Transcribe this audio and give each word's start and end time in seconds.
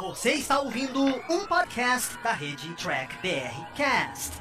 Você 0.00 0.34
está 0.34 0.60
ouvindo 0.60 1.02
um 1.02 1.44
podcast 1.48 2.16
da 2.22 2.32
rede 2.32 2.72
Track 2.74 3.16
BR 3.16 3.64
Cast, 3.74 4.32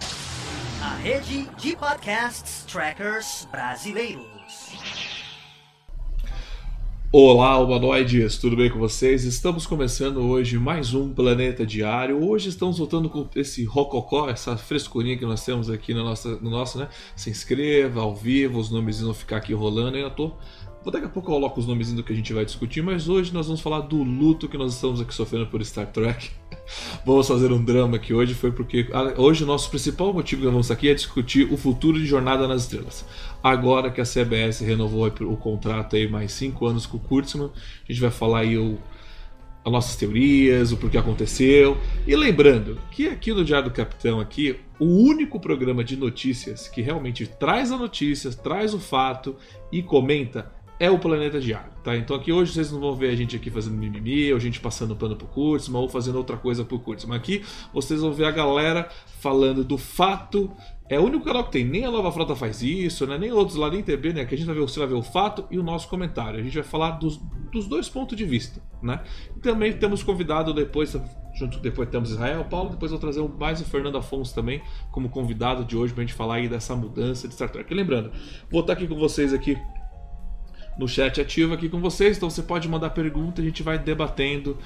a 0.84 0.94
rede 0.98 1.50
de 1.58 1.76
podcasts 1.76 2.64
trackers 2.72 3.48
brasileiros. 3.52 4.28
Olá, 7.12 7.58
humanoides, 7.58 8.38
tudo 8.38 8.56
bem 8.56 8.70
com 8.70 8.78
vocês? 8.78 9.24
Estamos 9.24 9.66
começando 9.66 10.18
hoje 10.18 10.60
mais 10.60 10.94
um 10.94 11.12
Planeta 11.12 11.66
Diário. 11.66 12.24
Hoje 12.24 12.50
estamos 12.50 12.78
voltando 12.78 13.10
com 13.10 13.28
esse 13.36 13.64
rococó, 13.64 14.30
essa 14.30 14.58
frescurinha 14.58 15.18
que 15.18 15.26
nós 15.26 15.44
temos 15.44 15.70
aqui 15.70 15.94
no 15.94 16.04
nosso, 16.04 16.38
no 16.40 16.52
nosso 16.52 16.78
né? 16.78 16.88
Se 17.16 17.32
inscreva 17.32 18.02
ao 18.02 18.14
vivo, 18.14 18.60
os 18.60 18.70
nomes 18.70 19.02
vão 19.02 19.14
ficar 19.14 19.38
aqui 19.38 19.54
rolando. 19.54 19.98
Eu 19.98 20.12
tô 20.12 20.34
daqui 20.92 21.06
a 21.06 21.10
pouco 21.10 21.30
eu 21.30 21.36
coloco 21.36 21.60
os 21.60 21.68
nomes 21.68 21.92
do 21.92 22.04
que 22.04 22.14
a 22.14 22.16
gente 22.16 22.32
vai 22.34 22.46
discutir, 22.46 22.82
mas 22.82 23.10
hoje 23.10 23.34
nós 23.34 23.48
vamos 23.48 23.62
falar 23.62 23.82
do 23.82 24.04
luto 24.04 24.48
que 24.48 24.58
nós 24.58 24.74
estamos 24.74 25.02
aqui 25.02 25.14
sofrendo 25.14 25.48
por 25.48 25.64
Star 25.66 25.88
Trek. 25.88 26.30
vamos 27.06 27.28
fazer 27.28 27.52
um 27.52 27.64
drama 27.64 27.98
aqui 27.98 28.14
hoje, 28.14 28.34
foi 28.34 28.52
porque 28.52 28.88
ah, 28.94 29.14
hoje 29.18 29.44
o 29.44 29.48
nosso 29.48 29.70
principal 29.70 30.14
motivo 30.14 30.42
que 30.42 30.46
nós 30.46 30.54
vamos 30.54 30.72
aqui 30.72 30.90
é 30.90 30.94
discutir 30.94 31.52
o 31.52 31.58
futuro 31.58 32.00
de 32.00 32.06
Jornada 32.06 32.48
nas 32.48 32.64
Estrelas. 32.64 33.06
Agora 33.44 33.92
que 33.92 34.02
a 34.02 34.06
CBS 34.06 34.62
renovou 34.62 35.08
o 35.08 35.38
contrato 35.38 35.96
aí 35.96 36.08
mais 36.08 36.32
cinco 36.32 36.66
anos 36.66 36.86
com 36.86 36.98
o 36.98 37.00
Kurtzman, 37.00 37.50
a 37.88 37.92
gente 37.92 38.02
vai 38.02 38.12
falar 38.12 38.40
aí 38.40 38.58
o, 38.58 38.78
as 39.66 39.72
nossas 39.72 39.96
teorias, 39.98 40.72
o 40.72 40.78
porquê 40.78 40.98
aconteceu. 40.98 41.78
E 42.06 42.16
lembrando 42.16 42.80
que 42.92 43.08
aqui 43.10 43.34
no 43.34 43.44
Diário 43.44 43.70
do 43.70 43.74
Capitão 43.74 44.20
aqui, 44.20 44.58
o 44.80 44.86
único 44.86 45.40
programa 45.40 45.84
de 45.84 45.98
notícias 45.98 46.70
que 46.70 46.82
realmente 46.82 47.28
traz 47.28 47.72
a 47.72 47.78
notícia, 47.78 48.32
traz 48.32 48.74
o 48.74 48.80
fato 48.80 49.36
e 49.72 49.84
comenta 49.84 50.56
é 50.80 50.90
o 50.90 51.00
Planeta 51.00 51.40
Diário, 51.40 51.72
tá? 51.84 51.96
Então 51.96 52.16
aqui 52.16 52.32
hoje 52.32 52.54
vocês 52.54 52.72
não 52.72 52.80
vão 52.80 52.96
ver 52.96 53.10
a 53.10 53.16
gente 53.16 53.36
aqui 53.36 53.50
fazendo 53.50 53.76
mimimi, 53.76 54.32
ou 54.32 54.38
a 54.38 54.40
gente 54.40 54.60
passando 54.60 54.96
pano 54.96 55.16
pro 55.16 55.28
Kurtzman, 55.28 55.82
ou 55.82 55.90
fazendo 55.90 56.18
outra 56.18 56.38
coisa 56.38 56.64
pro 56.64 56.80
Kurtzman. 56.80 57.18
Aqui 57.18 57.44
vocês 57.74 58.02
vão 58.02 58.14
ver 58.14 58.26
a 58.26 58.32
galera 58.32 58.88
falando 59.20 59.64
do 59.64 59.78
fato. 59.78 60.52
É 60.90 61.00
o 61.00 61.04
único 61.04 61.26
canal 61.26 61.44
que 61.44 61.52
tem, 61.52 61.66
nem 61.66 61.84
a 61.84 61.92
Nova 61.92 62.12
Frota 62.12 62.34
faz 62.36 62.62
isso, 62.62 63.06
né? 63.06 63.18
nem 63.18 63.32
outros 63.32 63.58
lá, 63.58 63.70
nem 63.70 63.84
TB, 63.84 64.14
né? 64.14 64.26
Que 64.26 64.36
a 64.36 64.38
gente 64.38 64.48
vai 64.48 64.56
ver, 64.56 64.62
você 64.62 64.80
vai 64.80 64.88
ver 64.88 64.94
o 64.94 65.02
fato 65.02 65.46
e 65.52 65.60
o 65.60 65.64
nosso 65.64 65.90
comentário. 65.90 66.40
A 66.40 66.44
gente 66.44 66.54
vai 66.54 66.64
falar 66.64 66.92
dos, 66.92 67.18
dos 67.52 67.68
dois 67.68 67.90
pontos 67.90 68.16
de 68.16 68.24
vista, 68.24 68.62
né? 68.82 69.02
E 69.36 69.40
também 69.40 69.74
temos 69.74 70.02
convidado 70.02 70.54
depois, 70.54 70.96
junto 71.36 71.60
depois 71.60 71.90
temos 71.90 72.12
Israel 72.12 72.46
Paulo, 72.46 72.70
depois 72.70 72.92
vou 72.92 73.00
trazer 73.00 73.28
mais 73.28 73.60
o 73.60 73.66
Fernando 73.66 73.98
Afonso 73.98 74.34
também 74.34 74.62
como 74.92 75.10
convidado 75.10 75.66
de 75.66 75.76
hoje 75.76 75.94
pra 75.94 76.04
gente 76.04 76.14
falar 76.14 76.36
aí 76.36 76.48
dessa 76.48 76.74
mudança 76.74 77.28
de 77.28 77.34
Star 77.34 77.50
Trek. 77.50 77.74
Lembrando, 77.74 78.12
vou 78.50 78.62
estar 78.62 78.74
aqui 78.74 78.88
com 78.88 78.96
vocês 78.96 79.34
aqui 79.34 79.58
no 80.78 80.88
chat 80.88 81.20
ativo 81.20 81.54
aqui 81.54 81.68
com 81.68 81.80
vocês, 81.80 82.18
então 82.18 82.30
você 82.30 82.44
pode 82.44 82.68
mandar 82.68 82.92
pergunta, 82.92 83.42
a 83.42 83.46
gente 83.46 83.64
vai 83.64 83.80
debatendo 83.80 84.58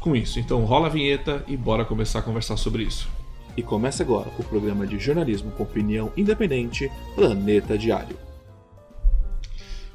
com 0.00 0.16
isso. 0.16 0.38
Então 0.40 0.64
rola 0.64 0.86
a 0.86 0.90
vinheta 0.90 1.44
e 1.46 1.56
bora 1.56 1.84
começar 1.84 2.18
a 2.18 2.22
conversar 2.22 2.56
sobre 2.56 2.82
isso. 2.82 3.08
E 3.56 3.62
começa 3.62 4.02
agora 4.02 4.28
o 4.38 4.44
programa 4.44 4.86
de 4.86 4.98
jornalismo 4.98 5.50
com 5.52 5.62
opinião 5.62 6.12
independente, 6.16 6.90
Planeta 7.14 7.76
Diário. 7.76 8.16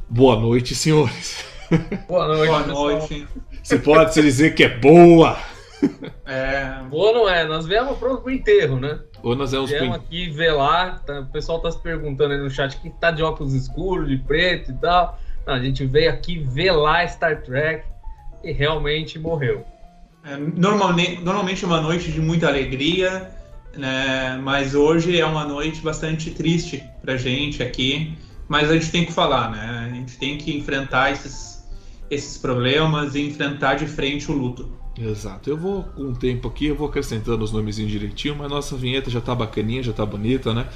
Boa 0.10 0.40
noite, 0.40 0.76
senhores. 0.76 1.46
Boa 2.08 2.28
noite. 2.28 2.48
Boa 2.48 2.68
noite. 2.68 3.28
Você 3.64 3.80
pode 3.80 4.14
se 4.14 4.22
dizer 4.22 4.54
que 4.54 4.64
é 4.64 4.78
boa. 4.78 5.38
É, 6.26 6.82
boa 6.90 7.14
não 7.14 7.30
é, 7.30 7.46
nós 7.46 7.66
viemos 7.66 7.98
pronto 7.98 8.22
pro 8.22 8.32
enterro, 8.32 8.80
né? 8.80 9.00
Ou 9.22 9.36
nós 9.36 9.52
viemos, 9.52 9.70
viemos 9.70 9.98
pro... 9.98 10.06
aqui 10.06 10.30
ver 10.30 10.52
lá, 10.52 10.92
tá, 11.06 11.22
o 11.22 11.26
pessoal 11.28 11.60
tá 11.60 11.72
se 11.72 11.82
perguntando 11.82 12.34
aí 12.34 12.40
no 12.40 12.50
chat 12.50 12.78
que 12.80 12.90
tá 12.90 13.12
de 13.12 13.24
óculos 13.24 13.54
escuros, 13.54 14.08
de 14.08 14.18
preto 14.18 14.72
e 14.72 14.76
tal. 14.76 15.20
Não, 15.46 15.54
a 15.54 15.60
gente 15.60 15.86
veio 15.86 16.10
aqui 16.10 16.40
ver 16.40 16.72
lá 16.72 17.08
Star 17.08 17.42
Trek 17.42 17.86
e 18.44 18.52
realmente 18.52 19.20
morreu. 19.20 19.66
É, 20.24 20.38
normalmente, 20.38 21.22
normalmente 21.22 21.64
é 21.64 21.68
uma 21.68 21.82
noite 21.82 22.12
de 22.12 22.22
muita 22.22 22.48
alegria, 22.48 23.30
né? 23.76 24.40
mas 24.42 24.74
hoje 24.74 25.20
é 25.20 25.26
uma 25.26 25.46
noite 25.46 25.82
bastante 25.82 26.32
triste 26.32 26.84
pra 27.02 27.18
gente 27.18 27.62
aqui. 27.62 28.18
Mas 28.48 28.70
a 28.70 28.74
gente 28.74 28.92
tem 28.92 29.06
que 29.06 29.12
falar, 29.12 29.52
né? 29.52 29.90
A 29.90 29.96
gente 29.96 30.18
tem 30.18 30.38
que 30.38 30.56
enfrentar 30.56 31.12
esses, 31.12 31.64
esses 32.10 32.38
problemas 32.38 33.16
e 33.16 33.22
enfrentar 33.22 33.76
de 33.76 33.88
frente 33.88 34.30
o 34.30 34.36
luto. 34.36 34.70
Exato. 35.00 35.50
Eu 35.50 35.58
vou 35.58 35.84
com 35.84 36.04
o 36.04 36.16
tempo 36.16 36.48
aqui, 36.48 36.68
eu 36.68 36.76
vou 36.76 36.88
acrescentando 36.88 37.44
os 37.44 37.52
nomezinhos 37.52 37.92
direitinho, 37.92 38.36
mas 38.36 38.50
nossa 38.50 38.76
vinheta 38.76 39.10
já 39.10 39.20
tá 39.20 39.34
bacaninha, 39.34 39.82
já 39.82 39.94
tá 39.94 40.06
bonita, 40.06 40.54
né? 40.54 40.68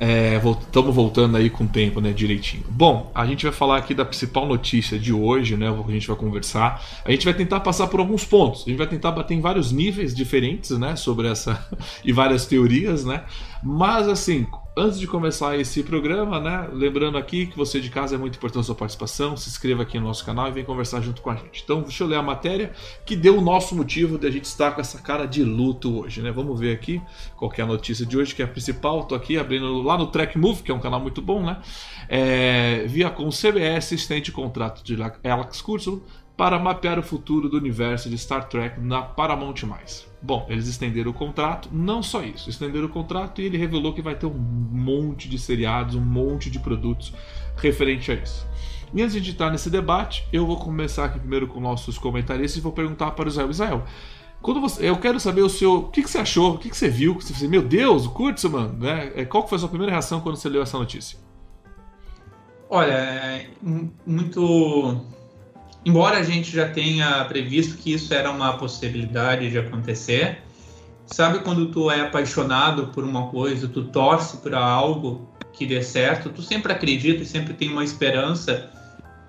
Estamos 0.00 0.90
é, 0.90 0.92
voltando 0.92 1.36
aí 1.36 1.48
com 1.48 1.64
o 1.64 1.68
tempo, 1.68 2.00
né, 2.00 2.12
direitinho. 2.12 2.64
Bom, 2.68 3.10
a 3.14 3.24
gente 3.26 3.44
vai 3.44 3.52
falar 3.52 3.76
aqui 3.76 3.94
da 3.94 4.04
principal 4.04 4.46
notícia 4.46 4.98
de 4.98 5.12
hoje, 5.12 5.56
né, 5.56 5.68
a 5.68 5.90
gente 5.90 6.08
vai 6.08 6.16
conversar. 6.16 6.82
A 7.04 7.10
gente 7.10 7.24
vai 7.24 7.34
tentar 7.34 7.60
passar 7.60 7.86
por 7.86 8.00
alguns 8.00 8.24
pontos. 8.24 8.64
A 8.66 8.70
gente 8.70 8.78
vai 8.78 8.88
tentar 8.88 9.12
bater 9.12 9.34
em 9.34 9.40
vários 9.40 9.70
níveis 9.70 10.14
diferentes, 10.14 10.70
né, 10.70 10.96
sobre 10.96 11.28
essa 11.28 11.64
e 12.04 12.12
várias 12.12 12.46
teorias, 12.46 13.04
né. 13.04 13.22
Mas 13.62 14.08
assim, 14.08 14.46
Antes 14.76 14.98
de 14.98 15.06
começar 15.06 15.56
esse 15.56 15.84
programa, 15.84 16.40
né, 16.40 16.68
lembrando 16.72 17.16
aqui 17.16 17.46
que 17.46 17.56
você 17.56 17.80
de 17.80 17.88
casa 17.90 18.16
é 18.16 18.18
muito 18.18 18.34
importante 18.34 18.62
a 18.62 18.64
sua 18.64 18.74
participação, 18.74 19.36
se 19.36 19.48
inscreva 19.48 19.82
aqui 19.82 20.00
no 20.00 20.06
nosso 20.06 20.26
canal 20.26 20.48
e 20.48 20.50
vem 20.50 20.64
conversar 20.64 21.00
junto 21.00 21.22
com 21.22 21.30
a 21.30 21.36
gente. 21.36 21.62
Então, 21.62 21.82
deixa 21.82 22.02
eu 22.02 22.08
ler 22.08 22.16
a 22.16 22.22
matéria 22.22 22.72
que 23.06 23.14
deu 23.14 23.38
o 23.38 23.40
nosso 23.40 23.76
motivo 23.76 24.18
de 24.18 24.26
a 24.26 24.30
gente 24.32 24.46
estar 24.46 24.72
com 24.72 24.80
essa 24.80 25.00
cara 25.00 25.26
de 25.26 25.44
luto 25.44 26.00
hoje, 26.00 26.20
né? 26.22 26.32
Vamos 26.32 26.58
ver 26.58 26.74
aqui 26.74 27.00
qual 27.36 27.52
é 27.56 27.62
a 27.62 27.66
notícia 27.66 28.04
de 28.04 28.18
hoje, 28.18 28.34
que 28.34 28.42
é 28.42 28.46
a 28.46 28.48
principal. 28.48 29.02
Estou 29.02 29.16
aqui 29.16 29.38
abrindo 29.38 29.80
lá 29.80 29.96
no 29.96 30.08
Track 30.08 30.36
Move, 30.36 30.64
que 30.64 30.72
é 30.72 30.74
um 30.74 30.80
canal 30.80 30.98
muito 30.98 31.22
bom, 31.22 31.40
né? 31.40 31.62
É, 32.08 32.84
via 32.88 33.10
com 33.10 33.28
CBS 33.30 33.92
estende 33.92 34.32
contrato 34.32 34.82
de 34.82 34.96
Alex 35.22 35.62
Kurtzman 35.62 36.02
para 36.36 36.58
mapear 36.58 36.98
o 36.98 37.02
futuro 37.02 37.48
do 37.48 37.56
universo 37.56 38.10
de 38.10 38.18
Star 38.18 38.48
Trek 38.48 38.80
na 38.80 39.02
Paramount+. 39.02 39.54
Bom, 40.24 40.46
eles 40.48 40.66
estenderam 40.66 41.10
o 41.10 41.14
contrato, 41.14 41.68
não 41.70 42.02
só 42.02 42.22
isso, 42.22 42.48
estenderam 42.48 42.86
o 42.86 42.88
contrato 42.88 43.42
e 43.42 43.44
ele 43.44 43.58
revelou 43.58 43.92
que 43.92 44.00
vai 44.00 44.14
ter 44.14 44.24
um 44.24 44.32
monte 44.32 45.28
de 45.28 45.38
seriados, 45.38 45.94
um 45.96 46.00
monte 46.00 46.50
de 46.50 46.58
produtos 46.58 47.12
referente 47.58 48.10
a 48.10 48.14
isso. 48.14 48.46
E 48.94 49.02
antes 49.02 49.22
de 49.22 49.30
entrar 49.30 49.50
nesse 49.50 49.68
debate, 49.68 50.26
eu 50.32 50.46
vou 50.46 50.56
começar 50.56 51.04
aqui 51.04 51.18
primeiro 51.18 51.46
com 51.46 51.60
nossos 51.60 51.98
comentaristas 51.98 52.56
e 52.56 52.62
vou 52.62 52.72
perguntar 52.72 53.10
para 53.10 53.26
o 53.26 53.28
Israel. 53.28 53.50
Israel, 53.50 53.84
quando 54.40 54.62
você, 54.62 54.88
eu 54.88 54.96
quero 54.96 55.20
saber 55.20 55.42
o 55.42 55.48
seu, 55.50 55.74
o 55.74 55.90
que, 55.90 56.02
que 56.02 56.08
você 56.08 56.16
achou, 56.16 56.54
o 56.54 56.58
que, 56.58 56.70
que 56.70 56.76
você 56.76 56.88
viu, 56.88 57.16
que 57.16 57.22
você, 57.22 57.46
meu 57.46 57.60
Deus, 57.60 58.06
o 58.06 58.10
Kurtzman, 58.10 58.68
né? 58.78 59.12
É, 59.14 59.26
qual 59.26 59.46
foi 59.46 59.56
a 59.56 59.58
sua 59.58 59.68
primeira 59.68 59.92
reação 59.92 60.22
quando 60.22 60.36
você 60.36 60.48
leu 60.48 60.62
essa 60.62 60.78
notícia? 60.78 61.18
Olha, 62.70 62.92
é 62.92 63.50
muito 64.06 65.04
embora 65.84 66.18
a 66.18 66.22
gente 66.22 66.50
já 66.50 66.68
tenha 66.68 67.24
previsto 67.24 67.76
que 67.76 67.92
isso 67.92 68.12
era 68.12 68.30
uma 68.30 68.54
possibilidade 68.54 69.50
de 69.50 69.58
acontecer, 69.58 70.38
sabe 71.06 71.40
quando 71.40 71.66
tu 71.66 71.90
é 71.90 72.00
apaixonado 72.00 72.88
por 72.88 73.04
uma 73.04 73.28
coisa, 73.28 73.68
tu 73.68 73.84
torce 73.84 74.38
para 74.38 74.58
algo 74.58 75.28
que 75.52 75.66
dê 75.66 75.82
certo, 75.82 76.30
tu 76.30 76.42
sempre 76.42 76.72
acredita 76.72 77.22
e 77.22 77.26
sempre 77.26 77.54
tem 77.54 77.70
uma 77.70 77.84
esperança 77.84 78.70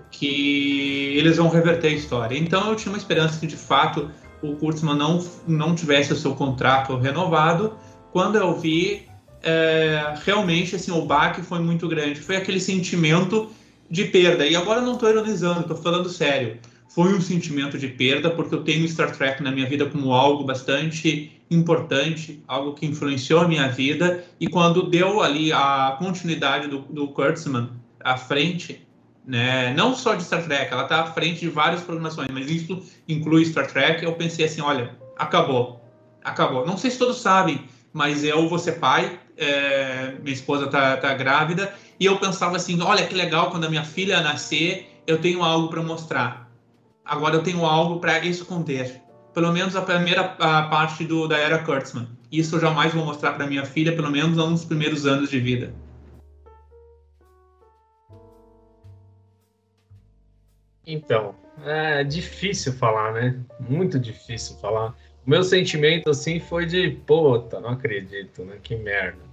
que 0.10 1.14
eles 1.18 1.38
vão 1.38 1.50
reverter 1.50 1.90
a 1.90 1.92
história. 1.92 2.38
Então 2.38 2.70
eu 2.70 2.76
tinha 2.76 2.92
uma 2.92 2.98
esperança 2.98 3.40
que 3.40 3.48
de 3.48 3.58
fato 3.58 4.10
o 4.42 4.56
Kurtzman 4.56 4.96
não, 4.96 5.24
não 5.48 5.76
tivesse 5.76 6.14
o 6.14 6.16
seu 6.16 6.34
contrato 6.36 6.96
renovado. 6.98 7.74
Quando 8.12 8.38
eu 8.38 8.58
vi, 8.58 9.08
é, 9.44 10.16
realmente 10.24 10.76
assim, 10.76 10.92
o 10.92 11.06
baque 11.06 11.42
foi 11.42 11.60
muito 11.60 11.88
grande. 11.88 12.20
Foi 12.20 12.36
aquele 12.36 12.60
sentimento 12.60 13.50
de 13.90 14.06
perda. 14.06 14.46
E 14.46 14.56
agora 14.56 14.82
não 14.82 14.94
estou 14.94 15.10
ironizando, 15.10 15.62
estou 15.62 15.78
falando 15.78 16.10
sério. 16.10 16.58
Foi 16.90 17.14
um 17.14 17.22
sentimento 17.22 17.78
de 17.78 17.88
perda, 17.88 18.30
porque 18.30 18.56
eu 18.56 18.64
tenho 18.64 18.88
Star 18.88 19.12
Trek 19.12 19.44
na 19.44 19.52
minha 19.52 19.68
vida 19.68 19.86
como 19.86 20.14
algo 20.14 20.44
bastante 20.44 21.32
importante, 21.52 22.42
algo 22.48 22.74
que 22.74 22.86
influenciou 22.86 23.42
a 23.42 23.48
minha 23.48 23.68
vida. 23.68 24.24
E 24.40 24.48
quando 24.48 24.90
deu 24.90 25.22
ali 25.22 25.52
a 25.52 25.96
continuidade 26.00 26.68
do, 26.68 26.80
do 26.80 27.08
Kurtzman 27.10 27.70
à 28.04 28.18
frente, 28.18 28.86
né, 29.26 29.74
não 29.74 29.96
só 29.96 30.16
de 30.16 30.24
Star 30.24 30.44
Trek, 30.44 30.72
ela 30.72 30.84
está 30.84 31.02
à 31.02 31.12
frente 31.12 31.42
de 31.42 31.50
várias 31.50 31.82
programações, 31.82 32.30
mas 32.32 32.50
isso 32.50 32.82
inclui 33.08 33.46
Star 33.46 33.68
Trek. 33.68 34.04
Eu 34.04 34.14
pensei 34.14 34.46
assim: 34.46 34.62
olha, 34.62 34.96
acabou, 35.18 35.82
acabou. 36.24 36.66
Não 36.66 36.78
sei 36.78 36.92
se 36.92 36.98
todos 36.98 37.20
sabem, 37.20 37.62
mas 37.92 38.24
eu 38.24 38.48
vou 38.48 38.60
ser 38.60 38.74
pai, 38.74 39.20
é, 39.38 40.16
minha 40.22 40.34
esposa 40.34 40.66
está 40.66 40.98
tá 40.98 41.14
grávida 41.14 41.74
e 42.00 42.06
eu 42.06 42.18
pensava 42.18 42.58
assim, 42.58 42.82
olha 42.82 43.06
que 43.06 43.14
legal, 43.14 43.52
quando 43.52 43.66
a 43.66 43.70
minha 43.70 43.84
filha 43.84 44.22
nascer, 44.22 45.02
eu 45.08 45.20
tenho 45.20 45.44
algo 45.44 45.70
para 45.70 45.82
mostrar. 45.82 46.52
Agora 47.04 47.36
eu 47.36 47.44
tenho 47.44 47.66
algo 47.66 48.00
para 48.00 48.26
esconder. 48.26 49.02
Pelo 49.34 49.52
menos 49.52 49.76
a 49.76 49.82
primeira 49.82 50.36
a 50.40 50.64
parte 50.64 51.04
do, 51.04 51.28
da 51.28 51.38
era 51.38 51.60
Kurtzman. 51.60 52.08
Isso 52.32 52.56
eu 52.56 52.60
jamais 52.60 52.94
vou 52.94 53.06
mostrar 53.06 53.34
para 53.34 53.46
minha 53.46 53.66
filha, 53.66 53.96
pelo 53.96 54.10
menos 54.10 54.36
nos 54.36 54.66
primeiros 54.66 55.06
anos 55.06 55.30
de 55.30 55.40
vida. 55.40 55.74
Então, 60.88 61.36
é 61.64 62.04
difícil 62.04 62.74
falar, 62.74 63.14
né? 63.14 63.40
Muito 63.60 64.00
difícil 64.00 64.56
falar. 64.58 64.96
O 65.26 65.30
meu 65.30 65.44
sentimento, 65.44 66.10
assim, 66.10 66.40
foi 66.40 66.66
de, 66.66 66.92
puta, 67.08 67.60
não 67.60 67.70
acredito, 67.70 68.44
né? 68.46 68.58
Que 68.62 68.76
merda. 68.76 69.25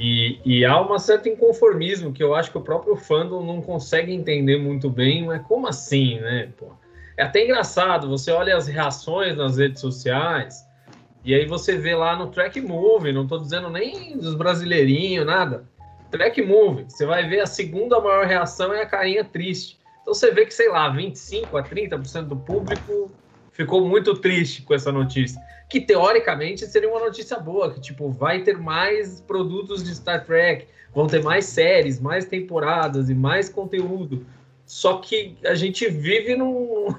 E, 0.00 0.38
e, 0.44 0.64
há 0.64 0.80
um 0.80 0.96
certo 0.96 1.28
inconformismo 1.28 2.12
que 2.12 2.22
eu 2.22 2.32
acho 2.32 2.52
que 2.52 2.58
o 2.58 2.60
próprio 2.62 2.94
fandom 2.94 3.44
não 3.44 3.60
consegue 3.60 4.14
entender 4.14 4.56
muito 4.56 4.88
bem, 4.88 5.26
mas 5.26 5.42
como 5.42 5.66
assim, 5.66 6.20
né? 6.20 6.50
Pô? 6.56 6.68
É 7.16 7.24
até 7.24 7.44
engraçado, 7.44 8.08
você 8.08 8.30
olha 8.30 8.56
as 8.56 8.68
reações 8.68 9.36
nas 9.36 9.58
redes 9.58 9.80
sociais, 9.80 10.64
e 11.24 11.34
aí 11.34 11.46
você 11.46 11.76
vê 11.76 11.96
lá 11.96 12.14
no 12.14 12.28
Track 12.28 12.60
Move, 12.60 13.12
não 13.12 13.24
estou 13.24 13.40
dizendo 13.40 13.68
nem 13.70 14.16
dos 14.16 14.36
brasileirinhos, 14.36 15.26
nada. 15.26 15.68
Track 16.12 16.42
Move, 16.42 16.84
você 16.84 17.04
vai 17.04 17.28
ver 17.28 17.40
a 17.40 17.46
segunda 17.46 18.00
maior 18.00 18.24
reação 18.24 18.72
é 18.72 18.82
a 18.82 18.86
carinha 18.86 19.24
triste. 19.24 19.80
Então 20.02 20.14
você 20.14 20.30
vê 20.30 20.46
que, 20.46 20.54
sei 20.54 20.68
lá, 20.68 20.88
25 20.90 21.56
a 21.56 21.62
30% 21.64 22.28
do 22.28 22.36
público 22.36 23.10
ficou 23.50 23.84
muito 23.84 24.14
triste 24.14 24.62
com 24.62 24.74
essa 24.74 24.92
notícia. 24.92 25.42
Que 25.68 25.80
teoricamente 25.80 26.66
seria 26.66 26.88
uma 26.88 27.00
notícia 27.00 27.38
boa, 27.38 27.72
que 27.72 27.80
tipo, 27.80 28.10
vai 28.10 28.42
ter 28.42 28.56
mais 28.56 29.20
produtos 29.20 29.84
de 29.84 29.94
Star 29.94 30.24
Trek, 30.24 30.66
vão 30.94 31.06
ter 31.06 31.22
mais 31.22 31.44
séries, 31.44 32.00
mais 32.00 32.24
temporadas 32.24 33.10
e 33.10 33.14
mais 33.14 33.48
conteúdo. 33.48 34.26
Só 34.64 34.98
que 34.98 35.36
a 35.44 35.54
gente 35.54 35.88
vive 35.88 36.36
numa 36.36 36.98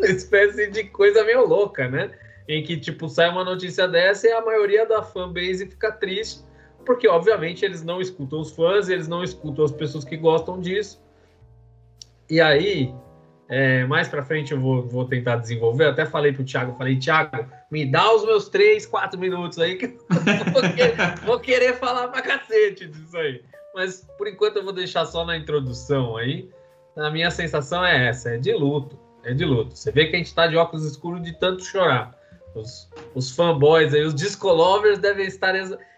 espécie 0.00 0.70
de 0.70 0.84
coisa 0.84 1.24
meio 1.24 1.46
louca, 1.46 1.88
né? 1.88 2.10
Em 2.48 2.62
que, 2.62 2.76
tipo, 2.76 3.08
sai 3.08 3.30
uma 3.30 3.44
notícia 3.44 3.86
dessa 3.86 4.26
e 4.26 4.32
a 4.32 4.40
maioria 4.40 4.84
da 4.84 5.02
fanbase 5.02 5.66
fica 5.66 5.92
triste, 5.92 6.44
porque, 6.84 7.06
obviamente, 7.06 7.64
eles 7.64 7.82
não 7.82 8.00
escutam 8.00 8.40
os 8.40 8.50
fãs, 8.50 8.88
eles 8.88 9.06
não 9.06 9.22
escutam 9.22 9.64
as 9.64 9.70
pessoas 9.70 10.04
que 10.04 10.16
gostam 10.16 10.60
disso. 10.60 11.00
E 12.28 12.40
aí, 12.40 12.94
é, 13.50 13.84
mais 13.84 14.06
para 14.06 14.24
frente 14.24 14.52
eu 14.52 14.60
vou, 14.60 14.86
vou 14.86 15.04
tentar 15.04 15.34
desenvolver. 15.36 15.84
Eu 15.84 15.90
até 15.90 16.06
falei 16.06 16.32
pro 16.32 16.44
Thiago, 16.44 16.78
falei, 16.78 16.96
Thiago, 16.96 17.44
me 17.68 17.84
dá 17.84 18.14
os 18.14 18.24
meus 18.24 18.48
três, 18.48 18.86
quatro 18.86 19.18
minutos 19.18 19.58
aí 19.58 19.74
que 19.74 19.86
eu 19.86 20.52
vou 20.52 20.62
querer, 20.62 20.96
vou 21.26 21.40
querer 21.40 21.74
falar 21.74 22.06
pra 22.08 22.22
cacete 22.22 22.86
disso 22.86 23.16
aí. 23.16 23.42
Mas 23.74 24.08
por 24.16 24.28
enquanto 24.28 24.58
eu 24.58 24.62
vou 24.62 24.72
deixar 24.72 25.04
só 25.04 25.24
na 25.24 25.36
introdução 25.36 26.16
aí. 26.16 26.48
A 26.96 27.10
minha 27.10 27.30
sensação 27.30 27.84
é 27.84 28.08
essa, 28.08 28.30
é 28.30 28.38
de 28.38 28.52
luto, 28.52 28.96
é 29.24 29.34
de 29.34 29.44
luto. 29.44 29.76
Você 29.76 29.90
vê 29.90 30.06
que 30.06 30.14
a 30.14 30.18
gente 30.18 30.32
tá 30.32 30.46
de 30.46 30.56
óculos 30.56 30.84
escuros 30.84 31.20
de 31.20 31.36
tanto 31.38 31.64
chorar. 31.64 32.16
Os, 32.54 32.88
os 33.14 33.34
fanboys 33.34 33.92
aí, 33.94 34.02
os 34.02 34.14
discolovers 34.14 34.98
devem 34.98 35.26
estar 35.26 35.54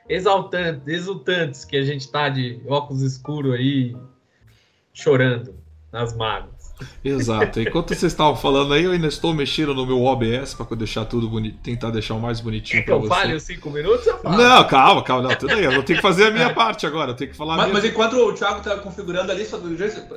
exaltantes, 0.09 0.87
exultantes 0.87 1.65
que 1.67 1.77
a 1.77 1.83
gente 1.83 2.11
tá 2.11 2.31
de 2.31 2.63
óculos 2.67 3.03
escuros 3.03 3.55
aí 3.55 3.95
chorando 4.95 5.55
nas 5.91 6.17
mágoas. 6.17 6.52
Exato. 7.05 7.61
Enquanto 7.61 7.89
vocês 7.89 8.13
estavam 8.13 8.37
falando 8.37 8.75
aí, 8.75 8.85
eu 8.85 8.93
ainda 8.93 9.07
estou 9.07 9.35
mexendo 9.35 9.75
no 9.75 9.87
meu 9.87 10.03
OBS 10.03 10.55
para 10.55 10.77
deixar 10.77 11.05
tudo 11.05 11.29
bonito, 11.29 11.59
tentar 11.63 11.91
deixar 11.91 12.15
o 12.15 12.21
mais 12.21 12.41
bonitinho 12.41 12.85
para 12.85 12.97
você. 12.97 13.07
eu 13.07 13.09
fale 13.09 13.35
os 13.35 13.43
cinco 13.43 13.71
minutos? 13.71 14.07
Eu 14.07 14.19
falo. 14.19 14.37
Não, 14.37 14.65
calma, 14.65 15.03
calma, 15.03 15.29
não, 15.29 15.37
tudo 15.37 15.53
aí. 15.53 15.65
Eu 15.65 15.73
vou 15.73 15.83
ter 15.83 15.97
que 15.97 16.03
fazer 16.03 16.27
a 16.27 16.31
minha 16.31 16.53
parte 16.53 16.87
agora, 16.87 17.13
eu 17.13 17.15
tenho 17.15 17.31
que 17.31 17.37
falar. 17.37 17.57
Mas, 17.57 17.73
mas 17.73 17.85
enquanto 17.85 18.15
o 18.15 18.33
Thiago 18.33 18.59
está 18.59 18.77
configurando 18.77 19.31
ali, 19.33 19.45
só 19.45 19.61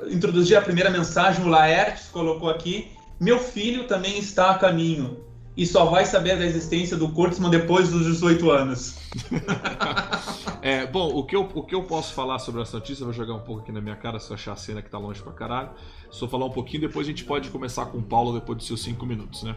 introduzir 0.09 0.57
a 0.57 0.62
primeira 0.62 0.89
mensagem, 0.89 1.44
o 1.44 1.47
Laertes 1.47 2.07
colocou 2.07 2.50
aqui: 2.50 2.88
meu 3.19 3.39
filho 3.39 3.85
também 3.85 4.17
está 4.17 4.51
a 4.51 4.56
caminho 4.56 5.17
e 5.57 5.66
só 5.66 5.86
vai 5.86 6.06
saber 6.06 6.38
da 6.38 6.46
existência 6.46 6.98
do 6.98 7.10
Kurtzman 7.10 7.50
depois 7.50 7.90
dos 7.90 8.06
18 8.06 8.52
anos. 8.52 8.98
é, 10.62 10.86
bom, 10.86 11.07
o 11.07 11.24
que, 11.25 11.36
eu, 11.36 11.50
o 11.54 11.63
que 11.63 11.74
eu 11.74 11.84
posso 11.84 12.13
falar 12.13 12.40
sobre 12.40 12.62
essa 12.62 12.78
notícia, 12.78 13.04
eu 13.04 13.06
vou 13.06 13.13
jogar 13.13 13.34
um 13.34 13.40
pouco 13.40 13.62
aqui 13.62 13.72
na 13.72 13.80
minha 13.80 13.96
cara, 13.96 14.19
se 14.19 14.30
eu 14.30 14.36
achar 14.36 14.54
a 14.54 14.57
cena 14.57 14.81
que 14.81 14.90
tá 14.90 14.98
longe 14.98 15.22
pra 15.22 15.31
caralho. 15.31 15.69
Só 16.12 16.28
falar 16.28 16.46
um 16.46 16.52
pouquinho, 16.52 16.81
depois 16.81 17.07
a 17.07 17.10
gente 17.10 17.24
pode 17.24 17.50
começar 17.50 17.86
com 17.86 17.98
o 17.98 18.04
Paulo 18.04 18.34
depois 18.34 18.57
dos 18.57 18.68
seus 18.68 18.81
5 18.84 19.06
minutos, 19.06 19.44
né? 19.44 19.56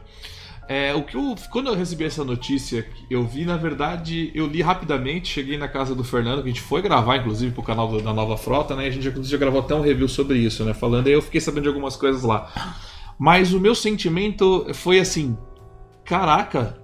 É, 0.68 0.94
o 0.94 1.02
que 1.02 1.16
eu, 1.16 1.34
quando 1.50 1.68
eu 1.68 1.74
recebi 1.74 2.04
essa 2.04 2.22
notícia, 2.22 2.86
eu 3.08 3.24
vi, 3.24 3.46
na 3.46 3.56
verdade, 3.56 4.30
eu 4.34 4.46
li 4.46 4.60
rapidamente, 4.60 5.26
cheguei 5.26 5.56
na 5.56 5.66
casa 5.66 5.94
do 5.94 6.04
Fernando, 6.04 6.42
que 6.42 6.50
a 6.50 6.52
gente 6.52 6.60
foi 6.60 6.82
gravar, 6.82 7.16
inclusive, 7.16 7.52
pro 7.52 7.62
canal 7.62 8.00
da 8.00 8.12
Nova 8.12 8.36
Frota, 8.36 8.76
né? 8.76 8.86
A 8.86 8.90
gente 8.90 9.02
já, 9.02 9.22
já 9.22 9.38
gravou 9.38 9.60
até 9.60 9.74
um 9.74 9.80
review 9.80 10.06
sobre 10.06 10.38
isso, 10.38 10.64
né? 10.64 10.74
Falando, 10.74 11.06
aí 11.06 11.14
eu 11.14 11.22
fiquei 11.22 11.40
sabendo 11.40 11.62
de 11.62 11.68
algumas 11.68 11.96
coisas 11.96 12.22
lá. 12.22 12.76
Mas 13.18 13.54
o 13.54 13.58
meu 13.58 13.74
sentimento 13.74 14.66
foi 14.74 15.00
assim: 15.00 15.38
caraca, 16.08 16.78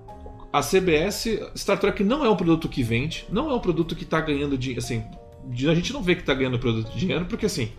a 0.53 0.61
CBS, 0.61 1.41
Star 1.57 1.79
Trek 1.79 2.05
não 2.05 2.25
é 2.25 2.31
um 2.31 2.37
produto 2.37 2.69
que 2.69 2.83
vende, 2.83 3.27
não 3.31 3.51
é 3.51 3.55
um 3.55 3.59
produto 3.59 3.97
que 3.97 4.05
está 4.05 4.21
ganhando 4.21 4.59
dinheiro, 4.59 4.85
assim, 4.85 5.03
a 5.51 5.75
gente 5.75 5.93
não 5.95 6.03
vê 6.03 6.15
que 6.15 6.21
está 6.21 6.35
ganhando 6.35 6.59
produto 6.59 6.93
de 6.93 6.99
dinheiro, 6.99 7.25
porque 7.25 7.47
assim, 7.47 7.73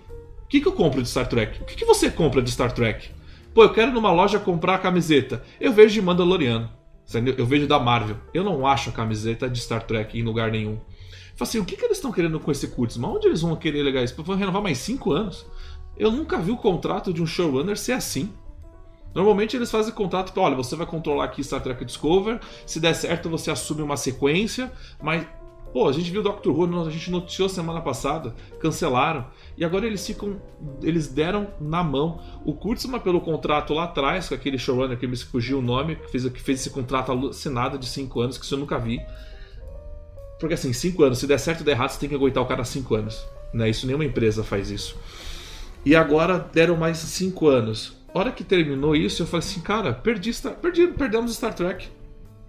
o 0.44 0.48
que, 0.48 0.60
que 0.60 0.68
eu 0.68 0.74
compro 0.74 1.02
de 1.04 1.08
Star 1.08 1.28
Trek? 1.28 1.62
O 1.62 1.66
que, 1.66 1.76
que 1.76 1.86
você 1.86 2.10
compra 2.10 2.42
de 2.42 2.52
Star 2.52 2.72
Trek? 2.72 3.10
Pô, 3.54 3.64
eu 3.64 3.72
quero 3.72 3.92
numa 3.92 4.12
loja 4.12 4.40
comprar 4.40 4.76
a 4.76 4.80
camiseta. 4.80 5.44
Eu 5.62 5.72
vejo 5.72 5.94
de 5.94 6.02
Mandaloriano, 6.02 6.70
eu 7.38 7.46
vejo 7.46 7.68
da 7.68 7.80
Marvel. 7.80 8.18
Eu 8.34 8.44
não 8.44 8.68
acho 8.68 8.90
a 8.90 8.94
camiseta 8.94 9.48
de 9.48 9.60
Star 9.60 9.84
Trek 9.84 10.18
em 10.18 10.24
lugar 10.24 10.52
nenhum. 10.52 10.78
Fala 11.36 11.48
assim, 11.48 11.60
o 11.60 11.66
que, 11.66 11.76
que 11.76 11.86
eles 11.86 11.98
estão 11.98 12.12
querendo 12.12 12.40
com 12.40 12.52
esse 12.52 12.68
Kurtzman? 12.68 13.12
Onde 13.12 13.28
eles 13.28 13.42
vão 13.42 13.56
querer 13.56 13.84
legal 13.84 14.04
isso? 14.04 14.22
Vão 14.22 14.36
renovar 14.36 14.62
mais 14.62 14.80
5 14.80 15.12
anos? 15.12 15.46
Eu 15.98 16.12
nunca 16.12 16.38
vi 16.38 16.52
o 16.52 16.58
contrato 16.58 17.14
de 17.14 17.22
um 17.22 17.26
showrunner 17.26 17.78
ser 17.78 17.94
assim. 17.94 18.34
Normalmente 19.16 19.56
eles 19.56 19.72
fazem 19.72 19.94
contrato 19.94 20.34
para, 20.34 20.44
olha, 20.44 20.56
você 20.56 20.76
vai 20.76 20.86
controlar 20.86 21.24
aqui 21.24 21.42
Star 21.42 21.62
Trek 21.62 21.86
Discover, 21.86 22.42
se 22.66 22.82
der 22.82 22.94
certo 22.94 23.30
você 23.30 23.50
assume 23.50 23.82
uma 23.82 23.96
sequência, 23.96 24.70
mas 25.02 25.26
Pô, 25.76 25.90
a 25.90 25.92
gente 25.92 26.10
viu 26.10 26.22
o 26.22 26.24
Doctor 26.24 26.58
Who, 26.58 26.88
a 26.88 26.90
gente 26.90 27.12
noticiou 27.12 27.50
semana 27.50 27.82
passada, 27.82 28.34
cancelaram. 28.62 29.26
E 29.58 29.66
agora 29.66 29.86
eles 29.86 30.08
ficam. 30.08 30.42
Eles 30.82 31.10
deram 31.10 31.50
na 31.60 31.84
mão. 31.84 32.22
O 32.46 32.54
Kurtzman, 32.54 33.02
pelo 33.02 33.20
contrato 33.20 33.74
lá 33.74 33.84
atrás, 33.84 34.30
com 34.30 34.36
aquele 34.36 34.58
showrunner 34.58 34.98
que 34.98 35.06
me 35.06 35.18
fugiu 35.18 35.60
o 35.60 35.62
nome, 35.62 35.98
que 35.98 36.10
fez, 36.10 36.30
que 36.30 36.42
fez 36.42 36.62
esse 36.62 36.70
contrato 36.70 37.12
assinado 37.28 37.78
de 37.78 37.88
5 37.88 38.22
anos, 38.22 38.38
que 38.38 38.46
isso 38.46 38.56
eu 38.56 38.60
nunca 38.60 38.80
vi. 38.80 39.02
Porque 40.40 40.54
assim, 40.54 40.72
5 40.72 41.04
anos, 41.04 41.18
se 41.18 41.28
der 41.28 41.38
certo 41.38 41.60
ou 41.60 41.66
der 41.66 41.74
errado, 41.74 41.90
você 41.90 42.00
tem 42.00 42.08
que 42.08 42.16
aguentar 42.16 42.42
o 42.42 42.46
cara 42.46 42.64
5 42.64 42.96
anos. 42.96 43.28
Né? 43.54 43.70
Isso 43.70 43.86
nenhuma 43.86 44.06
empresa 44.06 44.46
faz 44.46 44.70
isso. 44.72 44.96
E 45.84 45.94
agora 45.94 46.40
deram 46.54 46.78
mais 46.78 47.00
5 47.00 47.50
anos 47.50 47.98
hora 48.20 48.32
que 48.32 48.44
terminou 48.44 48.96
isso, 48.96 49.24
eu 49.24 49.28
falei 49.28 49.46
assim, 49.46 49.62
cara, 49.62 49.94
perdi, 49.94 50.32
perdi 50.62 50.88
perdemos 50.88 51.36
Star 51.36 51.54
Trek. 51.54 51.88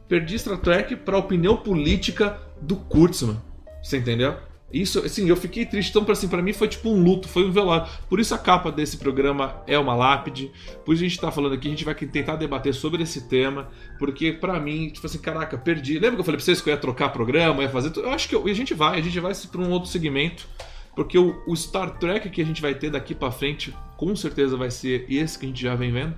Perdi 0.09 0.39
Star 0.39 0.59
Trek 0.59 0.95
para 0.97 1.17
a 1.17 1.19
opinião 1.19 1.57
política 1.57 2.41
do 2.61 2.77
Kurtzman. 2.77 3.37
Você 3.83 3.99
entendeu? 3.99 4.37
Isso, 4.73 4.99
assim, 5.05 5.29
eu 5.29 5.37
fiquei 5.37 5.65
triste. 5.65 5.91
Então, 5.91 6.05
assim, 6.11 6.29
para 6.29 6.43
mim 6.43 6.53
foi 6.53 6.69
tipo 6.69 6.89
um 6.91 7.03
luto, 7.03 7.29
foi 7.29 7.45
um 7.45 7.53
velório. 7.53 7.89
Por 8.09 8.19
isso 8.19 8.35
a 8.35 8.39
capa 8.39 8.71
desse 8.71 8.97
programa 8.97 9.63
é 9.67 9.79
uma 9.79 9.95
lápide. 9.95 10.51
Por 10.85 10.95
isso 10.95 11.05
a 11.05 11.09
gente 11.09 11.21
tá 11.21 11.31
falando 11.31 11.55
aqui, 11.55 11.69
a 11.69 11.71
gente 11.71 11.85
vai 11.85 11.95
tentar 11.95 12.37
debater 12.37 12.75
sobre 12.75 13.03
esse 13.03 13.29
tema. 13.29 13.69
Porque 13.99 14.33
para 14.33 14.59
mim, 14.59 14.89
tipo 14.91 15.07
assim, 15.07 15.19
caraca, 15.19 15.57
perdi. 15.57 15.95
Lembra 15.95 16.13
que 16.13 16.21
eu 16.21 16.25
falei 16.25 16.37
pra 16.37 16.45
vocês 16.45 16.61
que 16.61 16.69
eu 16.69 16.75
ia 16.75 16.81
trocar 16.81 17.11
programa, 17.11 17.63
ia 17.63 17.69
fazer 17.69 17.91
tudo? 17.91 18.07
Eu 18.07 18.13
acho 18.13 18.29
que 18.29 18.35
eu, 18.35 18.45
a 18.45 18.53
gente 18.53 18.75
vai, 18.75 18.99
a 18.99 19.03
gente 19.03 19.19
vai 19.21 19.33
para 19.35 19.61
um 19.61 19.71
outro 19.71 19.89
segmento. 19.89 20.49
Porque 20.96 21.19
o, 21.19 21.40
o, 21.46 21.54
Star 21.54 21.98
Trek 21.98 22.31
que 22.31 22.40
a 22.40 22.44
gente 22.44 22.62
vai 22.62 22.75
ter 22.75 22.90
daqui 22.90 23.14
para 23.14 23.31
frente, 23.31 23.72
com 23.98 24.16
certeza 24.16 24.56
vai 24.56 24.70
ser 24.70 25.04
esse 25.08 25.38
que 25.38 25.44
a 25.44 25.48
gente 25.48 25.62
já 25.62 25.75
vem 25.76 25.93
vendo. 25.93 26.16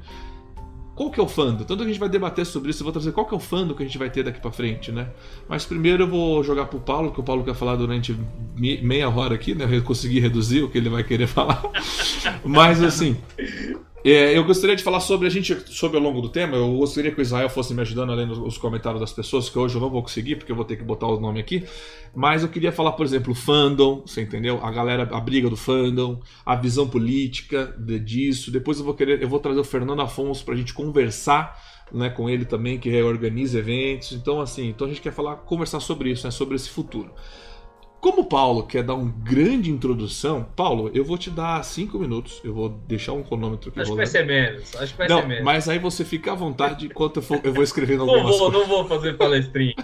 Qual 0.94 1.10
que 1.10 1.20
é 1.20 1.22
o 1.22 1.28
fando? 1.28 1.64
Tanto 1.64 1.78
que 1.78 1.84
a 1.84 1.92
gente 1.92 2.00
vai 2.00 2.08
debater 2.08 2.44
sobre 2.44 2.70
isso, 2.70 2.82
eu 2.82 2.84
vou 2.84 2.92
trazer 2.92 3.12
qual 3.12 3.26
que 3.26 3.34
é 3.34 3.36
o 3.36 3.40
fando 3.40 3.75
que 3.75 3.82
a 3.82 3.86
gente 3.86 3.99
vai 3.99 4.11
ter 4.11 4.25
daqui 4.25 4.40
para 4.40 4.50
frente, 4.50 4.90
né? 4.90 5.08
Mas 5.49 5.64
primeiro 5.64 6.04
eu 6.04 6.08
vou 6.08 6.42
jogar 6.42 6.66
pro 6.66 6.80
Paulo, 6.80 7.12
que 7.12 7.20
o 7.20 7.23
Paulo 7.23 7.44
quer 7.44 7.54
falar 7.54 7.76
durante 7.76 8.16
meia 8.56 9.08
hora 9.08 9.35
aqui, 9.35 9.54
né? 9.54 9.68
Eu 9.70 9.82
consegui 9.82 10.18
reduzir 10.18 10.62
o 10.62 10.68
que 10.68 10.78
ele 10.78 10.88
vai 10.88 11.04
querer 11.04 11.26
falar. 11.28 11.62
Mas 12.44 12.82
assim, 12.82 13.16
é, 14.05 14.37
eu 14.37 14.45
gostaria 14.45 14.76
de 14.76 14.83
falar 14.83 15.00
sobre 15.00 15.26
a 15.26 15.31
gente, 15.31 15.55
sobre 15.73 15.97
ao 15.97 16.02
longo 16.02 16.21
do 16.21 16.28
tema. 16.28 16.57
Eu 16.57 16.76
gostaria 16.76 17.11
que 17.11 17.21
o 17.21 17.23
Israel 17.23 17.49
fosse 17.49 17.75
me 17.75 17.81
ajudando 17.81 18.12
além 18.12 18.26
dos 18.26 18.57
comentários 18.57 19.00
das 19.00 19.12
pessoas, 19.12 19.49
que 19.49 19.59
hoje 19.59 19.75
eu 19.75 19.81
não 19.81 19.90
vou 19.90 20.02
conseguir, 20.02 20.37
porque 20.37 20.52
eu 20.52 20.57
vou 20.57 20.64
ter 20.64 20.76
que 20.76 20.85
botar 20.85 21.07
o 21.07 21.19
nome 21.19 21.40
aqui. 21.40 21.64
Mas 22.14 22.43
eu 22.43 22.49
queria 22.49 22.71
falar, 22.71 22.93
por 22.93 23.05
exemplo, 23.05 23.33
o 23.33 23.35
fandom, 23.35 24.02
você 24.07 24.23
entendeu? 24.23 24.61
A 24.62 24.71
galera, 24.71 25.09
a 25.11 25.21
briga 25.21 25.50
do 25.50 25.57
fandom, 25.57 26.21
a 26.47 26.55
visão 26.55 26.88
política 26.88 27.75
de, 27.78 27.99
disso. 27.99 28.50
Depois 28.50 28.78
eu 28.78 28.85
vou 28.85 28.95
querer, 28.95 29.23
eu 29.23 29.28
vou 29.28 29.40
trazer 29.40 29.61
o 29.61 29.64
Fernando 29.64 30.00
Afonso 30.00 30.45
para 30.45 30.55
a 30.55 30.57
gente 30.57 30.73
conversar 30.73 31.57
né, 31.93 32.09
com 32.11 32.28
ele 32.28 32.45
também, 32.45 32.78
que 32.78 32.88
reorganiza 32.88 33.59
eventos. 33.59 34.12
Então, 34.12 34.40
assim, 34.40 34.69
então 34.69 34.87
a 34.87 34.90
gente 34.90 35.00
quer 35.00 35.12
falar, 35.12 35.37
conversar 35.37 35.81
sobre 35.81 36.11
isso, 36.11 36.26
né, 36.26 36.31
sobre 36.31 36.55
esse 36.55 36.69
futuro. 36.69 37.11
Como 38.00 38.23
o 38.23 38.25
Paulo 38.25 38.62
quer 38.62 38.85
dar 38.85 38.95
uma 38.95 39.12
grande 39.25 39.71
introdução, 39.71 40.47
Paulo, 40.55 40.88
eu 40.95 41.05
vou 41.05 41.19
te 41.19 41.31
dar 41.31 41.64
cinco 41.64 41.99
minutos. 41.99 42.40
Eu 42.45 42.55
vou 42.55 42.69
deixar 42.69 43.12
um 43.12 43.25
cronômetro 43.25 43.71
aqui. 43.71 43.81
Acho 43.81 43.90
que 43.90 43.97
vai 43.97 44.07
ser 44.07 44.25
menos. 44.25 44.76
Acho 44.76 44.93
que 44.93 44.99
vai 44.99 45.09
não, 45.09 45.21
ser 45.21 45.26
menos. 45.26 45.45
Mas 45.45 45.69
aí 45.69 45.78
você 45.81 46.05
fica 46.05 46.31
à 46.31 46.35
vontade 46.35 46.87
enquanto 46.87 47.17
eu, 47.17 47.23
for, 47.23 47.40
eu 47.43 47.52
vou 47.52 47.64
escrevendo 47.64 48.02
algumas 48.02 48.23
não 48.23 48.31
vou, 48.31 48.38
coisas. 48.38 48.61
Não 48.61 48.69
vou 48.69 48.88
fazer 48.88 49.17
palestrinha. 49.17 49.75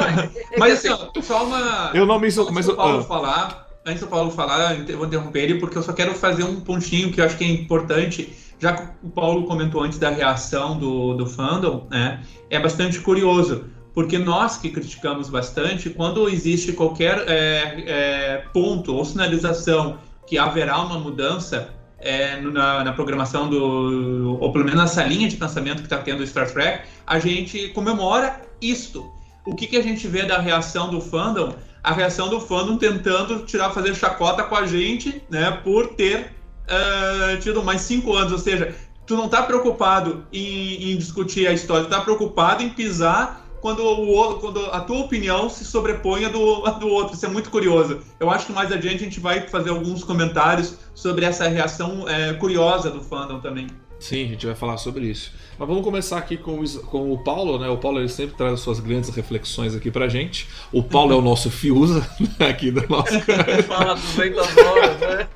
mas 0.58 0.84
assim, 0.84 1.22
só 1.22 1.44
uma. 1.46 1.92
Eu 1.94 2.04
não 2.04 2.18
me. 2.18 2.26
Antes 2.26 2.50
mas, 2.50 2.66
do 2.66 2.76
Paulo 2.76 2.98
ah. 2.98 3.04
falar, 3.04 3.68
antes 3.86 4.02
do 4.02 4.06
Paulo 4.06 4.30
falar, 4.30 4.78
eu 4.88 4.98
vou 4.98 5.06
interromper 5.06 5.40
ele 5.40 5.54
porque 5.58 5.78
eu 5.78 5.82
só 5.82 5.94
quero 5.94 6.14
fazer 6.14 6.44
um 6.44 6.60
pontinho 6.60 7.10
que 7.10 7.20
eu 7.20 7.24
acho 7.24 7.38
que 7.38 7.44
é 7.44 7.48
importante. 7.48 8.32
Já 8.58 8.74
que 8.74 8.92
o 9.02 9.10
Paulo 9.10 9.44
comentou 9.46 9.82
antes 9.82 9.98
da 9.98 10.10
reação 10.10 10.78
do, 10.78 11.14
do 11.14 11.26
fandom, 11.26 11.86
né? 11.90 12.22
É 12.48 12.60
bastante 12.60 13.00
curioso 13.00 13.64
porque 13.94 14.18
nós 14.18 14.56
que 14.56 14.70
criticamos 14.70 15.28
bastante, 15.28 15.90
quando 15.90 16.28
existe 16.28 16.72
qualquer 16.72 17.24
é, 17.28 17.84
é, 17.86 18.44
ponto 18.52 18.94
ou 18.94 19.04
sinalização 19.04 19.98
que 20.26 20.38
haverá 20.38 20.80
uma 20.80 20.98
mudança 20.98 21.68
é, 21.98 22.40
na, 22.40 22.84
na, 22.84 22.92
programação 22.92 23.48
do, 23.48 24.38
ou 24.40 24.52
pelo 24.52 24.64
menos 24.64 24.80
nessa 24.80 25.04
linha 25.04 25.28
de 25.28 25.36
pensamento 25.36 25.78
que 25.78 25.86
está 25.86 25.98
tendo 25.98 26.22
o 26.22 26.26
Star 26.26 26.50
Trek, 26.50 26.84
a 27.06 27.18
gente 27.18 27.68
comemora 27.68 28.40
isto. 28.60 29.08
O 29.44 29.54
que, 29.54 29.66
que 29.66 29.76
a 29.76 29.82
gente 29.82 30.06
vê 30.08 30.24
da 30.24 30.38
reação 30.38 30.90
do 30.90 31.00
fandom? 31.00 31.54
A 31.82 31.92
reação 31.92 32.28
do 32.28 32.40
fandom 32.40 32.76
tentando 32.76 33.44
tirar, 33.44 33.70
fazer 33.70 33.94
chacota 33.94 34.42
com 34.44 34.56
a 34.56 34.66
gente, 34.66 35.22
né, 35.28 35.50
por 35.64 35.88
ter 35.88 36.32
uh, 36.66 37.40
tido 37.40 37.62
mais 37.62 37.82
cinco 37.82 38.14
anos, 38.14 38.32
ou 38.32 38.38
seja, 38.38 38.74
tu 39.06 39.16
não 39.16 39.28
tá 39.28 39.42
preocupado 39.42 40.24
em, 40.32 40.92
em 40.92 40.96
discutir 40.96 41.46
a 41.46 41.52
história, 41.52 41.84
tu 41.84 41.90
tá 41.90 42.00
preocupado 42.00 42.62
em 42.62 42.70
pisar 42.70 43.42
quando, 43.62 43.80
o, 43.86 44.40
quando 44.40 44.58
a 44.72 44.80
tua 44.80 44.98
opinião 44.98 45.48
se 45.48 45.64
sobrepõe 45.64 46.24
à 46.24 46.28
do, 46.28 46.62
do 46.80 46.88
outro. 46.88 47.14
Isso 47.14 47.24
é 47.24 47.28
muito 47.28 47.48
curioso. 47.48 48.00
Eu 48.18 48.28
acho 48.28 48.46
que 48.46 48.52
mais 48.52 48.72
adiante 48.72 48.96
a 48.96 49.04
gente 49.04 49.20
vai 49.20 49.46
fazer 49.46 49.70
alguns 49.70 50.02
comentários 50.02 50.74
sobre 50.94 51.24
essa 51.24 51.48
reação 51.48 52.06
é, 52.08 52.34
curiosa 52.34 52.90
do 52.90 53.00
fandom 53.00 53.38
também. 53.38 53.68
Sim, 54.00 54.24
a 54.24 54.28
gente 54.30 54.46
vai 54.46 54.56
falar 54.56 54.78
sobre 54.78 55.06
isso. 55.06 55.32
Mas 55.62 55.68
vamos 55.68 55.84
começar 55.84 56.18
aqui 56.18 56.36
com 56.36 56.58
o, 56.58 56.82
com 56.86 57.12
o 57.12 57.22
Paulo, 57.22 57.56
né? 57.56 57.68
O 57.68 57.78
Paulo 57.78 58.00
ele 58.00 58.08
sempre 58.08 58.34
traz 58.34 58.54
as 58.54 58.58
suas 58.58 58.80
grandes 58.80 59.14
reflexões 59.14 59.76
aqui 59.76 59.92
pra 59.92 60.08
gente. 60.08 60.48
O 60.72 60.82
Paulo 60.82 61.12
é 61.12 61.16
o 61.16 61.20
nosso 61.20 61.52
Fiuza 61.52 62.00
né, 62.36 62.48
aqui 62.48 62.72
do 62.72 62.84
nosso 62.88 63.12
Fala 63.68 63.94
200 63.94 64.56
horas, 64.56 64.98
né? 64.98 65.28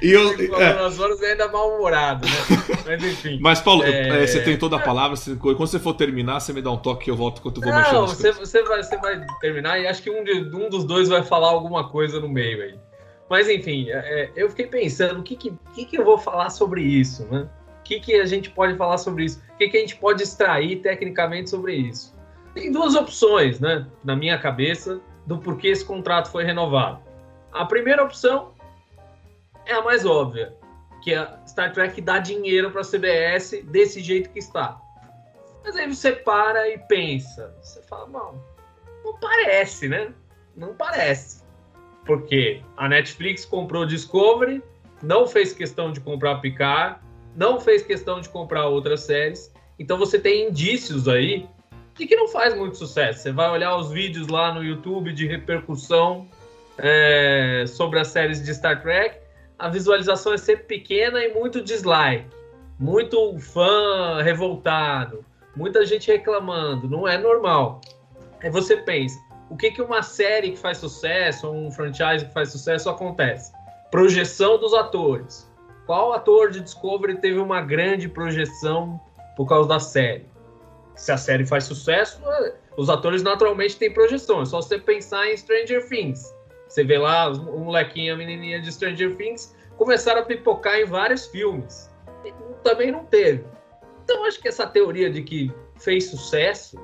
E 0.00 0.12
eu, 0.12 0.30
é. 0.58 0.82
horas 0.82 1.22
é 1.22 1.32
ainda 1.32 1.48
mal-humorado, 1.48 2.26
né? 2.26 2.32
Mas 2.86 3.04
enfim. 3.04 3.38
Mas, 3.38 3.60
Paulo, 3.60 3.84
é... 3.84 4.26
você 4.26 4.40
tem 4.40 4.56
toda 4.56 4.76
a 4.76 4.80
palavra. 4.80 5.14
Você, 5.14 5.36
quando 5.36 5.58
você 5.58 5.78
for 5.78 5.92
terminar, 5.92 6.40
você 6.40 6.54
me 6.54 6.62
dá 6.62 6.70
um 6.70 6.78
toque 6.78 7.04
que 7.04 7.10
eu 7.10 7.16
volto 7.16 7.42
quando 7.42 7.62
eu 7.62 7.70
vou 7.70 7.82
Não, 7.82 8.06
você, 8.06 8.32
você, 8.32 8.62
vai, 8.62 8.82
você 8.82 8.96
vai 8.96 9.26
terminar 9.42 9.78
e 9.78 9.86
acho 9.86 10.02
que 10.02 10.08
um, 10.08 10.24
de, 10.24 10.56
um 10.56 10.70
dos 10.70 10.84
dois 10.84 11.10
vai 11.10 11.22
falar 11.22 11.48
alguma 11.48 11.86
coisa 11.86 12.18
no 12.18 12.30
meio 12.30 12.62
aí. 12.62 12.78
Mas 13.28 13.46
enfim, 13.46 13.90
é, 13.90 14.30
eu 14.34 14.48
fiquei 14.48 14.68
pensando 14.68 15.20
o 15.20 15.22
que, 15.22 15.36
que, 15.36 15.52
que, 15.74 15.84
que 15.84 15.98
eu 15.98 16.04
vou 16.04 16.16
falar 16.16 16.48
sobre 16.48 16.82
isso, 16.82 17.26
né? 17.26 17.46
Que, 17.90 17.98
que 17.98 18.14
a 18.14 18.26
gente 18.26 18.50
pode 18.50 18.76
falar 18.76 18.98
sobre 18.98 19.24
isso? 19.24 19.42
O 19.52 19.56
que, 19.56 19.68
que 19.68 19.76
a 19.76 19.80
gente 19.80 19.96
pode 19.96 20.22
extrair 20.22 20.76
tecnicamente 20.76 21.50
sobre 21.50 21.74
isso? 21.74 22.14
Tem 22.54 22.70
duas 22.70 22.94
opções, 22.94 23.58
né, 23.58 23.84
na 24.04 24.14
minha 24.14 24.38
cabeça, 24.38 25.00
do 25.26 25.38
porquê 25.38 25.68
esse 25.68 25.84
contrato 25.84 26.30
foi 26.30 26.44
renovado. 26.44 27.00
A 27.52 27.64
primeira 27.64 28.04
opção 28.04 28.54
é 29.66 29.74
a 29.74 29.82
mais 29.82 30.06
óbvia, 30.06 30.54
que 31.02 31.12
a 31.12 31.40
Star 31.46 31.72
Trek 31.72 32.00
dá 32.00 32.18
dinheiro 32.18 32.70
para 32.70 32.82
a 32.82 32.84
CBS 32.84 33.60
desse 33.64 34.00
jeito 34.00 34.30
que 34.30 34.38
está. 34.38 34.80
Mas 35.64 35.74
aí 35.74 35.92
você 35.92 36.12
para 36.12 36.68
e 36.68 36.78
pensa, 36.78 37.54
você 37.60 37.82
fala, 37.82 38.08
não, 38.08 38.44
não 39.04 39.18
parece, 39.18 39.88
né? 39.88 40.12
Não 40.56 40.74
parece. 40.74 41.42
Porque 42.06 42.62
a 42.76 42.88
Netflix 42.88 43.44
comprou 43.44 43.84
Discovery, 43.84 44.62
não 45.02 45.26
fez 45.26 45.52
questão 45.52 45.92
de 45.92 46.00
comprar 46.00 46.36
Picard, 46.40 47.00
não 47.36 47.60
fez 47.60 47.82
questão 47.82 48.20
de 48.20 48.28
comprar 48.28 48.66
outras 48.66 49.00
séries. 49.00 49.52
Então 49.78 49.98
você 49.98 50.18
tem 50.18 50.48
indícios 50.48 51.08
aí 51.08 51.48
de 51.94 52.06
que 52.06 52.16
não 52.16 52.28
faz 52.28 52.56
muito 52.56 52.76
sucesso. 52.76 53.20
Você 53.20 53.32
vai 53.32 53.50
olhar 53.50 53.76
os 53.76 53.90
vídeos 53.90 54.28
lá 54.28 54.52
no 54.52 54.62
YouTube 54.62 55.12
de 55.12 55.26
repercussão 55.26 56.26
é, 56.78 57.64
sobre 57.66 57.98
as 57.98 58.08
séries 58.08 58.42
de 58.42 58.54
Star 58.54 58.80
Trek, 58.82 59.18
a 59.58 59.68
visualização 59.68 60.32
é 60.32 60.38
sempre 60.38 60.64
pequena 60.64 61.22
e 61.22 61.34
muito 61.34 61.60
dislike, 61.60 62.26
muito 62.78 63.38
fã 63.38 64.22
revoltado, 64.22 65.22
muita 65.54 65.84
gente 65.84 66.10
reclamando. 66.10 66.88
Não 66.88 67.06
é 67.06 67.18
normal. 67.18 67.82
Aí 68.42 68.48
você 68.48 68.78
pensa, 68.78 69.18
o 69.50 69.56
que, 69.56 69.70
que 69.70 69.82
uma 69.82 70.02
série 70.02 70.52
que 70.52 70.56
faz 70.56 70.78
sucesso, 70.78 71.50
um 71.50 71.70
franchise 71.70 72.24
que 72.24 72.32
faz 72.32 72.50
sucesso 72.50 72.88
acontece? 72.88 73.52
Projeção 73.90 74.58
dos 74.58 74.72
atores 74.72 75.49
qual 75.90 76.12
ator 76.12 76.52
de 76.52 76.60
Discovery 76.60 77.16
teve 77.16 77.40
uma 77.40 77.60
grande 77.60 78.08
projeção 78.08 79.00
por 79.36 79.48
causa 79.48 79.68
da 79.68 79.80
série? 79.80 80.24
Se 80.94 81.10
a 81.10 81.16
série 81.16 81.44
faz 81.44 81.64
sucesso, 81.64 82.22
os 82.76 82.88
atores 82.88 83.24
naturalmente 83.24 83.76
têm 83.76 83.92
projeção. 83.92 84.42
É 84.42 84.44
só 84.44 84.62
você 84.62 84.78
pensar 84.78 85.26
em 85.26 85.36
Stranger 85.36 85.88
Things. 85.88 86.32
Você 86.68 86.84
vê 86.84 86.96
lá 86.96 87.28
o 87.32 87.58
molequinho 87.58 88.14
a 88.14 88.16
menininha 88.16 88.60
de 88.60 88.70
Stranger 88.70 89.16
Things 89.16 89.52
começaram 89.76 90.20
a 90.20 90.24
pipocar 90.24 90.76
em 90.76 90.84
vários 90.84 91.26
filmes. 91.26 91.90
E 92.24 92.32
também 92.62 92.92
não 92.92 93.04
teve. 93.06 93.44
Então 94.04 94.24
acho 94.26 94.40
que 94.40 94.46
essa 94.46 94.68
teoria 94.68 95.10
de 95.10 95.24
que 95.24 95.52
fez 95.76 96.08
sucesso, 96.08 96.78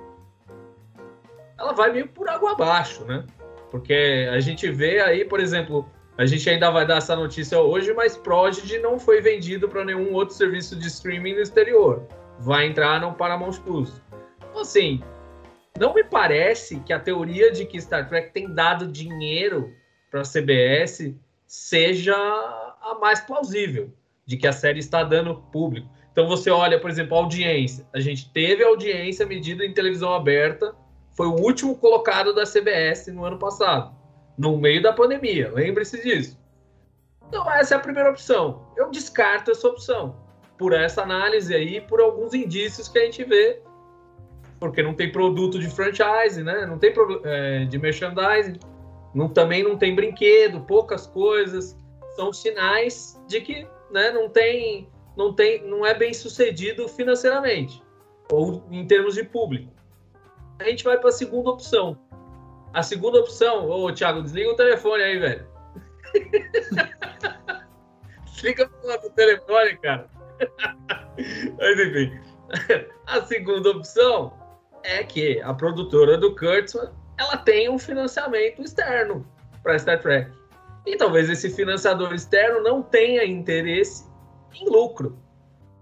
ela 1.57 1.73
vai 1.75 1.93
meio 1.93 2.09
por 2.09 2.29
água 2.29 2.55
abaixo, 2.55 3.05
né? 3.05 3.25
Porque 3.71 4.29
a 4.33 4.41
gente 4.41 4.69
vê 4.69 4.99
aí, 4.99 5.25
por 5.25 5.39
exemplo, 5.39 5.89
a 6.19 6.25
gente 6.25 6.49
ainda 6.49 6.71
vai 6.71 6.87
dar 6.87 6.97
essa 6.97 7.15
notícia 7.15 7.61
hoje, 7.61 7.93
mas 7.93 8.17
Prodigy 8.17 8.79
não 8.79 8.99
foi 8.99 9.21
vendido 9.21 9.69
para 9.69 9.85
nenhum 9.85 10.15
outro 10.15 10.35
serviço 10.35 10.75
de 10.75 10.87
streaming 10.87 11.35
no 11.35 11.41
exterior. 11.41 12.07
Vai 12.41 12.67
entrar 12.67 13.01
no 13.01 13.13
Paramount 13.13 13.61
Plus. 13.61 14.01
Então, 14.39 14.61
assim, 14.63 15.03
não 15.79 15.93
me 15.93 16.03
parece 16.03 16.81
que 16.81 16.93
a 16.93 16.99
teoria 16.99 17.53
de 17.53 17.67
que 17.67 17.81
Star 17.81 18.09
Trek 18.09 18.33
tem 18.33 18.51
dado 18.53 18.87
dinheiro 18.87 19.75
para 20.11 20.23
a 20.23 20.25
CBS 20.25 21.15
seja 21.47 22.17
a 22.17 22.97
mais 22.99 23.21
plausível, 23.21 23.93
de 24.25 24.39
que 24.39 24.47
a 24.47 24.53
série 24.53 24.79
está 24.79 25.05
dando 25.05 25.43
público. 25.53 25.89
Então 26.13 26.27
você 26.27 26.49
olha, 26.51 26.81
por 26.81 26.89
exemplo, 26.89 27.15
a 27.15 27.21
audiência. 27.21 27.87
A 27.93 28.01
gente 28.01 28.33
teve 28.33 28.65
audiência 28.65 29.27
medida 29.27 29.67
em 29.67 29.75
televisão 29.75 30.15
aberta, 30.15 30.75
foi 31.13 31.27
o 31.27 31.35
último 31.35 31.77
colocado 31.77 32.35
da 32.35 32.45
CBS 32.45 33.09
no 33.09 33.25
ano 33.25 33.39
passado 33.39 33.95
no 34.37 34.57
meio 34.57 34.83
da 34.83 34.93
pandemia. 34.93 35.51
Lembre-se 35.53 36.03
disso. 36.03 36.39
Então, 37.29 37.51
essa 37.51 37.75
é 37.75 37.77
a 37.77 37.81
primeira 37.81 38.11
opção. 38.11 38.67
Eu 38.77 38.91
descarto 38.91 39.51
essa 39.51 39.67
opção. 39.69 40.17
Por 40.59 40.73
essa 40.73 41.03
análise 41.03 41.55
aí, 41.55 41.81
por 41.81 42.01
alguns 42.01 42.33
indícios 42.33 42.89
que 42.89 42.99
a 42.99 43.05
gente 43.05 43.25
vê. 43.25 43.61
Porque 44.59 44.83
não 44.83 44.95
tem 44.95 45.13
produto 45.13 45.59
de 45.59 45.69
franchise, 45.69 46.43
né? 46.43 46.65
Não 46.65 46.79
tem 46.79 46.93
é, 47.25 47.65
de 47.65 47.79
merchandising. 47.79 48.59
Não, 49.15 49.29
também 49.29 49.63
não 49.63 49.77
tem 49.77 49.95
brinquedo, 49.95 50.61
poucas 50.61 51.07
coisas. 51.07 51.77
São 52.15 52.33
sinais 52.33 53.21
de 53.27 53.41
que 53.41 53.67
né, 53.91 54.11
não 54.11 54.29
tem, 54.29 54.89
não 55.17 55.35
tem, 55.35 55.63
não 55.67 55.85
é 55.85 55.95
bem 55.95 56.15
sucedido 56.15 56.89
financeiramente 56.89 57.83
ou 58.31 58.63
em 58.71 58.87
termos 58.87 59.15
de 59.15 59.25
público. 59.25 59.73
A 60.59 60.65
gente 60.65 60.85
vai 60.85 60.99
para 60.99 61.11
a 61.11 61.13
segunda 61.13 61.51
opção, 61.51 61.99
a 62.77 62.83
segunda 62.83 63.21
opção, 63.21 63.71
ô 63.71 63.91
Thiago, 63.91 64.23
desliga 64.23 64.51
o 64.51 64.55
telefone 64.55 65.03
aí, 65.03 65.19
velho. 65.19 65.47
Desliga 68.27 68.71
o 68.85 69.11
telefone, 69.13 69.79
cara. 69.79 70.11
Mas 71.59 71.81
enfim. 71.81 72.21
A 73.07 73.23
segunda 73.23 73.71
opção 73.71 74.31
é 74.83 75.03
que 75.03 75.41
a 75.41 75.55
produtora 75.55 76.19
do 76.19 76.37
Kurtzman 76.37 76.91
ela 77.19 77.39
tem 77.39 77.71
um 77.71 77.79
financiamento 77.79 78.61
externo 78.61 79.27
para 79.63 79.79
Star 79.79 80.03
Trek. 80.03 80.31
E 80.85 80.99
talvez 80.99 81.31
esse 81.31 81.49
financiador 81.49 82.13
externo 82.13 82.63
não 82.63 82.83
tenha 82.83 83.25
interesse 83.25 84.05
em 84.53 84.69
lucro. 84.69 85.19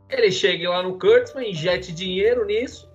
Ele 0.09 0.31
chegue 0.31 0.69
lá 0.69 0.81
no 0.81 0.97
Kurtzman, 0.97 1.51
injete 1.51 1.93
dinheiro 1.93 2.45
nisso 2.45 2.89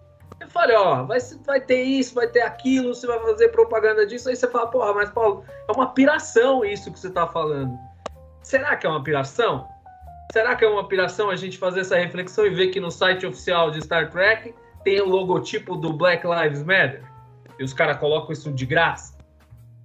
falei, 0.49 0.75
ó, 0.75 1.03
vai, 1.03 1.19
vai 1.45 1.61
ter 1.61 1.81
isso, 1.81 2.13
vai 2.13 2.27
ter 2.27 2.41
aquilo, 2.41 2.93
você 2.93 3.07
vai 3.07 3.19
fazer 3.19 3.49
propaganda 3.49 4.05
disso. 4.05 4.29
Aí 4.29 4.35
você 4.35 4.47
fala, 4.47 4.67
porra, 4.67 4.93
mas 4.93 5.09
Paulo, 5.09 5.43
é 5.67 5.71
uma 5.71 5.93
piração 5.93 6.65
isso 6.65 6.91
que 6.91 6.99
você 6.99 7.09
tá 7.09 7.27
falando. 7.27 7.77
Será 8.43 8.75
que 8.75 8.85
é 8.85 8.89
uma 8.89 9.03
piração? 9.03 9.67
Será 10.31 10.55
que 10.55 10.63
é 10.63 10.67
uma 10.67 10.87
piração 10.87 11.29
a 11.29 11.35
gente 11.35 11.57
fazer 11.57 11.81
essa 11.81 11.97
reflexão 11.97 12.45
e 12.45 12.49
ver 12.49 12.67
que 12.67 12.79
no 12.79 12.91
site 12.91 13.25
oficial 13.25 13.71
de 13.71 13.81
Star 13.81 14.11
Trek 14.11 14.53
tem 14.83 15.01
o 15.01 15.05
logotipo 15.05 15.75
do 15.75 15.93
Black 15.93 16.25
Lives 16.25 16.63
Matter? 16.63 17.03
E 17.57 17.63
os 17.63 17.73
caras 17.73 17.97
colocam 17.97 18.31
isso 18.31 18.51
de 18.51 18.65
graça? 18.65 19.17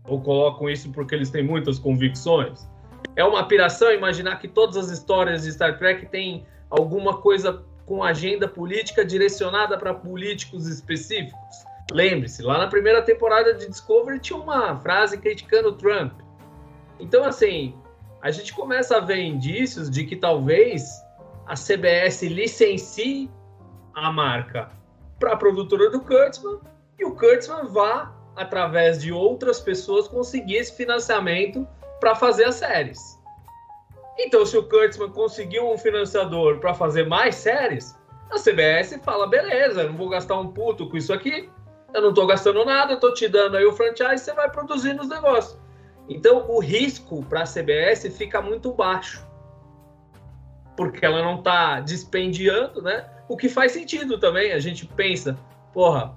Ou 0.06 0.20
colocam 0.20 0.68
isso 0.68 0.90
porque 0.92 1.14
eles 1.14 1.30
têm 1.30 1.42
muitas 1.42 1.78
convicções? 1.78 2.68
É 3.16 3.24
uma 3.24 3.46
piração 3.46 3.92
imaginar 3.92 4.36
que 4.36 4.48
todas 4.48 4.76
as 4.76 4.90
histórias 4.90 5.44
de 5.44 5.52
Star 5.52 5.78
Trek 5.78 6.06
têm 6.06 6.46
alguma 6.70 7.18
coisa 7.18 7.64
com 7.86 8.02
agenda 8.02 8.48
política 8.48 9.04
direcionada 9.04 9.76
para 9.76 9.92
políticos 9.94 10.66
específicos. 10.66 11.64
Lembre-se, 11.90 12.42
lá 12.42 12.58
na 12.58 12.66
primeira 12.66 13.02
temporada 13.02 13.54
de 13.54 13.68
Discovery 13.68 14.18
tinha 14.18 14.38
uma 14.38 14.78
frase 14.80 15.18
criticando 15.18 15.72
Trump. 15.72 16.12
Então, 16.98 17.24
assim, 17.24 17.74
a 18.22 18.30
gente 18.30 18.54
começa 18.54 18.96
a 18.96 19.00
ver 19.00 19.20
indícios 19.20 19.90
de 19.90 20.04
que 20.04 20.16
talvez 20.16 21.04
a 21.46 21.54
CBS 21.54 22.22
licencie 22.22 23.30
a 23.94 24.10
marca 24.10 24.70
para 25.18 25.34
a 25.34 25.36
produtora 25.36 25.90
do 25.90 26.00
Kurtzman 26.00 26.58
e 26.98 27.04
o 27.04 27.14
Kurtzman 27.14 27.66
vá, 27.66 28.14
através 28.34 29.00
de 29.02 29.12
outras 29.12 29.60
pessoas, 29.60 30.08
conseguir 30.08 30.56
esse 30.56 30.74
financiamento 30.74 31.68
para 32.00 32.14
fazer 32.14 32.44
as 32.44 32.56
séries. 32.56 33.13
Então, 34.18 34.46
se 34.46 34.56
o 34.56 34.62
Kurtzman 34.62 35.10
conseguiu 35.10 35.70
um 35.70 35.76
financiador 35.76 36.58
para 36.58 36.72
fazer 36.72 37.06
mais 37.06 37.34
séries, 37.34 37.98
a 38.30 38.38
CBS 38.38 38.98
fala: 39.02 39.26
beleza, 39.26 39.84
não 39.84 39.96
vou 39.96 40.08
gastar 40.08 40.38
um 40.38 40.48
puto 40.48 40.88
com 40.88 40.96
isso 40.96 41.12
aqui, 41.12 41.50
eu 41.92 42.02
não 42.02 42.10
estou 42.10 42.26
gastando 42.26 42.64
nada, 42.64 42.92
eu 42.92 42.96
estou 42.96 43.12
te 43.12 43.28
dando 43.28 43.56
aí 43.56 43.64
o 43.64 43.72
franchise, 43.72 44.24
você 44.24 44.32
vai 44.32 44.50
produzindo 44.50 45.02
os 45.02 45.08
negócios. 45.08 45.58
Então, 46.08 46.44
o 46.48 46.60
risco 46.60 47.24
para 47.24 47.42
a 47.42 47.46
CBS 47.46 48.06
fica 48.16 48.40
muito 48.40 48.72
baixo, 48.72 49.26
porque 50.76 51.04
ela 51.04 51.22
não 51.22 51.38
está 51.38 51.80
dispendiando, 51.80 52.82
né? 52.82 53.08
O 53.28 53.36
que 53.36 53.48
faz 53.48 53.72
sentido 53.72 54.18
também. 54.18 54.52
A 54.52 54.58
gente 54.58 54.86
pensa, 54.86 55.38
porra, 55.72 56.14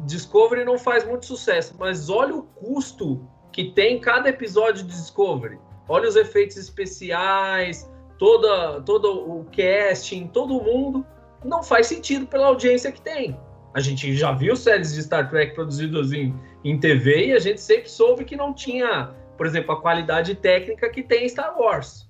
Discovery 0.00 0.64
não 0.64 0.76
faz 0.76 1.06
muito 1.06 1.24
sucesso, 1.24 1.74
mas 1.78 2.10
olha 2.10 2.34
o 2.34 2.42
custo 2.42 3.26
que 3.52 3.70
tem 3.70 4.00
cada 4.00 4.28
episódio 4.28 4.82
de 4.84 4.90
Discovery 4.90 5.58
olha 5.88 6.08
os 6.08 6.16
efeitos 6.16 6.56
especiais, 6.56 7.90
toda, 8.18 8.80
todo 8.82 9.12
o 9.12 9.46
casting, 9.46 10.26
todo 10.26 10.60
mundo, 10.62 11.04
não 11.44 11.62
faz 11.62 11.86
sentido 11.86 12.26
pela 12.26 12.46
audiência 12.46 12.92
que 12.92 13.00
tem. 13.00 13.36
A 13.74 13.80
gente 13.80 14.14
já 14.14 14.32
viu 14.32 14.54
séries 14.54 14.94
de 14.94 15.02
Star 15.02 15.30
Trek 15.30 15.54
produzidas 15.54 16.12
em, 16.12 16.34
em 16.62 16.78
TV 16.78 17.28
e 17.28 17.32
a 17.32 17.38
gente 17.38 17.60
sempre 17.60 17.88
soube 17.88 18.24
que 18.24 18.36
não 18.36 18.52
tinha, 18.52 19.10
por 19.36 19.46
exemplo, 19.46 19.72
a 19.72 19.80
qualidade 19.80 20.34
técnica 20.34 20.90
que 20.90 21.02
tem 21.02 21.28
Star 21.28 21.58
Wars. 21.58 22.08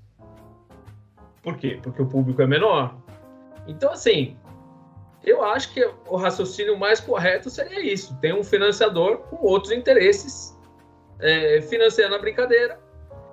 Por 1.42 1.56
quê? 1.56 1.78
Porque 1.82 2.02
o 2.02 2.06
público 2.06 2.42
é 2.42 2.46
menor. 2.46 2.96
Então, 3.66 3.92
assim, 3.92 4.36
eu 5.24 5.44
acho 5.44 5.72
que 5.72 5.88
o 6.08 6.16
raciocínio 6.16 6.76
mais 6.76 7.00
correto 7.00 7.48
seria 7.48 7.80
isso: 7.80 8.16
tem 8.20 8.32
um 8.32 8.42
financiador 8.42 9.18
com 9.18 9.36
outros 9.46 9.72
interesses 9.72 10.58
é, 11.20 11.60
financiando 11.62 12.14
a 12.14 12.18
brincadeira. 12.18 12.80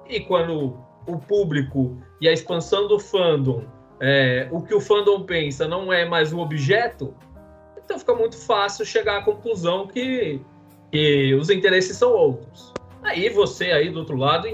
E 0.09 0.19
quando 0.21 0.75
o 1.05 1.19
público 1.19 1.97
e 2.19 2.27
a 2.27 2.33
expansão 2.33 2.87
do 2.87 2.99
fandom, 2.99 3.63
é, 4.01 4.47
o 4.51 4.61
que 4.61 4.73
o 4.73 4.81
fandom 4.81 5.23
pensa 5.23 5.67
não 5.67 5.93
é 5.93 6.03
mais 6.03 6.33
o 6.33 6.39
objeto, 6.39 7.13
então 7.77 7.99
fica 7.99 8.13
muito 8.15 8.35
fácil 8.35 8.85
chegar 8.85 9.17
à 9.17 9.21
conclusão 9.21 9.87
que, 9.87 10.41
que 10.91 11.33
os 11.35 11.49
interesses 11.49 11.95
são 11.95 12.11
outros. 12.11 12.73
Aí 13.03 13.29
você 13.29 13.71
aí 13.71 13.89
do 13.89 13.99
outro 13.99 14.17
lado 14.17 14.47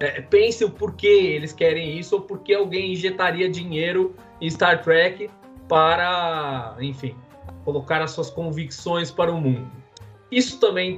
é, 0.00 0.20
pense 0.20 0.64
o 0.64 0.70
porquê 0.70 1.06
eles 1.06 1.52
querem 1.52 1.98
isso 1.98 2.16
ou 2.16 2.22
porquê 2.22 2.54
alguém 2.54 2.92
injetaria 2.92 3.48
dinheiro 3.50 4.14
em 4.40 4.48
Star 4.48 4.82
Trek 4.82 5.30
para, 5.68 6.76
enfim, 6.80 7.14
colocar 7.64 8.02
as 8.02 8.10
suas 8.10 8.30
convicções 8.30 9.10
para 9.10 9.30
o 9.30 9.40
mundo. 9.40 9.81
Isso 10.32 10.58
também 10.58 10.96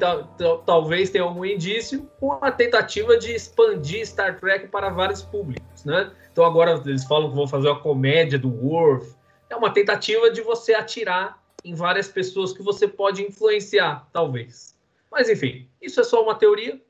talvez 0.65 1.11
tenha 1.11 1.25
algum 1.25 1.45
indício 1.45 2.09
com 2.21 2.39
a 2.41 2.53
tentativa 2.53 3.19
de 3.19 3.35
expandir 3.35 4.07
Star 4.07 4.39
Trek 4.39 4.69
para 4.69 4.91
vários 4.91 5.23
públicos, 5.23 5.85
né? 5.85 6.13
Então 6.31 6.45
agora 6.45 6.81
eles 6.87 7.03
falam 7.03 7.31
que 7.31 7.35
vão 7.35 7.49
fazer 7.49 7.69
uma 7.69 7.81
comédia 7.81 8.39
do 8.39 8.49
Worf. 8.49 9.13
É 9.51 9.57
uma 9.57 9.73
tentativa 9.73 10.31
de 10.31 10.41
você 10.41 10.73
atirar 10.73 11.43
em 11.65 11.75
várias 11.75 12.07
pessoas 12.07 12.53
que 12.53 12.63
você 12.63 12.87
pode 12.87 13.23
influenciar, 13.23 14.09
talvez. 14.13 14.79
Mas 15.11 15.29
enfim, 15.29 15.69
isso 15.83 16.01
é 16.01 16.05
só 16.05 16.23
uma 16.23 16.37
teoria, 16.37 16.81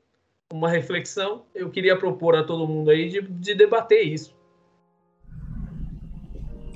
uma 0.53 0.69
reflexão. 0.69 1.47
Eu 1.55 1.71
queria 1.71 1.97
propor 1.97 2.35
a 2.35 2.43
todo 2.43 2.67
mundo 2.67 2.91
aí 2.91 3.09
de, 3.09 3.21
de 3.21 3.55
debater 3.55 4.03
isso. 4.03 4.35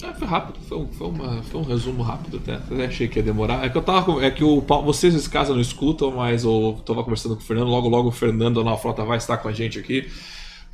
É, 0.01 0.13
foi 0.13 0.27
rápido, 0.27 0.59
foi 0.61 0.77
um, 0.77 0.87
foi, 0.87 1.07
uma, 1.07 1.43
foi 1.43 1.61
um 1.61 1.63
resumo 1.63 2.03
rápido 2.03 2.37
até. 2.37 2.53
até. 2.53 2.85
achei 2.85 3.07
que 3.07 3.19
ia 3.19 3.23
demorar. 3.23 3.65
É 3.65 3.69
que 3.69 3.77
eu 3.77 3.81
tava. 3.81 4.23
É 4.23 4.31
que 4.31 4.43
o 4.43 4.61
vocês 4.61 5.13
nesse 5.13 5.29
caso 5.29 5.53
não 5.53 5.61
escutam, 5.61 6.11
mas 6.11 6.43
eu 6.43 6.79
tava 6.85 7.03
conversando 7.03 7.35
com 7.35 7.41
o 7.41 7.45
Fernando. 7.45 7.67
Logo, 7.67 7.89
logo 7.89 8.09
o 8.09 8.11
Fernando 8.11 8.63
na 8.63 8.77
frota 8.77 9.03
vai 9.03 9.17
estar 9.17 9.37
com 9.37 9.49
a 9.49 9.51
gente 9.51 9.77
aqui. 9.77 10.07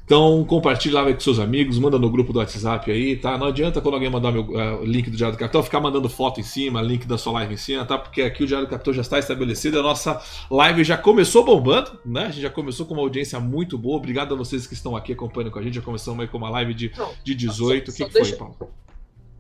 Então 0.06 0.46
compartilha 0.46 1.02
lá 1.02 1.12
com 1.12 1.20
seus 1.20 1.40
amigos, 1.40 1.80
manda 1.80 1.98
no 1.98 2.08
grupo 2.12 2.32
do 2.32 2.38
WhatsApp 2.38 2.92
aí, 2.92 3.16
tá? 3.16 3.40
Não 3.40 3.48
adianta 3.48 3.82
quando 3.82 3.96
alguém 3.96 4.08
mandar 4.08 4.32
meu 4.32 4.44
uh, 4.44 4.86
link 4.86 5.10
do 5.10 5.18
Diário 5.18 5.36
do 5.36 5.40
Capitão 5.40 5.64
ficar 5.64 5.80
mandando 5.80 6.08
foto 6.08 6.40
em 6.40 6.44
cima, 6.44 6.80
link 6.80 7.08
da 7.08 7.18
sua 7.18 7.34
live 7.34 7.56
em 7.56 7.58
cima, 7.58 7.84
tá? 7.86 7.98
Porque 7.98 8.22
aqui 8.22 8.44
o 8.44 8.48
Diário 8.48 8.68
do 8.68 8.70
Capitão 8.70 8.94
já 8.94 9.02
está 9.02 9.18
estabelecido, 9.18 9.80
a 9.80 9.82
nossa 9.82 10.22
live 10.52 10.84
já 10.84 10.96
começou 10.96 11.44
bombando, 11.44 12.00
né? 12.06 12.26
A 12.26 12.30
gente 12.30 12.42
já 12.42 12.52
começou 12.52 12.86
com 12.86 12.94
uma 12.94 13.02
audiência 13.02 13.40
muito 13.40 13.80
boa. 13.80 13.98
Obrigado 13.98 14.36
a 14.36 14.38
vocês 14.38 14.68
que 14.68 14.76
estão 14.76 14.96
aqui 14.96 15.14
acompanhando 15.14 15.52
com 15.52 15.58
a 15.58 15.64
gente. 15.64 15.74
Já 15.74 15.82
começamos 15.82 16.20
aí 16.20 16.28
com 16.28 16.38
uma 16.38 16.52
live 16.52 16.76
de, 16.76 16.92
de 17.24 17.34
18. 17.34 17.90
o 17.90 17.94
que, 17.94 18.06
que 18.06 18.14
deixa... 18.14 18.30
foi, 18.30 18.38
Paulo? 18.38 18.85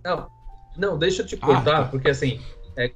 Não, 0.05 0.27
não, 0.77 0.97
deixa 0.99 1.23
eu 1.23 1.25
te 1.25 1.35
cortar, 1.35 1.81
ah, 1.81 1.85
porque 1.85 2.11
assim. 2.11 2.39
É, 2.77 2.91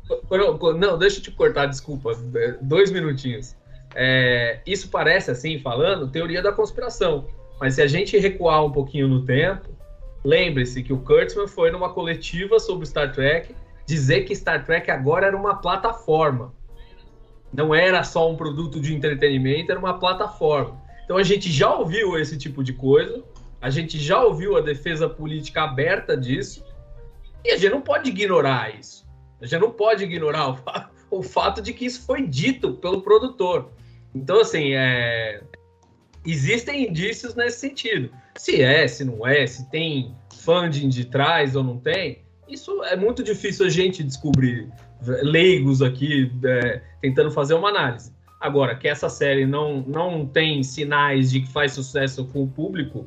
não, 0.78 0.98
deixa 0.98 1.18
eu 1.18 1.24
te 1.24 1.32
cortar, 1.32 1.66
desculpa. 1.66 2.12
É, 2.36 2.52
dois 2.62 2.92
minutinhos. 2.92 3.56
É, 3.96 4.60
isso 4.66 4.90
parece, 4.90 5.32
assim, 5.32 5.60
falando, 5.60 6.08
teoria 6.08 6.42
da 6.42 6.52
conspiração. 6.52 7.28
Mas 7.60 7.76
se 7.76 7.82
a 7.82 7.88
gente 7.88 8.18
recuar 8.18 8.64
um 8.64 8.72
pouquinho 8.72 9.08
no 9.08 9.26
tempo, 9.26 9.70
lembre-se 10.24 10.84
que 10.84 10.94
o 10.94 11.00
Kurtzman 11.00 11.48
foi 11.48 11.72
numa 11.72 11.92
coletiva 11.92 12.60
sobre 12.60 12.86
Star 12.86 13.12
Trek 13.12 13.56
dizer 13.86 14.22
que 14.22 14.36
Star 14.36 14.64
Trek 14.66 14.92
agora 14.92 15.26
era 15.26 15.36
uma 15.36 15.56
plataforma. 15.56 16.54
Não 17.52 17.74
era 17.74 18.04
só 18.04 18.30
um 18.32 18.36
produto 18.36 18.80
de 18.80 18.94
entretenimento, 18.94 19.72
era 19.72 19.80
uma 19.80 19.98
plataforma. 19.98 20.80
Então 21.04 21.18
a 21.18 21.24
gente 21.24 21.52
já 21.52 21.74
ouviu 21.74 22.18
esse 22.20 22.38
tipo 22.38 22.64
de 22.64 22.72
coisa, 22.72 23.24
a 23.60 23.70
gente 23.72 23.98
já 23.98 24.22
ouviu 24.22 24.56
a 24.56 24.62
defesa 24.62 25.10
política 25.10 25.64
aberta 25.64 26.16
disso, 26.16 26.64
e 27.44 27.52
a 27.52 27.58
gente 27.58 27.72
não 27.72 27.82
pode 27.82 28.10
ignorar 28.10 28.78
isso. 28.78 29.08
A 29.42 29.46
gente 29.46 29.62
não 29.62 29.72
pode 29.72 30.04
ignorar 30.04 30.50
o, 30.50 30.56
fa 30.56 30.90
o 31.10 31.24
fato 31.24 31.62
de 31.62 31.74
que 31.74 31.86
isso 31.86 32.06
foi 32.06 32.28
dito 32.28 32.74
pelo 32.74 33.02
produtor. 33.02 33.72
Então, 34.14 34.42
assim, 34.42 34.74
é... 34.74 35.42
existem 36.26 36.88
indícios 36.88 37.36
nesse 37.36 37.60
sentido. 37.60 38.12
Se 38.38 38.62
é, 38.62 38.88
se 38.88 39.04
não 39.04 39.26
é, 39.26 39.46
se 39.46 39.70
tem 39.70 40.16
funding 40.34 40.90
de 40.90 41.06
trás 41.06 41.56
ou 41.56 41.64
não 41.64 41.78
tem, 41.78 42.24
isso 42.48 42.84
é 42.84 42.96
muito 42.96 43.24
difícil 43.24 43.66
a 43.66 43.70
gente 43.70 44.04
descobrir. 44.04 44.70
Leigos 45.02 45.82
aqui 45.82 46.32
é, 46.44 46.82
tentando 47.02 47.32
fazer 47.32 47.54
uma 47.54 47.70
análise. 47.70 48.14
Agora, 48.40 48.76
que 48.76 48.88
essa 48.88 49.10
série 49.10 49.46
não, 49.46 49.82
não 49.82 50.26
tem 50.26 50.64
sinais 50.64 51.32
de 51.32 51.42
que 51.42 51.48
faz 51.48 51.74
sucesso 51.74 52.26
com 52.26 52.44
o 52.44 52.48
público, 52.48 53.06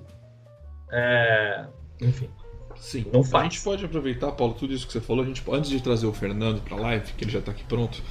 é... 0.90 1.66
enfim. 2.01 2.29
Sim. 2.83 3.07
Não 3.12 3.23
faz. 3.23 3.42
A 3.42 3.49
gente 3.49 3.61
pode 3.62 3.85
aproveitar, 3.85 4.33
Paulo, 4.33 4.55
tudo 4.59 4.75
isso 4.75 4.85
que 4.85 4.92
você 4.92 5.01
falou. 5.01 5.23
A 5.25 5.27
gente, 5.27 5.40
antes 5.51 5.71
de 5.71 5.81
trazer 5.81 6.05
o 6.05 6.12
Fernando 6.12 6.61
para 6.61 6.77
a 6.77 6.81
live, 6.81 7.12
que 7.16 7.23
ele 7.23 7.31
já 7.31 7.38
está 7.38 7.53
aqui 7.53 7.62
pronto, 7.62 8.03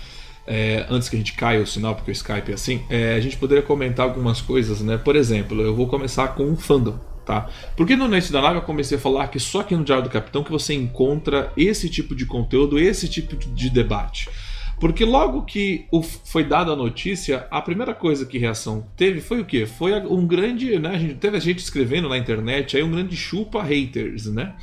é, 0.48 0.86
antes 0.90 1.10
que 1.10 1.18
a 1.18 1.20
gente 1.20 1.34
caia 1.34 1.62
o 1.62 1.68
sinal, 1.68 1.94
porque 1.94 2.10
o 2.10 2.14
Skype 2.14 2.52
é 2.52 2.54
assim, 2.54 2.82
é, 2.90 3.14
a 3.14 3.20
gente 3.20 3.36
poderia 3.36 3.62
comentar 3.62 4.08
algumas 4.08 4.40
coisas, 4.42 4.80
né? 4.80 4.98
Por 4.98 5.18
exemplo, 5.18 5.62
eu 5.62 5.76
vou 5.76 5.88
começar 5.88 6.30
com 6.30 6.46
um 6.46 6.56
fandom. 6.56 6.98
Tá? 7.26 7.50
Porque 7.78 7.96
no 7.96 8.06
início 8.06 8.34
da 8.34 8.42
live 8.42 8.60
eu 8.60 8.66
comecei 8.66 8.98
a 8.98 9.00
falar 9.00 9.28
que 9.28 9.40
só 9.40 9.60
aqui 9.60 9.76
no 9.76 9.84
Diário 9.84 10.06
do 10.06 10.10
Capitão 10.10 10.44
que 10.44 10.50
você 10.50 10.74
encontra 10.74 11.54
esse 11.56 11.88
tipo 11.88 12.16
de 12.16 12.26
conteúdo, 12.26 12.80
esse 12.80 13.08
tipo 13.08 13.36
de 13.36 13.70
debate. 13.70 14.28
Porque 14.82 15.06
logo 15.06 15.44
que 15.44 15.86
foi 16.26 16.44
dada 16.44 16.72
a 16.72 16.76
notícia, 16.76 17.46
a 17.52 17.62
primeira 17.62 17.94
coisa 17.94 18.26
que 18.26 18.40
reação 18.40 18.84
teve 18.98 19.22
foi 19.22 19.40
o 19.40 19.46
quê? 19.46 19.68
Foi 19.68 19.94
um 20.08 20.26
grande, 20.26 20.80
né? 20.80 20.90
A 20.90 20.98
gente, 20.98 21.14
teve 21.14 21.38
a 21.38 21.40
gente 21.40 21.60
escrevendo 21.60 22.10
na 22.10 22.18
internet 22.18 22.76
aí 22.76 22.82
um 22.82 22.90
grande 22.90 23.16
chupa 23.16 23.62
haters, 23.62 24.26
né? 24.26 24.56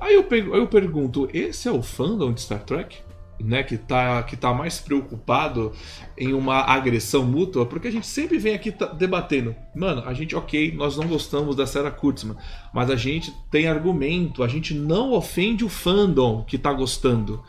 Aí 0.00 0.14
eu, 0.14 0.26
aí 0.28 0.58
eu 0.58 0.66
pergunto, 0.66 1.28
esse 1.32 1.68
é 1.68 1.70
o 1.70 1.80
fandom 1.80 2.32
de 2.32 2.40
Star 2.40 2.64
Trek? 2.64 2.98
Né, 3.40 3.64
que 3.64 3.76
tá, 3.76 4.22
que 4.22 4.36
tá 4.36 4.54
mais 4.54 4.78
preocupado 4.78 5.72
em 6.16 6.32
uma 6.32 6.60
agressão 6.60 7.24
mútua, 7.24 7.66
porque 7.66 7.88
a 7.88 7.90
gente 7.90 8.06
sempre 8.06 8.38
vem 8.38 8.54
aqui 8.54 8.72
debatendo. 8.96 9.52
Mano, 9.74 10.04
a 10.06 10.14
gente, 10.14 10.36
ok, 10.36 10.72
nós 10.76 10.96
não 10.96 11.08
gostamos 11.08 11.56
da 11.56 11.66
Sarah 11.66 11.90
Kurtzman, 11.90 12.36
mas 12.72 12.88
a 12.88 12.94
gente 12.94 13.34
tem 13.50 13.66
argumento, 13.66 14.44
a 14.44 14.48
gente 14.48 14.74
não 14.74 15.12
ofende 15.12 15.64
o 15.64 15.68
fandom 15.68 16.44
que 16.44 16.56
tá 16.56 16.72
gostando. 16.72 17.42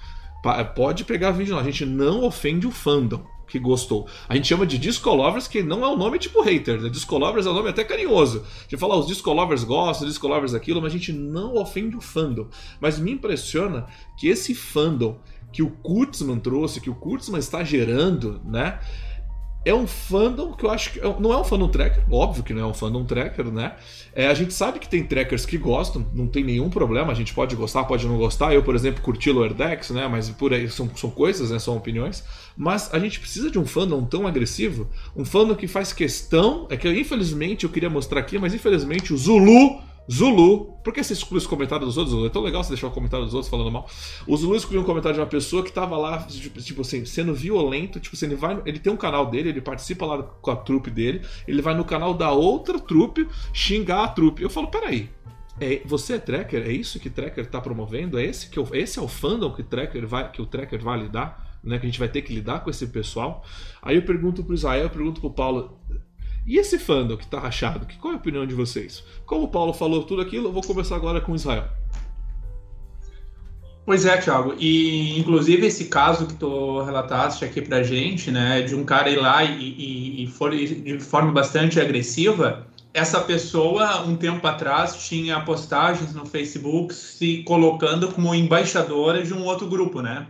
Pode 0.75 1.05
pegar 1.05 1.31
vídeo, 1.31 1.53
não. 1.53 1.61
A 1.61 1.63
gente 1.63 1.85
não 1.85 2.23
ofende 2.23 2.67
o 2.67 2.71
fandom 2.71 3.23
que 3.47 3.59
gostou. 3.59 4.07
A 4.27 4.35
gente 4.35 4.47
chama 4.47 4.65
de 4.65 4.77
Discolovers, 4.77 5.47
que 5.47 5.61
não 5.61 5.83
é 5.85 5.87
um 5.87 5.97
nome 5.97 6.17
tipo 6.19 6.41
hater. 6.41 6.81
Né? 6.81 6.89
Discolovers 6.89 7.45
é 7.45 7.49
um 7.49 7.53
nome 7.53 7.69
até 7.69 7.83
carinhoso. 7.83 8.43
A 8.43 8.61
gente 8.63 8.77
fala, 8.77 8.97
os 8.97 9.07
Discolovers 9.07 9.63
gostam, 9.63 10.07
Discolovers 10.07 10.53
aquilo, 10.53 10.81
mas 10.81 10.91
a 10.91 10.97
gente 10.97 11.13
não 11.13 11.55
ofende 11.55 11.95
o 11.95 12.01
fandom. 12.01 12.47
Mas 12.81 12.99
me 12.99 13.11
impressiona 13.11 13.85
que 14.17 14.27
esse 14.27 14.53
fandom 14.53 15.19
que 15.51 15.61
o 15.61 15.69
Kurtzman 15.69 16.39
trouxe, 16.39 16.81
que 16.81 16.89
o 16.89 16.95
Kurtzman 16.95 17.39
está 17.39 17.63
gerando, 17.63 18.41
né? 18.43 18.79
É 19.65 19.73
um 19.73 19.87
fandom 19.87 20.51
que 20.53 20.65
eu 20.65 20.69
acho 20.69 20.91
que. 20.91 20.99
É 20.99 21.15
não 21.19 21.31
é 21.31 21.37
um 21.37 21.43
fandom 21.43 21.67
tracker, 21.67 22.03
óbvio 22.11 22.43
que 22.43 22.53
não 22.53 22.63
é 22.63 22.65
um 22.65 22.73
fandom 22.73 23.03
tracker, 23.05 23.45
né? 23.45 23.73
É, 24.13 24.27
a 24.27 24.33
gente 24.33 24.53
sabe 24.53 24.79
que 24.79 24.87
tem 24.87 25.03
trackers 25.03 25.45
que 25.45 25.57
gostam, 25.57 26.05
não 26.13 26.27
tem 26.27 26.43
nenhum 26.43 26.69
problema, 26.69 27.11
a 27.11 27.15
gente 27.15 27.33
pode 27.33 27.55
gostar, 27.55 27.83
pode 27.85 28.07
não 28.07 28.17
gostar. 28.17 28.53
Eu, 28.53 28.63
por 28.63 28.75
exemplo, 28.75 29.01
curti 29.01 29.31
Lower 29.31 29.53
Decks, 29.53 29.91
né? 29.91 30.07
Mas 30.07 30.29
por 30.29 30.53
aí 30.53 30.69
são, 30.69 30.89
são 30.95 31.09
coisas, 31.09 31.51
né? 31.51 31.59
São 31.59 31.77
opiniões. 31.77 32.23
Mas 32.57 32.93
a 32.93 32.99
gente 32.99 33.19
precisa 33.19 33.49
de 33.49 33.57
um 33.57 33.65
fandom 33.65 34.03
tão 34.05 34.27
agressivo, 34.27 34.87
um 35.15 35.23
fandom 35.23 35.55
que 35.55 35.67
faz 35.67 35.93
questão. 35.93 36.67
É 36.69 36.75
que 36.75 36.89
infelizmente 36.89 37.63
eu 37.63 37.69
queria 37.69 37.89
mostrar 37.89 38.19
aqui, 38.19 38.37
mas 38.37 38.53
infelizmente 38.53 39.13
o 39.13 39.17
Zulu 39.17 39.81
Zulu, 40.11 40.73
por 40.83 40.93
que 40.93 41.03
você 41.03 41.13
exclui 41.13 41.37
os 41.37 41.47
comentários 41.47 41.87
dos 41.87 41.97
outros? 41.97 42.25
É 42.25 42.29
tão 42.29 42.41
legal 42.41 42.63
você 42.63 42.69
deixar 42.69 42.87
o 42.87 42.91
comentário 42.91 43.25
dos 43.25 43.33
outros 43.33 43.49
falando 43.49 43.71
mal. 43.71 43.87
O 44.27 44.35
Zulu 44.35 44.55
excluiu 44.55 44.81
um 44.81 44.85
comentário 44.85 45.15
de 45.15 45.21
uma 45.21 45.27
pessoa 45.27 45.63
que 45.63 45.71
tava 45.71 45.97
lá, 45.97 46.23
tipo, 46.23 46.81
assim, 46.81 47.05
sendo 47.05 47.33
violento. 47.33 47.99
Tipo 47.99 48.15
assim, 48.15 48.25
ele 48.25 48.35
vai. 48.35 48.61
Ele 48.65 48.79
tem 48.79 48.91
um 48.91 48.97
canal 48.97 49.25
dele, 49.25 49.49
ele 49.49 49.61
participa 49.61 50.05
lá 50.05 50.21
com 50.23 50.51
a 50.51 50.55
trupe 50.55 50.91
dele. 50.91 51.21
Ele 51.47 51.61
vai 51.61 51.73
no 51.73 51.85
canal 51.85 52.13
da 52.13 52.31
outra 52.31 52.79
trupe 52.79 53.27
xingar 53.53 54.03
a 54.03 54.07
trupe. 54.09 54.43
Eu 54.43 54.49
falo, 54.49 54.67
peraí. 54.67 55.09
É, 55.59 55.81
você 55.85 56.13
é 56.13 56.19
tracker? 56.19 56.63
É 56.63 56.71
isso 56.71 56.99
que 56.99 57.09
tracker 57.09 57.45
tá 57.45 57.61
promovendo? 57.61 58.17
É 58.17 58.25
esse 58.25 58.49
que 58.49 58.57
eu, 58.57 58.67
esse 58.73 58.97
é 58.97 59.01
o 59.01 59.07
fandom 59.07 59.53
que, 59.53 59.63
tracker 59.63 60.05
vai, 60.07 60.29
que 60.31 60.41
o 60.41 60.45
tracker 60.45 60.81
vai 60.81 60.99
lidar? 60.99 61.53
Né, 61.63 61.79
que 61.79 61.85
a 61.85 61.89
gente 61.89 61.99
vai 61.99 62.09
ter 62.09 62.21
que 62.23 62.33
lidar 62.33 62.59
com 62.61 62.69
esse 62.69 62.85
pessoal. 62.87 63.41
Aí 63.81 63.95
eu 63.95 64.01
pergunto 64.01 64.43
pro 64.43 64.53
Israel, 64.53 64.83
eu 64.83 64.89
pergunto 64.89 65.21
pro 65.21 65.31
Paulo. 65.31 65.79
E 66.45 66.57
esse 66.57 66.77
fandom 66.77 67.15
que 67.15 67.27
tá 67.27 67.39
rachado, 67.39 67.85
que, 67.85 67.97
qual 67.97 68.13
é 68.13 68.15
a 68.15 68.19
opinião 68.19 68.45
de 68.45 68.53
vocês? 68.53 69.03
Como 69.25 69.43
o 69.43 69.47
Paulo 69.47 69.73
falou 69.73 70.03
tudo 70.03 70.21
aquilo, 70.21 70.49
eu 70.49 70.51
vou 70.51 70.61
começar 70.61 70.95
agora 70.95 71.21
com 71.21 71.35
Israel. 71.35 71.65
Pois 73.85 74.05
é, 74.05 74.17
Thiago. 74.17 74.55
E 74.57 75.19
inclusive 75.19 75.65
esse 75.65 75.85
caso 75.85 76.25
que 76.27 76.35
tu 76.35 76.81
relataste 76.83 77.43
aqui 77.43 77.61
pra 77.61 77.83
gente, 77.83 78.31
né, 78.31 78.61
de 78.61 78.75
um 78.75 78.83
cara 78.83 79.09
ir 79.09 79.17
lá 79.17 79.43
e, 79.43 79.61
e, 79.61 80.23
e 80.23 80.27
for 80.27 80.51
de 80.51 80.99
forma 80.99 81.31
bastante 81.31 81.79
agressiva, 81.79 82.65
essa 82.93 83.19
pessoa, 83.21 84.03
um 84.03 84.15
tempo 84.15 84.45
atrás, 84.45 85.07
tinha 85.07 85.39
postagens 85.41 86.13
no 86.13 86.25
Facebook 86.25 86.93
se 86.93 87.43
colocando 87.43 88.11
como 88.11 88.35
embaixadora 88.35 89.23
de 89.23 89.33
um 89.33 89.43
outro 89.43 89.67
grupo, 89.67 90.01
né? 90.01 90.27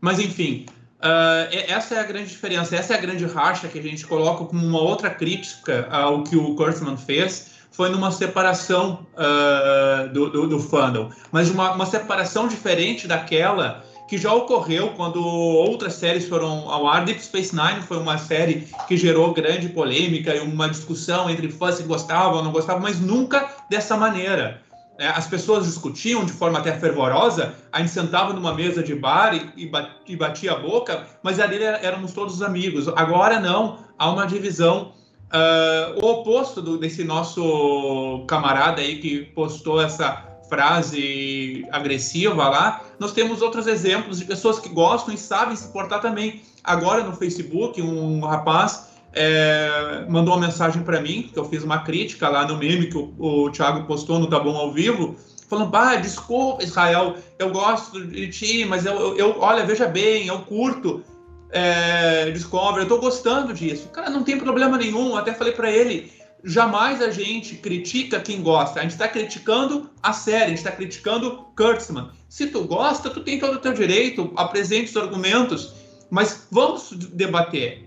Mas, 0.00 0.20
enfim, 0.20 0.66
uh, 1.00 1.48
essa 1.68 1.94
é 1.94 2.00
a 2.00 2.04
grande 2.04 2.30
diferença, 2.30 2.76
essa 2.76 2.94
é 2.94 2.96
a 2.96 3.00
grande 3.00 3.24
racha 3.26 3.68
que 3.68 3.78
a 3.78 3.82
gente 3.82 4.06
coloca 4.06 4.44
como 4.44 4.66
uma 4.66 4.80
outra 4.80 5.10
crítica 5.10 5.88
ao 5.90 6.22
que 6.22 6.36
o 6.36 6.54
Kurtzman 6.54 6.96
fez, 6.96 7.52
foi 7.70 7.88
numa 7.88 8.12
separação 8.12 9.06
uh, 9.14 10.08
do, 10.12 10.30
do, 10.30 10.46
do 10.46 10.60
fandom, 10.60 11.10
mas 11.32 11.50
uma, 11.50 11.72
uma 11.72 11.86
separação 11.86 12.46
diferente 12.46 13.08
daquela 13.08 13.84
que 14.06 14.18
já 14.18 14.32
ocorreu 14.32 14.90
quando 14.90 15.24
outras 15.24 15.94
séries 15.94 16.28
foram 16.28 16.68
ao 16.70 16.86
ar. 16.86 17.04
Deep 17.04 17.24
Space 17.24 17.54
Nine 17.54 17.82
foi 17.82 17.98
uma 17.98 18.18
série 18.18 18.68
que 18.86 18.96
gerou 18.96 19.32
grande 19.32 19.68
polêmica 19.68 20.34
e 20.34 20.40
uma 20.40 20.68
discussão 20.68 21.30
entre 21.30 21.48
fãs 21.48 21.78
que 21.78 21.84
gostavam 21.84 22.36
ou 22.36 22.44
não 22.44 22.52
gostavam, 22.52 22.82
mas 22.82 23.00
nunca 23.00 23.50
dessa 23.68 23.96
maneira. 23.96 24.62
É, 24.96 25.08
as 25.08 25.26
pessoas 25.26 25.66
discutiam 25.66 26.24
de 26.24 26.32
forma 26.32 26.58
até 26.58 26.72
fervorosa, 26.78 27.54
a 27.72 27.80
gente 27.80 27.90
sentava 27.90 28.32
numa 28.32 28.54
mesa 28.54 28.82
de 28.82 28.94
bar 28.94 29.34
e, 29.34 29.70
e 30.06 30.16
batia 30.16 30.52
a 30.52 30.56
boca, 30.56 31.06
mas 31.22 31.40
ali 31.40 31.62
éramos 31.62 32.12
todos 32.12 32.40
amigos. 32.42 32.86
Agora 32.88 33.40
não, 33.40 33.78
há 33.98 34.10
uma 34.10 34.26
divisão. 34.26 34.92
Uh, 35.32 36.04
o 36.04 36.10
oposto 36.10 36.62
do, 36.62 36.78
desse 36.78 37.02
nosso 37.02 38.24
camarada 38.28 38.80
aí 38.80 39.00
que 39.00 39.22
postou 39.34 39.82
essa 39.82 40.34
frase 40.48 41.66
agressiva 41.72 42.48
lá, 42.48 42.80
nós 43.00 43.12
temos 43.12 43.42
outros 43.42 43.66
exemplos 43.66 44.20
de 44.20 44.24
pessoas 44.26 44.60
que 44.60 44.68
gostam 44.68 45.12
e 45.12 45.18
sabem 45.18 45.56
se 45.56 45.72
portar 45.72 46.00
também. 46.00 46.42
Agora 46.62 47.02
no 47.02 47.16
Facebook, 47.16 47.82
um 47.82 48.20
rapaz 48.20 48.93
é, 49.14 50.04
mandou 50.08 50.34
uma 50.34 50.46
mensagem 50.46 50.82
para 50.82 51.00
mim, 51.00 51.30
que 51.32 51.38
eu 51.38 51.44
fiz 51.44 51.62
uma 51.62 51.78
crítica 51.78 52.28
lá 52.28 52.46
no 52.46 52.56
meme 52.56 52.88
que 52.88 52.98
o, 52.98 53.14
o 53.18 53.50
Thiago 53.50 53.86
postou 53.86 54.18
no 54.18 54.28
Tá 54.28 54.40
Bom 54.40 54.56
ao 54.56 54.72
Vivo, 54.72 55.16
falando, 55.48 55.70
bah, 55.70 55.96
desculpa, 55.96 56.62
Israel, 56.62 57.16
eu 57.38 57.50
gosto 57.50 58.04
de 58.06 58.28
ti, 58.28 58.64
mas 58.64 58.84
eu, 58.84 58.94
eu, 58.94 59.16
eu 59.16 59.40
olha, 59.40 59.64
veja 59.64 59.86
bem, 59.86 60.26
eu 60.26 60.40
curto 60.40 61.02
é, 61.50 62.30
Discovery, 62.32 62.82
eu 62.82 62.88
tô 62.88 62.98
gostando 62.98 63.54
disso. 63.54 63.88
Cara, 63.88 64.10
não 64.10 64.24
tem 64.24 64.38
problema 64.38 64.76
nenhum, 64.76 65.16
até 65.16 65.32
falei 65.32 65.52
para 65.52 65.70
ele, 65.70 66.12
jamais 66.42 67.00
a 67.00 67.10
gente 67.10 67.54
critica 67.56 68.18
quem 68.18 68.42
gosta. 68.42 68.80
A 68.80 68.82
gente 68.82 68.92
está 68.92 69.06
criticando 69.06 69.88
a 70.02 70.12
série, 70.12 70.44
a 70.44 70.48
gente 70.48 70.58
está 70.58 70.72
criticando 70.72 71.46
Kurtzman. 71.56 72.10
Se 72.28 72.48
tu 72.48 72.64
gosta, 72.64 73.08
tu 73.08 73.20
tem 73.20 73.38
todo 73.38 73.54
o 73.54 73.60
teu 73.60 73.72
direito, 73.72 74.32
apresente 74.36 74.90
os 74.90 74.96
argumentos, 74.96 75.72
mas 76.10 76.46
vamos 76.50 76.90
debater. 76.90 77.83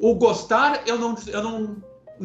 O 0.00 0.14
gostar, 0.14 0.82
eu 0.86 0.98
não, 0.98 1.14
eu 1.26 1.42
não, 1.42 1.76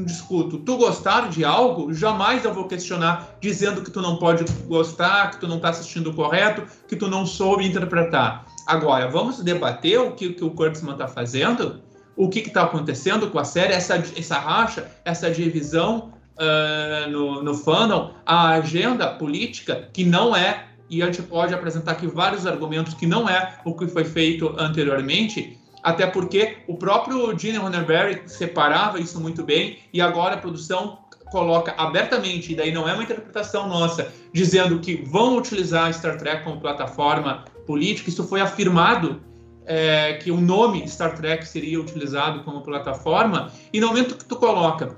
discuto. 0.03 0.57
Tu 0.57 0.77
gostar 0.77 1.29
de 1.29 1.45
algo, 1.45 1.93
jamais 1.93 2.43
eu 2.43 2.53
vou 2.53 2.67
questionar 2.67 3.37
dizendo 3.39 3.81
que 3.81 3.89
tu 3.89 4.01
não 4.01 4.17
pode 4.17 4.43
gostar, 4.67 5.31
que 5.31 5.39
tu 5.39 5.47
não 5.47 5.57
está 5.57 5.69
assistindo 5.69 6.09
o 6.09 6.13
correto, 6.13 6.63
que 6.87 6.95
tu 6.95 7.07
não 7.07 7.25
soube 7.25 7.65
interpretar. 7.65 8.45
Agora, 8.67 9.09
vamos 9.09 9.41
debater 9.41 9.99
o 9.99 10.11
que, 10.11 10.33
que 10.33 10.43
o 10.43 10.51
Kurtzman 10.51 10.93
está 10.93 11.07
fazendo 11.07 11.81
o 12.15 12.29
que 12.29 12.39
está 12.39 12.63
acontecendo 12.63 13.29
com 13.29 13.39
a 13.39 13.43
série, 13.43 13.73
essa, 13.73 13.95
essa 13.95 14.39
racha, 14.39 14.89
essa 15.03 15.29
divisão 15.29 16.13
uh, 16.39 17.09
no, 17.09 17.43
no 17.43 17.53
fandom, 17.53 18.13
a 18.25 18.49
agenda 18.51 19.07
política, 19.07 19.89
que 19.91 20.05
não 20.05 20.35
é, 20.35 20.65
e 20.89 21.01
a 21.01 21.07
gente 21.07 21.23
pode 21.23 21.53
apresentar 21.53 21.91
aqui 21.91 22.07
vários 22.07 22.45
argumentos 22.45 22.93
que 22.93 23.05
não 23.05 23.27
é 23.27 23.57
o 23.65 23.73
que 23.73 23.87
foi 23.87 24.05
feito 24.05 24.55
anteriormente, 24.57 25.59
até 25.85 26.07
porque 26.07 26.57
o 26.67 26.75
próprio 26.75 27.37
Gene 27.37 27.59
Roddenberry 27.59 28.23
separava 28.25 28.99
isso 28.99 29.21
muito 29.21 29.43
bem, 29.43 29.77
e 29.93 30.01
agora 30.01 30.33
a 30.33 30.37
produção 30.37 30.97
coloca 31.31 31.75
abertamente, 31.77 32.51
e 32.51 32.55
daí 32.55 32.71
não 32.71 32.89
é 32.89 32.93
uma 32.93 33.03
interpretação 33.03 33.69
nossa, 33.69 34.11
dizendo 34.33 34.79
que 34.79 34.95
vão 34.95 35.37
utilizar 35.37 35.93
Star 35.93 36.17
Trek 36.17 36.43
como 36.43 36.59
plataforma 36.59 37.45
política, 37.67 38.09
isso 38.09 38.27
foi 38.27 38.41
afirmado 38.41 39.21
é, 39.63 40.13
que 40.13 40.31
o 40.31 40.41
nome 40.41 40.87
Star 40.89 41.15
Trek 41.15 41.47
seria 41.47 41.79
utilizado 41.79 42.43
como 42.43 42.61
plataforma, 42.61 43.51
e 43.71 43.79
no 43.79 43.87
momento 43.87 44.15
que 44.15 44.25
tu 44.25 44.37
coloca 44.37 44.97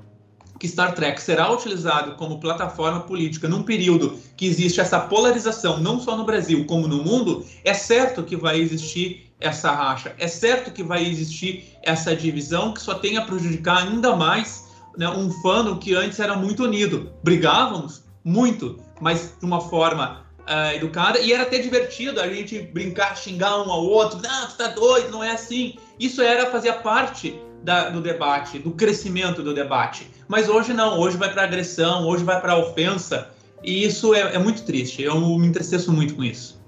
que 0.58 0.69
Star 0.69 0.95
Trek 0.95 1.21
será 1.21 1.52
utilizado 1.52 2.15
como 2.15 2.39
plataforma 2.39 3.02
política 3.02 3.47
num 3.50 3.62
período 3.62 4.17
que 4.38 4.45
existe 4.45 4.80
essa 4.80 5.02
polarização, 5.02 5.82
não 5.82 6.00
só 6.00 6.15
no 6.15 6.23
Brasil, 6.23 6.65
como 6.65 6.88
no 6.88 7.04
mundo, 7.04 7.45
é 7.65 7.73
certo 7.73 8.23
que 8.23 8.38
vai 8.38 8.60
existir 8.60 9.26
essa 9.39 9.71
racha, 9.71 10.15
é 10.17 10.28
certo 10.28 10.71
que 10.71 10.84
vai 10.84 11.06
existir 11.06 11.78
essa 11.84 12.15
divisão 12.15 12.73
que 12.73 12.82
só 12.82 12.95
tem 12.95 13.17
a 13.17 13.21
prejudicar 13.21 13.84
ainda 13.84 14.15
mais 14.15 14.67
né, 14.97 15.08
um 15.10 15.30
fã 15.41 15.78
que 15.78 15.93
antes 15.93 16.19
era 16.19 16.36
muito 16.36 16.63
unido. 16.63 17.12
Brigávamos 17.23 18.04
muito, 18.23 18.80
mas 19.00 19.36
de 19.39 19.45
uma 19.45 19.62
forma 19.62 20.26
uh, 20.41 20.76
educada 20.76 21.19
e 21.19 21.32
era 21.32 21.43
até 21.43 21.60
divertido 21.60 22.19
a 22.19 22.28
gente 22.28 22.60
brincar, 22.60 23.15
xingar 23.15 23.62
um 23.62 23.71
ao 23.71 23.84
outro. 23.84 24.19
Não, 24.21 24.47
tu 24.47 24.58
tá 24.58 24.67
doido, 24.69 25.12
não 25.12 25.23
é 25.23 25.32
assim. 25.32 25.76
Isso 26.00 26.21
era 26.21 26.50
fazia 26.50 26.73
parte 26.73 27.39
da, 27.63 27.89
do 27.89 28.02
debate, 28.02 28.60
do 28.60 28.71
crescimento 28.71 29.43
do 29.43 29.54
debate. 29.54 30.10
Mas 30.28 30.50
hoje 30.50 30.73
não, 30.73 31.00
hoje 31.00 31.15
vai 31.15 31.32
para 31.32 31.43
agressão, 31.43 32.06
hoje 32.08 32.23
vai 32.23 32.41
para 32.41 32.58
ofensa. 32.58 33.30
E 33.63 33.86
isso 33.86 34.13
é, 34.13 34.36
é, 34.36 34.39
muito 34.39 34.63
triste. 34.63 35.02
Eu 35.02 35.19
me 35.38 35.47
entristeço 35.47 35.91
muito 35.91 36.15
com 36.15 36.23
isso. 36.23 36.62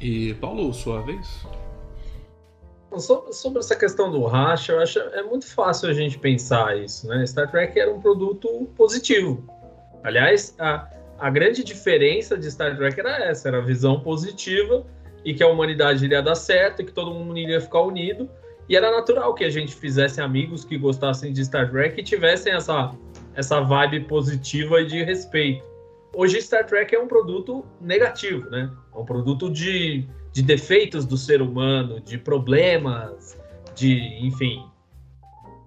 E 0.00 0.34
Paulo, 0.34 0.72
sua 0.72 1.02
vez? 1.02 1.26
Sobre, 2.98 3.58
essa 3.58 3.76
questão 3.76 4.10
do 4.10 4.24
racha, 4.24 4.72
eu 4.72 4.80
acho 4.80 4.98
é 4.98 5.22
muito 5.22 5.46
fácil 5.46 5.88
a 5.88 5.92
gente 5.92 6.18
pensar 6.18 6.76
isso, 6.78 7.06
né? 7.06 7.26
Star 7.26 7.50
Trek 7.50 7.78
era 7.78 7.92
um 7.92 8.00
produto 8.00 8.68
positivo. 8.76 9.44
Aliás, 10.02 10.54
a, 10.58 10.88
a 11.18 11.30
grande 11.30 11.64
diferença 11.64 12.36
de 12.36 12.50
Star 12.50 12.76
Trek 12.76 12.98
era 13.00 13.24
essa, 13.24 13.48
era 13.48 13.58
a 13.58 13.60
visão 13.60 14.00
positiva 14.00 14.84
e 15.24 15.32
que 15.32 15.42
a 15.42 15.48
humanidade 15.48 16.04
iria 16.04 16.22
dar 16.22 16.34
certo 16.34 16.82
e 16.82 16.84
que 16.84 16.92
todo 16.92 17.12
mundo 17.12 17.38
iria 17.38 17.60
ficar 17.60 17.80
unido. 17.80 18.28
E 18.68 18.76
era 18.76 18.90
natural 18.90 19.34
que 19.34 19.44
a 19.44 19.50
gente 19.50 19.74
fizesse 19.74 20.20
amigos 20.20 20.64
que 20.64 20.78
gostassem 20.78 21.32
de 21.32 21.44
Star 21.44 21.70
Trek 21.70 22.00
e 22.00 22.04
tivessem 22.04 22.52
essa, 22.52 22.92
essa 23.34 23.60
vibe 23.60 24.00
positiva 24.00 24.80
e 24.80 24.86
de 24.86 25.02
respeito. 25.02 25.64
Hoje 26.14 26.40
Star 26.40 26.64
Trek 26.66 26.94
é 26.94 26.98
um 26.98 27.08
produto 27.08 27.64
negativo, 27.80 28.48
né? 28.48 28.70
É 28.94 28.98
um 28.98 29.04
produto 29.04 29.50
de, 29.50 30.06
de 30.34 30.42
defeitos 30.42 31.06
do 31.06 31.16
ser 31.16 31.40
humano, 31.40 32.00
de 32.00 32.18
problemas, 32.18 33.40
de, 33.72 33.96
enfim, 34.20 34.68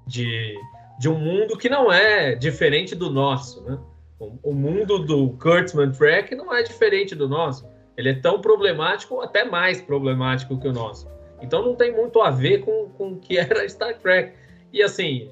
de, 0.06 0.54
de 1.00 1.08
um 1.08 1.18
mundo 1.18 1.58
que 1.58 1.70
não 1.70 1.90
é 1.90 2.36
diferente 2.36 2.94
do 2.94 3.10
nosso, 3.10 3.64
né? 3.64 3.80
O, 4.20 4.52
mundo 4.52 4.98
do 4.98 5.30
Kurtzman 5.38 5.92
Trek 5.92 6.36
não 6.36 6.52
é 6.54 6.64
diferente 6.64 7.14
do 7.14 7.30
nosso. 7.30 7.70
Ele 7.96 8.10
é 8.10 8.14
tão 8.16 8.42
problemático, 8.42 9.22
até 9.22 9.46
mais 9.46 9.80
problemático 9.80 10.60
que 10.60 10.68
o 10.68 10.74
nosso. 10.74 11.08
Então 11.40 11.64
não 11.64 11.76
tem 11.76 11.96
muito 11.96 12.20
a 12.20 12.32
ver 12.32 12.62
com, 12.62 12.90
com 12.90 13.12
o 13.12 13.20
que 13.20 13.38
era 13.40 13.70
Star 13.70 13.98
Trek. 14.00 14.34
E 14.74 14.82
assim, 14.82 15.30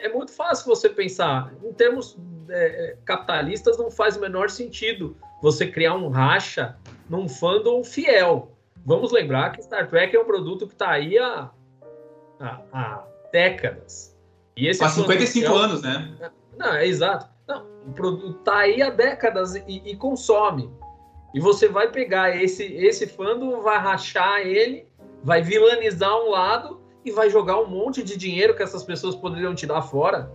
é 0.00 0.08
muito 0.08 0.32
fácil 0.32 0.66
você 0.66 0.88
pensar. 0.88 1.52
Em 1.62 1.72
termos 1.74 2.16
é, 2.48 2.96
capitalistas, 3.04 3.76
não 3.76 3.90
faz 3.90 4.16
o 4.16 4.20
menor 4.20 4.48
sentido 4.48 5.14
você 5.42 5.66
criar 5.66 5.94
um 5.94 6.08
racha 6.08 6.74
num 7.10 7.28
fandom 7.28 7.84
fiel. 7.84 8.53
Vamos 8.84 9.12
lembrar 9.12 9.52
que 9.52 9.62
Star 9.62 9.88
Trek 9.88 10.14
é 10.14 10.20
um 10.20 10.24
produto 10.24 10.66
que 10.66 10.74
está 10.74 10.90
aí 10.90 11.18
há, 11.18 11.50
há, 12.38 12.60
há, 12.72 13.04
décadas. 13.32 14.14
E 14.56 14.68
esse 14.68 14.84
há 14.84 14.88
55 14.88 15.46
fiel, 15.46 15.56
anos, 15.56 15.82
né? 15.82 16.30
Não, 16.56 16.74
é 16.74 16.86
exato. 16.86 17.26
Não, 17.48 17.66
o 17.86 17.92
produto 17.92 18.34
tá 18.40 18.58
aí 18.58 18.82
há 18.82 18.90
décadas 18.90 19.54
e, 19.54 19.82
e, 19.84 19.96
consome. 19.96 20.70
E 21.34 21.40
você 21.40 21.66
vai 21.66 21.90
pegar 21.90 22.36
esse, 22.36 22.62
esse 22.62 23.06
fandom, 23.06 23.60
vai 23.62 23.78
rachar 23.78 24.40
ele, 24.40 24.86
vai 25.22 25.42
vilanizar 25.42 26.14
um 26.16 26.30
lado 26.30 26.80
e 27.04 27.10
vai 27.10 27.30
jogar 27.30 27.58
um 27.58 27.66
monte 27.66 28.02
de 28.02 28.16
dinheiro 28.16 28.54
que 28.54 28.62
essas 28.62 28.84
pessoas 28.84 29.16
poderiam 29.16 29.54
tirar 29.54 29.82
fora. 29.82 30.30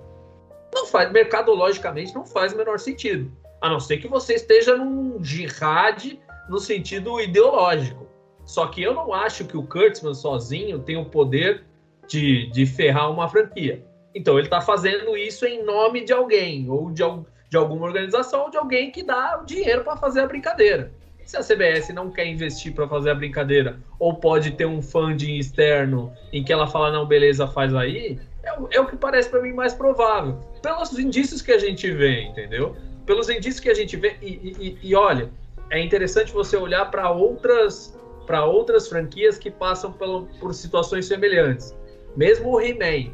Não 0.74 0.86
faz, 0.88 1.12
mercadologicamente, 1.12 2.14
não 2.14 2.26
faz 2.26 2.54
o 2.54 2.58
menor 2.58 2.80
sentido. 2.80 3.32
A 3.62 3.70
não 3.70 3.80
ser 3.80 3.98
que 3.98 4.08
você 4.08 4.34
esteja 4.34 4.76
num 4.76 5.24
jihad 5.24 6.20
no 6.50 6.60
sentido 6.60 7.20
ideológico. 7.22 8.10
Só 8.50 8.66
que 8.66 8.82
eu 8.82 8.96
não 8.96 9.14
acho 9.14 9.46
que 9.46 9.56
o 9.56 9.62
Kurtzman 9.62 10.16
sozinho 10.16 10.80
tem 10.80 10.98
o 10.98 11.06
poder 11.06 11.66
de, 12.08 12.48
de 12.48 12.66
ferrar 12.66 13.12
uma 13.12 13.30
franquia. 13.30 13.86
Então 14.16 14.40
ele 14.40 14.48
está 14.48 14.60
fazendo 14.60 15.16
isso 15.16 15.46
em 15.46 15.64
nome 15.64 16.04
de 16.04 16.12
alguém, 16.12 16.68
ou 16.68 16.90
de, 16.90 17.04
de 17.48 17.56
alguma 17.56 17.86
organização, 17.86 18.46
ou 18.46 18.50
de 18.50 18.58
alguém 18.58 18.90
que 18.90 19.04
dá 19.04 19.40
o 19.40 19.46
dinheiro 19.46 19.84
para 19.84 19.96
fazer 19.98 20.22
a 20.22 20.26
brincadeira. 20.26 20.92
Se 21.24 21.38
a 21.38 21.44
CBS 21.44 21.90
não 21.94 22.10
quer 22.10 22.26
investir 22.26 22.74
para 22.74 22.88
fazer 22.88 23.12
a 23.12 23.14
brincadeira, 23.14 23.80
ou 24.00 24.16
pode 24.16 24.50
ter 24.50 24.66
um 24.66 24.82
funding 24.82 25.38
externo 25.38 26.12
em 26.34 26.44
que 26.44 26.52
ela 26.52 26.66
fala, 26.66 26.92
não, 26.92 27.06
beleza, 27.06 27.46
faz 27.46 27.76
aí, 27.76 28.20
é, 28.42 28.78
é 28.78 28.82
o 28.82 28.88
que 28.88 28.98
parece 28.98 29.30
para 29.30 29.44
mim 29.44 29.54
mais 29.54 29.76
provável. 29.76 30.40
Pelos 30.64 30.98
indícios 30.98 31.44
que 31.44 31.52
a 31.52 31.60
gente 31.60 31.92
vê, 31.92 32.24
entendeu? 32.24 32.76
Pelos 33.06 33.30
indícios 33.30 33.60
que 33.60 33.70
a 33.70 33.76
gente 33.76 33.96
vê, 33.96 34.18
e, 34.24 34.56
e, 34.60 34.78
e 34.90 34.96
olha, 34.96 35.30
é 35.70 35.80
interessante 35.80 36.32
você 36.32 36.58
olhar 36.58 36.90
para 36.90 37.12
outras 37.12 38.00
para 38.30 38.46
outras 38.46 38.88
franquias 38.88 39.40
que 39.40 39.50
passam 39.50 39.92
pelo, 39.92 40.28
por 40.40 40.54
situações 40.54 41.08
semelhantes. 41.08 41.76
Mesmo 42.16 42.52
o 42.52 42.62
He-Man, 42.62 43.12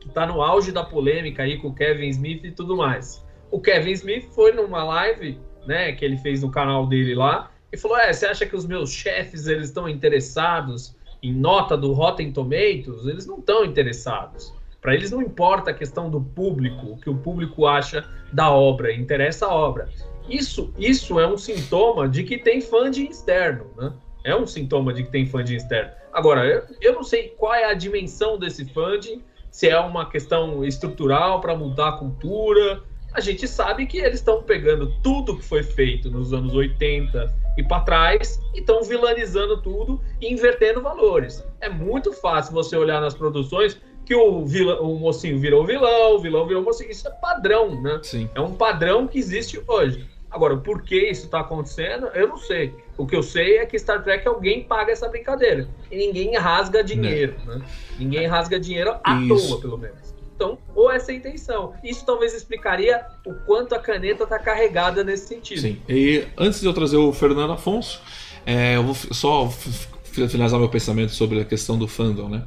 que 0.00 0.08
está 0.08 0.26
no 0.26 0.42
auge 0.42 0.72
da 0.72 0.82
polêmica 0.82 1.44
aí 1.44 1.56
com 1.56 1.68
o 1.68 1.72
Kevin 1.72 2.08
Smith 2.08 2.42
e 2.42 2.50
tudo 2.50 2.76
mais. 2.76 3.24
O 3.48 3.60
Kevin 3.60 3.92
Smith 3.92 4.24
foi 4.34 4.50
numa 4.50 4.82
live, 4.82 5.38
né, 5.68 5.92
que 5.92 6.04
ele 6.04 6.16
fez 6.16 6.42
no 6.42 6.50
canal 6.50 6.84
dele 6.88 7.14
lá, 7.14 7.52
e 7.72 7.76
falou: 7.76 7.96
"É, 7.96 8.12
você 8.12 8.26
acha 8.26 8.44
que 8.44 8.56
os 8.56 8.66
meus 8.66 8.90
chefes 8.90 9.46
eles 9.46 9.68
estão 9.68 9.88
interessados 9.88 10.96
em 11.22 11.32
nota 11.32 11.76
do 11.76 11.92
Rotten 11.92 12.32
Tomatoes? 12.32 13.06
Eles 13.06 13.26
não 13.26 13.38
estão 13.38 13.64
interessados. 13.64 14.52
Para 14.80 14.94
eles 14.94 15.12
não 15.12 15.22
importa 15.22 15.70
a 15.70 15.74
questão 15.74 16.10
do 16.10 16.20
público, 16.20 16.86
o 16.86 16.96
que 16.96 17.08
o 17.08 17.16
público 17.16 17.68
acha 17.68 18.04
da 18.32 18.50
obra, 18.50 18.92
interessa 18.92 19.46
a 19.46 19.54
obra. 19.54 19.88
Isso, 20.28 20.74
isso 20.76 21.20
é 21.20 21.26
um 21.28 21.38
sintoma 21.38 22.08
de 22.08 22.24
que 22.24 22.36
tem 22.36 22.60
funding 22.60 23.04
externo, 23.04 23.66
né? 23.76 23.92
É 24.24 24.34
um 24.34 24.46
sintoma 24.46 24.92
de 24.92 25.04
que 25.04 25.10
tem 25.10 25.26
funding 25.26 25.56
externo. 25.56 25.90
Agora, 26.12 26.46
eu, 26.46 26.62
eu 26.80 26.94
não 26.94 27.02
sei 27.02 27.28
qual 27.38 27.54
é 27.54 27.64
a 27.64 27.74
dimensão 27.74 28.38
desse 28.38 28.64
funding, 28.66 29.22
se 29.50 29.68
é 29.68 29.78
uma 29.78 30.08
questão 30.08 30.64
estrutural 30.64 31.40
para 31.40 31.54
mudar 31.56 31.88
a 31.88 31.92
cultura. 31.92 32.82
A 33.12 33.20
gente 33.20 33.48
sabe 33.48 33.86
que 33.86 33.98
eles 33.98 34.20
estão 34.20 34.42
pegando 34.42 34.92
tudo 35.02 35.36
que 35.36 35.44
foi 35.44 35.62
feito 35.62 36.10
nos 36.10 36.32
anos 36.32 36.54
80 36.54 37.34
e 37.56 37.64
para 37.64 37.80
trás 37.80 38.40
e 38.54 38.60
estão 38.60 38.82
vilanizando 38.82 39.60
tudo 39.60 40.00
e 40.20 40.32
invertendo 40.32 40.80
valores. 40.80 41.44
É 41.60 41.68
muito 41.68 42.12
fácil 42.12 42.52
você 42.52 42.76
olhar 42.76 43.00
nas 43.00 43.14
produções 43.14 43.80
que 44.04 44.14
o, 44.14 44.44
vila, 44.44 44.80
o 44.80 44.98
mocinho 44.98 45.38
virou 45.38 45.64
vilão, 45.64 46.16
o 46.16 46.18
vilão 46.18 46.46
virou 46.46 46.62
mocinho. 46.62 46.90
Isso 46.90 47.06
é 47.06 47.10
padrão, 47.12 47.80
né? 47.80 48.00
Sim. 48.02 48.28
É 48.34 48.40
um 48.40 48.54
padrão 48.54 49.06
que 49.06 49.18
existe 49.18 49.62
hoje. 49.66 50.06
Agora, 50.30 50.56
por 50.56 50.82
que 50.82 51.10
isso 51.10 51.24
está 51.24 51.40
acontecendo, 51.40 52.06
eu 52.14 52.28
não 52.28 52.36
sei. 52.36 52.72
O 52.96 53.06
que 53.06 53.16
eu 53.16 53.22
sei 53.22 53.58
é 53.58 53.66
que 53.66 53.78
Star 53.78 54.02
Trek 54.04 54.26
alguém 54.28 54.62
paga 54.62 54.92
essa 54.92 55.08
brincadeira. 55.08 55.68
E 55.90 55.96
ninguém 55.96 56.36
rasga 56.36 56.84
dinheiro, 56.84 57.34
né? 57.44 57.60
Ninguém 57.98 58.26
rasga 58.26 58.60
dinheiro 58.60 58.96
à 59.02 59.20
Isso. 59.20 59.48
toa, 59.48 59.60
pelo 59.60 59.78
menos. 59.78 60.14
Então, 60.36 60.56
ou 60.74 60.90
essa 60.90 61.10
é 61.10 61.16
a 61.16 61.18
intenção. 61.18 61.74
Isso 61.84 62.06
talvez 62.06 62.32
explicaria 62.32 63.04
o 63.26 63.34
quanto 63.44 63.74
a 63.74 63.78
caneta 63.78 64.22
está 64.22 64.38
carregada 64.38 65.04
nesse 65.04 65.26
sentido. 65.26 65.60
Sim. 65.60 65.82
E 65.88 66.24
antes 66.38 66.60
de 66.60 66.66
eu 66.66 66.72
trazer 66.72 66.96
o 66.96 67.12
Fernando 67.12 67.52
Afonso, 67.52 68.00
é, 68.46 68.76
eu 68.76 68.84
vou 68.84 68.94
só 68.94 69.50
finalizar 69.50 70.58
meu 70.58 70.68
pensamento 70.68 71.12
sobre 71.12 71.40
a 71.40 71.44
questão 71.44 71.76
do 71.78 71.86
fandom, 71.86 72.28
né? 72.28 72.46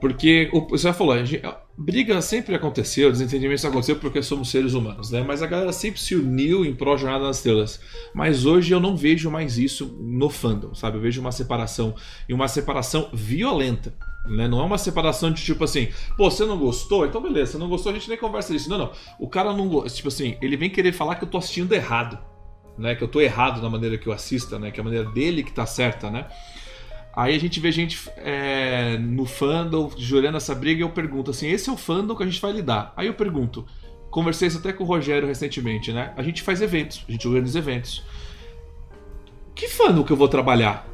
Porque 0.00 0.50
o, 0.52 0.68
você 0.68 0.84
já 0.84 0.92
falou, 0.92 1.16
gente- 1.24 1.42
briga 1.76 2.20
sempre 2.20 2.54
aconteceu, 2.54 3.10
desentendimento 3.10 3.60
sempre 3.60 3.76
aconteceu 3.76 3.96
porque 3.96 4.22
somos 4.22 4.50
seres 4.50 4.74
humanos, 4.74 5.10
né? 5.10 5.22
Mas 5.22 5.42
a 5.42 5.46
galera 5.46 5.72
sempre 5.72 6.00
se 6.00 6.14
uniu 6.14 6.64
em 6.64 6.74
pró 6.74 6.96
Jornada 6.96 7.24
nas 7.24 7.38
Estrelas. 7.38 7.80
Mas 8.14 8.44
hoje 8.44 8.72
eu 8.72 8.80
não 8.80 8.96
vejo 8.96 9.30
mais 9.30 9.58
isso 9.58 9.96
no 10.00 10.28
fandom, 10.28 10.74
sabe? 10.74 10.96
Eu 10.96 11.00
vejo 11.00 11.20
uma 11.20 11.32
separação 11.32 11.94
e 12.28 12.34
uma 12.34 12.48
separação 12.48 13.08
violenta. 13.12 13.94
Né? 14.26 14.48
Não 14.48 14.60
é 14.60 14.64
uma 14.64 14.78
separação 14.78 15.30
de 15.30 15.42
tipo 15.42 15.62
assim, 15.64 15.88
pô, 16.16 16.30
você 16.30 16.44
não 16.44 16.58
gostou? 16.58 17.06
Então 17.06 17.22
beleza, 17.22 17.52
você 17.52 17.58
não 17.58 17.68
gostou, 17.68 17.92
a 17.92 17.94
gente 17.94 18.08
nem 18.08 18.18
conversa 18.18 18.52
disso. 18.52 18.68
Não, 18.68 18.78
não. 18.78 18.92
O 19.20 19.28
cara 19.28 19.52
não 19.52 19.68
gosta. 19.68 19.88
Tipo 19.90 20.08
assim, 20.08 20.36
ele 20.42 20.56
vem 20.56 20.68
querer 20.68 20.92
falar 20.92 21.14
que 21.14 21.24
eu 21.24 21.28
tô 21.28 21.38
assistindo 21.38 21.72
errado. 21.72 22.18
Né, 22.78 22.94
que 22.94 23.02
eu 23.02 23.08
tô 23.08 23.22
errado 23.22 23.62
na 23.62 23.70
maneira 23.70 23.96
que 23.96 24.06
eu 24.06 24.12
assista, 24.12 24.58
né? 24.58 24.70
Que 24.70 24.78
é 24.78 24.82
a 24.82 24.84
maneira 24.84 25.08
dele 25.10 25.42
que 25.42 25.50
tá 25.50 25.64
certa, 25.64 26.10
né? 26.10 26.26
Aí 27.16 27.34
a 27.34 27.40
gente 27.40 27.58
vê 27.58 27.72
gente 27.72 27.98
é, 28.18 28.98
no 28.98 29.24
fandom 29.24 29.90
jurando 29.96 30.36
essa 30.36 30.54
briga 30.54 30.80
e 30.80 30.82
eu 30.82 30.90
pergunto 30.90 31.30
assim: 31.30 31.48
esse 31.48 31.70
é 31.70 31.72
o 31.72 31.76
fandom 31.76 32.14
que 32.14 32.22
a 32.22 32.26
gente 32.26 32.42
vai 32.42 32.52
lidar? 32.52 32.92
Aí 32.94 33.06
eu 33.06 33.14
pergunto, 33.14 33.64
conversei 34.10 34.48
isso 34.48 34.58
até 34.58 34.70
com 34.70 34.84
o 34.84 34.86
Rogério 34.86 35.26
recentemente, 35.26 35.94
né? 35.94 36.12
A 36.14 36.22
gente 36.22 36.42
faz 36.42 36.60
eventos, 36.60 37.02
a 37.08 37.12
gente 37.12 37.26
organiza 37.26 37.58
eventos. 37.58 38.04
Que 39.54 39.66
fandom 39.66 40.04
que 40.04 40.12
eu 40.12 40.16
vou 40.16 40.28
trabalhar? 40.28 40.86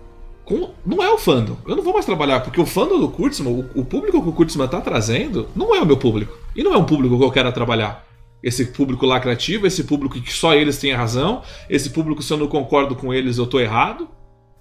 Com... 0.44 0.70
Não 0.86 1.02
é 1.02 1.10
o 1.10 1.18
fandom. 1.18 1.56
Eu 1.66 1.74
não 1.74 1.82
vou 1.82 1.92
mais 1.92 2.06
trabalhar, 2.06 2.38
porque 2.38 2.60
o 2.60 2.66
fandom 2.66 3.00
do 3.00 3.08
Kurtzman, 3.08 3.68
o, 3.74 3.84
público 3.84 4.22
que 4.22 4.28
o 4.28 4.32
Kurtzman 4.32 4.68
tá 4.68 4.80
trazendo, 4.80 5.48
não 5.56 5.74
é 5.74 5.80
o 5.80 5.86
meu 5.86 5.96
público. 5.96 6.38
E 6.54 6.62
não 6.62 6.72
é 6.72 6.78
um 6.78 6.84
público 6.84 7.18
que 7.18 7.24
eu 7.24 7.32
quero 7.32 7.50
trabalhar. 7.50 8.06
Esse 8.40 8.66
público 8.66 9.04
lacrativo, 9.04 9.66
esse 9.66 9.82
público 9.82 10.20
que 10.20 10.32
só 10.32 10.54
eles 10.54 10.78
têm 10.78 10.92
razão, 10.92 11.42
esse 11.68 11.90
público, 11.90 12.22
se 12.22 12.32
eu 12.32 12.36
não 12.36 12.46
concordo 12.46 12.94
com 12.94 13.12
eles, 13.12 13.38
eu 13.38 13.46
tô 13.46 13.58
errado, 13.58 14.08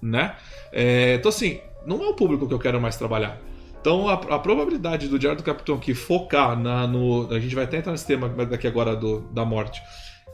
né? 0.02 0.34
É, 0.72 1.14
então, 1.14 1.28
assim, 1.28 1.60
não 1.86 2.02
é 2.02 2.08
o 2.08 2.14
público 2.14 2.48
que 2.48 2.54
eu 2.54 2.58
quero 2.58 2.80
mais 2.80 2.96
trabalhar. 2.96 3.40
Então, 3.80 4.08
a, 4.08 4.14
a 4.14 4.38
probabilidade 4.38 5.08
do 5.08 5.18
Diário 5.18 5.38
do 5.38 5.44
Capitão 5.44 5.76
aqui 5.76 5.94
focar 5.94 6.58
na, 6.58 6.86
no. 6.86 7.28
A 7.32 7.40
gente 7.40 7.54
vai 7.54 7.64
até 7.64 7.78
entrar 7.78 7.92
nesse 7.92 8.06
tema 8.06 8.28
daqui 8.28 8.66
agora 8.66 8.94
do, 8.94 9.20
da 9.32 9.44
morte. 9.44 9.82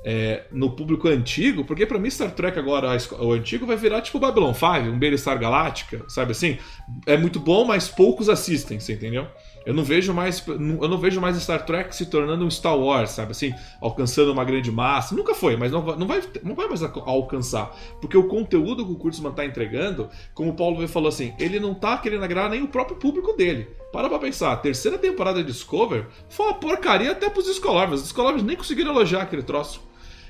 É, 0.04 0.44
no 0.52 0.70
público 0.70 1.08
antigo, 1.08 1.64
porque 1.64 1.84
pra 1.84 1.98
mim 1.98 2.08
Star 2.08 2.30
Trek 2.30 2.56
agora, 2.58 2.96
o 3.18 3.32
antigo, 3.32 3.66
vai 3.66 3.76
virar 3.76 4.00
tipo 4.00 4.20
Babylon 4.20 4.54
5, 4.54 4.66
um 4.88 4.98
Battlestar 4.98 5.38
Galáctica, 5.38 6.04
sabe 6.08 6.32
assim? 6.32 6.56
É 7.04 7.16
muito 7.16 7.40
bom, 7.40 7.64
mas 7.64 7.88
poucos 7.88 8.28
assistem, 8.28 8.78
você 8.78 8.92
entendeu? 8.92 9.26
Eu 9.66 9.74
não 9.74 9.84
vejo 9.84 10.14
mais, 10.14 10.46
eu 10.46 10.58
não 10.88 10.96
vejo 10.98 11.20
mais 11.20 11.36
Star 11.36 11.64
Trek 11.66 11.94
se 11.94 12.06
tornando 12.06 12.44
um 12.44 12.50
Star 12.50 12.76
Wars, 12.78 13.10
sabe 13.10 13.32
assim, 13.32 13.52
alcançando 13.80 14.32
uma 14.32 14.44
grande 14.44 14.72
massa. 14.72 15.14
Nunca 15.14 15.34
foi, 15.34 15.56
mas 15.56 15.70
não 15.70 15.82
vai, 15.82 15.96
não 16.42 16.54
vai, 16.54 16.68
mais 16.68 16.82
alca- 16.82 17.02
alcançar, 17.04 17.76
porque 18.00 18.16
o 18.16 18.28
conteúdo 18.28 18.84
que 18.86 18.92
o 18.92 18.96
Kurtzman 18.96 19.32
tá 19.32 19.44
entregando, 19.44 20.08
como 20.34 20.50
o 20.50 20.54
Paulo 20.54 20.86
falou 20.88 21.08
assim, 21.08 21.34
ele 21.38 21.60
não 21.60 21.74
tá 21.74 21.98
querendo 21.98 22.24
agradar 22.24 22.50
nem 22.50 22.62
o 22.62 22.68
próprio 22.68 22.96
público 22.96 23.34
dele. 23.34 23.68
Para 23.92 24.08
pra 24.08 24.18
pensar, 24.18 24.52
a 24.52 24.56
terceira 24.56 24.96
temporada 24.96 25.42
de 25.42 25.50
Discover 25.52 26.06
foi 26.28 26.46
uma 26.46 26.54
porcaria 26.54 27.12
até 27.12 27.28
pros 27.28 27.46
Discolovers. 27.46 28.00
Os 28.00 28.02
Discolovers 28.04 28.42
nem 28.42 28.56
conseguiram 28.56 28.92
elogiar 28.92 29.22
aquele 29.22 29.42
troço. 29.42 29.82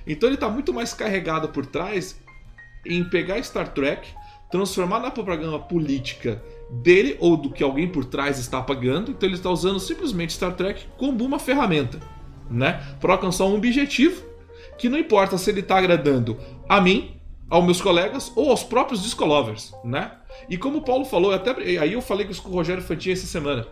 Então 0.06 0.28
ele 0.28 0.36
tá 0.36 0.48
muito 0.48 0.72
mais 0.72 0.94
carregado 0.94 1.48
por 1.48 1.66
trás 1.66 2.18
em 2.86 3.04
pegar 3.04 3.42
Star 3.42 3.68
Trek, 3.68 4.08
transformar 4.50 5.00
na 5.00 5.10
propaganda 5.10 5.58
política 5.58 6.42
dele 6.70 7.16
ou 7.20 7.36
do 7.36 7.50
que 7.50 7.62
alguém 7.62 7.88
por 7.88 8.04
trás 8.04 8.38
está 8.38 8.60
pagando. 8.60 9.10
Então 9.10 9.28
ele 9.28 9.36
está 9.36 9.50
usando 9.50 9.80
simplesmente 9.80 10.32
Star 10.32 10.54
Trek 10.54 10.86
como 10.96 11.24
uma 11.24 11.38
ferramenta, 11.38 11.98
né, 12.50 12.82
para 13.00 13.12
alcançar 13.12 13.44
um 13.44 13.54
objetivo 13.54 14.22
que 14.76 14.88
não 14.88 14.98
importa 14.98 15.36
se 15.36 15.50
ele 15.50 15.60
está 15.60 15.78
agradando 15.78 16.38
a 16.68 16.80
mim, 16.80 17.18
aos 17.50 17.64
meus 17.64 17.80
colegas 17.80 18.30
ou 18.36 18.50
aos 18.50 18.62
próprios 18.62 19.02
discolovers, 19.02 19.72
né? 19.82 20.12
E 20.48 20.56
como 20.58 20.78
o 20.78 20.82
Paulo 20.82 21.04
falou, 21.04 21.32
até 21.32 21.50
aí 21.50 21.92
eu 21.92 22.02
falei 22.02 22.26
com 22.26 22.48
o 22.48 22.52
Rogério 22.52 22.82
Fantin 22.82 23.10
essa 23.12 23.26
semana. 23.26 23.66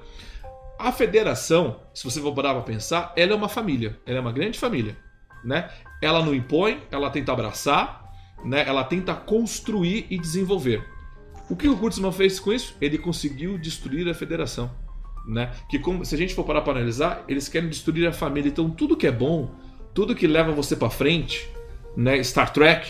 A 0.78 0.90
federação, 0.90 1.80
se 1.94 2.04
você 2.04 2.20
for 2.20 2.34
parar 2.34 2.54
para 2.54 2.62
pensar, 2.62 3.12
ela 3.16 3.32
é 3.32 3.34
uma 3.34 3.48
família, 3.48 3.98
ela 4.06 4.18
é 4.18 4.20
uma 4.20 4.32
grande 4.32 4.58
família, 4.58 4.96
né? 5.44 5.70
Ela 6.02 6.24
não 6.24 6.34
impõe, 6.34 6.82
ela 6.90 7.10
tenta 7.10 7.32
abraçar, 7.32 8.10
né? 8.44 8.64
Ela 8.66 8.82
tenta 8.82 9.14
construir 9.14 10.06
e 10.10 10.18
desenvolver. 10.18 10.95
O 11.48 11.56
que 11.56 11.68
o 11.68 11.76
Kurtzman 11.76 12.12
fez 12.12 12.40
com 12.40 12.52
isso? 12.52 12.76
Ele 12.80 12.98
conseguiu 12.98 13.56
destruir 13.56 14.08
a 14.08 14.14
federação. 14.14 14.70
Né? 15.26 15.50
Que 15.68 15.78
como, 15.78 16.04
se 16.04 16.14
a 16.14 16.18
gente 16.18 16.34
for 16.34 16.44
parar 16.44 16.60
para 16.60 16.74
analisar, 16.74 17.24
eles 17.28 17.48
querem 17.48 17.68
destruir 17.68 18.06
a 18.06 18.12
família. 18.12 18.48
Então 18.48 18.70
tudo 18.70 18.96
que 18.96 19.06
é 19.06 19.12
bom, 19.12 19.50
tudo 19.92 20.14
que 20.14 20.26
leva 20.26 20.52
você 20.52 20.76
para 20.76 20.90
frente, 20.90 21.48
né? 21.96 22.22
Star 22.22 22.52
Trek, 22.52 22.88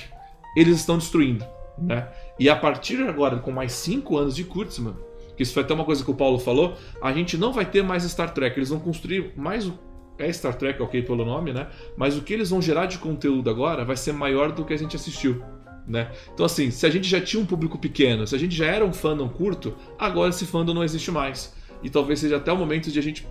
eles 0.56 0.76
estão 0.78 0.98
destruindo. 0.98 1.44
Né? 1.78 2.08
E 2.38 2.48
a 2.48 2.56
partir 2.56 2.96
de 2.96 3.02
agora, 3.04 3.38
com 3.38 3.50
mais 3.50 3.72
cinco 3.72 4.16
anos 4.16 4.34
de 4.34 4.44
Kurtzman, 4.44 4.96
que 5.36 5.42
isso 5.42 5.52
foi 5.52 5.62
até 5.62 5.74
uma 5.74 5.84
coisa 5.84 6.02
que 6.04 6.10
o 6.10 6.14
Paulo 6.14 6.38
falou, 6.38 6.76
a 7.02 7.12
gente 7.12 7.36
não 7.36 7.52
vai 7.52 7.66
ter 7.66 7.82
mais 7.82 8.02
Star 8.04 8.32
Trek. 8.32 8.58
Eles 8.58 8.70
vão 8.70 8.80
construir 8.80 9.32
mais 9.36 9.66
o 9.66 9.78
é 10.18 10.32
Star 10.32 10.54
Trek, 10.54 10.82
ok 10.82 11.02
pelo 11.02 11.24
nome, 11.24 11.52
né? 11.52 11.68
Mas 11.96 12.16
o 12.16 12.22
que 12.22 12.32
eles 12.32 12.50
vão 12.50 12.62
gerar 12.62 12.86
de 12.86 12.98
conteúdo 12.98 13.50
agora 13.50 13.84
vai 13.84 13.96
ser 13.96 14.12
maior 14.12 14.50
do 14.50 14.64
que 14.64 14.72
a 14.72 14.76
gente 14.78 14.96
assistiu. 14.96 15.42
Né? 15.86 16.10
Então, 16.34 16.44
assim, 16.44 16.70
se 16.70 16.84
a 16.84 16.90
gente 16.90 17.08
já 17.08 17.20
tinha 17.20 17.40
um 17.40 17.46
público 17.46 17.78
pequeno, 17.78 18.26
se 18.26 18.34
a 18.34 18.38
gente 18.38 18.56
já 18.56 18.66
era 18.66 18.84
um 18.84 18.92
fandom 18.92 19.28
curto, 19.28 19.74
agora 19.98 20.30
esse 20.30 20.44
fandom 20.44 20.74
não 20.74 20.82
existe 20.82 21.10
mais. 21.10 21.54
E 21.82 21.88
talvez 21.88 22.18
seja 22.18 22.36
até 22.36 22.52
o 22.52 22.56
momento 22.56 22.90
de 22.90 22.98
a 22.98 23.02
gente 23.02 23.26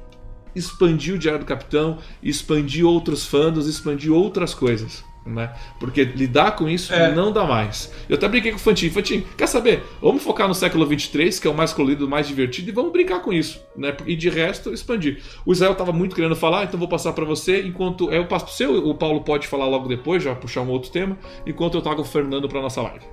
expandir 0.55 1.15
o 1.15 1.17
Diário 1.17 1.41
do 1.41 1.45
Capitão, 1.45 1.97
expandir 2.23 2.85
outros 2.85 3.25
fandoms, 3.25 3.67
expandir 3.67 4.13
outras 4.13 4.53
coisas. 4.53 5.03
Né? 5.25 5.51
Porque 5.79 6.03
lidar 6.03 6.55
com 6.55 6.69
isso 6.69 6.93
É. 6.93 7.11
não 7.11 7.31
dá 7.31 7.43
mais. 7.45 7.91
Eu 8.07 8.15
até 8.15 8.27
brinquei 8.27 8.51
com 8.51 8.57
o 8.57 8.59
Fantin. 8.59 8.91
Fantin, 8.91 9.25
quer 9.35 9.47
saber? 9.47 9.83
Vamos 9.99 10.21
focar 10.21 10.47
no 10.47 10.53
século 10.53 10.85
23, 10.85 11.39
que 11.39 11.47
é 11.47 11.49
o 11.49 11.53
mais 11.55 11.73
colorido, 11.73 12.05
o 12.05 12.09
mais 12.09 12.27
divertido, 12.27 12.69
e 12.69 12.71
vamos 12.71 12.91
brincar 12.91 13.21
com 13.21 13.33
isso. 13.33 13.59
Né? 13.75 13.95
E 14.05 14.15
de 14.15 14.29
resto, 14.29 14.71
expandir. 14.71 15.23
O 15.43 15.51
Israel 15.51 15.71
estava 15.71 15.91
muito 15.91 16.15
querendo 16.15 16.35
falar, 16.35 16.65
então 16.65 16.79
vou 16.79 16.87
passar 16.87 17.11
para 17.13 17.25
você. 17.25 17.61
Enquanto 17.63 18.11
eu 18.11 18.25
passo 18.27 18.45
para 18.45 18.51
o 18.51 18.55
seu, 18.55 18.87
o 18.87 18.93
Paulo 18.93 19.21
pode 19.21 19.47
falar 19.47 19.65
logo 19.67 19.87
depois, 19.87 20.21
já 20.21 20.35
puxar 20.35 20.61
um 20.61 20.69
outro 20.69 20.91
tema, 20.91 21.17
enquanto 21.45 21.75
eu 21.75 21.81
trago 21.81 22.01
o 22.01 22.05
Fernando 22.05 22.47
para 22.47 22.61
nossa 22.61 22.81
live. 22.83 23.05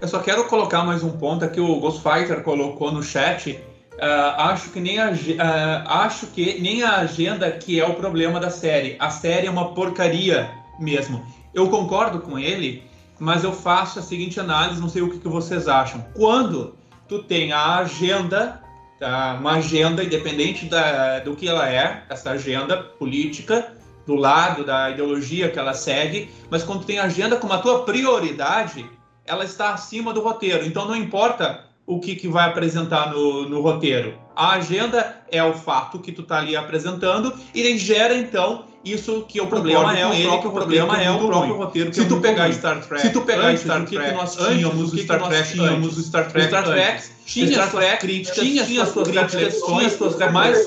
Eu 0.00 0.08
só 0.08 0.18
quero 0.20 0.44
colocar 0.44 0.84
mais 0.84 1.02
um 1.02 1.10
ponto 1.10 1.44
aqui, 1.44 1.60
o 1.60 1.80
Ghost 1.80 2.00
Fighter 2.02 2.42
colocou 2.42 2.92
no 2.92 3.02
chat. 3.02 3.58
Ah, 4.00 4.50
acho 4.50 4.70
que 4.70 4.80
nem 4.80 4.98
a, 4.98 5.12
ah, 5.38 6.04
acho 6.04 6.26
que 6.28 6.60
nem 6.60 6.82
a 6.82 6.96
agenda 6.96 7.50
que 7.50 7.80
é 7.80 7.86
o 7.86 7.94
problema 7.94 8.40
da 8.40 8.50
série. 8.50 8.96
A 8.98 9.10
série 9.10 9.46
é 9.46 9.50
uma 9.50 9.72
porcaria 9.74 10.50
mesmo. 10.78 11.24
Eu 11.52 11.68
concordo 11.68 12.20
com 12.20 12.38
ele, 12.38 12.82
mas 13.18 13.44
eu 13.44 13.52
faço 13.52 13.98
a 13.98 14.02
seguinte 14.02 14.40
análise, 14.40 14.80
não 14.80 14.88
sei 14.88 15.02
o 15.02 15.10
que, 15.10 15.18
que 15.18 15.28
vocês 15.28 15.68
acham. 15.68 16.04
Quando 16.14 16.74
tu 17.08 17.22
tem 17.22 17.52
a 17.52 17.76
agenda, 17.76 18.60
tá? 18.98 19.36
uma 19.38 19.52
agenda 19.52 20.02
independente 20.02 20.66
da, 20.66 21.20
do 21.20 21.36
que 21.36 21.48
ela 21.48 21.68
é, 21.70 22.04
essa 22.08 22.30
agenda 22.30 22.76
política, 22.76 23.72
do 24.06 24.14
lado 24.14 24.64
da 24.64 24.90
ideologia 24.90 25.50
que 25.50 25.58
ela 25.58 25.72
segue, 25.72 26.30
mas 26.50 26.62
quando 26.62 26.80
tu 26.80 26.86
tem 26.86 26.98
a 26.98 27.04
agenda 27.04 27.36
como 27.36 27.52
a 27.52 27.58
tua 27.58 27.84
prioridade, 27.84 28.84
ela 29.24 29.44
está 29.44 29.72
acima 29.72 30.12
do 30.12 30.20
roteiro. 30.20 30.66
Então 30.66 30.86
não 30.86 30.96
importa 30.96 31.63
o 31.86 32.00
que, 32.00 32.14
que 32.16 32.28
vai 32.28 32.48
apresentar 32.48 33.10
no, 33.12 33.48
no 33.48 33.60
roteiro. 33.60 34.14
A 34.34 34.52
agenda 34.52 35.22
é 35.30 35.42
o 35.42 35.52
fato 35.52 35.98
que 35.98 36.12
tu 36.12 36.22
tá 36.22 36.38
ali 36.38 36.56
apresentando 36.56 37.32
e 37.54 37.60
ele 37.60 37.78
gera 37.78 38.16
então 38.16 38.64
isso 38.84 39.22
que 39.22 39.40
o 39.40 39.46
problema 39.46 39.96
é 39.96 40.06
o 40.06 40.12
ele, 40.12 40.24
próprio, 40.24 40.50
o 40.50 40.52
problema 40.52 41.02
é 41.02 41.10
o 41.10 41.26
próprio 41.26 41.56
roteiro 41.56 41.90
que 41.90 41.96
se 41.96 42.02
é 42.02 42.04
tu 42.04 42.20
pegar 42.20 42.52
Star 42.52 42.80
Trek 42.80 43.00
se 43.00 43.10
tu 43.10 43.22
pegar 43.22 43.46
antes, 43.46 43.62
Star 43.62 43.86
Trek 43.86 44.10
que 44.10 44.12
nós 44.12 44.36
tínhamos 44.36 44.92
o 44.92 44.98
Star 44.98 45.26
Trek 45.26 45.52
tínhamos 45.52 45.96
o 45.96 46.02
Star 46.02 46.28
Trek 46.30 46.48
Star 46.48 46.64
Trek 46.64 47.02
tinha 47.24 47.66
suas 47.66 47.94
críticas 47.98 48.36
tinha 48.36 48.86
suas 48.86 49.08
críticas 49.08 49.62
tinha 49.62 49.90
suas 49.90 50.32
mais 50.32 50.66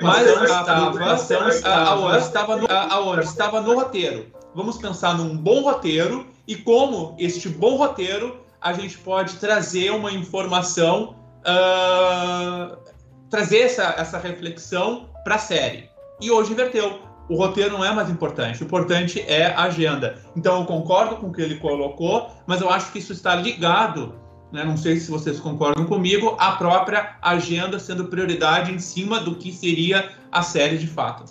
mas 0.00 0.26
estava 0.26 2.18
estava 2.18 2.56
no 2.56 2.66
aonde 2.70 3.24
estava 3.24 3.60
no 3.60 3.74
roteiro. 3.74 4.26
Vamos 4.54 4.78
pensar 4.78 5.16
num 5.16 5.36
bom 5.36 5.62
roteiro 5.62 6.26
e 6.46 6.56
como 6.56 7.14
este 7.18 7.48
bom 7.48 7.76
roteiro 7.76 8.41
a 8.62 8.72
gente 8.72 8.98
pode 8.98 9.36
trazer 9.36 9.90
uma 9.90 10.12
informação 10.12 11.16
uh, 11.40 12.76
trazer 13.28 13.60
essa, 13.60 13.94
essa 13.98 14.18
reflexão 14.18 15.08
para 15.24 15.34
a 15.34 15.38
série 15.38 15.90
e 16.20 16.30
hoje 16.30 16.52
inverteu 16.52 17.00
o 17.28 17.36
roteiro 17.36 17.72
não 17.72 17.84
é 17.84 17.92
mais 17.94 18.10
importante. 18.10 18.62
O 18.62 18.66
importante 18.66 19.20
é 19.20 19.46
a 19.46 19.62
agenda. 19.62 20.18
Então 20.36 20.60
eu 20.60 20.66
concordo 20.66 21.16
com 21.16 21.28
o 21.28 21.32
que 21.32 21.40
ele 21.40 21.56
colocou, 21.56 22.30
mas 22.46 22.60
eu 22.60 22.68
acho 22.68 22.92
que 22.92 22.98
isso 22.98 23.12
está 23.12 23.34
ligado, 23.34 24.14
né, 24.52 24.64
não 24.64 24.76
sei 24.76 24.96
se 24.96 25.10
vocês 25.10 25.40
concordam 25.40 25.86
comigo, 25.86 26.36
à 26.38 26.52
própria 26.52 27.16
agenda 27.22 27.78
sendo 27.78 28.06
prioridade 28.06 28.72
em 28.72 28.78
cima 28.78 29.20
do 29.20 29.36
que 29.36 29.52
seria 29.52 30.10
a 30.30 30.42
série 30.42 30.76
de 30.76 30.86
fato. 30.86 31.24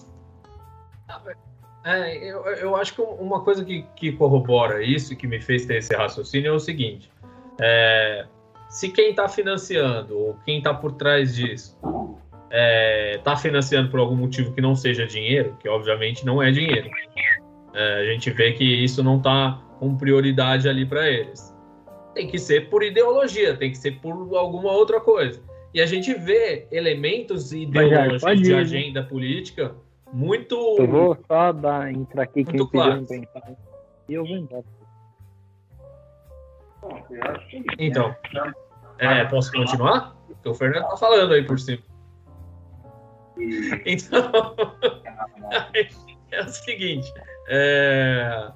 É, 1.84 2.18
eu, 2.18 2.46
eu 2.46 2.76
acho 2.76 2.94
que 2.94 3.02
uma 3.02 3.44
coisa 3.44 3.66
que, 3.66 3.86
que 3.96 4.12
corrobora 4.12 4.84
isso 4.84 5.16
que 5.16 5.28
me 5.28 5.42
fez 5.42 5.66
ter 5.66 5.78
esse 5.78 5.96
raciocínio 5.96 6.50
é 6.50 6.56
o 6.56 6.60
seguinte: 6.60 7.12
é, 7.60 8.26
se 8.70 8.90
quem 8.90 9.10
está 9.10 9.28
financiando 9.28 10.18
ou 10.18 10.36
quem 10.46 10.60
está 10.60 10.74
por 10.74 10.94
trás 10.94 11.36
disso 11.36 11.78
está 11.82 12.50
é, 12.52 13.20
tá 13.24 13.36
financiando 13.36 13.90
por 13.90 14.00
algum 14.00 14.16
motivo 14.16 14.54
que 14.54 14.62
não 14.62 14.76
seja 14.76 15.06
dinheiro, 15.06 15.56
que 15.60 15.70
obviamente 15.70 16.26
não 16.26 16.42
é 16.42 16.52
dinheiro, 16.52 16.90
é, 17.74 18.02
a 18.02 18.06
gente 18.06 18.30
vê 18.30 18.52
que 18.52 18.64
isso 18.64 19.02
não 19.04 19.18
está 19.18 19.62
com 19.80 19.96
prioridade 19.96 20.68
ali 20.68 20.86
para 20.86 21.10
eles. 21.10 21.56
Tem 22.14 22.28
que 22.28 22.38
ser 22.38 22.70
por 22.70 22.84
ideologia, 22.84 23.56
tem 23.56 23.72
que 23.72 23.78
ser 23.78 24.00
por 24.00 24.36
alguma 24.36 24.72
outra 24.72 25.00
coisa. 25.00 25.42
E 25.74 25.82
a 25.82 25.86
gente 25.86 26.14
vê 26.14 26.68
elementos 26.72 27.54
ideológicos 27.54 28.42
de 28.42 28.54
agenda 28.54 29.02
política 29.02 29.74
muito. 30.12 30.56
Eu 30.78 30.88
vou 30.88 31.18
só 31.26 31.54
dar, 31.54 31.90
entrar 31.92 32.24
aqui 32.24 32.44
que 32.44 32.60
eu 32.60 32.68
claro. 32.68 33.06
E 34.10 34.14
eu 34.14 34.26
vou 34.26 34.36
embora. 34.36 34.66
Então, 37.78 38.16
é, 39.00 39.26
posso 39.26 39.52
continuar? 39.52 40.16
Porque 40.28 40.50
o 40.50 40.54
Fernando 40.54 40.88
tá 40.90 40.98
falando 40.98 41.34
aí 41.34 41.44
por 41.44 41.60
cima. 41.60 41.82
Então, 43.86 44.56
é 46.32 46.42
o 46.42 46.50
seguinte. 46.50 47.12
É... 47.48 48.52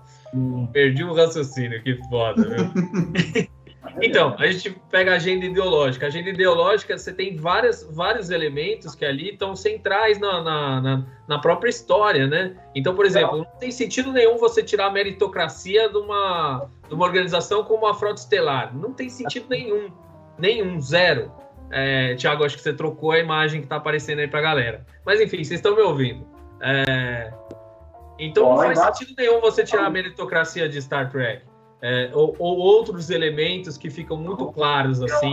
Perdi 0.71 1.04
o 1.04 1.13
raciocínio, 1.13 1.82
que 1.84 1.98
foda, 2.10 2.43
viu? 2.43 3.45
Então, 4.02 4.36
a 4.38 4.48
gente 4.48 4.71
pega 4.91 5.13
a 5.13 5.15
agenda 5.15 5.45
ideológica. 5.45 6.06
A 6.06 6.10
agenda 6.10 6.30
ideológica, 6.30 6.98
você 6.98 7.13
tem 7.13 7.38
várias, 7.38 7.84
vários 7.91 8.30
elementos 8.30 8.93
que 8.95 9.06
ali 9.06 9.32
estão 9.32 9.56
centrais 9.56 10.19
na, 10.19 10.41
na, 10.41 10.82
na, 10.82 11.06
na, 11.28 11.39
própria 11.39 11.69
história, 11.69 12.28
né? 12.28 12.56
Então, 12.74 12.93
por 12.93 13.06
exemplo, 13.06 13.38
não 13.38 13.45
tem 13.60 13.71
sentido 13.71 14.12
nenhum 14.12 14.38
você 14.38 14.62
tirar 14.62 14.88
a 14.88 14.91
meritocracia 14.91 15.89
de 15.89 15.98
uma, 15.98 16.69
de 16.88 16.93
uma 16.93 17.06
organização 17.06 17.63
como 17.63 17.86
a 17.88 17.93
Frota 17.93 18.21
Estelar. 18.21 18.76
Não 18.76 18.93
tem 18.93 19.10
sentido 19.10 19.48
nenhum. 19.50 19.89
Nenhum, 20.38 20.80
zero. 20.80 21.32
É, 21.71 22.15
Tiago, 22.15 22.43
acho 22.43 22.56
que 22.58 22.62
você 22.62 22.74
trocou 22.74 23.12
a 23.12 23.19
imagem 23.19 23.62
que 23.62 23.65
está 23.65 23.78
aparecendo 23.78 24.19
aí 24.19 24.28
para 24.28 24.39
a 24.39 24.43
galera. 24.43 24.86
Mas 25.06 25.19
enfim, 25.19 25.38
vocês 25.38 25.60
estão 25.60 25.76
me 25.76 25.82
ouvindo. 25.82 26.26
É, 26.62 27.34
então 28.19 28.50
não 28.50 28.58
faz 28.58 28.80
sentido 28.98 29.13
nenhum 29.17 29.41
você 29.41 29.63
tirar 29.63 29.86
a 29.86 29.89
meritocracia 29.89 30.69
de 30.69 30.82
Star 30.82 31.10
Trek. 31.12 31.43
É, 31.82 32.10
ou, 32.13 32.36
ou, 32.39 32.58
outros 32.58 33.10
elementos 33.10 33.78
que 33.78 33.89
ficam 33.89 34.17
muito 34.17 34.52
claros 34.54 35.02
assim 35.04 35.32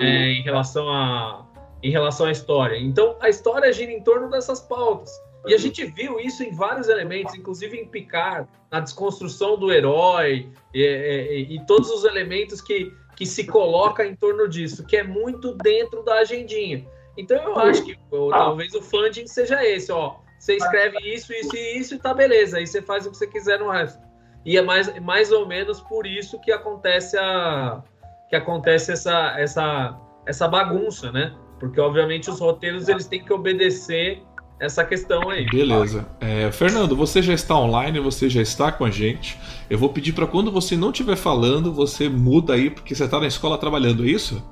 é, 0.00 0.32
em 0.32 0.42
relação 0.42 0.90
a 0.90 1.46
em 1.82 1.90
relação 1.90 2.26
à 2.26 2.32
história. 2.32 2.76
Então 2.76 3.16
a 3.20 3.28
história 3.28 3.72
gira 3.72 3.92
em 3.92 4.02
torno 4.02 4.28
dessas 4.30 4.60
pautas. 4.60 5.10
E 5.46 5.54
a 5.54 5.58
gente 5.58 5.84
viu 5.84 6.18
isso 6.18 6.42
em 6.42 6.52
vários 6.52 6.88
elementos, 6.88 7.34
inclusive 7.34 7.76
em 7.76 7.86
Picard, 7.86 8.48
na 8.70 8.80
desconstrução 8.80 9.58
do 9.58 9.72
herói 9.72 10.48
e, 10.72 10.82
e, 10.82 11.56
e 11.56 11.66
todos 11.66 11.90
os 11.90 12.04
elementos 12.04 12.60
que, 12.60 12.92
que 13.16 13.26
se 13.26 13.46
coloca 13.46 14.06
em 14.06 14.16
torno 14.16 14.48
disso, 14.48 14.86
que 14.86 14.96
é 14.96 15.02
muito 15.02 15.52
dentro 15.54 16.02
da 16.02 16.14
agendinha. 16.14 16.86
Então 17.16 17.36
eu 17.36 17.58
acho 17.58 17.84
que 17.84 17.98
ou, 18.10 18.30
talvez 18.30 18.74
o 18.74 18.82
funding 18.82 19.26
seja 19.26 19.64
esse, 19.64 19.92
ó. 19.92 20.16
Você 20.38 20.56
escreve 20.56 20.98
isso, 21.00 21.32
isso 21.32 21.56
e 21.56 21.78
isso 21.78 21.94
e 21.94 21.98
tá 21.98 22.12
beleza. 22.12 22.58
Aí 22.58 22.66
você 22.66 22.82
faz 22.82 23.06
o 23.06 23.10
que 23.10 23.16
você 23.16 23.26
quiser 23.26 23.58
no 23.58 23.70
resto. 23.70 24.02
E 24.44 24.58
é 24.58 24.62
mais, 24.62 24.98
mais 25.00 25.32
ou 25.32 25.46
menos 25.46 25.80
por 25.80 26.06
isso 26.06 26.38
que 26.40 26.52
acontece 26.52 27.16
a 27.16 27.82
que 28.28 28.36
acontece 28.36 28.92
essa, 28.92 29.38
essa, 29.38 29.98
essa 30.26 30.48
bagunça, 30.48 31.12
né? 31.12 31.34
Porque 31.60 31.80
obviamente 31.80 32.30
os 32.30 32.40
roteiros 32.40 32.88
eles 32.88 33.06
têm 33.06 33.24
que 33.24 33.32
obedecer 33.32 34.22
essa 34.58 34.84
questão 34.84 35.28
aí. 35.30 35.46
Beleza. 35.46 36.06
É, 36.20 36.50
Fernando, 36.52 36.96
você 36.96 37.20
já 37.20 37.32
está 37.32 37.56
online, 37.56 37.98
você 38.00 38.28
já 38.28 38.40
está 38.40 38.70
com 38.70 38.84
a 38.84 38.90
gente. 38.90 39.38
Eu 39.68 39.78
vou 39.78 39.88
pedir 39.88 40.12
para 40.12 40.26
quando 40.26 40.50
você 40.50 40.76
não 40.76 40.90
estiver 40.90 41.16
falando, 41.16 41.72
você 41.72 42.08
muda 42.08 42.54
aí, 42.54 42.70
porque 42.70 42.94
você 42.94 43.04
está 43.04 43.18
na 43.18 43.26
escola 43.26 43.58
trabalhando, 43.58 44.04
é 44.04 44.08
isso? 44.08 44.42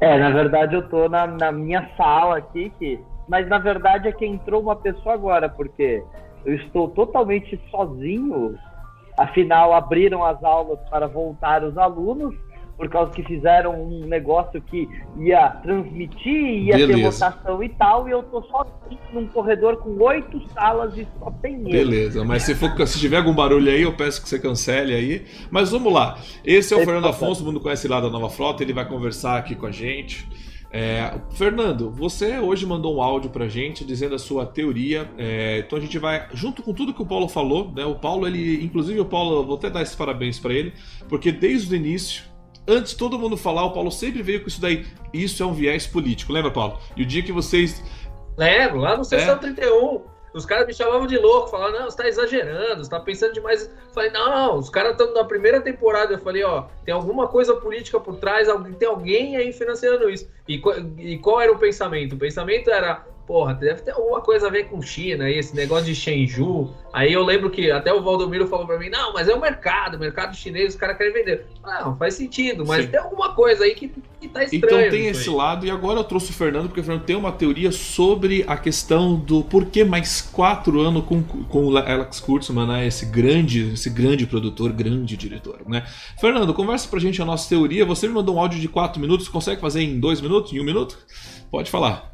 É, 0.00 0.18
na 0.18 0.30
verdade 0.30 0.74
eu 0.74 0.80
estou 0.80 1.08
na, 1.08 1.26
na, 1.26 1.50
minha 1.50 1.88
sala 1.96 2.38
aqui, 2.38 2.70
que... 2.78 3.00
mas 3.28 3.48
na 3.48 3.58
verdade 3.58 4.08
é 4.08 4.12
que 4.12 4.26
entrou 4.26 4.60
uma 4.60 4.76
pessoa 4.76 5.14
agora, 5.14 5.48
porque 5.48 6.02
eu 6.44 6.54
estou 6.54 6.88
totalmente 6.88 7.60
sozinho. 7.70 8.58
Afinal, 9.16 9.72
abriram 9.72 10.24
as 10.24 10.42
aulas 10.42 10.78
para 10.90 11.06
voltar 11.06 11.62
os 11.62 11.78
alunos 11.78 12.34
por 12.76 12.88
causa 12.88 13.12
que 13.12 13.22
fizeram 13.22 13.82
um 13.82 14.06
negócio 14.06 14.60
que 14.60 14.88
ia 15.18 15.48
transmitir, 15.62 16.32
ia 16.32 16.76
Beleza. 16.76 17.20
ter 17.20 17.28
votação 17.28 17.62
e 17.62 17.68
tal, 17.68 18.08
e 18.08 18.12
eu 18.12 18.22
tô 18.24 18.42
só 18.42 18.66
num 19.12 19.26
corredor 19.28 19.76
com 19.76 19.90
oito 20.02 20.40
salas 20.52 20.96
e 20.96 21.06
só 21.18 21.30
tem 21.42 21.54
ele. 21.60 21.72
Beleza, 21.72 22.24
mas 22.24 22.42
se, 22.42 22.54
for, 22.54 22.74
se 22.86 22.98
tiver 22.98 23.18
algum 23.18 23.34
barulho 23.34 23.70
aí, 23.70 23.82
eu 23.82 23.96
peço 23.96 24.22
que 24.22 24.28
você 24.28 24.38
cancele 24.38 24.94
aí. 24.94 25.24
Mas 25.50 25.70
vamos 25.70 25.92
lá. 25.92 26.18
Esse 26.44 26.74
é 26.74 26.76
o 26.76 26.80
Esse 26.80 26.86
Fernando 26.86 27.08
Afonso, 27.08 27.40
todo 27.40 27.52
mundo 27.52 27.60
conhece 27.60 27.86
lá 27.86 28.00
da 28.00 28.10
Nova 28.10 28.28
Frota, 28.28 28.62
ele 28.62 28.72
vai 28.72 28.86
conversar 28.86 29.38
aqui 29.38 29.54
com 29.54 29.66
a 29.66 29.72
gente. 29.72 30.26
É, 30.76 31.20
Fernando, 31.30 31.88
você 31.88 32.40
hoje 32.40 32.66
mandou 32.66 32.96
um 32.96 33.00
áudio 33.00 33.30
pra 33.30 33.46
gente 33.46 33.84
dizendo 33.84 34.16
a 34.16 34.18
sua 34.18 34.44
teoria. 34.44 35.08
É, 35.16 35.62
então 35.64 35.78
a 35.78 35.80
gente 35.80 35.96
vai, 36.00 36.26
junto 36.34 36.64
com 36.64 36.74
tudo 36.74 36.92
que 36.92 37.00
o 37.00 37.06
Paulo 37.06 37.28
falou, 37.28 37.70
né? 37.70 37.84
O 37.84 37.94
Paulo, 37.94 38.26
ele, 38.26 38.64
inclusive 38.64 38.98
o 38.98 39.04
Paulo, 39.04 39.46
vou 39.46 39.54
até 39.54 39.70
dar 39.70 39.82
esses 39.82 39.94
parabéns 39.94 40.40
para 40.40 40.52
ele, 40.52 40.72
porque 41.08 41.30
desde 41.30 41.72
o 41.72 41.76
início 41.76 42.24
antes 42.66 42.94
todo 42.94 43.18
mundo 43.18 43.36
falar, 43.36 43.64
o 43.64 43.72
Paulo 43.72 43.90
sempre 43.90 44.22
veio 44.22 44.42
com 44.42 44.48
isso 44.48 44.60
daí. 44.60 44.86
Isso 45.12 45.42
é 45.42 45.46
um 45.46 45.52
viés 45.52 45.86
político, 45.86 46.32
lembra, 46.32 46.50
Paulo? 46.50 46.78
E 46.96 47.02
o 47.02 47.06
dia 47.06 47.22
que 47.22 47.32
vocês. 47.32 47.82
Lembro, 48.36 48.78
lá 48.78 48.96
no 48.96 49.04
Sessão 49.04 49.34
é. 49.34 49.38
31. 49.38 50.14
Os 50.34 50.44
caras 50.44 50.66
me 50.66 50.74
chamavam 50.74 51.06
de 51.06 51.16
louco, 51.16 51.48
falavam, 51.48 51.78
não, 51.78 51.84
você 51.88 51.96
tá 51.96 52.08
exagerando, 52.08 52.82
você 52.82 52.90
tá 52.90 52.98
pensando 52.98 53.32
demais. 53.32 53.72
Falei, 53.92 54.10
não, 54.10 54.28
não, 54.28 54.58
os 54.58 54.68
caras 54.68 54.90
estão 54.90 55.14
na 55.14 55.24
primeira 55.24 55.60
temporada. 55.60 56.12
Eu 56.12 56.18
falei, 56.18 56.42
ó, 56.42 56.62
tem 56.84 56.92
alguma 56.92 57.28
coisa 57.28 57.54
política 57.54 58.00
por 58.00 58.16
trás, 58.16 58.48
tem 58.76 58.88
alguém 58.88 59.36
aí 59.36 59.52
financiando 59.52 60.10
isso. 60.10 60.28
E, 60.48 60.60
e 60.98 61.18
qual 61.18 61.40
era 61.40 61.52
o 61.52 61.58
pensamento? 61.58 62.16
O 62.16 62.18
pensamento 62.18 62.68
era, 62.68 63.06
porra, 63.26 63.54
deve 63.54 63.82
ter 63.82 63.92
alguma 63.92 64.20
coisa 64.20 64.46
a 64.46 64.50
ver 64.50 64.68
com 64.68 64.80
China, 64.82 65.30
esse 65.30 65.54
negócio 65.54 65.86
de 65.86 65.94
Shenzhou. 65.94 66.74
Aí 66.92 67.12
eu 67.12 67.24
lembro 67.24 67.50
que 67.50 67.70
até 67.70 67.92
o 67.92 68.02
Valdomiro 68.02 68.46
falou 68.46 68.66
para 68.66 68.78
mim, 68.78 68.88
não, 68.88 69.12
mas 69.12 69.28
é 69.28 69.34
o 69.34 69.40
mercado, 69.40 69.96
o 69.96 70.00
mercado 70.00 70.36
chinês, 70.36 70.74
os 70.74 70.80
caras 70.80 70.96
querem 70.96 71.12
vender. 71.12 71.46
Não, 71.62 71.96
faz 71.96 72.14
sentido, 72.14 72.64
mas 72.66 72.84
Sim. 72.84 72.90
tem 72.90 73.00
alguma 73.00 73.34
coisa 73.34 73.64
aí 73.64 73.74
que, 73.74 73.90
que 74.20 74.28
tá 74.28 74.44
estranho. 74.44 74.64
Então 74.64 74.90
tem 74.90 75.06
esse 75.06 75.28
aí. 75.28 75.34
lado, 75.34 75.66
e 75.66 75.70
agora 75.70 75.98
eu 75.98 76.04
trouxe 76.04 76.30
o 76.30 76.34
Fernando, 76.34 76.68
porque 76.68 76.80
o 76.80 76.84
Fernando 76.84 77.04
tem 77.04 77.16
uma 77.16 77.32
teoria 77.32 77.72
sobre 77.72 78.44
a 78.46 78.56
questão 78.56 79.16
do 79.16 79.42
porquê 79.42 79.84
mais 79.84 80.20
quatro 80.20 80.80
anos 80.80 81.04
com, 81.04 81.22
com 81.22 81.66
o 81.66 81.76
Alex 81.76 82.20
Kurtzman, 82.20 82.66
né, 82.66 82.86
esse 82.86 83.06
grande, 83.06 83.72
esse 83.72 83.90
grande 83.90 84.26
produtor, 84.26 84.72
grande 84.72 85.16
diretor, 85.16 85.60
né? 85.66 85.84
Fernando, 86.20 86.52
conversa 86.52 86.88
pra 86.88 87.00
gente 87.00 87.20
a 87.20 87.24
nossa 87.24 87.48
teoria, 87.48 87.84
você 87.84 88.06
me 88.06 88.14
mandou 88.14 88.36
um 88.36 88.38
áudio 88.38 88.60
de 88.60 88.68
quatro 88.68 89.00
minutos, 89.00 89.28
consegue 89.28 89.60
fazer 89.60 89.82
em 89.82 89.98
dois 89.98 90.20
minutos, 90.20 90.52
em 90.52 90.60
um 90.60 90.64
minuto? 90.64 90.98
Pode 91.50 91.70
falar 91.70 92.13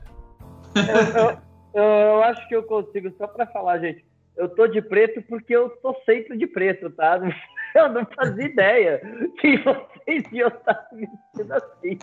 eu, 1.75 1.83
eu, 1.83 2.23
acho 2.25 2.47
que 2.49 2.57
eu 2.57 2.63
consigo, 2.63 3.11
só 3.17 3.27
para 3.27 3.47
falar, 3.47 3.79
gente. 3.79 4.05
Eu 4.37 4.49
tô 4.49 4.67
de 4.67 4.81
preto 4.81 5.23
porque 5.23 5.55
eu 5.55 5.69
tô 5.69 5.95
sempre 6.07 6.39
de 6.39 6.47
preto, 6.47 6.91
tá? 6.91 7.21
Eu 7.73 7.89
não 7.89 8.05
fazia 8.05 8.47
ideia 8.47 9.01
que 9.41 9.57
vocês 9.59 10.25
iam 10.33 10.49
estar 10.49 10.89
vestindo 10.93 11.53
assim. 11.53 11.99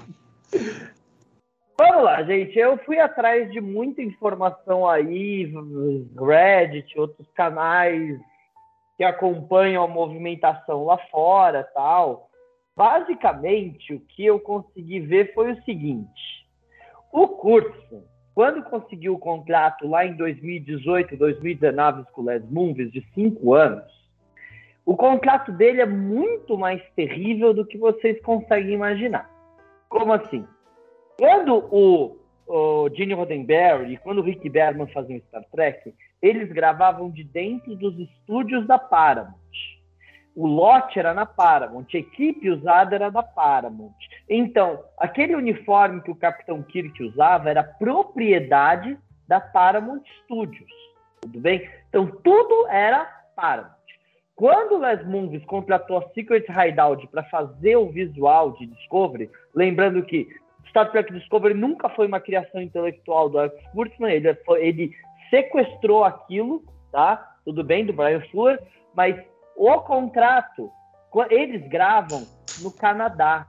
Vamos 1.78 2.04
lá, 2.04 2.24
gente. 2.24 2.58
Eu 2.58 2.78
fui 2.86 3.00
atrás 3.00 3.52
de 3.52 3.60
muita 3.60 4.02
informação 4.02 4.88
aí, 4.88 5.52
Reddit, 6.18 6.98
outros 6.98 7.30
canais 7.32 8.18
que 8.98 9.04
acompanham 9.04 9.84
a 9.84 9.88
movimentação 9.88 10.86
lá 10.86 10.98
fora, 11.12 11.64
tal. 11.74 12.30
basicamente 12.76 13.94
o 13.94 14.00
que 14.00 14.26
eu 14.26 14.40
consegui 14.40 15.00
ver 15.00 15.34
foi 15.36 15.52
o 15.52 15.64
seguinte: 15.64 16.48
o 17.14 17.28
Kurtzman, 17.28 18.04
quando 18.38 18.62
conseguiu 18.62 19.16
o 19.16 19.18
contrato 19.18 19.88
lá 19.88 20.06
em 20.06 20.14
2018, 20.14 21.18
2019 21.18 22.04
com 22.12 22.22
o 22.22 22.26
Les 22.26 22.48
Moonves 22.48 22.92
de 22.92 23.04
cinco 23.16 23.56
anos, 23.56 23.92
o 24.86 24.96
contrato 24.96 25.52
dele 25.52 25.82
é 25.82 25.88
muito 25.88 26.56
mais 26.56 26.80
terrível 26.96 27.52
do 27.52 27.66
que 27.66 27.80
vocês 27.80 28.22
conseguem 28.22 28.76
imaginar. 28.76 29.28
Como 29.90 30.14
assim? 30.14 30.46
Quando 31.18 31.68
o, 31.72 32.16
o 32.46 32.88
Gene 32.94 33.16
Roddenberry 33.16 33.94
e 33.94 33.98
quando 33.98 34.20
o 34.20 34.24
Rick 34.24 34.48
Berman 34.48 34.86
faziam 34.86 35.20
Star 35.22 35.44
Trek, 35.52 35.92
eles 36.22 36.52
gravavam 36.52 37.10
de 37.10 37.24
dentro 37.24 37.76
dos 37.76 37.98
estúdios 37.98 38.68
da 38.68 38.78
Paramount. 38.78 39.34
O 40.38 40.46
lote 40.46 41.00
era 41.00 41.16
na 41.16 41.26
Paramount, 41.26 41.88
a 41.96 41.98
equipe 41.98 42.48
usada 42.48 42.94
era 42.94 43.10
da 43.10 43.24
Paramount. 43.24 43.96
Então, 44.30 44.84
aquele 44.96 45.36
uniforme 45.36 46.00
que 46.00 46.12
o 46.12 46.16
Capitão 46.16 46.62
Kirk 46.62 47.02
usava 47.02 47.50
era 47.50 47.64
propriedade 47.64 48.96
da 49.28 49.42
Paramount 49.42 50.04
Studios. 50.22 50.72
Tudo 51.22 51.40
bem? 51.40 51.68
Então, 51.90 52.06
tudo 52.24 52.68
era 52.68 53.04
Paramount. 53.36 53.74
Quando 54.36 54.78
Les 54.78 55.04
Moonves 55.08 55.44
contratou 55.46 55.98
a 55.98 56.10
Secret 56.10 56.46
Hideout 56.48 57.08
para 57.08 57.24
fazer 57.24 57.76
o 57.76 57.90
visual 57.90 58.52
de 58.52 58.68
Discovery, 58.68 59.32
lembrando 59.56 60.04
que 60.04 60.28
Star 60.70 60.92
Trek 60.92 61.12
Discovery 61.14 61.56
nunca 61.56 61.90
foi 61.90 62.06
uma 62.06 62.20
criação 62.20 62.62
intelectual 62.62 63.28
do 63.28 63.40
Alex 63.40 63.56
Kurtzman, 63.72 64.14
ele, 64.14 64.38
ele 64.60 64.92
sequestrou 65.32 66.04
aquilo, 66.04 66.64
tá? 66.92 67.38
Tudo 67.44 67.64
bem, 67.64 67.88
do 67.88 67.94
Brian 67.94 68.22
Fuller, 68.30 68.62
mas 68.94 69.16
o 69.58 69.80
contrato, 69.82 70.72
eles 71.32 71.68
gravam 71.68 72.22
no 72.62 72.72
Canadá, 72.72 73.48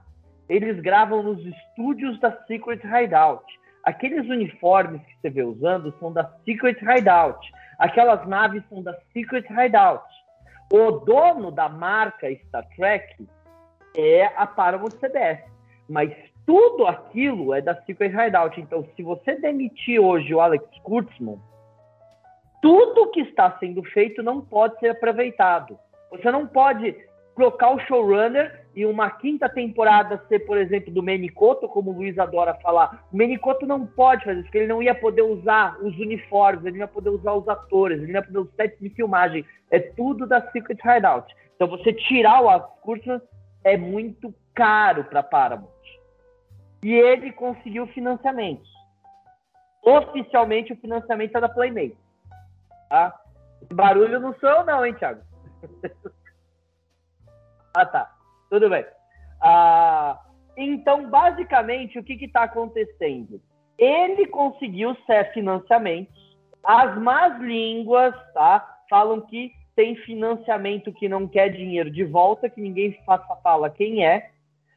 eles 0.49 0.79
gravam 0.81 1.21
nos 1.21 1.45
estúdios 1.45 2.19
da 2.19 2.35
Secret 2.47 2.81
Hideout. 2.83 3.45
Aqueles 3.83 4.27
uniformes 4.27 5.01
que 5.03 5.21
você 5.21 5.29
vê 5.29 5.43
usando 5.43 5.93
são 5.99 6.11
da 6.11 6.25
Secret 6.43 6.77
Hideout. 6.81 7.39
Aquelas 7.77 8.27
naves 8.27 8.63
são 8.67 8.81
da 8.81 8.97
Secret 9.13 9.45
Hideout. 9.49 10.03
O 10.73 10.91
dono 10.91 11.51
da 11.51 11.69
marca 11.69 12.27
Star 12.47 12.67
Trek 12.75 13.27
é 13.95 14.25
a 14.35 14.47
Paramount 14.47 14.91
CBS. 14.99 15.43
Mas 15.87 16.11
tudo 16.45 16.87
aquilo 16.87 17.53
é 17.53 17.61
da 17.61 17.75
Secret 17.83 18.11
Hideout. 18.11 18.59
Então, 18.59 18.83
se 18.95 19.03
você 19.03 19.35
demitir 19.35 19.99
hoje 19.99 20.33
o 20.33 20.41
Alex 20.41 20.65
Kurtzman, 20.83 21.39
tudo 22.61 23.11
que 23.11 23.21
está 23.21 23.57
sendo 23.59 23.83
feito 23.83 24.23
não 24.23 24.41
pode 24.41 24.77
ser 24.79 24.89
aproveitado. 24.89 25.77
Você 26.11 26.31
não 26.31 26.47
pode 26.47 26.95
colocar 27.35 27.69
o 27.69 27.79
showrunner 27.79 28.65
e 28.75 28.85
uma 28.85 29.09
quinta 29.09 29.47
temporada 29.47 30.21
ser, 30.27 30.39
por 30.39 30.57
exemplo, 30.57 30.91
do 30.91 31.01
Menicoto, 31.01 31.69
como 31.69 31.91
o 31.91 31.93
Luiz 31.93 32.19
adora 32.19 32.53
falar. 32.55 33.05
O 33.13 33.15
Menicoto 33.15 33.65
não 33.65 33.85
pode 33.85 34.25
fazer 34.25 34.39
isso, 34.39 34.43
porque 34.43 34.57
ele 34.57 34.67
não 34.67 34.83
ia 34.83 34.93
poder 34.93 35.21
usar 35.21 35.77
os 35.81 35.97
uniformes, 35.97 36.65
ele 36.65 36.77
não 36.77 36.85
ia 36.85 36.87
poder 36.87 37.09
usar 37.09 37.33
os 37.33 37.47
atores, 37.47 37.97
ele 37.97 38.11
não 38.11 38.19
ia 38.19 38.25
poder 38.25 38.39
os 38.39 38.53
sets 38.55 38.79
de 38.79 38.89
filmagem. 38.89 39.45
É 39.71 39.79
tudo 39.79 40.27
da 40.27 40.41
Secret 40.51 40.79
Hideout. 40.83 41.33
Então 41.55 41.67
você 41.67 41.93
tirar 41.93 42.41
o 42.41 42.59
Kurtzman 42.81 43.21
é 43.63 43.77
muito 43.77 44.33
caro 44.53 45.05
para 45.05 45.23
Paramount. 45.23 45.69
E 46.83 46.93
ele 46.93 47.31
conseguiu 47.31 47.87
financiamentos. 47.87 48.69
Oficialmente 49.83 50.73
o 50.73 50.77
financiamento 50.77 51.37
é 51.37 51.41
da 51.41 51.49
Playmate. 51.49 51.97
Tá? 52.89 53.17
Esse 53.61 53.73
barulho 53.73 54.19
não 54.19 54.33
sou 54.35 54.49
eu 54.49 54.65
não, 54.65 54.85
hein, 54.85 54.93
Thiago? 54.93 55.21
ah, 57.75 57.85
tá. 57.85 58.15
Tudo 58.49 58.69
bem. 58.69 58.85
Ah, 59.41 60.19
então, 60.57 61.09
basicamente, 61.09 61.97
o 61.97 62.03
que 62.03 62.13
está 62.25 62.43
acontecendo? 62.43 63.41
Ele 63.77 64.27
conseguiu 64.27 64.95
ser 65.05 65.31
financiamentos. 65.33 66.13
As 66.63 66.97
más 66.97 67.39
línguas 67.39 68.13
tá, 68.33 68.79
falam 68.89 69.21
que 69.21 69.51
tem 69.75 69.95
financiamento 69.95 70.91
que 70.91 71.07
não 71.07 71.25
quer 71.25 71.49
dinheiro 71.49 71.89
de 71.89 72.03
volta, 72.03 72.49
que 72.49 72.59
ninguém 72.59 72.99
faça 73.05 73.33
fala 73.37 73.69
quem 73.69 74.05
é, 74.05 74.29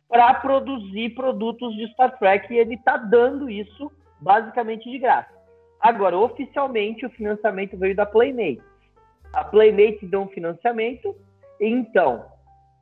para 0.09 0.33
produzir 0.35 1.11
produtos 1.15 1.75
de 1.75 1.91
Star 1.93 2.17
Trek 2.19 2.53
e 2.53 2.59
ele 2.59 2.75
está 2.75 2.97
dando 2.97 3.51
isso 3.51 3.91
basicamente 4.21 4.89
de 4.89 4.99
graça. 4.99 5.33
Agora, 5.81 6.17
oficialmente, 6.17 7.05
o 7.05 7.11
financiamento 7.11 7.77
veio 7.77 7.97
da 7.97 8.07
Playmate. 8.07 8.63
A 9.33 9.45
Playmate 9.45 10.07
deu 10.07 10.23
um 10.23 10.29
financiamento. 10.29 11.15
Então, 11.61 12.25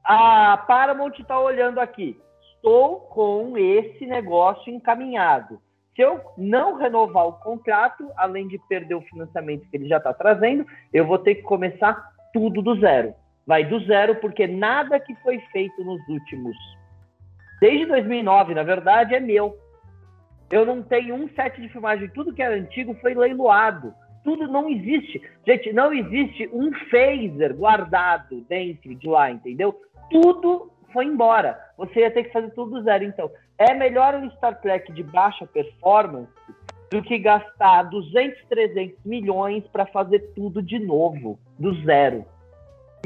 a 0.04 0.56
Paramount 0.66 1.18
está 1.18 1.38
olhando 1.38 1.78
aqui. 1.78 2.18
Estou 2.56 3.00
com 3.00 3.56
esse 3.56 4.04
negócio 4.06 4.72
encaminhado. 4.72 5.60
Se 5.94 6.02
eu 6.02 6.20
não 6.36 6.76
renovar 6.76 7.26
o 7.26 7.32
contrato, 7.34 8.10
além 8.16 8.48
de 8.48 8.58
perder 8.68 8.94
o 8.94 9.02
financiamento 9.02 9.68
que 9.68 9.76
ele 9.76 9.88
já 9.88 9.98
está 9.98 10.12
trazendo, 10.12 10.66
eu 10.92 11.06
vou 11.06 11.18
ter 11.18 11.36
que 11.36 11.42
começar 11.42 12.10
tudo 12.32 12.62
do 12.62 12.78
zero. 12.80 13.14
Vai 13.46 13.64
do 13.64 13.80
zero, 13.80 14.16
porque 14.16 14.46
nada 14.46 15.00
que 15.00 15.14
foi 15.16 15.38
feito 15.52 15.82
nos 15.84 16.00
últimos. 16.08 16.56
Desde 17.60 17.86
2009, 17.86 18.54
na 18.54 18.62
verdade, 18.62 19.14
é 19.14 19.20
meu. 19.20 19.56
Eu 20.50 20.64
não 20.64 20.82
tenho 20.82 21.14
um 21.14 21.28
set 21.30 21.60
de 21.60 21.68
filmagem. 21.68 22.08
Tudo 22.10 22.32
que 22.32 22.42
era 22.42 22.54
antigo 22.54 22.94
foi 23.00 23.14
leiloado. 23.14 23.94
Tudo 24.22 24.46
não 24.48 24.68
existe. 24.68 25.22
Gente, 25.46 25.72
não 25.72 25.92
existe 25.92 26.48
um 26.52 26.72
phaser 26.90 27.54
guardado 27.54 28.40
dentro 28.48 28.94
de 28.94 29.08
lá, 29.08 29.30
entendeu? 29.30 29.80
Tudo 30.10 30.70
foi 30.92 31.06
embora. 31.06 31.58
Você 31.76 32.00
ia 32.00 32.10
ter 32.10 32.24
que 32.24 32.32
fazer 32.32 32.50
tudo 32.50 32.72
do 32.72 32.82
zero. 32.82 33.04
Então, 33.04 33.30
é 33.56 33.74
melhor 33.74 34.14
um 34.14 34.30
Star 34.32 34.60
Trek 34.60 34.92
de 34.92 35.02
baixa 35.02 35.46
performance 35.46 36.30
do 36.90 37.02
que 37.02 37.18
gastar 37.18 37.84
200, 37.84 38.44
300 38.48 39.04
milhões 39.04 39.64
para 39.68 39.86
fazer 39.86 40.32
tudo 40.34 40.60
de 40.60 40.78
novo, 40.78 41.38
do 41.58 41.72
zero. 41.84 42.24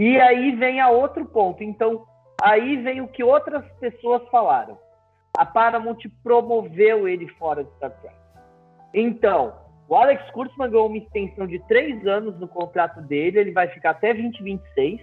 E 0.01 0.19
aí 0.19 0.57
vem 0.57 0.81
a 0.81 0.89
outro 0.89 1.25
ponto. 1.27 1.63
Então, 1.63 2.05
aí 2.43 2.77
vem 2.77 3.01
o 3.01 3.09
que 3.09 3.23
outras 3.23 3.65
pessoas 3.79 4.23
falaram. 4.31 4.79
A 5.37 5.45
Paramount 5.45 5.99
promoveu 6.23 7.07
ele 7.07 7.29
fora 7.29 7.63
de 7.63 7.71
Star 7.77 7.91
Trek. 8.01 8.17
Então, 8.95 9.53
o 9.89 9.95
Alex 9.95 10.31
Kurtzman 10.31 10.71
ganhou 10.71 10.87
uma 10.87 10.97
extensão 10.97 11.47
de 11.47 11.59
três 11.67 12.07
anos 12.07 12.39
no 12.39 12.49
contrato 12.49 13.01
dele, 13.03 13.39
ele 13.39 13.51
vai 13.53 13.69
ficar 13.69 13.91
até 13.91 14.15
2026. 14.15 15.01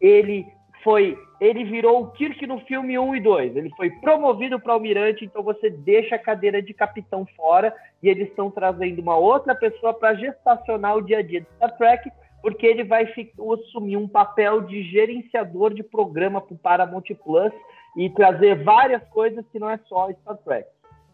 Ele 0.00 0.46
foi, 0.82 1.16
ele 1.40 1.64
virou 1.64 2.02
o 2.02 2.10
Kirk 2.10 2.46
no 2.46 2.60
filme 2.60 2.98
1 2.98 3.16
e 3.16 3.20
2. 3.20 3.56
Ele 3.56 3.70
foi 3.76 3.90
promovido 3.90 4.60
para 4.60 4.72
almirante, 4.72 5.24
então 5.24 5.42
você 5.42 5.70
deixa 5.70 6.16
a 6.16 6.18
cadeira 6.18 6.62
de 6.62 6.74
capitão 6.74 7.26
fora 7.36 7.74
e 8.02 8.08
eles 8.08 8.28
estão 8.28 8.50
trazendo 8.50 9.00
uma 9.00 9.16
outra 9.16 9.54
pessoa 9.54 9.94
para 9.94 10.14
gestacionar 10.14 10.96
o 10.96 11.02
dia 11.02 11.18
a 11.18 11.22
dia 11.22 11.40
de 11.40 11.46
Star 11.56 11.76
Trek, 11.76 12.10
porque 12.40 12.66
ele 12.66 12.84
vai 12.84 13.12
assumir 13.52 13.96
um 13.96 14.08
papel 14.08 14.62
de 14.62 14.82
gerenciador 14.84 15.72
de 15.72 15.82
programa 15.82 16.40
para 16.40 16.54
o 16.54 16.58
Paramount 16.58 17.04
Plus 17.24 17.52
e 17.96 18.10
trazer 18.10 18.62
várias 18.62 19.02
coisas 19.10 19.44
que 19.52 19.58
não 19.58 19.70
é 19.70 19.78
só 19.88 20.10
Star 20.12 20.36
Trek. 20.38 20.68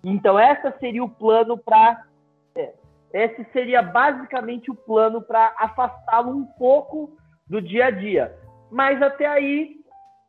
Então, 0.04 0.38
essa 0.38 0.74
seria 0.78 1.04
o 1.04 1.10
plano 1.10 1.58
para 1.58 2.04
é, 2.54 2.72
esse 3.12 3.44
seria 3.52 3.82
basicamente 3.82 4.70
o 4.70 4.74
plano 4.74 5.22
para 5.22 5.54
afastá-lo 5.58 6.30
um 6.30 6.44
pouco 6.44 7.16
do 7.46 7.60
dia 7.60 7.86
a 7.86 7.90
dia. 7.90 8.34
Mas 8.70 9.00
até 9.00 9.26
aí, 9.26 9.76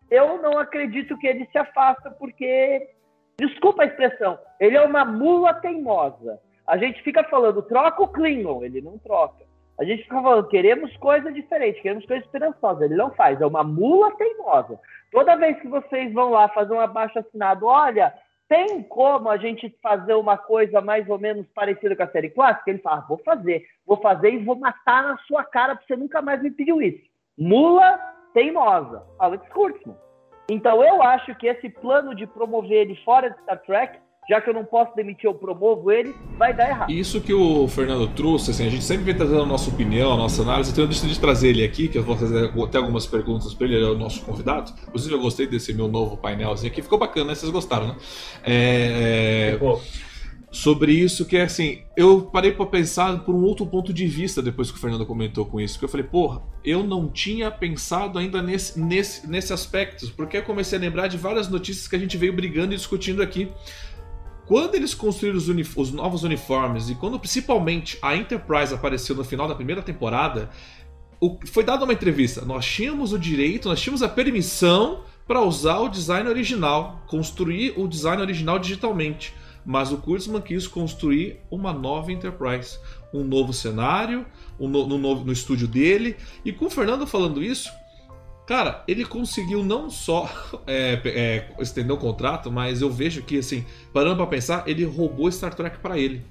eu 0.10 0.42
não 0.42 0.58
acredito 0.58 1.18
que 1.18 1.28
ele 1.28 1.46
se 1.52 1.58
afasta, 1.58 2.10
porque, 2.12 2.90
desculpa 3.38 3.84
a 3.84 3.86
expressão, 3.86 4.40
ele 4.60 4.78
é 4.78 4.82
uma 4.82 5.04
mula 5.04 5.54
teimosa. 5.56 6.40
A 6.66 6.78
gente 6.78 7.02
fica 7.04 7.24
falando, 7.26 7.62
troca 7.64 8.04
o 8.04 8.08
Klingon, 8.08 8.64
ele 8.64 8.82
não 8.82 8.98
troca. 8.98 9.44
A 9.80 9.84
gente 9.84 10.04
fica 10.04 10.22
falando, 10.22 10.48
queremos 10.48 10.96
coisa 10.98 11.32
diferente, 11.32 11.82
queremos 11.82 12.06
coisa 12.06 12.24
esperançosa. 12.24 12.86
Ele 12.86 12.96
não 12.96 13.12
faz, 13.12 13.40
é 13.40 13.46
uma 13.46 13.64
mula 13.64 14.12
teimosa. 14.18 14.80
Toda 15.12 15.38
vez 15.38 15.60
que 15.62 15.68
vocês 15.68 16.14
vão 16.14 16.32
lá 16.32 16.50
fazer 16.50 16.74
um 16.74 16.80
abaixo 16.80 17.18
assinado, 17.18 17.66
olha, 17.66 18.14
tem 18.50 18.82
como 18.82 19.30
a 19.30 19.38
gente 19.38 19.70
fazer 19.82 20.16
uma 20.16 20.36
coisa 20.36 20.82
mais 20.82 21.08
ou 21.08 21.20
menos 21.20 21.46
parecida 21.54 21.96
com 21.96 22.02
a 22.02 22.12
série 22.12 22.32
clássica? 22.32 22.72
Ele 22.72 22.80
fala, 22.80 23.06
vou 23.08 23.20
fazer, 23.20 23.64
vou 23.86 23.98
fazer 23.98 24.32
e 24.34 24.44
vou 24.44 24.56
matar 24.56 25.04
na 25.04 25.18
sua 25.20 25.44
cara 25.44 25.76
para 25.76 25.86
você 25.86 25.96
nunca 25.96 26.20
mais 26.20 26.42
me 26.42 26.50
pediu 26.50 26.82
isso. 26.82 27.08
Mula 27.38 27.98
teimosa, 28.34 29.06
Alex 29.20 29.48
Kurtzman. 29.50 29.96
Então 30.50 30.84
eu 30.84 31.02
acho 31.04 31.36
que 31.36 31.46
esse 31.46 31.70
plano 31.70 32.16
de 32.16 32.26
promover 32.26 32.80
ele 32.80 32.96
fora 33.06 33.30
de 33.30 33.40
Star 33.44 33.62
Trek 33.62 34.00
já 34.30 34.40
que 34.40 34.48
eu 34.48 34.54
não 34.54 34.64
posso 34.64 34.96
demitir, 34.96 35.26
eu 35.26 35.34
promovo 35.34 35.92
ele, 35.92 36.14
vai 36.38 36.54
dar 36.54 36.70
errado. 36.70 36.92
Isso 36.92 37.20
que 37.20 37.34
o 37.34 37.68
Fernando 37.68 38.08
trouxe, 38.10 38.52
assim, 38.52 38.68
a 38.68 38.70
gente 38.70 38.84
sempre 38.84 39.04
vem 39.04 39.16
trazendo 39.16 39.42
a 39.42 39.46
nossa 39.46 39.72
opinião, 39.72 40.14
a 40.14 40.18
nossa 40.18 40.44
análise, 40.44 40.72
então 40.72 40.84
eu 40.84 40.88
decidi 40.88 41.20
trazer 41.20 41.50
ele 41.50 41.64
aqui, 41.64 41.88
que 41.88 41.98
eu 41.98 42.04
vou 42.04 42.16
fazer 42.16 42.52
até 42.64 42.78
algumas 42.78 43.08
perguntas 43.08 43.56
para 43.56 43.66
ele, 43.66 43.78
ele 43.78 43.86
é 43.86 43.90
o 43.90 43.98
nosso 43.98 44.24
convidado. 44.24 44.72
Inclusive, 44.88 45.16
eu 45.16 45.20
gostei 45.20 45.48
desse 45.48 45.74
meu 45.74 45.88
novo 45.88 46.16
painelzinho 46.16 46.72
aqui, 46.72 46.84
ficou 46.84 47.00
bacana, 47.00 47.30
né? 47.30 47.36
Vocês 47.36 47.52
gostaram, 47.52 47.88
né? 47.88 47.96
É, 48.44 49.58
é... 49.60 49.80
sobre 50.52 50.92
isso 50.92 51.26
que 51.26 51.36
é 51.36 51.44
assim, 51.44 51.82
eu 51.98 52.22
parei 52.22 52.52
para 52.52 52.68
pensar 52.68 53.24
por 53.24 53.34
um 53.34 53.42
outro 53.42 53.66
ponto 53.66 53.92
de 53.92 54.06
vista 54.06 54.44
depois 54.44 54.70
que 54.70 54.78
o 54.78 54.80
Fernando 54.80 55.08
comentou 55.08 55.44
com 55.44 55.60
isso, 55.60 55.80
que 55.80 55.86
eu 55.86 55.90
falei, 55.90 56.06
porra, 56.06 56.44
eu 56.64 56.84
não 56.84 57.08
tinha 57.08 57.50
pensado 57.50 58.20
ainda 58.20 58.44
nesse, 58.44 58.80
nesse, 58.80 59.28
nesse 59.28 59.52
aspecto, 59.52 60.12
porque 60.16 60.38
eu 60.38 60.44
comecei 60.44 60.78
a 60.78 60.82
lembrar 60.82 61.08
de 61.08 61.18
várias 61.18 61.50
notícias 61.50 61.88
que 61.88 61.96
a 61.96 62.00
gente 62.00 62.16
veio 62.16 62.32
brigando 62.32 62.74
e 62.74 62.78
discutindo 62.78 63.24
aqui. 63.24 63.52
Quando 64.50 64.74
eles 64.74 64.96
construíram 64.96 65.38
os, 65.38 65.48
os 65.78 65.92
novos 65.92 66.24
uniformes 66.24 66.90
e 66.90 66.96
quando 66.96 67.20
principalmente 67.20 68.00
a 68.02 68.16
Enterprise 68.16 68.74
apareceu 68.74 69.16
no 69.16 69.24
final 69.24 69.48
da 69.48 69.54
primeira 69.54 69.84
temporada, 69.84 70.50
o, 71.22 71.38
foi 71.46 71.64
dada 71.64 71.84
uma 71.84 71.94
entrevista. 71.94 72.44
Nós 72.44 72.66
tínhamos 72.66 73.14
o 73.14 73.20
direito, 73.20 73.70
nós 73.70 73.80
tínhamos 73.80 74.02
a 74.02 74.10
permissão 74.10 75.02
para 75.28 75.40
usar 75.40 75.78
o 75.78 75.88
design 75.88 76.28
original, 76.28 77.04
construir 77.06 77.76
o 77.78 77.88
design 77.88 78.20
original 78.24 78.58
digitalmente 78.58 79.36
mas 79.66 79.92
o 79.92 79.98
Kurtzman 79.98 80.42
quis 80.42 80.68
construir 80.68 81.42
uma 81.52 81.72
nova 81.72 82.12
Enterprise, 82.12 82.80
um 83.14 83.24
novo 83.24 83.54
cenário, 83.54 84.26
um 84.60 84.68
no, 84.68 84.88
no, 84.88 85.24
no 85.24 85.32
estúdio 85.32 85.68
dele. 85.68 86.16
E 86.44 86.52
com 86.52 86.66
o 86.66 86.70
Fernando 86.72 87.06
falando 87.06 87.44
isso, 87.44 87.70
cara, 88.50 88.84
ele 88.88 89.06
conseguiu 89.06 89.64
não 89.64 89.92
só 89.92 90.28
é, 90.66 91.00
é, 91.06 91.62
estender 91.62 91.96
o 91.96 92.00
contrato, 92.00 92.52
mas 92.52 92.82
eu 92.82 92.90
vejo 92.90 93.22
que, 93.22 93.38
assim, 93.38 93.64
parando 93.94 94.16
para 94.18 94.26
pensar, 94.26 94.64
ele 94.66 94.84
roubou 94.84 95.32
Star 95.32 95.54
Trek 95.54 95.78
para 95.78 96.00
ele. 96.00 96.26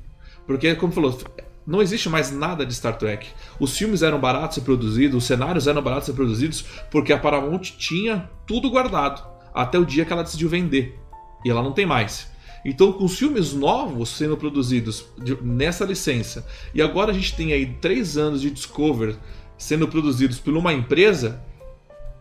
Porque, 0.45 0.75
como 0.75 0.93
falou, 0.93 1.17
não 1.65 1.81
existe 1.81 2.09
mais 2.09 2.33
nada 2.33 2.67
de 2.67 2.75
Star 2.75 2.99
Trek. 2.99 3.29
Os 3.61 3.79
filmes 3.79 4.03
eram 4.03 4.19
baratos 4.19 4.57
ser 4.57 4.63
produzidos, 4.63 5.19
os 5.19 5.29
cenários 5.29 5.69
eram 5.69 5.81
baratos 5.81 6.07
ser 6.07 6.13
produzidos, 6.13 6.65
porque 6.91 7.13
a 7.13 7.19
Paramount 7.19 7.61
tinha 7.79 8.29
tudo 8.49 8.69
guardado 8.69 9.25
até 9.55 9.79
o 9.79 9.87
dia 9.87 10.05
que 10.05 10.13
ela 10.13 10.25
decidiu 10.25 10.49
vender. 10.49 10.99
E 11.45 11.51
ela 11.51 11.63
não 11.63 11.71
tem 11.71 11.87
mais. 11.87 12.33
Então, 12.65 12.93
com 12.93 13.05
os 13.05 13.17
filmes 13.17 13.53
novos 13.53 14.09
sendo 14.09 14.37
produzidos 14.37 15.07
nessa 15.41 15.85
licença, 15.85 16.45
e 16.75 16.83
agora 16.83 17.13
a 17.13 17.15
gente 17.15 17.37
tem 17.37 17.53
aí 17.53 17.67
três 17.81 18.17
anos 18.17 18.41
de 18.41 18.51
Discover 18.51 19.17
sendo 19.57 19.87
produzidos 19.87 20.41
por 20.41 20.57
uma 20.57 20.73
empresa, 20.73 21.47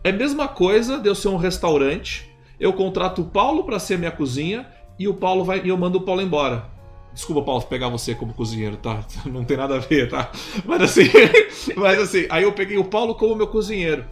é 0.08 0.10
a 0.10 0.14
mesma 0.14 0.48
coisa 0.48 0.98
de 0.98 1.06
eu 1.06 1.14
ser 1.14 1.28
um 1.28 1.36
restaurante, 1.36 2.30
eu 2.58 2.72
contrato 2.72 3.20
o 3.20 3.26
Paulo 3.26 3.64
para 3.64 3.78
ser 3.78 3.98
minha 3.98 4.10
cozinha 4.10 4.66
e 4.98 5.06
o 5.06 5.12
Paulo 5.12 5.44
vai 5.44 5.60
e 5.62 5.68
eu 5.68 5.76
mando 5.76 5.98
o 5.98 6.00
Paulo 6.00 6.22
embora. 6.22 6.64
Desculpa, 7.12 7.42
Paulo, 7.42 7.62
pegar 7.62 7.88
você 7.88 8.14
como 8.14 8.32
cozinheiro, 8.32 8.78
tá? 8.78 9.04
Não 9.26 9.44
tem 9.44 9.58
nada 9.58 9.76
a 9.76 9.78
ver, 9.78 10.08
tá? 10.08 10.32
Mas 10.64 10.82
assim, 10.82 11.02
mas 11.76 11.98
assim, 12.00 12.26
aí 12.30 12.42
eu 12.42 12.52
peguei 12.52 12.78
o 12.78 12.84
Paulo 12.84 13.14
como 13.16 13.36
meu 13.36 13.48
cozinheiro. 13.48 14.04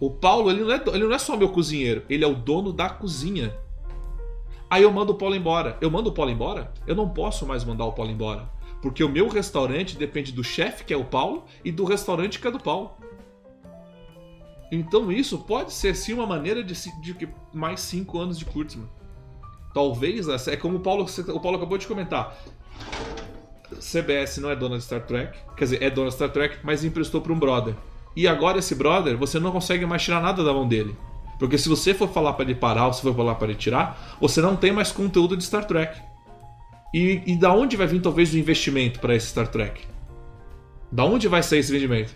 O 0.00 0.10
Paulo, 0.10 0.50
ele 0.50 0.62
não 0.62 0.72
é, 0.72 0.82
ele 0.88 1.04
não 1.04 1.14
é 1.14 1.18
só 1.18 1.36
meu 1.36 1.48
cozinheiro, 1.48 2.02
ele 2.10 2.22
é 2.22 2.26
o 2.26 2.34
dono 2.34 2.70
da 2.70 2.90
cozinha. 2.90 3.54
Aí 4.68 4.82
eu 4.82 4.92
mando 4.92 5.12
o 5.12 5.14
Paulo 5.14 5.34
embora. 5.34 5.78
Eu 5.80 5.90
mando 5.90 6.10
o 6.10 6.12
Paulo 6.12 6.30
embora? 6.30 6.72
Eu 6.86 6.94
não 6.94 7.08
posso 7.08 7.46
mais 7.46 7.64
mandar 7.64 7.84
o 7.86 7.92
Paulo 7.92 8.10
embora. 8.10 8.50
Porque 8.82 9.02
o 9.02 9.08
meu 9.08 9.28
restaurante 9.28 9.96
depende 9.96 10.32
do 10.32 10.42
chefe, 10.42 10.84
que 10.84 10.92
é 10.92 10.96
o 10.96 11.04
Paulo, 11.04 11.44
e 11.64 11.70
do 11.70 11.84
restaurante, 11.84 12.38
que 12.38 12.46
é 12.46 12.50
do 12.50 12.58
Paulo. 12.58 12.90
Então 14.70 15.12
isso 15.12 15.38
pode 15.38 15.72
ser 15.72 15.94
sim 15.94 16.12
uma 16.12 16.26
maneira 16.26 16.62
de, 16.62 16.74
de 17.00 17.28
mais 17.52 17.80
cinco 17.80 18.18
anos 18.18 18.38
de 18.38 18.44
Kurtzman. 18.44 18.88
Talvez, 19.72 20.26
é 20.48 20.56
como 20.56 20.78
o 20.78 20.80
Paulo, 20.80 21.04
o 21.04 21.40
Paulo 21.40 21.56
acabou 21.58 21.78
de 21.78 21.86
comentar. 21.86 22.36
CBS 23.78 24.38
não 24.38 24.50
é 24.50 24.56
dona 24.56 24.78
de 24.78 24.84
Star 24.84 25.04
Trek, 25.04 25.38
quer 25.56 25.64
dizer, 25.64 25.82
é 25.82 25.90
dona 25.90 26.08
de 26.08 26.14
Star 26.14 26.30
Trek, 26.30 26.58
mas 26.62 26.84
emprestou 26.84 27.20
para 27.20 27.32
um 27.32 27.38
brother. 27.38 27.74
E 28.14 28.26
agora 28.26 28.58
esse 28.58 28.74
brother, 28.74 29.16
você 29.16 29.38
não 29.38 29.52
consegue 29.52 29.84
mais 29.84 30.02
tirar 30.02 30.22
nada 30.22 30.42
da 30.42 30.52
mão 30.52 30.66
dele. 30.66 30.96
Porque 31.38 31.58
se 31.58 31.68
você 31.68 31.92
for 31.92 32.08
falar 32.08 32.32
para 32.32 32.46
ele 32.46 32.54
parar 32.54 32.86
ou 32.86 32.92
se 32.92 33.02
for 33.02 33.14
falar 33.14 33.34
para 33.34 33.48
ele 33.48 33.58
tirar, 33.58 34.16
você 34.20 34.40
não 34.40 34.56
tem 34.56 34.72
mais 34.72 34.90
conteúdo 34.90 35.36
de 35.36 35.44
Star 35.44 35.66
Trek. 35.66 36.00
E, 36.94 37.22
e 37.26 37.36
da 37.36 37.52
onde 37.52 37.76
vai 37.76 37.86
vir 37.86 38.00
talvez 38.00 38.32
o 38.32 38.38
investimento 38.38 39.00
para 39.00 39.14
esse 39.14 39.26
Star 39.26 39.48
Trek? 39.48 39.82
Da 40.90 41.04
onde 41.04 41.28
vai 41.28 41.42
sair 41.42 41.58
esse 41.58 41.70
investimento? 41.70 42.14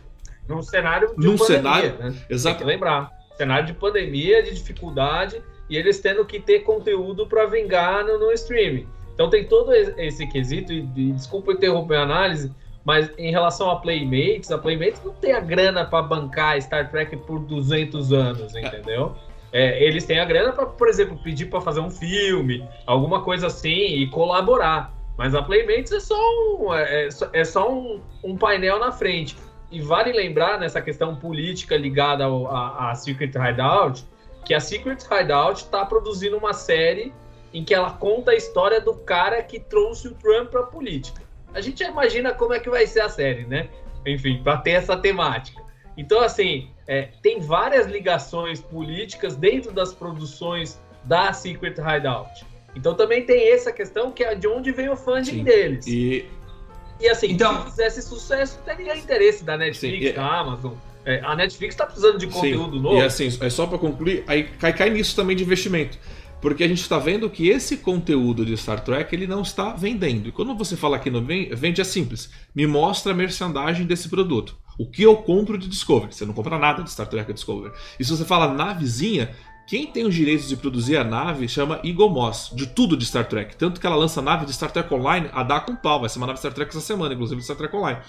Num 0.50 0.62
cenário 0.62 1.14
de 1.16 1.26
Num 1.26 1.36
pandemia, 1.36 1.62
cenário, 1.62 1.98
né? 1.98 2.14
Exato. 2.28 2.56
Tem 2.56 2.66
que 2.66 2.72
lembrar. 2.72 3.10
Cenário 3.36 3.66
de 3.66 3.72
pandemia, 3.72 4.42
de 4.42 4.54
dificuldade, 4.54 5.42
e 5.68 5.76
eles 5.76 6.00
tendo 6.00 6.24
que 6.24 6.40
ter 6.40 6.60
conteúdo 6.60 7.26
para 7.26 7.46
vingar 7.46 8.04
no, 8.04 8.18
no 8.18 8.32
streaming. 8.32 8.86
Então 9.14 9.30
tem 9.30 9.44
todo 9.44 9.72
esse 9.72 10.26
quesito, 10.26 10.72
e, 10.72 10.80
e 10.96 11.12
desculpa 11.12 11.52
interromper 11.52 11.96
a 11.96 12.02
análise, 12.02 12.52
mas 12.84 13.10
em 13.18 13.30
relação 13.30 13.70
a 13.70 13.76
Playmates, 13.76 14.50
a 14.50 14.58
Playmates 14.58 15.02
não 15.04 15.12
tem 15.12 15.32
a 15.32 15.40
grana 15.40 15.84
para 15.84 16.02
bancar 16.02 16.60
Star 16.60 16.90
Trek 16.90 17.16
por 17.18 17.38
200 17.40 18.12
anos, 18.12 18.54
entendeu? 18.54 19.14
É, 19.52 19.82
eles 19.84 20.04
têm 20.04 20.18
a 20.18 20.24
grana 20.24 20.52
para, 20.52 20.66
por 20.66 20.88
exemplo, 20.88 21.18
pedir 21.22 21.46
para 21.46 21.60
fazer 21.60 21.80
um 21.80 21.90
filme, 21.90 22.66
alguma 22.86 23.22
coisa 23.22 23.48
assim 23.48 23.96
e 23.96 24.06
colaborar. 24.08 24.94
Mas 25.18 25.34
a 25.34 25.42
Playmates 25.42 25.92
é 25.92 26.00
só 26.00 26.16
um, 26.16 26.72
é, 26.72 27.08
é 27.32 27.44
só 27.44 27.70
um, 27.70 28.00
um 28.24 28.36
painel 28.36 28.78
na 28.78 28.90
frente. 28.90 29.36
E 29.70 29.80
vale 29.80 30.12
lembrar 30.12 30.58
nessa 30.58 30.80
questão 30.80 31.14
política 31.16 31.76
ligada 31.76 32.24
à 32.26 32.94
Secret 32.94 33.32
Hideout 33.36 34.04
que 34.44 34.54
a 34.54 34.60
Secret 34.60 34.98
Hideout 35.04 35.64
está 35.64 35.84
produzindo 35.84 36.36
uma 36.36 36.52
série 36.52 37.12
em 37.52 37.64
que 37.64 37.74
ela 37.74 37.92
conta 37.92 38.30
a 38.30 38.34
história 38.34 38.80
do 38.80 38.94
cara 38.94 39.42
que 39.42 39.60
trouxe 39.60 40.08
o 40.08 40.14
Trump 40.14 40.50
para 40.50 40.60
a 40.60 40.66
política 40.66 41.30
a 41.54 41.60
gente 41.60 41.80
já 41.80 41.88
imagina 41.90 42.32
como 42.32 42.54
é 42.54 42.60
que 42.60 42.70
vai 42.70 42.86
ser 42.86 43.00
a 43.00 43.08
série, 43.08 43.44
né? 43.44 43.68
Enfim, 44.06 44.40
para 44.42 44.58
ter 44.58 44.72
essa 44.72 44.96
temática. 44.96 45.60
Então, 45.96 46.20
assim, 46.20 46.70
é, 46.86 47.08
tem 47.22 47.40
várias 47.40 47.86
ligações 47.86 48.60
políticas 48.60 49.36
dentro 49.36 49.72
das 49.72 49.92
produções 49.92 50.80
da 51.04 51.32
Secret 51.32 51.74
Hideout. 51.78 52.46
Então 52.74 52.94
também 52.94 53.26
tem 53.26 53.52
essa 53.52 53.72
questão 53.72 54.12
que 54.12 54.22
é 54.22 54.34
de 54.34 54.46
onde 54.46 54.70
vem 54.70 54.88
o 54.88 54.96
funding 54.96 55.38
Sim. 55.38 55.44
deles. 55.44 55.86
E... 55.88 56.24
e 57.00 57.08
assim, 57.08 57.32
então, 57.32 57.64
se 57.64 57.70
fizesse 57.70 58.02
sucesso, 58.02 58.58
teria 58.64 58.96
interesse 58.96 59.42
da 59.44 59.56
Netflix, 59.56 60.08
Sim, 60.08 60.12
da 60.14 60.40
Amazon. 60.40 60.72
É, 61.04 61.20
a 61.24 61.34
Netflix 61.34 61.74
está 61.74 61.86
precisando 61.86 62.18
de 62.18 62.26
conteúdo 62.26 62.76
Sim. 62.76 62.82
novo. 62.82 62.96
E 62.96 63.02
assim, 63.02 63.28
é 63.40 63.48
só 63.50 63.66
para 63.66 63.78
concluir, 63.78 64.22
aí 64.26 64.44
cai, 64.44 64.72
cai 64.72 64.90
nisso 64.90 65.16
também 65.16 65.34
de 65.34 65.42
investimento. 65.42 65.98
Porque 66.40 66.64
a 66.64 66.68
gente 66.68 66.80
está 66.80 66.98
vendo 66.98 67.28
que 67.28 67.48
esse 67.48 67.76
conteúdo 67.76 68.46
de 68.46 68.56
Star 68.56 68.80
Trek 68.82 69.14
ele 69.14 69.26
não 69.26 69.42
está 69.42 69.74
vendendo. 69.74 70.28
E 70.28 70.32
quando 70.32 70.54
você 70.54 70.74
fala 70.74 70.96
aqui 70.96 71.10
no 71.10 71.22
vende 71.22 71.80
é 71.80 71.84
simples. 71.84 72.30
Me 72.54 72.66
mostra 72.66 73.12
a 73.12 73.14
merchandising 73.14 73.84
desse 73.84 74.08
produto. 74.08 74.56
O 74.78 74.86
que 74.86 75.02
eu 75.02 75.16
compro 75.16 75.58
de 75.58 75.68
Discovery? 75.68 76.14
Você 76.14 76.24
não 76.24 76.32
compra 76.32 76.58
nada 76.58 76.82
de 76.82 76.90
Star 76.90 77.06
Trek 77.06 77.30
Discovery. 77.34 77.74
E 77.98 78.04
se 78.04 78.10
você 78.10 78.24
fala 78.24 78.54
navezinha, 78.54 79.30
quem 79.70 79.86
tem 79.86 80.04
os 80.04 80.16
direitos 80.16 80.48
de 80.48 80.56
produzir 80.56 80.96
a 80.96 81.04
nave 81.04 81.46
chama 81.48 81.80
Eagle 81.84 82.10
Moss, 82.10 82.50
de 82.52 82.66
tudo 82.66 82.96
de 82.96 83.06
Star 83.06 83.28
Trek. 83.28 83.54
Tanto 83.54 83.80
que 83.80 83.86
ela 83.86 83.94
lança 83.94 84.20
nave 84.20 84.44
de 84.44 84.52
Star 84.52 84.68
Trek 84.72 84.92
Online 84.92 85.30
a 85.32 85.44
dar 85.44 85.60
com 85.60 85.76
pau. 85.76 86.00
Vai 86.00 86.08
ser 86.08 86.18
uma 86.18 86.26
nave 86.26 86.40
Star 86.40 86.52
Trek 86.52 86.70
essa 86.70 86.80
semana, 86.80 87.14
inclusive 87.14 87.38
de 87.38 87.44
Star 87.44 87.56
Trek 87.56 87.76
Online. 87.76 88.00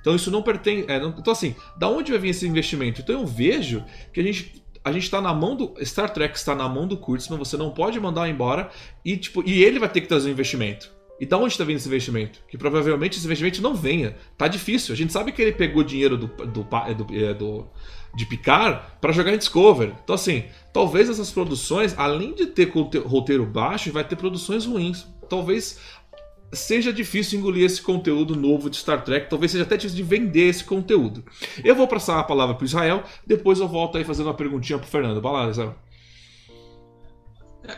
Então 0.00 0.16
isso 0.16 0.30
não 0.30 0.40
pertence. 0.42 0.90
É, 0.90 0.98
não, 0.98 1.10
então, 1.10 1.30
assim, 1.30 1.54
da 1.76 1.90
onde 1.90 2.10
vai 2.10 2.18
vir 2.18 2.30
esse 2.30 2.48
investimento? 2.48 3.02
Então 3.02 3.20
eu 3.20 3.26
vejo 3.26 3.84
que 4.14 4.18
a 4.18 4.22
gente 4.22 4.64
a 4.82 4.90
gente 4.92 5.02
está 5.02 5.20
na 5.20 5.34
mão 5.34 5.54
do. 5.54 5.74
Star 5.84 6.08
Trek 6.08 6.34
está 6.38 6.54
na 6.54 6.66
mão 6.66 6.88
do 6.88 6.96
Kurtzman, 6.96 7.38
você 7.38 7.54
não 7.54 7.68
pode 7.68 8.00
mandar 8.00 8.26
embora 8.26 8.70
e, 9.04 9.14
tipo, 9.18 9.46
e 9.46 9.62
ele 9.62 9.78
vai 9.78 9.90
ter 9.90 10.00
que 10.00 10.06
trazer 10.06 10.30
um 10.30 10.32
investimento. 10.32 10.90
E 11.20 11.26
da 11.26 11.36
onde 11.36 11.52
está 11.52 11.64
vindo 11.64 11.76
esse 11.76 11.86
investimento? 11.86 12.40
Que 12.48 12.56
provavelmente 12.56 13.18
esse 13.18 13.26
investimento 13.26 13.60
não 13.60 13.74
venha. 13.74 14.16
Tá 14.38 14.48
difícil. 14.48 14.94
A 14.94 14.96
gente 14.96 15.12
sabe 15.12 15.32
que 15.32 15.42
ele 15.42 15.52
pegou 15.52 15.84
dinheiro 15.84 16.16
do, 16.16 16.26
do, 16.26 16.64
do, 16.64 17.14
é, 17.14 17.34
do 17.34 17.68
de 18.14 18.24
Picard 18.26 18.80
para 19.00 19.12
jogar 19.12 19.32
em 19.32 19.38
Discover. 19.38 19.92
Então, 20.02 20.14
assim, 20.14 20.44
talvez 20.72 21.10
essas 21.10 21.30
produções, 21.30 21.94
além 21.98 22.34
de 22.34 22.46
ter 22.46 22.72
roteiro 23.04 23.44
baixo, 23.44 23.92
vai 23.92 24.02
ter 24.02 24.16
produções 24.16 24.64
ruins. 24.64 25.06
Talvez 25.28 25.78
seja 26.52 26.92
difícil 26.92 27.38
engolir 27.38 27.64
esse 27.64 27.80
conteúdo 27.80 28.34
novo 28.34 28.68
de 28.68 28.76
Star 28.76 29.04
Trek, 29.04 29.30
talvez 29.30 29.52
seja 29.52 29.62
até 29.62 29.76
difícil 29.76 29.96
de 29.96 30.02
vender 30.02 30.48
esse 30.48 30.64
conteúdo. 30.64 31.24
Eu 31.62 31.76
vou 31.76 31.86
passar 31.86 32.18
a 32.18 32.24
palavra 32.24 32.54
para 32.56 32.64
Israel, 32.64 33.04
depois 33.24 33.60
eu 33.60 33.68
volto 33.68 33.98
aí 33.98 34.04
fazendo 34.04 34.26
uma 34.26 34.34
perguntinha 34.34 34.78
para 34.78 34.88
Fernando. 34.88 35.20
Vai 35.20 35.32
lá, 35.32 35.50
Israel. 35.50 35.76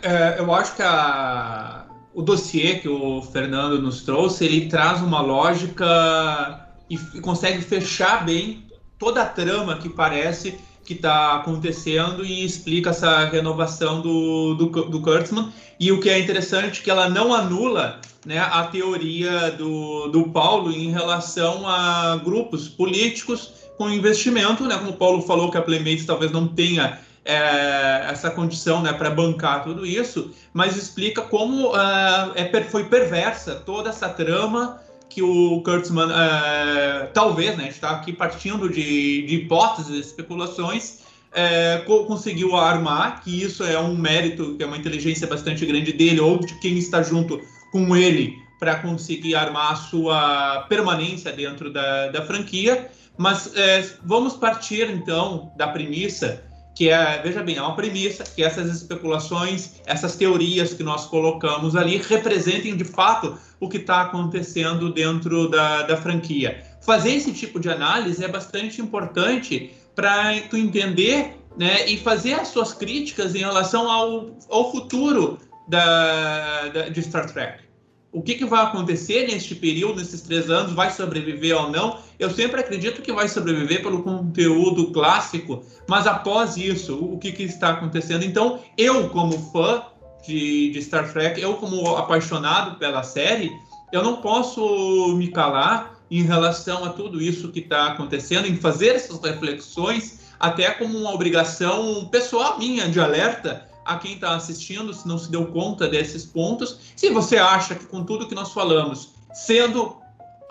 É, 0.03 0.39
eu 0.39 0.55
acho 0.55 0.75
que 0.77 0.83
a, 0.83 1.87
o 2.15 2.23
dossiê 2.23 2.77
que 2.77 2.89
o 2.89 3.23
Fernando 3.23 3.81
nos 3.81 4.03
trouxe, 4.03 4.45
ele 4.45 4.69
traz 4.69 5.01
uma 5.01 5.21
lógica 5.21 6.69
e, 6.89 6.95
e 7.15 7.21
consegue 7.21 7.63
fechar 7.63 8.25
bem 8.25 8.67
toda 8.99 9.23
a 9.23 9.27
trama 9.27 9.79
que 9.79 9.89
parece 9.89 10.59
que 10.85 10.95
está 10.95 11.37
acontecendo 11.37 12.25
e 12.25 12.45
explica 12.45 12.91
essa 12.91 13.27
renovação 13.27 14.01
do, 14.01 14.55
do, 14.55 14.67
do 14.67 15.01
Kurtzman. 15.01 15.53
E 15.79 15.91
o 15.91 16.01
que 16.01 16.11
é 16.11 16.19
interessante 16.19 16.81
é 16.81 16.85
que 16.85 16.91
ela 16.91 17.09
não 17.09 17.33
anula 17.33 18.01
né, 18.27 18.39
a 18.39 18.65
teoria 18.65 19.51
do, 19.53 20.09
do 20.09 20.25
Paulo 20.29 20.71
em 20.71 20.91
relação 20.91 21.67
a 21.67 22.17
grupos 22.23 22.69
políticos 22.69 23.53
com 23.79 23.89
investimento, 23.91 24.65
né, 24.65 24.77
como 24.77 24.91
o 24.91 24.97
Paulo 24.97 25.23
falou 25.23 25.51
que 25.51 25.59
a 25.59 25.63
Playmates 25.63 26.05
talvez 26.05 26.31
não 26.31 26.47
tenha 26.47 27.01
é, 27.25 28.07
essa 28.11 28.31
condição 28.31 28.83
né, 28.83 28.93
para 28.93 29.11
bancar 29.11 29.63
tudo 29.63 29.87
isso, 29.87 30.33
mas 30.53 30.77
explica 30.77 31.23
como 31.23 31.69
uh, 31.69 32.33
é, 32.35 32.65
foi 32.65 32.85
perversa 32.85 33.55
toda 33.55 33.91
essa 33.91 34.09
trama 34.09 34.81
que 35.09 35.23
o 35.23 35.63
Kurtzman, 35.63 36.09
uh, 36.09 37.09
talvez, 37.13 37.57
né, 37.57 37.65
a 37.65 37.67
gente 37.67 37.75
está 37.75 37.91
aqui 37.91 38.13
partindo 38.13 38.69
de, 38.69 39.27
de 39.27 39.35
hipóteses, 39.37 40.07
especulações, 40.07 41.03
é, 41.35 41.79
conseguiu 41.87 42.55
armar, 42.57 43.23
que 43.23 43.43
isso 43.43 43.65
é 43.65 43.79
um 43.79 43.97
mérito, 43.97 44.55
que 44.57 44.63
é 44.63 44.67
uma 44.67 44.77
inteligência 44.77 45.27
bastante 45.27 45.65
grande 45.65 45.93
dele, 45.93 46.21
ou 46.21 46.39
de 46.39 46.55
quem 46.61 46.77
está 46.77 47.03
junto 47.03 47.41
com 47.71 47.97
ele 47.97 48.37
para 48.61 48.77
conseguir 48.77 49.35
armar 49.35 49.73
a 49.73 49.77
sua 49.77 50.67
permanência 50.69 51.33
dentro 51.33 51.73
da, 51.73 52.09
da 52.09 52.23
franquia. 52.23 52.91
Mas 53.17 53.55
é, 53.57 53.97
vamos 54.05 54.35
partir 54.35 54.91
então 54.91 55.53
da 55.57 55.69
premissa 55.69 56.45
que 56.75 56.89
é, 56.89 57.21
veja 57.23 57.43
bem, 57.43 57.57
é 57.57 57.63
uma 57.63 57.77
premissa 57.77 58.25
que 58.25 58.43
essas 58.43 58.71
especulações, 58.75 59.81
essas 59.87 60.17
teorias 60.17 60.73
que 60.73 60.83
nós 60.83 61.07
colocamos 61.07 61.77
ali 61.77 61.99
representem 61.99 62.77
de 62.77 62.85
fato 62.85 63.39
o 63.61 63.69
que 63.69 63.77
está 63.77 64.03
acontecendo 64.03 64.93
dentro 64.93 65.49
da, 65.49 65.83
da 65.83 65.97
franquia. 65.97 66.65
Fazer 66.81 67.11
esse 67.11 67.33
tipo 67.33 67.61
de 67.61 67.69
análise 67.69 68.25
é 68.25 68.29
bastante 68.29 68.81
importante 68.81 69.73
para 69.95 70.41
tu 70.49 70.57
entender 70.57 71.37
né, 71.57 71.87
e 71.87 71.99
fazer 71.99 72.35
as 72.35 72.49
suas 72.49 72.73
críticas 72.73 73.35
em 73.35 73.41
relação 73.41 73.91
ao, 73.91 74.31
ao 74.49 74.73
futuro 74.73 75.39
da, 75.69 76.69
da, 76.69 76.89
de 76.89 77.03
Star 77.03 77.31
Trek 77.31 77.72
o 78.13 78.21
que, 78.21 78.35
que, 78.35 78.45
vai 78.45 78.63
acontecer 78.63 79.27
neste 79.27 79.55
período, 79.55 79.97
nesses 79.97 80.21
três 80.21 80.51
anos, 80.51 80.75
vai 80.75 80.91
sobreviver 80.91 81.57
ou 81.57 81.71
não. 81.71 81.99
Eu 82.19 82.31
sempre 82.31 82.61
acredito 82.61 83.01
que 83.01 83.11
vai 83.11 83.27
sobreviver 83.27 83.83
pelo 83.83 84.03
conteúdo 84.03 84.93
clássico, 84.93 85.65
mas 85.89 86.07
após 86.07 86.59
isso, 86.59 87.03
o 87.03 87.19
que, 87.19 87.33
que 87.33 87.45
está 87.45 87.71
acontecendo? 87.71 88.23
Então, 88.23 88.61
eu, 88.77 89.09
como 89.09 89.39
fã 89.51 89.83
de, 90.27 90.71
de, 90.71 90.83
Star 90.83 91.11
Trek, 91.11 91.41
eu, 91.41 91.55
como 91.55 91.97
apaixonado 91.97 92.79
pela 92.79 93.03
série, 93.03 93.51
eu 93.91 94.03
não 94.03 94.17
posso 94.17 95.17
me 95.17 95.29
calar 95.29 95.99
em 96.11 96.23
relação 96.23 96.85
a 96.85 96.91
tudo 96.91 97.23
isso 97.23 97.51
que 97.51 97.61
está 97.61 97.89
acontecendo, 97.89 98.47
em 98.47 98.57
fazer 98.57 98.89
essas 98.89 99.19
reflexões, 99.23 100.21
até 100.39 100.71
como 100.71 100.99
uma 100.99 101.15
obrigação 101.15 102.05
pessoal 102.11 102.59
minha 102.59 102.87
de 102.91 103.01
alerta 103.01 103.72
a 103.85 103.97
quem 103.97 104.15
está 104.15 104.35
assistindo, 104.35 104.93
se 104.93 105.07
não 105.07 105.19
se 105.19 105.31
deu 105.31 105.47
conta 105.47 105.89
desses 105.89 106.25
pontos. 106.25 106.79
Se 106.97 107.11
você 107.11 107.37
acha 107.37 107.75
que 107.75 107.87
com 107.87 108.05
tudo 108.05 108.29
que 108.29 108.35
nós 108.35 108.53
falamos, 108.53 109.11
sendo 109.33 109.97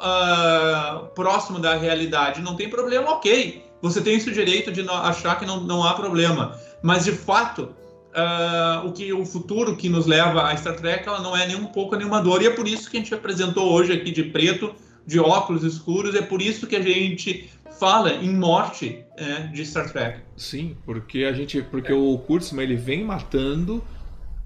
uh, 0.01 1.07
próximo 1.15 1.59
da 1.59 1.75
realidade, 1.75 2.41
não 2.41 2.55
tem 2.55 2.69
problema, 2.69 3.11
ok. 3.11 3.63
Você 3.82 4.01
tem 4.01 4.15
esse 4.15 4.32
direito 4.32 4.71
de 4.71 4.88
achar 4.89 5.39
que 5.39 5.45
não, 5.45 5.61
não 5.61 5.84
há 5.84 5.93
problema. 5.93 6.59
Mas, 6.84 7.05
de 7.05 7.11
fato, 7.11 7.69
uh, 8.11 8.88
o 8.88 8.91
que 8.91 9.11
o 9.11 9.25
futuro 9.25 9.75
que 9.75 9.89
nos 9.89 10.05
leva 10.05 10.43
a 10.43 10.55
Star 10.55 10.75
Trek 10.75 11.07
ela 11.07 11.19
não 11.19 11.36
é 11.36 11.47
nem 11.47 11.55
um 11.55 11.65
pouco 11.65 11.95
animador. 11.95 12.41
E 12.41 12.47
é 12.47 12.49
por 12.51 12.67
isso 12.67 12.89
que 12.89 12.97
a 12.97 12.99
gente 12.99 13.13
apresentou 13.13 13.71
hoje 13.71 13.93
aqui 13.93 14.11
de 14.11 14.23
preto, 14.23 14.73
de 15.05 15.19
óculos 15.19 15.63
escuros. 15.63 16.15
É 16.15 16.21
por 16.21 16.41
isso 16.41 16.67
que 16.67 16.75
a 16.75 16.82
gente 16.82 17.49
fala 17.82 18.13
em 18.13 18.29
morte 18.29 19.03
é, 19.17 19.47
de 19.47 19.65
Star 19.65 19.91
Trek. 19.91 20.19
Sim, 20.38 20.77
porque 20.86 21.23
a 21.23 21.34
gente, 21.34 21.63
porque 21.63 21.91
é. 21.91 21.95
o 21.95 22.15
Kurtzman 22.19 22.63
ele 22.63 22.75
vem 22.75 23.03
matando 23.03 23.84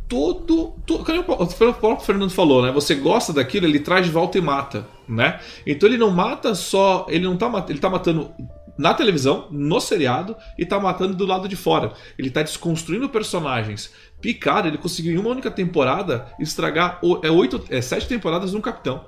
todo, 0.07 0.73
todo 0.85 1.01
o 1.01 1.73
próprio 1.73 1.99
Fernando 1.99 2.29
falou, 2.29 2.63
né? 2.63 2.71
Você 2.71 2.95
gosta 2.95 3.33
daquilo, 3.33 3.65
ele 3.65 3.81
traz 3.81 4.05
de 4.05 4.11
volta 4.11 4.37
e 4.37 4.41
mata, 4.41 4.87
né? 5.05 5.41
Então 5.67 5.89
ele 5.89 5.97
não 5.97 6.11
mata 6.11 6.55
só, 6.55 7.07
ele 7.09 7.25
não 7.25 7.35
tá 7.35 7.51
ele 7.67 7.79
tá 7.79 7.89
matando 7.89 8.31
na 8.77 8.93
televisão, 8.93 9.49
no 9.51 9.81
seriado 9.81 10.37
e 10.57 10.65
tá 10.65 10.79
matando 10.79 11.13
do 11.13 11.25
lado 11.25 11.49
de 11.49 11.57
fora. 11.57 11.91
Ele 12.17 12.29
tá 12.29 12.41
desconstruindo 12.41 13.09
personagens. 13.09 13.91
Picard, 14.21 14.69
ele 14.69 14.77
conseguiu 14.77 15.11
em 15.11 15.17
uma 15.17 15.29
única 15.29 15.51
temporada 15.51 16.25
estragar 16.39 17.01
é 17.21 17.29
oito, 17.29 17.65
é 17.69 17.81
sete 17.81 18.07
temporadas 18.07 18.51
de 18.51 18.57
um 18.57 18.61
capitão, 18.61 19.03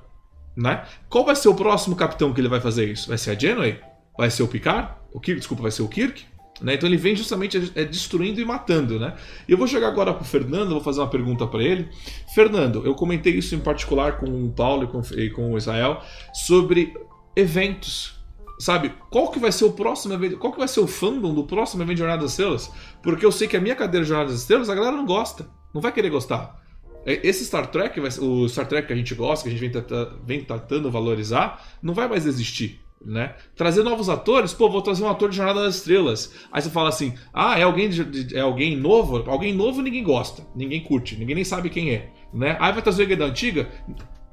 né? 0.53 0.84
Qual 1.07 1.23
vai 1.23 1.36
ser 1.38 1.47
o 1.47 1.55
próximo 1.55 1.95
capitão 1.95 2.34
que 2.34 2.41
ele 2.41 2.49
vai 2.49 2.59
fazer 2.59 2.91
isso? 2.91 3.07
Vai 3.07 3.17
ser 3.17 3.32
a 3.32 3.39
Janeway? 3.39 3.80
Vai 4.18 4.30
ser 4.30 4.43
o 4.43 4.47
Picard, 4.47 4.93
o 5.13 5.20
Kirk, 5.20 5.39
desculpa, 5.39 5.63
vai 5.63 5.72
ser 5.72 5.84
o 5.84 5.88
Kirk. 5.88 6.26
Né? 6.61 6.74
Então 6.74 6.89
ele 6.89 6.97
vem 6.97 7.15
justamente 7.15 7.72
é, 7.76 7.86
destruindo 7.86 8.41
e 8.41 8.45
matando. 8.45 8.99
Né? 8.99 9.15
E 9.47 9.51
eu 9.51 9.57
vou 9.57 9.68
chegar 9.68 9.88
agora 9.88 10.13
para 10.13 10.24
o 10.24 10.26
Fernando, 10.26 10.72
vou 10.72 10.82
fazer 10.82 10.99
uma 10.99 11.09
pergunta 11.09 11.45
para 11.45 11.63
ele. 11.63 11.89
Fernando, 12.34 12.86
eu 12.86 12.95
comentei 12.95 13.34
isso 13.34 13.55
em 13.55 13.59
particular 13.59 14.18
com 14.18 14.26
o 14.26 14.51
Paulo 14.51 14.84
e 14.84 14.88
com, 14.88 15.01
e 15.15 15.30
com 15.30 15.53
o 15.53 15.57
Israel 15.57 16.01
sobre 16.34 16.93
eventos. 17.36 18.15
Sabe, 18.59 18.91
qual 19.11 19.30
que 19.30 19.38
vai 19.38 19.51
ser 19.51 19.65
o 19.65 19.72
próximo 19.72 20.15
evento? 20.15 20.38
Qual 20.38 20.51
que 20.51 20.57
vai 20.57 20.68
ser 20.68 20.80
o 20.80 20.88
fandom 20.88 21.32
do 21.32 21.43
próximo 21.43 21.84
evento 21.84 21.97
de 21.97 21.99
Jornada 21.99 22.24
das 22.24 22.32
Estrelas? 22.32 22.72
Porque 23.03 23.24
eu 23.24 23.32
sei 23.32 23.47
que 23.47 23.55
a 23.55 23.61
minha 23.61 23.76
cadeira 23.76 24.03
de 24.03 24.09
Jornada 24.09 24.32
das 24.32 24.41
Estrelas 24.41 24.68
a 24.68 24.74
galera 24.74 24.95
não 24.95 25.05
gosta, 25.05 25.47
não 25.72 25.80
vai 25.80 25.91
querer 25.91 26.09
gostar. 26.09 26.59
É, 27.05 27.20
esse 27.26 27.45
Star 27.45 27.68
Trek, 27.68 27.99
o 27.99 28.49
Star 28.49 28.68
Trek 28.68 28.88
que 28.88 28.93
a 28.93 28.95
gente 28.95 29.13
gosta, 29.13 29.47
que 29.47 29.55
a 29.55 29.57
gente 29.57 29.72
vem, 29.72 29.86
vem 30.26 30.43
tentando 30.43 30.89
valorizar, 30.89 31.63
não 31.84 31.93
vai 31.93 32.07
mais 32.07 32.26
existir 32.26 32.82
né? 33.04 33.36
Trazer 33.56 33.84
novos 33.84 34.10
atores, 34.10 34.54
pô, 34.54 34.70
vou 34.70 34.82
trazer 34.82 35.04
um 35.04 35.10
ator 35.10 35.30
de 35.30 35.38
Jornada 35.38 35.64
das 35.64 35.76
Estrelas. 35.76 36.34
Aí 36.52 36.62
você 36.62 36.70
fala 36.70 36.89
assim: 36.89 37.14
"Ah, 37.34 37.58
é 37.58 37.64
alguém 37.64 37.89
de, 37.89 38.36
é 38.36 38.41
alguém 38.41 38.76
novo? 38.76 39.24
Alguém 39.30 39.54
novo 39.54 39.82
ninguém 39.82 40.04
gosta, 40.04 40.43
ninguém 40.56 40.82
curte, 40.84 41.16
ninguém 41.18 41.36
nem 41.36 41.43
sabe 41.43 41.70
quem 41.70 41.93
é", 41.93 42.10
né? 42.34 42.58
Aí 42.60 42.74
vai 42.74 42.82
trazer 42.82 43.04
alguém 43.04 43.18
da 43.18 43.26
antiga, 43.26 43.68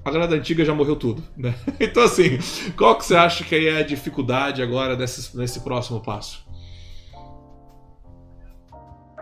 a 0.05 0.11
galera 0.11 0.31
da 0.31 0.37
antiga 0.37 0.65
já 0.65 0.75
morreu 0.75 0.97
tudo, 0.97 1.23
né? 1.37 1.55
Então 1.81 2.03
assim, 2.03 2.39
qual 2.77 2.97
que 2.97 3.05
você 3.05 3.17
acha 3.17 3.45
que 3.45 3.55
é 3.55 3.79
a 3.79 3.83
dificuldade 3.83 4.63
agora 4.63 4.97
desse, 4.97 5.37
nesse 5.37 5.61
próximo 5.61 6.03
passo? 6.03 6.45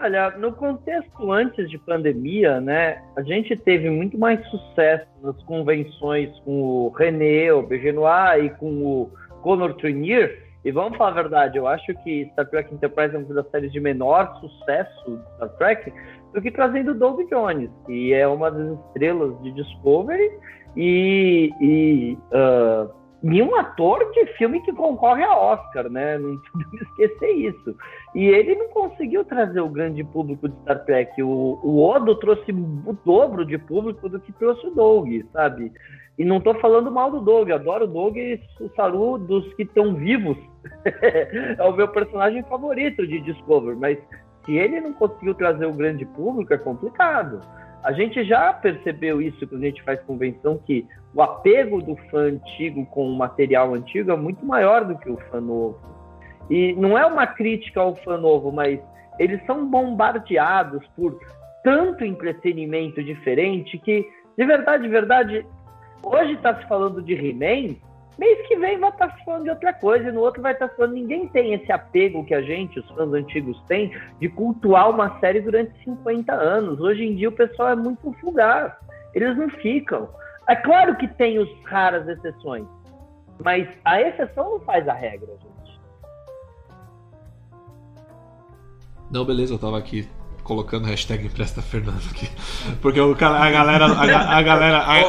Olha, 0.02 0.30
no 0.30 0.52
contexto 0.52 1.30
antes 1.30 1.70
de 1.70 1.78
pandemia, 1.78 2.60
né, 2.60 3.00
a 3.16 3.22
gente 3.22 3.54
teve 3.56 3.88
muito 3.88 4.18
mais 4.18 4.44
sucesso 4.48 5.06
nas 5.22 5.40
convenções 5.44 6.28
com 6.40 6.60
o 6.60 6.88
René, 6.88 7.52
o 7.52 7.62
Begenois 7.62 8.46
e 8.46 8.50
com 8.50 8.82
o 8.82 9.12
Connor 9.42 9.74
Trinier, 9.74 10.52
e 10.64 10.70
vamos 10.70 10.96
falar 10.96 11.10
a 11.10 11.22
verdade, 11.22 11.58
eu 11.58 11.66
acho 11.66 11.92
que 12.02 12.28
Star 12.32 12.48
Trek 12.48 12.72
Enterprise 12.72 13.14
é 13.14 13.18
uma 13.18 13.34
das 13.34 13.50
séries 13.50 13.72
de 13.72 13.80
menor 13.80 14.38
sucesso 14.40 15.16
de 15.16 15.34
Star 15.34 15.48
Trek 15.56 15.92
do 16.32 16.40
que 16.40 16.50
trazendo 16.50 16.94
Doug 16.94 17.20
Jones, 17.28 17.70
que 17.84 18.12
é 18.14 18.26
uma 18.26 18.50
das 18.50 18.78
estrelas 18.86 19.40
de 19.42 19.52
Discovery 19.52 20.30
e, 20.76 21.50
e, 21.60 22.18
uh, 22.32 22.90
e 23.24 23.42
um 23.42 23.54
ator 23.56 24.10
de 24.12 24.26
filme 24.38 24.60
que 24.62 24.72
concorre 24.72 25.24
a 25.24 25.36
Oscar, 25.36 25.90
né? 25.90 26.16
Não 26.16 26.38
podemos 26.52 26.80
esquecer 26.80 27.32
isso. 27.32 27.76
E 28.14 28.26
ele 28.26 28.54
não 28.54 28.68
conseguiu 28.68 29.24
trazer 29.24 29.60
o 29.60 29.68
grande 29.68 30.04
público 30.04 30.48
de 30.48 30.54
Star 30.62 30.84
Trek. 30.84 31.22
O, 31.22 31.58
o 31.62 31.82
Odo 31.82 32.14
trouxe 32.16 32.52
o 32.52 32.96
dobro 33.04 33.44
de 33.44 33.58
público 33.58 34.08
do 34.08 34.20
que 34.20 34.32
trouxe 34.32 34.66
o 34.68 34.74
Doug, 34.74 35.08
sabe? 35.32 35.72
E 36.18 36.24
não 36.24 36.38
estou 36.38 36.54
falando 36.56 36.90
mal 36.90 37.10
do 37.10 37.20
Doug, 37.20 37.50
adoro 37.50 37.84
o 37.84 37.88
Doug 37.88 38.16
e 38.16 38.40
o 38.60 38.68
Saru 38.76 39.18
dos 39.18 39.52
que 39.54 39.62
estão 39.62 39.94
vivos. 39.94 40.36
é 40.84 41.62
o 41.64 41.72
meu 41.72 41.88
personagem 41.88 42.42
favorito 42.44 43.06
de 43.06 43.20
Discovery, 43.20 43.76
mas 43.76 43.98
se 44.44 44.56
ele 44.56 44.80
não 44.80 44.92
conseguiu 44.92 45.34
trazer 45.34 45.66
o 45.66 45.72
grande 45.72 46.04
público, 46.04 46.52
é 46.52 46.58
complicado. 46.58 47.40
A 47.82 47.92
gente 47.92 48.22
já 48.24 48.52
percebeu 48.52 49.20
isso 49.20 49.46
quando 49.46 49.62
a 49.62 49.66
gente 49.66 49.82
faz 49.82 50.00
convenção, 50.02 50.58
que 50.58 50.86
o 51.14 51.22
apego 51.22 51.82
do 51.82 51.96
fã 52.10 52.28
antigo 52.28 52.86
com 52.86 53.08
o 53.08 53.16
material 53.16 53.74
antigo 53.74 54.12
é 54.12 54.16
muito 54.16 54.44
maior 54.44 54.84
do 54.84 54.96
que 54.96 55.10
o 55.10 55.16
fã 55.30 55.40
novo. 55.40 55.78
E 56.48 56.74
não 56.74 56.96
é 56.96 57.04
uma 57.06 57.26
crítica 57.26 57.80
ao 57.80 57.96
fã 57.96 58.16
novo, 58.16 58.52
mas 58.52 58.78
eles 59.18 59.44
são 59.46 59.68
bombardeados 59.68 60.86
por 60.96 61.18
tanto 61.64 62.04
entretenimento 62.04 63.02
diferente 63.02 63.78
que, 63.78 64.06
de 64.36 64.44
verdade, 64.44 64.82
de 64.82 64.88
verdade, 64.88 65.46
Hoje 66.02 66.32
está 66.32 66.54
se 66.60 66.66
falando 66.66 67.00
de 67.00 67.14
He-Man, 67.14 67.76
mês 68.18 68.46
que 68.46 68.56
vem 68.56 68.78
vai 68.78 68.90
estar 68.90 69.08
tá 69.08 69.16
se 69.16 69.24
falando 69.24 69.44
de 69.44 69.50
outra 69.50 69.72
coisa, 69.72 70.08
e 70.08 70.12
no 70.12 70.20
outro 70.20 70.42
vai 70.42 70.52
estar 70.52 70.68
tá 70.68 70.74
falando. 70.74 70.94
Ninguém 70.94 71.28
tem 71.28 71.54
esse 71.54 71.70
apego 71.70 72.24
que 72.24 72.34
a 72.34 72.42
gente, 72.42 72.80
os 72.80 72.88
fãs 72.90 73.12
antigos, 73.12 73.60
têm 73.68 73.92
de 74.18 74.28
cultuar 74.28 74.90
uma 74.90 75.18
série 75.20 75.40
durante 75.40 75.72
50 75.84 76.32
anos. 76.32 76.80
Hoje 76.80 77.04
em 77.04 77.14
dia 77.14 77.28
o 77.28 77.32
pessoal 77.32 77.70
é 77.70 77.76
muito 77.76 78.12
fugaz, 78.20 78.72
eles 79.14 79.36
não 79.36 79.48
ficam. 79.48 80.08
É 80.48 80.56
claro 80.56 80.96
que 80.96 81.06
tem 81.06 81.38
os 81.38 81.48
raras 81.64 82.08
exceções, 82.08 82.66
mas 83.42 83.68
a 83.84 84.00
exceção 84.00 84.50
não 84.50 84.60
faz 84.60 84.88
a 84.88 84.92
regra, 84.92 85.32
gente. 85.40 85.80
Não, 89.10 89.24
beleza, 89.24 89.54
eu 89.54 89.58
tava 89.58 89.78
aqui 89.78 90.08
colocando 90.42 90.86
hashtag 90.86 91.26
empresta 91.26 91.62
Fernando 91.62 92.02
aqui. 92.10 92.28
Porque 92.80 93.00
o 93.00 93.14
cara, 93.14 93.44
a 93.44 93.50
galera. 93.50 93.86
A, 93.86 94.38
a 94.38 94.42
galera. 94.42 94.78
A... 94.78 95.00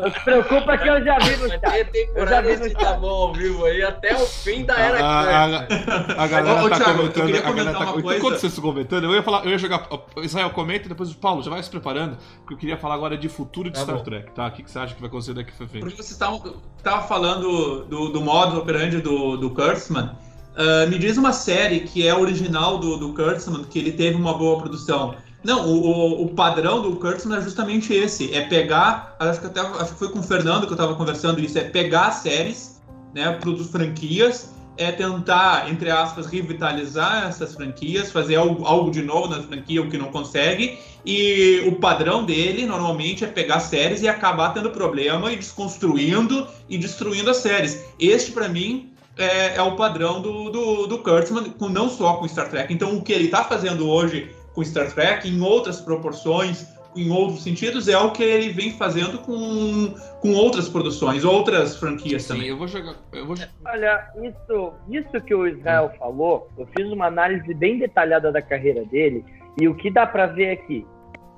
Não 0.00 0.12
se 0.12 0.20
preocupa 0.24 0.78
que 0.78 0.88
eu 0.88 1.04
já 1.04 1.18
vi 1.18 1.36
no 1.36 1.48
chat. 1.48 2.10
Eu 2.14 2.26
já 2.26 2.40
vi 2.40 2.56
no 2.56 2.64
chat. 2.64 2.74
Tá 2.74 2.92
bom 2.94 3.08
ao 3.08 3.32
vivo 3.32 3.64
aí 3.64 3.82
até 3.82 4.14
o 4.14 4.26
fim 4.26 4.64
da 4.64 4.74
era 4.78 5.04
a, 5.04 5.44
a, 5.44 6.24
a 6.24 6.26
galera 6.26 6.64
Ô, 6.64 6.68
tá 6.68 6.76
Thiago, 6.76 6.98
comentando. 6.98 7.36
A 7.36 7.52
galera 7.52 7.78
tá, 7.78 7.86
coisa... 7.86 8.18
Enquanto 8.18 8.38
vocês 8.38 8.52
estão 8.52 8.64
comentando, 8.64 9.04
eu 9.04 9.14
ia 9.14 9.22
falar, 9.22 9.44
eu 9.44 9.50
ia 9.50 9.58
jogar. 9.58 9.88
Israel 10.22 10.50
comenta 10.50 10.86
e 10.86 10.88
depois 10.88 11.10
o 11.10 11.16
Paulo 11.16 11.42
já 11.42 11.50
vai 11.50 11.62
se 11.62 11.70
preparando. 11.70 12.16
Porque 12.40 12.54
eu 12.54 12.58
queria 12.58 12.76
falar 12.76 12.94
agora 12.94 13.16
de 13.16 13.28
futuro 13.28 13.70
de 13.70 13.76
tá 13.76 13.82
Star 13.82 13.96
bom. 13.96 14.02
Trek, 14.02 14.32
tá? 14.32 14.46
O 14.46 14.52
que, 14.52 14.62
que 14.62 14.70
você 14.70 14.78
acha 14.78 14.94
que 14.94 15.00
vai 15.00 15.08
acontecer 15.08 15.34
daqui 15.34 15.52
pra 15.52 15.66
frente? 15.66 15.82
Porque 15.82 16.02
você 16.02 16.12
estava 16.12 17.02
falando 17.02 17.84
do, 17.84 18.08
do 18.08 18.20
modo 18.20 18.58
operandi 18.58 19.00
do, 19.00 19.36
do 19.36 19.50
Kurtzman. 19.50 20.10
Uh, 20.52 20.88
me 20.90 20.98
diz 20.98 21.16
uma 21.16 21.32
série 21.32 21.80
que 21.80 22.06
é 22.06 22.14
original 22.14 22.78
do, 22.78 22.96
do 22.96 23.14
Kurtzman, 23.14 23.64
que 23.64 23.78
ele 23.78 23.92
teve 23.92 24.16
uma 24.16 24.36
boa 24.36 24.58
produção. 24.58 25.14
Não, 25.42 25.66
o, 25.66 26.24
o, 26.24 26.28
padrão 26.34 26.82
do 26.82 26.96
Kurtzman 26.96 27.38
é 27.38 27.40
justamente 27.40 27.92
esse: 27.92 28.32
é 28.34 28.42
pegar. 28.42 29.16
Acho 29.18 29.40
que 29.40 29.46
até 29.46 29.60
acho 29.60 29.92
que 29.92 29.98
foi 29.98 30.10
com 30.10 30.18
o 30.18 30.22
Fernando 30.22 30.66
que 30.66 30.72
eu 30.72 30.76
estava 30.76 30.94
conversando 30.94 31.40
isso, 31.40 31.58
é 31.58 31.64
pegar 31.64 32.12
séries, 32.12 32.80
né, 33.14 33.32
produzir 33.40 33.70
franquias 33.70 34.52
é 34.76 34.90
tentar, 34.90 35.70
entre 35.70 35.90
aspas, 35.90 36.26
revitalizar 36.26 37.28
essas 37.28 37.54
franquias, 37.54 38.10
fazer 38.10 38.36
algo, 38.36 38.64
algo 38.64 38.90
de 38.90 39.02
novo 39.02 39.28
na 39.28 39.42
franquia, 39.42 39.82
o 39.82 39.90
que 39.90 39.98
não 39.98 40.10
consegue. 40.10 40.78
E 41.04 41.62
o 41.66 41.72
padrão 41.76 42.24
dele, 42.24 42.64
normalmente, 42.64 43.24
é 43.24 43.26
pegar 43.26 43.60
séries 43.60 44.02
e 44.02 44.08
acabar 44.08 44.50
tendo 44.50 44.70
problema 44.70 45.32
e 45.32 45.36
desconstruindo 45.36 46.46
e 46.68 46.78
destruindo 46.78 47.30
as 47.30 47.38
séries. 47.38 47.84
Este, 47.98 48.32
para 48.32 48.48
mim, 48.48 48.91
é, 49.22 49.56
é, 49.56 49.62
o 49.62 49.76
padrão 49.76 50.20
do, 50.20 50.50
do, 50.50 50.86
do 50.86 50.98
Kurtzman, 50.98 51.50
com, 51.50 51.68
não 51.68 51.88
só 51.88 52.14
com 52.14 52.28
Star 52.28 52.48
Trek. 52.48 52.72
Então, 52.72 52.96
o 52.96 53.02
que 53.02 53.12
ele 53.12 53.24
está 53.24 53.44
fazendo 53.44 53.88
hoje 53.88 54.34
com 54.54 54.64
Star 54.64 54.92
Trek, 54.92 55.28
em 55.28 55.40
outras 55.40 55.80
proporções, 55.80 56.66
em 56.94 57.10
outros 57.10 57.42
sentidos, 57.42 57.88
é 57.88 57.96
o 57.96 58.10
que 58.10 58.22
ele 58.22 58.52
vem 58.52 58.72
fazendo 58.72 59.18
com, 59.18 59.94
com 60.20 60.34
outras 60.34 60.68
produções, 60.68 61.24
outras 61.24 61.76
franquias 61.76 62.22
Sim, 62.22 62.34
também. 62.34 62.48
eu 62.48 62.56
vou 62.58 62.68
jogar. 62.68 62.96
Eu 63.12 63.26
vou... 63.26 63.36
Olha, 63.64 64.10
isso, 64.22 64.72
isso 64.90 65.20
que 65.22 65.34
o 65.34 65.46
Israel 65.46 65.92
falou, 65.98 66.48
eu 66.58 66.66
fiz 66.76 66.90
uma 66.92 67.06
análise 67.06 67.54
bem 67.54 67.78
detalhada 67.78 68.30
da 68.30 68.42
carreira 68.42 68.84
dele, 68.84 69.24
e 69.60 69.68
o 69.68 69.74
que 69.74 69.90
dá 69.90 70.06
para 70.06 70.26
ver 70.26 70.50
aqui, 70.50 70.86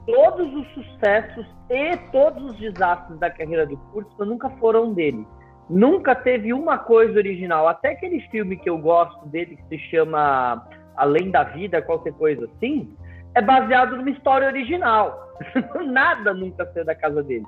todos 0.06 0.52
os 0.54 0.66
sucessos 0.74 1.46
e 1.70 1.96
todos 2.10 2.50
os 2.50 2.58
desastres 2.58 3.18
da 3.18 3.30
carreira 3.30 3.66
do 3.66 3.76
Kurtzman 3.76 4.28
nunca 4.28 4.50
foram 4.58 4.92
dele. 4.92 5.26
Nunca 5.68 6.14
teve 6.14 6.52
uma 6.52 6.78
coisa 6.78 7.18
original. 7.18 7.66
Até 7.66 7.90
aquele 7.90 8.20
filme 8.28 8.56
que 8.56 8.68
eu 8.68 8.78
gosto 8.78 9.26
dele, 9.28 9.56
que 9.56 9.76
se 9.76 9.78
chama 9.90 10.66
Além 10.96 11.30
da 11.30 11.42
Vida, 11.44 11.82
qualquer 11.82 12.12
coisa 12.12 12.44
assim, 12.44 12.94
é 13.34 13.40
baseado 13.40 13.96
numa 13.96 14.10
história 14.10 14.46
original. 14.46 15.32
Nada 15.86 16.32
nunca 16.34 16.70
saiu 16.72 16.84
da 16.84 16.94
casa 16.94 17.22
dele, 17.22 17.44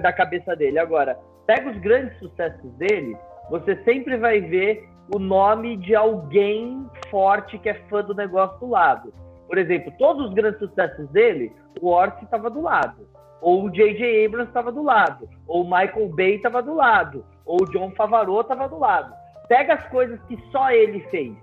da 0.00 0.12
cabeça 0.12 0.54
dele. 0.56 0.78
Agora, 0.78 1.18
pega 1.46 1.70
os 1.70 1.78
grandes 1.78 2.18
sucessos 2.18 2.72
dele, 2.74 3.16
você 3.50 3.76
sempre 3.84 4.16
vai 4.16 4.40
ver 4.40 4.88
o 5.14 5.18
nome 5.18 5.76
de 5.78 5.94
alguém 5.94 6.86
forte 7.10 7.58
que 7.58 7.68
é 7.68 7.74
fã 7.88 8.02
do 8.02 8.14
negócio 8.14 8.58
do 8.60 8.68
lado. 8.68 9.12
Por 9.46 9.56
exemplo, 9.56 9.92
todos 9.98 10.28
os 10.28 10.34
grandes 10.34 10.58
sucessos 10.58 11.08
dele, 11.08 11.50
o 11.80 11.88
Orsi 11.88 12.22
estava 12.24 12.50
do 12.50 12.60
lado, 12.60 13.08
ou 13.40 13.64
o 13.64 13.70
J.J. 13.70 14.26
Abrams 14.26 14.48
estava 14.48 14.70
do 14.70 14.82
lado, 14.82 15.28
ou 15.46 15.62
o 15.62 15.64
Michael 15.64 16.08
Bay 16.10 16.34
estava 16.34 16.62
do 16.62 16.74
lado, 16.74 17.24
ou 17.48 17.62
o 17.62 17.66
John 17.72 17.90
Favreau 17.96 18.42
estava 18.42 18.68
do 18.68 18.78
lado. 18.78 19.12
Pega 19.48 19.74
as 19.74 19.88
coisas 19.88 20.20
que 20.28 20.38
só 20.52 20.70
ele 20.70 21.00
fez, 21.10 21.34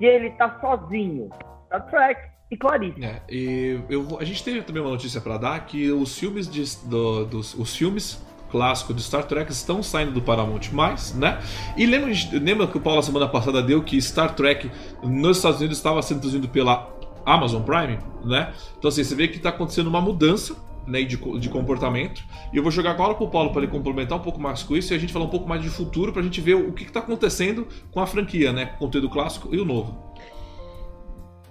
e 0.00 0.04
ele 0.04 0.30
tá 0.32 0.60
sozinho. 0.60 1.30
Star 1.66 1.90
Trek, 1.90 2.34
e 2.50 2.56
Clarice. 2.56 3.04
É, 3.04 3.22
e 3.28 3.80
eu, 3.88 4.18
a 4.20 4.24
gente 4.24 4.44
teve 4.44 4.62
também 4.62 4.82
uma 4.82 4.90
notícia 4.90 5.20
para 5.20 5.36
dar 5.38 5.66
que 5.66 5.90
os 5.90 6.16
filmes 6.18 6.48
de, 6.48 6.64
do, 6.86 7.24
dos 7.24 7.54
os 7.54 7.74
filmes 7.74 8.22
clássicos 8.50 8.94
de 8.94 9.02
Star 9.02 9.24
Trek 9.24 9.50
estão 9.50 9.82
saindo 9.82 10.12
do 10.12 10.22
Paramount+, 10.22 10.60
né? 11.16 11.40
E 11.76 11.86
lembra, 11.86 12.12
lembra 12.40 12.66
que 12.68 12.76
o 12.76 12.80
Paulo 12.80 13.02
semana 13.02 13.26
passada 13.26 13.60
deu 13.60 13.82
que 13.82 14.00
Star 14.00 14.34
Trek 14.34 14.70
nos 15.02 15.38
Estados 15.38 15.58
Unidos 15.58 15.78
estava 15.78 16.00
sendo 16.02 16.20
traduzido 16.20 16.48
pela 16.48 16.88
Amazon 17.26 17.62
Prime, 17.62 17.98
né? 18.24 18.52
Então 18.78 18.88
assim, 18.88 19.02
você 19.02 19.14
vê 19.14 19.26
que 19.26 19.38
está 19.38 19.48
acontecendo 19.48 19.88
uma 19.88 20.00
mudança 20.00 20.54
né, 20.86 21.02
de, 21.02 21.16
de 21.16 21.48
comportamento. 21.48 22.22
E 22.52 22.56
eu 22.56 22.62
vou 22.62 22.72
jogar 22.72 22.92
agora 22.92 23.14
pro 23.14 23.28
Paulo 23.28 23.50
para 23.50 23.62
ele 23.62 23.70
complementar 23.70 24.18
um 24.18 24.22
pouco 24.22 24.40
mais 24.40 24.62
com 24.62 24.76
isso 24.76 24.92
e 24.92 24.96
a 24.96 24.98
gente 24.98 25.12
falar 25.12 25.24
um 25.24 25.30
pouco 25.30 25.48
mais 25.48 25.62
de 25.62 25.68
futuro 25.68 26.12
para 26.12 26.20
a 26.20 26.24
gente 26.24 26.40
ver 26.40 26.54
o 26.54 26.72
que 26.72 26.84
está 26.84 27.00
acontecendo 27.00 27.66
com 27.90 28.00
a 28.00 28.06
franquia, 28.06 28.52
né? 28.52 28.66
Com 28.66 28.76
o 28.76 28.78
conteúdo 28.78 29.08
clássico 29.08 29.54
e 29.54 29.58
o 29.58 29.64
novo. 29.64 29.96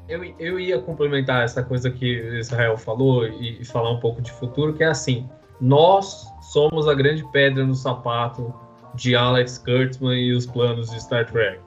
Eu, 0.08 0.24
eu 0.38 0.60
ia 0.60 0.80
complementar 0.80 1.44
essa 1.44 1.64
coisa 1.64 1.90
que 1.90 2.06
Israel 2.38 2.78
falou 2.78 3.26
e, 3.26 3.62
e 3.62 3.66
falar 3.66 3.92
um 3.92 4.00
pouco 4.00 4.22
de 4.22 4.32
futuro, 4.32 4.74
que 4.74 4.84
é 4.84 4.88
assim, 4.88 5.28
nós 5.60 6.28
somos 6.42 6.88
a 6.88 6.94
grande 6.94 7.24
pedra 7.32 7.66
no 7.66 7.74
sapato 7.74 8.54
de 8.96 9.16
Alex 9.16 9.58
Kurtzman 9.60 10.20
e 10.20 10.34
os 10.34 10.46
planos 10.46 10.90
de 10.92 11.02
Star 11.02 11.26
Trek. 11.26 11.60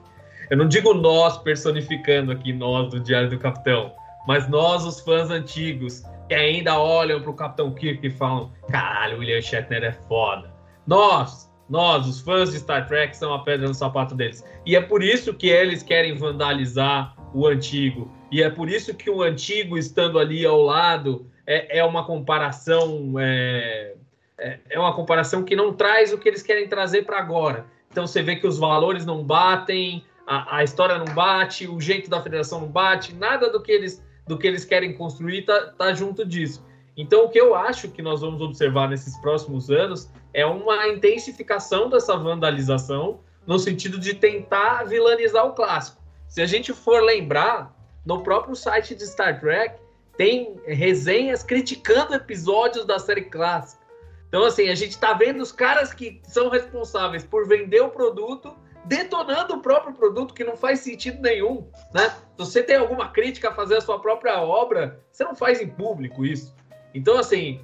Eu 0.49 0.57
não 0.57 0.67
digo 0.67 0.93
nós 0.93 1.37
personificando 1.37 2.31
aqui 2.31 2.53
nós 2.53 2.89
do 2.89 2.99
Diário 2.99 3.29
do 3.29 3.37
Capitão, 3.37 3.91
mas 4.27 4.47
nós, 4.47 4.85
os 4.85 4.99
fãs 4.99 5.29
antigos, 5.29 6.03
que 6.27 6.33
ainda 6.33 6.79
olham 6.79 7.21
para 7.21 7.31
o 7.31 7.33
Capitão 7.33 7.73
Kirk 7.73 8.05
e 8.05 8.09
falam: 8.09 8.51
caralho, 8.69 9.19
William 9.19 9.41
Shatner 9.41 9.83
é 9.83 9.91
foda. 9.91 10.53
Nós, 10.85 11.51
nós, 11.69 12.07
os 12.07 12.21
fãs 12.21 12.51
de 12.51 12.59
Star 12.59 12.87
Trek, 12.87 13.15
são 13.15 13.33
a 13.33 13.43
pedra 13.43 13.67
no 13.67 13.73
sapato 13.73 14.15
deles. 14.15 14.43
E 14.65 14.75
é 14.75 14.81
por 14.81 15.03
isso 15.03 15.33
que 15.33 15.47
eles 15.47 15.83
querem 15.83 16.15
vandalizar 16.15 17.15
o 17.33 17.45
antigo. 17.45 18.11
E 18.31 18.41
é 18.41 18.49
por 18.49 18.69
isso 18.69 18.93
que 18.93 19.09
o 19.09 19.21
antigo, 19.21 19.77
estando 19.77 20.19
ali 20.19 20.45
ao 20.45 20.61
lado, 20.61 21.29
é, 21.45 21.79
é 21.79 21.83
uma 21.83 22.05
comparação. 22.05 23.13
É, 23.19 23.95
é, 24.39 24.59
é 24.69 24.79
uma 24.79 24.93
comparação 24.93 25.43
que 25.43 25.55
não 25.55 25.73
traz 25.73 26.13
o 26.13 26.17
que 26.17 26.29
eles 26.29 26.43
querem 26.43 26.67
trazer 26.67 27.03
para 27.03 27.17
agora. 27.17 27.65
Então 27.89 28.05
você 28.05 28.21
vê 28.21 28.35
que 28.35 28.45
os 28.45 28.57
valores 28.57 29.05
não 29.05 29.23
batem, 29.23 30.05
a, 30.27 30.57
a, 30.57 30.63
história 30.63 30.97
não 30.97 31.11
bate, 31.13 31.67
o 31.67 31.79
jeito 31.79 32.09
da 32.09 32.21
federação 32.21 32.61
não 32.61 32.67
bate, 32.67 33.15
nada 33.15 33.49
do 33.49 33.61
que 33.61 33.71
eles, 33.71 34.03
do 34.27 34.37
que 34.37 34.47
eles 34.47 34.65
querem 34.65 34.93
construir 34.93 35.43
tá, 35.43 35.73
tá 35.77 35.93
junto 35.93 36.25
disso. 36.25 36.65
Então, 36.95 37.25
o 37.25 37.29
que 37.29 37.39
eu 37.39 37.53
acho 37.53 37.89
que 37.89 38.01
nós 38.01 38.21
vamos 38.21 38.41
observar 38.41 38.89
nesses 38.89 39.15
próximos 39.19 39.69
anos 39.69 40.09
é 40.33 40.45
uma 40.45 40.87
intensificação 40.87 41.89
dessa 41.89 42.17
vandalização, 42.17 43.19
no 43.45 43.59
sentido 43.59 43.99
de 43.99 44.15
tentar 44.15 44.83
vilanizar 44.83 45.45
o 45.45 45.53
clássico. 45.53 46.01
Se 46.27 46.41
a 46.41 46.45
gente 46.45 46.73
for 46.73 47.01
lembrar, 47.03 47.73
no 48.05 48.21
próprio 48.23 48.55
site 48.55 48.95
de 48.95 49.05
Star 49.05 49.39
Trek 49.39 49.79
tem 50.17 50.59
resenhas 50.65 51.43
criticando 51.43 52.15
episódios 52.15 52.85
da 52.85 52.97
série 52.97 53.25
clássica. 53.25 53.85
Então, 54.27 54.43
assim, 54.43 54.67
a 54.67 54.75
gente 54.75 54.91
está 54.91 55.13
vendo 55.13 55.41
os 55.41 55.51
caras 55.51 55.93
que 55.93 56.19
são 56.23 56.49
responsáveis 56.49 57.23
por 57.23 57.47
vender 57.47 57.81
o 57.81 57.89
produto 57.89 58.53
detonando 58.87 59.55
o 59.55 59.61
próprio 59.61 59.93
produto, 59.93 60.33
que 60.33 60.43
não 60.43 60.55
faz 60.55 60.79
sentido 60.79 61.21
nenhum, 61.21 61.69
né? 61.93 62.09
Se 62.09 62.37
você 62.37 62.63
tem 62.63 62.77
alguma 62.77 63.09
crítica 63.09 63.49
a 63.49 63.53
fazer 63.53 63.77
a 63.77 63.81
sua 63.81 63.99
própria 63.99 64.41
obra, 64.41 64.99
você 65.11 65.23
não 65.23 65.35
faz 65.35 65.61
em 65.61 65.67
público 65.67 66.25
isso. 66.25 66.55
Então, 66.93 67.17
assim, 67.17 67.61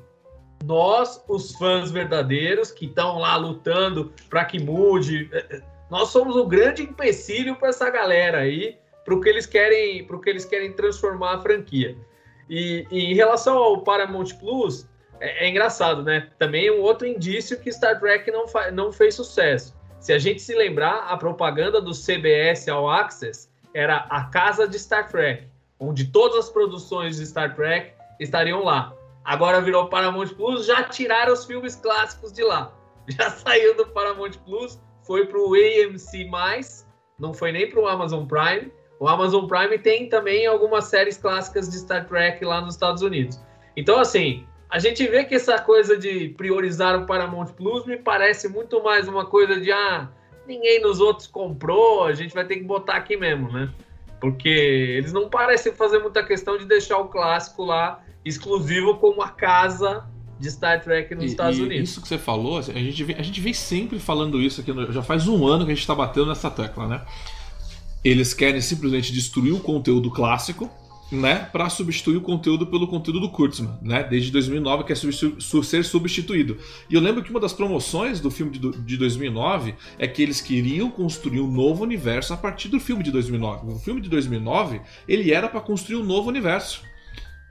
nós, 0.64 1.24
os 1.28 1.56
fãs 1.56 1.92
verdadeiros, 1.92 2.72
que 2.72 2.86
estão 2.86 3.20
lá 3.20 3.38
lutando 3.38 4.14
para 4.30 4.44
que 4.44 4.60
mude, 4.60 5.30
eh, 5.32 5.46
eh, 5.50 5.62
nós 5.90 6.10
somos 6.10 6.36
o 6.36 6.46
grande 6.46 6.84
empecilho 6.84 7.56
para 7.56 7.70
essa 7.70 7.90
galera 7.90 8.40
aí, 8.40 8.78
para 9.06 9.14
o 9.14 9.22
que 9.22 9.30
eles 9.30 9.46
querem, 9.46 10.06
para 10.06 10.20
que 10.20 10.30
eles 10.30 10.46
querem 10.46 10.74
transformar 10.74 11.36
a 11.36 11.42
franquia. 11.42 11.96
E, 12.50 12.86
e 12.92 13.12
em 13.12 13.16
relação 13.16 13.58
ao 13.58 13.82
Paramount 13.82 14.36
Plus, 14.40 14.88
é, 15.20 15.46
é, 15.46 15.50
engraçado, 15.50 16.04
né? 16.04 16.30
Também 16.38 16.70
um 16.70 16.82
outro 16.82 17.08
indício 17.08 17.60
que 17.60 17.72
Star 17.72 18.00
Trek 18.00 18.30
não, 18.30 18.46
não 18.74 18.92
fez 18.92 19.16
sucesso. 19.16 19.74
Se 20.04 20.12
a 20.12 20.20
gente 20.20 20.42
se 20.42 20.54
lembrar, 20.54 21.06
a 21.08 21.16
propaganda 21.16 21.80
do 21.80 21.92
CBS 21.94 22.68
ao 22.68 22.90
Access 22.90 23.50
era 23.74 24.06
a 24.10 24.26
casa 24.26 24.68
de 24.68 24.78
Star 24.78 25.08
Trek, 25.08 25.48
onde 25.80 26.08
todas 26.08 26.40
as 26.40 26.50
produções 26.50 27.16
de 27.16 27.26
Star 27.26 27.56
Trek 27.56 27.94
estariam 28.20 28.66
lá. 28.66 28.94
Agora 29.24 29.62
virou 29.62 29.88
Paramount 29.88 30.28
Plus, 30.36 30.66
já 30.66 30.84
tiraram 30.84 31.32
os 31.32 31.46
filmes 31.46 31.78
clássicos 31.78 32.34
de 32.34 32.44
lá. 32.44 32.74
Já 33.08 33.30
saiu 33.48 33.78
do 33.78 33.88
Paramount 33.88 34.34
Plus, 34.46 34.78
foi 35.04 35.26
para 35.26 35.40
o 35.40 35.54
AMC+, 35.54 36.30
não 37.18 37.34
foi 37.34 37.54
nem 37.54 37.70
para 37.70 37.80
o 37.80 37.88
Amazon 37.88 38.26
Prime. 38.26 38.74
O 39.00 39.08
Amazon 39.08 39.48
Prime 39.48 39.80
tem 39.80 40.10
também 40.10 40.46
algumas 40.46 40.84
séries 40.84 41.18
clássicas 41.18 41.70
de 41.70 41.78
Star 41.78 42.06
Trek 42.10 42.44
lá 42.44 42.60
nos 42.60 42.74
Estados 42.74 43.02
Unidos. 43.02 43.40
Então, 43.78 43.98
assim, 43.98 44.46
a 44.74 44.80
gente 44.80 45.06
vê 45.06 45.24
que 45.24 45.36
essa 45.36 45.60
coisa 45.60 45.96
de 45.96 46.30
priorizar 46.30 47.00
o 47.00 47.06
Paramount 47.06 47.54
Plus 47.56 47.86
me 47.86 47.96
parece 47.96 48.50
muito 48.50 48.84
mais 48.84 49.08
uma 49.08 49.24
coisa 49.24 49.62
de 49.62 49.72
ah, 49.72 50.10
ninguém 50.48 50.82
nos 50.82 51.00
outros 51.00 51.28
comprou, 51.28 52.06
a 52.06 52.14
gente 52.14 52.34
vai 52.34 52.44
ter 52.44 52.56
que 52.56 52.64
botar 52.64 52.96
aqui 52.96 53.16
mesmo, 53.16 53.52
né? 53.52 53.70
Porque 54.20 54.50
eles 54.50 55.14
não 55.14 55.30
parecem 55.30 55.74
fazer 55.74 56.00
muita 56.00 56.26
questão 56.26 56.58
de 56.58 56.66
deixar 56.66 56.98
o 56.98 57.10
clássico 57.10 57.64
lá 57.64 58.04
exclusivo 58.26 58.98
como 58.98 59.22
a 59.22 59.30
casa 59.30 60.08
de 60.40 60.50
Star 60.50 60.82
Trek 60.82 61.14
nos 61.14 61.26
e, 61.26 61.28
Estados 61.28 61.60
e 61.60 61.62
Unidos. 61.62 61.90
Isso 61.92 62.02
que 62.02 62.08
você 62.08 62.18
falou, 62.18 62.58
a 62.58 62.62
gente, 62.64 63.04
vem, 63.04 63.16
a 63.16 63.22
gente 63.22 63.40
vem 63.40 63.54
sempre 63.54 64.00
falando 64.00 64.42
isso 64.42 64.60
aqui, 64.60 64.74
no, 64.74 64.92
já 64.92 65.04
faz 65.04 65.28
um 65.28 65.46
ano 65.46 65.66
que 65.66 65.72
a 65.72 65.76
gente 65.76 65.84
está 65.84 65.94
batendo 65.94 66.26
nessa 66.26 66.50
tecla, 66.50 66.88
né? 66.88 67.02
Eles 68.04 68.34
querem 68.34 68.60
simplesmente 68.60 69.14
destruir 69.14 69.54
o 69.54 69.60
conteúdo 69.60 70.10
clássico 70.10 70.68
né, 71.14 71.48
para 71.52 71.70
substituir 71.70 72.18
o 72.18 72.22
conteúdo 72.22 72.68
pelo 72.68 72.88
conteúdo 72.88 73.20
do 73.20 73.30
Kurtzman, 73.30 73.78
né, 73.82 74.04
desde 74.04 74.32
2009 74.32 74.84
que 74.84 74.94
é 74.94 74.96
substitu 74.96 75.64
ser 75.64 75.86
substituído. 75.86 76.58
E 76.90 76.96
eu 76.96 77.02
lembro 77.02 77.24
que 77.24 77.30
uma 77.30 77.40
das 77.40 77.54
promoções 77.54 78.20
do 78.20 78.32
filme 78.32 78.52
de, 78.52 78.72
de 78.72 78.98
2009 78.98 79.76
é 79.98 80.08
que 80.08 80.22
eles 80.22 80.42
queriam 80.42 80.90
construir 80.90 81.40
um 81.40 81.52
novo 81.52 81.84
universo 81.84 82.34
a 82.34 82.38
partir 82.38 82.70
do 82.70 82.80
filme 82.80 83.04
de 83.04 83.12
2009. 83.12 83.74
O 83.74 83.80
filme 83.80 84.02
de 84.02 84.10
2009 84.10 84.82
ele 85.08 85.32
era 85.32 85.48
para 85.48 85.62
construir 85.62 85.98
um 85.98 86.04
novo 86.04 86.30
universo. 86.30 86.82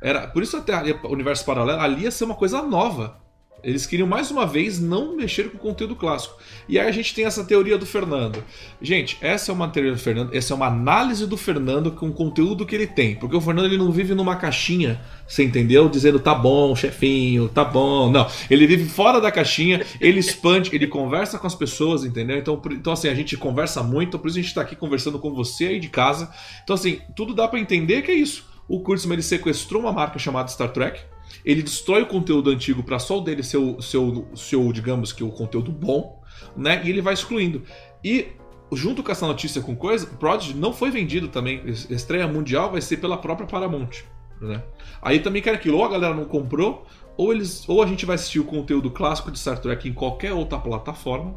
Era 0.03 0.27
por 0.27 0.43
isso 0.43 0.57
até 0.57 0.75
o 1.05 1.13
universo 1.13 1.45
paralelo 1.45 1.81
ali 1.81 2.03
ia 2.03 2.11
ser 2.11 2.25
uma 2.25 2.35
coisa 2.35 2.61
nova. 2.63 3.22
Eles 3.63 3.87
queriam 3.87 4.09
mais 4.09 4.31
uma 4.31 4.45
vez 4.45 4.81
não 4.81 5.17
mexer 5.17 5.51
com 5.51 5.57
o 5.57 5.61
conteúdo 5.61 5.95
clássico. 5.95 6.37
E 6.69 6.79
aí 6.79 6.89
a 6.89 6.93
gente 6.93 7.15
tem 7.15 7.25
essa 7.25 7.45
teoria 7.45 7.79
do 7.79 7.87
Fernando. 7.87 8.43
Gente, 8.81 9.17
essa 9.21 9.53
é 9.53 9.55
uma 9.55 9.69
teoria 9.69 9.93
do 9.93 9.99
Fernando, 9.99 10.35
essa 10.35 10.53
é 10.53 10.57
uma 10.57 10.67
análise 10.67 11.27
do 11.27 11.37
Fernando 11.37 11.93
com 11.93 12.09
o 12.09 12.13
conteúdo 12.13 12.67
que 12.67 12.75
ele 12.75 12.89
tem. 12.89 13.15
Porque 13.15 13.37
o 13.37 13.41
Fernando 13.41 13.67
ele 13.67 13.79
não 13.79 13.93
vive 13.93 14.15
numa 14.15 14.35
caixinha, 14.35 15.01
você 15.29 15.45
entendeu? 15.45 15.89
Dizendo 15.89 16.19
tá 16.19 16.35
bom, 16.35 16.75
chefinho, 16.75 17.49
tá 17.49 17.65
bom. 17.65 18.11
Não, 18.11 18.27
ele 18.51 18.67
vive 18.67 18.85
fora 18.89 19.21
da 19.21 19.31
caixinha, 19.31 19.85
ele 20.01 20.19
expande, 20.19 20.71
ele 20.73 20.89
conversa 20.89 21.39
com 21.39 21.47
as 21.47 21.55
pessoas, 21.55 22.05
entendeu? 22.05 22.39
Então, 22.39 22.61
então 22.73 22.93
assim, 22.93 23.09
a 23.09 23.15
gente 23.15 23.37
conversa 23.37 23.83
muito, 23.83 24.19
por 24.19 24.29
isso 24.29 24.39
a 24.39 24.43
gente 24.43 24.55
tá 24.55 24.63
aqui 24.63 24.75
conversando 24.75 25.19
com 25.21 25.33
você 25.33 25.67
aí 25.67 25.79
de 25.79 25.89
casa. 25.89 26.33
Então 26.65 26.75
assim, 26.75 27.01
tudo 27.15 27.33
dá 27.33 27.47
para 27.47 27.61
entender 27.61 28.03
que 28.03 28.11
é 28.11 28.15
isso. 28.15 28.51
O 28.69 28.81
Kurtzman 28.81 29.15
ele 29.15 29.23
sequestrou 29.23 29.83
uma 29.83 29.93
marca 29.93 30.19
chamada 30.19 30.49
Star 30.49 30.71
Trek, 30.71 31.01
ele 31.45 31.63
destrói 31.63 32.03
o 32.03 32.07
conteúdo 32.07 32.51
antigo 32.51 32.83
para 32.83 32.99
só 32.99 33.19
o 33.19 33.21
dele 33.21 33.43
ser 33.43 33.59
o 33.59 33.81
seu, 33.81 34.29
seu, 34.35 34.73
digamos 34.73 35.13
que 35.13 35.25
o 35.25 35.31
conteúdo 35.31 35.71
bom, 35.71 36.23
né? 36.57 36.83
E 36.85 36.91
ele 36.91 37.01
vai 37.01 37.15
excluindo. 37.15 37.63
E 38.03 38.29
junto 38.73 39.03
com 39.03 39.13
essa 39.13 39.27
notícia 39.27 39.61
com 39.61 39.77
coisa, 39.77 40.07
Prodigy 40.07 40.55
não 40.55 40.73
foi 40.73 40.91
vendido 40.91 41.29
também. 41.29 41.63
Estreia 41.67 42.27
mundial 42.27 42.71
vai 42.71 42.81
ser 42.81 42.99
pela 42.99 43.17
própria 43.17 43.47
Paramount, 43.47 44.03
né? 44.41 44.63
Aí 45.01 45.21
também 45.21 45.43
quer 45.43 45.55
aquilo, 45.55 45.79
ou 45.79 45.85
a 45.85 45.89
galera 45.89 46.15
não 46.15 46.25
comprou, 46.25 46.87
ou 47.17 47.33
eles, 47.33 47.69
ou 47.69 47.83
a 47.83 47.87
gente 47.87 48.07
vai 48.07 48.15
assistir 48.15 48.41
o 48.41 48.45
conteúdo 48.45 48.91
clássico 48.91 49.31
de 49.31 49.39
Star 49.39 49.59
Trek 49.59 49.89
em 49.89 49.93
qualquer 49.93 50.33
outra 50.33 50.59
plataforma, 50.59 51.35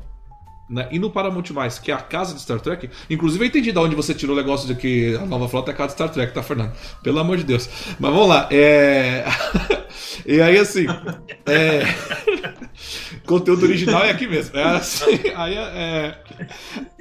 né? 0.69 0.87
E 0.91 0.97
no 0.97 1.11
Paramount 1.11 1.49
Mais, 1.51 1.77
que 1.77 1.91
é 1.91 1.93
a 1.93 2.01
casa 2.01 2.33
de 2.33 2.41
Star 2.41 2.59
Trek, 2.59 2.89
inclusive 3.09 3.43
eu 3.43 3.47
entendi 3.47 3.71
de 3.71 3.77
onde 3.77 3.95
você 3.95 4.13
tirou 4.13 4.35
o 4.35 4.39
negócio 4.39 4.67
de 4.67 4.75
que 4.75 5.15
a 5.15 5.25
nova 5.25 5.47
frota 5.47 5.71
é 5.71 5.73
a 5.73 5.77
casa 5.77 5.89
de 5.89 5.93
Star 5.93 6.09
Trek, 6.09 6.33
tá, 6.33 6.41
Fernando? 6.41 6.73
Pelo 7.03 7.19
amor 7.19 7.37
de 7.37 7.43
Deus. 7.43 7.69
Mas 7.99 8.11
vamos 8.11 8.27
lá. 8.27 8.49
É... 8.51 9.25
e 10.25 10.41
aí, 10.41 10.57
assim. 10.57 10.85
É... 11.45 11.83
Conteúdo 13.25 13.63
original 13.63 14.03
é 14.03 14.11
aqui 14.11 14.27
mesmo. 14.27 14.57
É 14.57 14.63
assim, 14.63 15.21
aí, 15.35 15.55
é... 15.55 16.23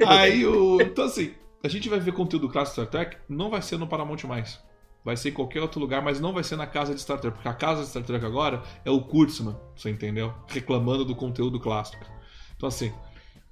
aí 0.06 0.46
o. 0.46 0.80
Então, 0.80 1.04
assim, 1.04 1.32
a 1.62 1.68
gente 1.68 1.88
vai 1.88 1.98
ver 1.98 2.12
conteúdo 2.12 2.48
clássico 2.48 2.82
de 2.82 2.86
Star 2.86 3.04
Trek, 3.04 3.16
não 3.28 3.50
vai 3.50 3.62
ser 3.62 3.78
no 3.78 3.86
Paramount 3.86 4.24
Mais. 4.24 4.62
Vai 5.04 5.16
ser 5.16 5.30
em 5.30 5.32
qualquer 5.32 5.60
outro 5.60 5.80
lugar, 5.80 6.02
mas 6.02 6.18
não 6.18 6.32
vai 6.32 6.42
ser 6.42 6.56
na 6.56 6.66
casa 6.66 6.94
de 6.94 7.00
Star 7.00 7.18
Trek, 7.18 7.36
porque 7.36 7.48
a 7.48 7.52
casa 7.52 7.82
de 7.82 7.88
Star 7.88 8.02
Trek 8.02 8.24
agora 8.24 8.62
é 8.84 8.90
o 8.90 9.02
Kurtzman, 9.02 9.56
você 9.76 9.90
entendeu? 9.90 10.32
Reclamando 10.48 11.04
do 11.04 11.14
conteúdo 11.14 11.60
clássico. 11.60 12.04
Então, 12.56 12.68
assim, 12.68 12.90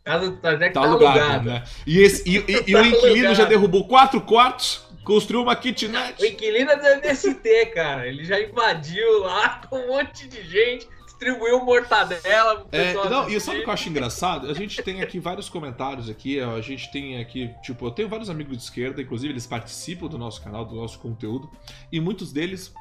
Casa 0.04 0.30
do 0.30 0.36
Star 0.38 0.56
Trek 0.58 0.74
tá, 0.74 0.80
tá 0.80 0.86
alugado, 0.86 1.18
alugada. 1.20 1.50
né? 1.50 1.64
E, 1.86 1.98
esse, 2.00 2.28
e, 2.28 2.36
e- 2.38 2.64
e 2.70 2.74
o 2.74 2.78
Tá 2.80 2.86
inquilino 2.86 3.08
alugado. 3.28 3.34
já 3.34 3.44
derrubou 3.44 3.86
quatro 3.86 4.20
quartos, 4.20 4.84
construiu 5.04 5.42
uma 5.42 5.52
O 5.52 5.56
kitnet. 5.56 6.24
inquilino 6.26 6.70
é 6.72 6.76
do 6.76 6.86
MST, 7.04 7.66
cara. 7.66 8.06
Ele 8.08 8.24
já 8.24 8.40
invadiu 8.40 9.20
lá 9.20 9.60
com 9.70 9.76
um 9.78 9.88
monte 9.88 10.26
de 10.26 10.42
gente, 10.42 10.88
distribuiu 11.06 11.64
mortadela 11.64 12.66
É, 12.72 12.94
não, 12.94 13.28
e 13.28 13.38
sabe 13.40 13.58
o 13.60 13.62
que 13.62 13.68
eu 13.68 13.72
acho 13.72 13.88
engraçado? 13.88 14.50
A 14.50 14.54
gente 14.54 14.82
tem 14.82 15.02
aqui 15.02 15.20
vários 15.20 15.48
comentários 15.48 16.08
aqui, 16.08 16.40
a 16.40 16.60
gente 16.60 16.90
tem 16.90 17.20
aqui, 17.20 17.48
tipo, 17.62 17.86
eu 17.86 17.90
tenho 17.92 18.08
vários 18.08 18.28
amigos 18.28 18.56
de 18.56 18.64
esquerda, 18.64 19.00
inclusive 19.00 19.32
eles 19.32 19.46
participam 19.46 20.08
do 20.08 20.18
nosso 20.18 20.42
canal, 20.42 20.64
do 20.64 20.74
nosso 20.74 20.98
conteúdo, 20.98 21.48
e 21.92 22.00
muitos 22.00 22.32
deles 22.32 22.74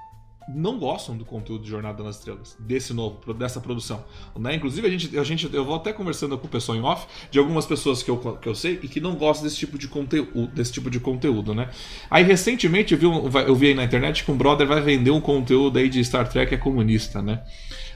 não 0.50 0.80
gostam 0.80 1.16
do 1.16 1.24
conteúdo 1.24 1.64
de 1.64 1.70
Jornada 1.70 2.04
nas 2.04 2.18
Estrelas, 2.18 2.58
desse 2.60 2.94
novo, 2.94 3.34
dessa 3.34 3.60
produção. 3.60 4.04
Né? 4.38 4.56
Inclusive, 4.56 4.88
a 4.88 4.90
gente, 4.90 5.18
a 5.18 5.24
gente, 5.24 5.54
eu 5.54 5.64
vou 5.64 5.76
até 5.76 5.94
conversando 5.94 6.38
com 6.38 6.48
o 6.48 6.50
pessoal 6.50 6.78
em 6.78 6.82
off, 6.82 7.06
de 7.30 7.40
algumas 7.40 7.66
pessoas 7.66 8.02
que 8.04 8.10
eu, 8.10 8.18
que 8.18 8.50
eu 8.50 8.56
sei 8.56 8.80
e 8.82 8.88
que 8.88 9.00
não 9.00 9.16
gostam 9.16 9.44
desse 9.46 9.58
tipo 9.58 9.78
de 9.78 9.88
conteúdo, 9.88 10.48
desse 10.48 10.72
tipo 10.72 10.90
de 10.90 11.00
conteúdo, 11.00 11.54
né? 11.54 11.70
Aí, 12.10 12.24
recentemente, 12.24 12.94
eu 12.94 13.00
vi, 13.00 13.06
um- 13.06 13.30
eu 13.40 13.56
vi 13.56 13.68
aí 13.68 13.74
na 13.74 13.84
internet 13.84 14.24
que 14.24 14.32
um 14.32 14.38
brother 14.38 14.68
vai 14.68 14.82
vender 14.82 15.12
um 15.12 15.22
conteúdo 15.22 15.78
aí 15.78 15.88
de 15.88 16.04
Star 16.04 16.28
Trek 16.28 16.54
é 16.54 16.58
comunista, 16.58 17.22
né? 17.22 17.44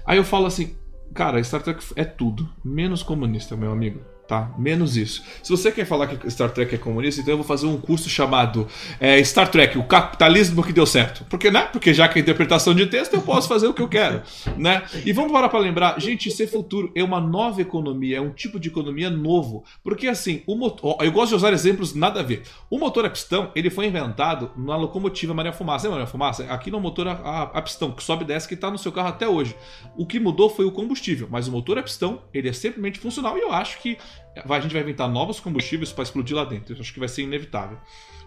Aí 0.06 0.18
eu 0.18 0.24
falo 0.24 0.46
assim, 0.46 0.76
cara, 1.14 1.44
Star 1.44 1.62
Trek 1.64 1.84
é 1.96 2.06
tudo, 2.06 2.48
menos 2.64 3.02
comunista, 3.04 3.56
meu 3.56 3.72
amigo. 3.72 4.00
Tá? 4.28 4.52
Menos 4.58 4.98
isso. 4.98 5.24
Se 5.44 5.52
você 5.52 5.72
quer 5.72 5.86
falar 5.86 6.08
que 6.08 6.30
Star 6.32 6.50
Trek 6.50 6.74
é 6.74 6.78
comunista, 6.80 7.22
então 7.22 7.34
eu 7.34 7.38
vou 7.38 7.46
fazer 7.46 7.68
um 7.68 7.78
curso 7.78 8.10
chamado 8.10 8.68
é, 9.00 9.24
Star 9.24 9.48
Trek, 9.50 9.78
o 9.78 9.84
capitalismo 9.84 10.64
que 10.64 10.74
deu 10.74 10.86
certo. 10.86 11.24
Porque, 11.30 11.52
né? 11.52 11.70
Porque 11.72 11.94
já 11.94 12.08
que 12.08 12.18
é 12.18 12.22
interpretação 12.24 12.74
de 12.74 12.88
texto, 12.88 13.14
eu 13.14 13.22
posso 13.22 13.48
fazer 13.48 13.68
o 13.68 13.74
que 13.74 13.84
eu 13.84 13.88
quero, 13.88 14.24
né? 14.58 14.84
E 15.06 15.14
vamos 15.14 15.32
parar 15.32 15.48
para 15.48 15.60
lembrar, 15.60 16.02
gente, 16.02 16.28
isso 16.28 16.42
é 16.42 16.48
futuro, 16.48 16.92
é 16.96 17.04
uma 17.04 17.22
nova 17.22 17.62
economia, 17.62 18.18
é 18.18 18.22
um 18.22 18.32
tipo 18.32 18.60
de 18.60 18.68
economia 18.70 19.12
novo. 19.12 19.64
Porque 19.84 20.08
assim, 20.08 20.42
o 20.48 20.56
motor, 20.56 20.98
eu 21.02 21.12
gosto 21.12 21.30
de 21.30 21.36
usar 21.36 21.54
exemplos 21.54 21.94
nada 21.94 22.22
a 22.22 22.24
ver. 22.24 22.42
O 22.68 22.80
motor 22.80 23.06
a 23.06 23.10
pistão, 23.12 23.52
ele 23.56 23.70
foi 23.70 23.86
inventado 23.86 24.50
na 24.58 24.76
locomotiva 24.76 25.36
Maria 25.36 25.54
Fumaça. 25.54 25.84
Lembra 25.84 26.00
Maria 26.00 26.12
Fumaça? 26.12 26.46
Aqui 26.46 26.72
no 26.72 26.80
motor 26.80 27.08
a, 27.08 27.12
a, 27.12 27.42
a 27.44 27.62
pistão, 27.62 27.92
que 27.92 28.04
sobe 28.04 28.24
e 28.24 28.28
desce, 28.28 28.48
que 28.48 28.56
está 28.56 28.72
no 28.72 28.78
seu 28.80 28.92
carro 28.92 29.10
até 29.10 29.28
hoje. 29.28 29.56
O 29.96 30.04
que 30.04 30.20
mudou 30.20 30.50
foi 30.50 30.66
o 30.66 30.72
combustível, 30.72 31.28
mas 31.30 31.48
o 31.48 31.52
motor 31.52 31.78
a 31.78 31.84
pistão, 31.84 32.24
ele 32.34 32.50
é 32.50 32.54
simplesmente 32.54 32.98
funcional 32.98 33.38
e 33.38 33.42
eu 33.42 33.54
acho 33.54 33.80
que 33.80 34.00
a 34.36 34.60
gente 34.60 34.74
vai 34.74 34.82
inventar 34.82 35.10
novos 35.10 35.40
combustíveis 35.40 35.92
para 35.92 36.04
explodir 36.04 36.36
lá 36.36 36.44
dentro. 36.44 36.76
Eu 36.76 36.82
acho 36.82 36.94
que 36.94 37.00
vai 37.00 37.08
ser 37.08 37.24
inevitável. 37.24 37.78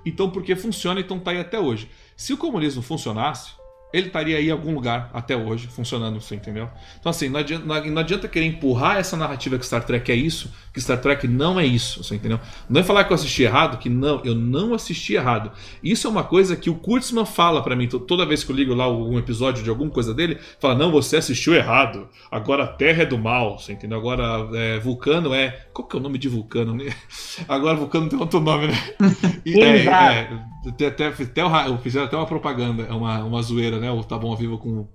Então, 0.04 0.30
porque 0.30 0.54
funciona, 0.56 1.00
então 1.00 1.18
tá 1.18 1.32
aí 1.32 1.40
até 1.40 1.58
hoje. 1.58 1.90
Se 2.16 2.32
o 2.32 2.36
comunismo 2.36 2.82
funcionasse, 2.82 3.52
ele 3.92 4.08
estaria 4.08 4.36
aí 4.36 4.48
em 4.48 4.50
algum 4.50 4.74
lugar 4.74 5.10
até 5.14 5.36
hoje, 5.36 5.66
funcionando, 5.68 6.20
você 6.20 6.34
entendeu? 6.34 6.68
Então, 7.00 7.10
assim, 7.10 7.28
não 7.28 7.40
adianta, 7.40 7.64
não- 7.64 7.98
adianta 8.00 8.28
querer 8.28 8.46
empurrar 8.46 8.96
essa 8.98 9.16
narrativa 9.16 9.58
que 9.58 9.64
Star 9.66 9.84
Trek 9.84 10.10
é 10.12 10.14
isso, 10.14 10.52
que 10.74 10.80
Star 10.80 11.00
Trek 11.00 11.26
não 11.26 11.58
é 11.58 11.64
isso, 11.64 12.02
você 12.04 12.14
entendeu? 12.16 12.38
Não 12.68 12.80
é 12.80 12.84
falar 12.84 13.04
que 13.04 13.12
eu 13.12 13.14
assisti 13.14 13.42
errado, 13.44 13.78
que 13.78 13.88
não, 13.88 14.20
eu 14.24 14.34
não 14.34 14.74
assisti 14.74 15.14
errado. 15.14 15.50
Isso 15.82 16.06
é 16.06 16.10
uma 16.10 16.22
coisa 16.24 16.54
que 16.56 16.68
o 16.70 16.74
Kurtzman 16.74 17.24
fala 17.24 17.62
pra 17.62 17.74
mim, 17.74 17.88
to- 17.88 18.00
toda 18.00 18.26
vez 18.26 18.44
que 18.44 18.52
eu 18.52 18.56
ligo 18.56 18.74
lá 18.74 18.84
algum 18.84 19.18
episódio 19.18 19.64
de 19.64 19.70
alguma 19.70 19.90
coisa 19.90 20.12
dele, 20.14 20.38
fala, 20.60 20.74
não, 20.74 20.90
você 20.92 21.16
assistiu 21.16 21.54
errado, 21.54 22.08
agora 22.30 22.64
a 22.64 22.68
Terra 22.68 23.02
é 23.02 23.06
do 23.06 23.16
mal, 23.18 23.58
você 23.58 23.72
entendeu? 23.72 23.98
Agora 23.98 24.48
é, 24.54 24.78
Vulcano 24.78 25.32
é... 25.32 25.66
Qual 25.72 25.86
que 25.86 25.96
é 25.96 26.00
o 26.00 26.02
nome 26.02 26.18
de 26.18 26.28
Vulcano? 26.28 26.74
né? 26.74 26.92
Agora 27.48 27.76
Vulcano 27.76 28.08
tem 28.08 28.18
outro 28.18 28.40
nome, 28.40 28.66
né? 28.66 28.74
E, 29.46 29.60
é, 29.62 29.84
é, 29.86 30.28
até, 30.68 30.86
até 30.88 31.12
fizeram 31.12 32.06
até 32.06 32.16
uma 32.16 32.26
propaganda, 32.26 32.82
é 32.82 32.92
uma, 32.92 33.24
uma 33.24 33.40
zoeira, 33.42 33.77
né? 33.80 33.90
O 33.90 34.02
Tá 34.04 34.16
Bom 34.18 34.30
ao 34.30 34.36
Vivo 34.36 34.58
com, 34.58 34.86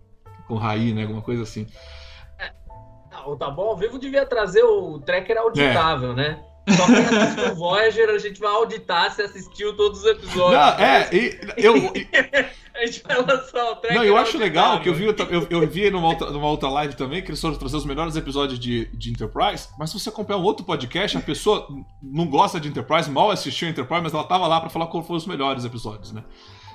com 0.48 0.56
Raí, 0.56 0.94
né? 0.94 1.04
Alguma 1.04 1.22
coisa 1.22 1.44
assim. 1.44 1.68
Ah, 3.12 3.30
o 3.30 3.36
Tá 3.36 3.50
Bom 3.50 3.64
ao 3.70 3.78
Vivo 3.78 4.00
devia 4.00 4.26
trazer 4.26 4.64
o 4.64 5.00
tracker 5.00 5.38
auditável, 5.38 6.12
É. 6.12 6.16
né? 6.16 6.44
Só 6.70 6.86
quem 6.86 6.96
assistiu 6.96 7.52
o 7.52 7.56
Voyager, 7.56 8.10
a 8.10 8.18
gente 8.18 8.40
vai 8.40 8.50
auditar 8.54 9.12
se 9.12 9.22
assistiu 9.22 9.76
todos 9.76 10.00
os 10.00 10.06
episódios. 10.06 10.54
Não, 10.54 10.86
é, 10.86 11.10
e, 11.14 11.38
eu, 11.58 11.76
e- 11.94 12.08
A 12.76 12.86
gente 12.88 13.04
vai 13.04 13.18
lançar 13.22 13.66
o 13.70 13.76
tracker 13.76 13.94
não, 14.00 14.04
eu 14.04 14.18
acho 14.18 14.36
legal 14.36 14.80
que 14.82 14.90
eu 14.90 14.96
vi, 14.96 15.06
eu, 15.06 15.48
eu 15.48 15.68
vi 15.68 15.92
numa 15.92 16.08
outra, 16.08 16.32
numa 16.32 16.48
outra 16.48 16.68
live 16.70 16.96
também 16.96 17.22
que 17.22 17.30
eles 17.30 17.40
foram 17.40 17.56
trazer 17.56 17.78
os 17.78 17.86
melhores 17.86 18.16
episódios 18.16 18.58
de, 18.58 18.86
de 18.98 19.12
Enterprise, 19.12 19.68
mas 19.78 19.92
se 19.92 20.00
você 20.00 20.10
acompanhar 20.10 20.40
um 20.40 20.44
outro 20.44 20.66
podcast, 20.66 21.16
a 21.16 21.22
pessoa 21.22 21.68
não 22.02 22.26
gosta 22.26 22.60
de 22.60 22.70
Enterprise, 22.70 23.12
mal 23.12 23.30
assistiu 23.30 23.70
Enterprise, 23.70 24.02
mas 24.02 24.14
ela 24.14 24.24
tava 24.24 24.48
lá 24.48 24.60
pra 24.60 24.72
falar 24.72 24.88
qual 24.88 25.04
foram 25.04 25.18
os 25.18 25.28
melhores 25.28 25.64
episódios, 25.66 26.12
né? 26.14 26.24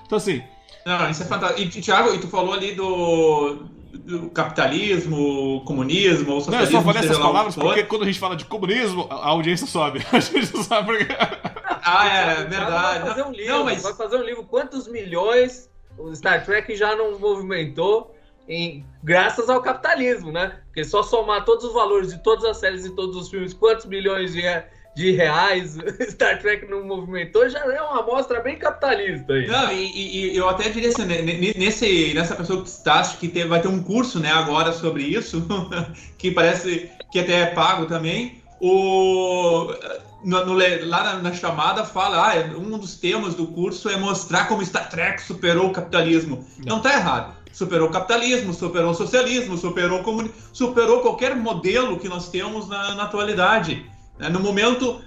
Então 0.07 0.17
assim, 0.19 0.41
Não, 0.89 1.11
isso 1.11 1.23
é 1.23 1.27
fantástico. 1.27 1.61
E, 1.61 1.83
Thiago, 1.83 2.15
e 2.15 2.19
tu 2.19 2.29
falou 2.29 2.55
ali 2.55 2.73
do, 2.73 3.57
do 3.93 4.31
capitalismo, 4.31 5.63
comunismo, 5.67 6.33
ou 6.33 6.37
não, 6.37 6.37
eu 6.37 6.41
socialismo. 6.41 6.79
só 6.79 6.83
falei 6.83 7.03
essas 7.03 7.19
palavras 7.19 7.55
porque 7.55 7.83
quando 7.83 8.03
a 8.05 8.07
gente 8.07 8.19
fala 8.19 8.35
de 8.35 8.47
comunismo, 8.47 9.07
a 9.11 9.29
audiência 9.29 9.67
sobe. 9.67 10.05
A 10.11 10.19
gente 10.19 10.55
não 10.55 10.63
sabe 10.63 10.87
por 10.87 11.07
quê. 11.07 11.15
Ah, 11.85 12.09
é, 12.09 12.35
Thiago 12.41 12.45
verdade. 12.45 13.01
Vai 13.01 13.09
fazer 13.09 13.23
um 13.23 13.33
livro, 13.33 13.53
Não, 13.53 13.65
mas 13.67 13.83
vai 13.83 13.95
fazer 13.95 14.17
um 14.17 14.23
livro. 14.23 14.45
Quantos 14.45 14.89
milhões 14.89 15.69
o 15.99 16.15
Star 16.17 16.43
Trek 16.43 16.75
já 16.75 16.97
não 16.97 17.19
movimentou 17.19 18.15
em, 18.49 18.83
graças 19.03 19.51
ao 19.51 19.61
capitalismo, 19.61 20.33
né? 20.33 20.61
Porque 20.67 20.85
só 20.85 21.03
somar 21.03 21.45
todos 21.45 21.67
os 21.67 21.75
valores 21.75 22.15
de 22.15 22.23
todas 22.23 22.45
as 22.47 22.57
séries 22.57 22.87
e 22.87 22.95
todos 22.95 23.15
os 23.15 23.29
filmes, 23.29 23.53
quantos 23.53 23.85
milhões 23.85 24.33
de, 24.33 24.41
de 24.99 25.13
reais 25.13 25.77
Star 26.11 26.41
Trek 26.41 26.69
não 26.69 26.85
movimentou, 26.85 27.49
já 27.49 27.61
é 27.61 27.81
uma 27.81 28.01
amostra 28.01 28.41
bem 28.41 28.57
capitalista 28.57 29.33
aí. 29.33 29.47
Não, 29.47 29.73
e, 29.73 30.33
e- 30.33 30.37
eu 30.37 30.49
até 30.49 30.69
diria 30.71 30.89
assim, 30.89 31.05
né, 31.05 31.23
ne- 31.23 31.55
nesse, 31.57 32.13
nessa 32.15 32.35
pessoa 32.35 32.61
que 32.63 32.69
está, 32.69 32.95
acho 32.95 33.17
que 33.19 33.29
tem- 33.29 33.47
vai 33.47 33.63
ter 33.63 33.69
um 33.69 33.81
curso 33.81 34.19
né, 34.19 34.33
agora 34.33 34.73
sobre 34.73 35.05
isso, 35.05 35.47
que 36.19 36.33
parece 36.33 36.91
que 37.13 37.21
até 37.21 37.43
é 37.43 37.47
pago 37.47 37.87
também. 37.87 38.43
O, 38.61 39.73
no- 40.25 40.45
no 40.45 40.55
lá 40.89 41.05
na, 41.05 41.15
na 41.23 41.33
chamada 41.33 41.85
fala, 41.85 42.31
ah, 42.31 42.35
é- 42.35 42.45
um 42.57 42.77
dos 42.77 42.97
temas 42.97 43.37
do 43.37 43.47
curso 43.47 43.89
é 43.89 43.97
mostrar 43.97 44.49
como 44.49 44.67
Star 44.67 44.91
Trek 44.91 45.23
superou 45.23 45.69
o 45.69 45.73
capitalismo. 45.73 46.45
Não 46.67 46.79
está 46.79 46.93
errado. 46.95 47.39
Superou 47.53 47.89
o 47.89 47.93
capitalismo, 47.93 48.53
superou 48.53 48.91
o 48.91 48.95
socialismo, 48.95 49.57
superou 49.57 50.03
superou 50.53 51.03
qualquer 51.03 51.37
modelo 51.37 51.99
que 52.01 52.09
nós 52.09 52.29
temos 52.29 52.69
na, 52.69 52.97
na 52.97 53.05
atualidade. 53.05 53.87
Né? 54.19 54.29
No 54.29 54.41
momento, 54.41 55.01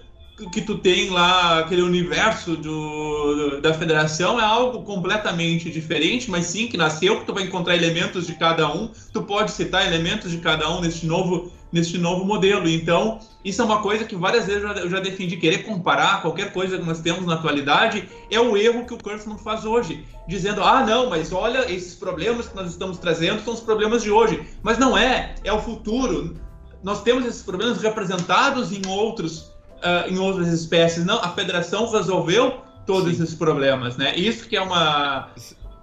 que 0.49 0.61
tu 0.61 0.77
tem 0.77 1.09
lá, 1.09 1.59
aquele 1.59 1.81
universo 1.81 2.55
do, 2.55 3.59
da 3.61 3.73
federação, 3.73 4.39
é 4.39 4.43
algo 4.43 4.83
completamente 4.83 5.69
diferente, 5.69 6.29
mas 6.31 6.45
sim 6.47 6.67
que 6.67 6.77
nasceu, 6.77 7.19
que 7.19 7.25
tu 7.25 7.33
vai 7.33 7.43
encontrar 7.43 7.75
elementos 7.75 8.25
de 8.25 8.33
cada 8.33 8.73
um, 8.73 8.89
tu 9.13 9.21
pode 9.23 9.51
citar 9.51 9.85
elementos 9.85 10.31
de 10.31 10.37
cada 10.37 10.69
um 10.71 10.81
nesse 10.81 11.05
novo, 11.05 11.51
nesse 11.71 11.97
novo 11.97 12.25
modelo. 12.25 12.67
Então, 12.67 13.19
isso 13.43 13.61
é 13.61 13.65
uma 13.65 13.81
coisa 13.81 14.05
que 14.05 14.15
várias 14.15 14.45
vezes 14.45 14.63
eu 14.63 14.69
já, 14.69 14.75
eu 14.81 14.89
já 14.89 14.99
defendi. 14.99 15.37
Querer 15.37 15.59
comparar 15.59 16.21
qualquer 16.21 16.51
coisa 16.51 16.77
que 16.77 16.85
nós 16.85 17.01
temos 17.01 17.25
na 17.25 17.35
atualidade 17.35 18.07
é 18.29 18.39
o 18.39 18.57
erro 18.57 18.85
que 18.85 18.93
o 18.93 18.97
Kurtzman 18.97 19.37
faz 19.37 19.65
hoje, 19.65 20.05
dizendo: 20.27 20.63
ah, 20.63 20.85
não, 20.85 21.09
mas 21.09 21.31
olha, 21.31 21.71
esses 21.71 21.95
problemas 21.95 22.47
que 22.47 22.55
nós 22.55 22.71
estamos 22.71 22.97
trazendo 22.97 23.43
são 23.43 23.53
os 23.53 23.59
problemas 23.59 24.01
de 24.03 24.09
hoje. 24.09 24.41
Mas 24.63 24.77
não 24.77 24.97
é, 24.97 25.35
é 25.43 25.53
o 25.53 25.61
futuro. 25.61 26.35
Nós 26.83 27.03
temos 27.03 27.25
esses 27.25 27.43
problemas 27.43 27.81
representados 27.81 28.71
em 28.71 28.81
outros 28.87 29.51
uh, 29.81 30.09
em 30.09 30.17
outras 30.17 30.47
espécies. 30.47 31.05
Não, 31.05 31.19
a 31.19 31.29
federação 31.29 31.89
resolveu 31.91 32.61
todos 32.85 33.15
Sim. 33.15 33.23
esses 33.23 33.35
problemas, 33.35 33.97
né? 33.97 34.15
Isso 34.15 34.47
que 34.47 34.55
é 34.55 34.61
uma 34.61 35.29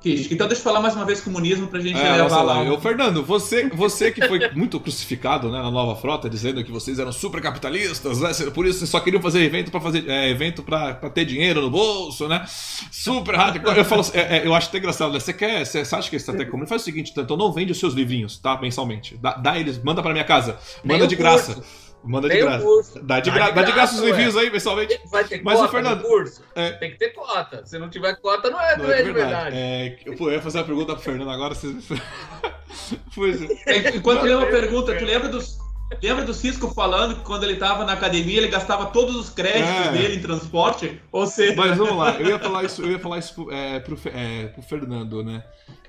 então 0.05 0.47
deixa 0.47 0.61
eu 0.61 0.65
falar 0.65 0.81
mais 0.81 0.95
uma 0.95 1.05
vez 1.05 1.21
comunismo 1.21 1.67
pra 1.67 1.81
gente 1.81 1.99
é, 1.99 2.17
levar 2.17 2.43
lá. 2.43 2.63
lá. 2.63 2.81
Fernando, 2.81 3.23
você, 3.25 3.69
você 3.69 4.13
que 4.13 4.27
foi 4.29 4.49
muito 4.55 4.79
crucificado 4.79 5.51
né, 5.51 5.61
na 5.61 5.71
nova 5.71 6.01
frota, 6.01 6.31
dizendo 6.31 6.63
que 6.63 6.71
vocês 6.71 6.99
eram 6.99 7.11
super 7.11 7.41
capitalistas, 7.43 8.21
né? 8.21 8.31
Por 8.55 8.65
isso 8.67 8.79
vocês 8.79 8.91
só 8.91 9.01
queriam 9.01 9.21
fazer 9.21 9.43
evento 9.43 9.71
para 9.71 9.81
fazer 9.81 10.09
é, 10.09 10.31
evento 10.31 10.63
para 10.63 10.95
ter 11.11 11.25
dinheiro 11.25 11.61
no 11.61 11.71
bolso, 11.71 12.29
né? 12.29 12.45
Super. 12.93 13.35
Eu 13.77 13.85
falo, 13.85 14.05
é, 14.15 14.39
é, 14.39 14.47
eu 14.47 14.55
acho 14.55 14.69
até 14.69 14.79
engraçado, 14.79 15.13
né? 15.13 15.21
Você 15.21 15.33
quer, 15.33 15.67
você 15.67 15.81
acha 15.81 16.09
que 16.09 16.17
isso 16.17 16.31
até 16.31 16.45
comum? 16.45 16.67
Faz 16.67 16.83
o 16.83 16.85
seguinte, 16.85 17.13
então 17.17 17.37
não 17.37 17.53
vende 17.53 17.73
os 17.73 17.79
seus 17.79 17.95
livrinhos, 17.95 18.39
tá? 18.39 18.57
Mensalmente. 18.61 19.17
Dá, 19.17 19.35
dá 19.35 19.59
eles, 19.59 19.83
manda 19.83 20.01
para 20.01 20.13
minha 20.13 20.25
casa, 20.25 20.59
manda 20.85 21.07
de 21.07 21.17
graça. 21.17 21.61
Manda 22.09 22.29
de 22.29 22.39
graça. 22.39 22.65
Curso. 22.65 23.01
Dá 23.03 23.21
de, 23.21 23.31
gra... 23.31 23.51
dá 23.51 23.63
de 23.63 23.73
graça 23.73 23.95
os 23.95 24.01
reviews 24.01 24.37
aí, 24.37 24.51
pessoalmente. 24.51 24.99
Vai 25.11 25.25
ter 25.25 25.43
Mas 25.43 25.61
o 25.61 25.69
Fernando. 25.69 26.03
curso? 26.03 26.43
É... 26.55 26.73
Tem 26.73 26.91
que 26.91 26.97
ter 26.97 27.11
cota. 27.11 27.67
Se 27.67 27.79
não 27.79 27.91
tiver 27.91 28.15
cota, 28.17 28.51
não 28.51 28.61
é, 28.61 28.77
não, 28.77 28.85
não 28.87 28.93
é, 28.93 29.01
é 29.01 29.03
de 29.03 29.13
verdade. 29.13 29.57
É... 29.57 29.97
Pô, 30.17 30.29
eu 30.29 30.35
ia 30.35 30.43
fazer 30.43 30.59
uma 30.59 30.65
pergunta 30.65 30.95
pro 30.95 31.05
Fernando 31.05 31.31
agora. 31.31 31.55
Você... 31.55 31.69
é, 33.67 33.97
enquanto 33.97 34.25
ele 34.25 34.35
uma 34.35 34.47
pergunta, 34.47 34.95
tu 34.95 35.05
lembra 35.05 35.29
dos. 35.29 35.59
Lembra 36.03 36.23
do 36.23 36.35
Cisco 36.35 36.69
falando 36.75 37.17
que 37.17 37.23
quando 37.23 37.45
ele 37.45 37.55
estava 37.55 37.83
na 37.83 37.95
academia 37.95 38.37
ele 38.37 38.49
gastava 38.49 38.87
todos 38.87 39.17
os 39.17 39.31
créditos 39.31 39.87
é. 39.87 39.93
dele 39.93 40.17
em 40.17 40.21
transporte? 40.21 41.01
Ou 41.11 41.27
seja... 41.27 41.57
Mas 41.57 41.79
vamos 41.79 41.97
lá, 41.97 42.15
eu 42.21 42.27
ia 42.27 42.39
falar 42.39 42.63
isso, 42.65 42.83
eu 42.83 42.91
ia 42.91 42.99
falar 42.99 43.19
isso 43.19 43.35
pro, 43.35 43.51
é, 43.51 43.81
pro, 43.81 43.99
é, 44.13 44.47
pro 44.49 44.63
Fernando, 44.63 45.25
né? 45.25 45.43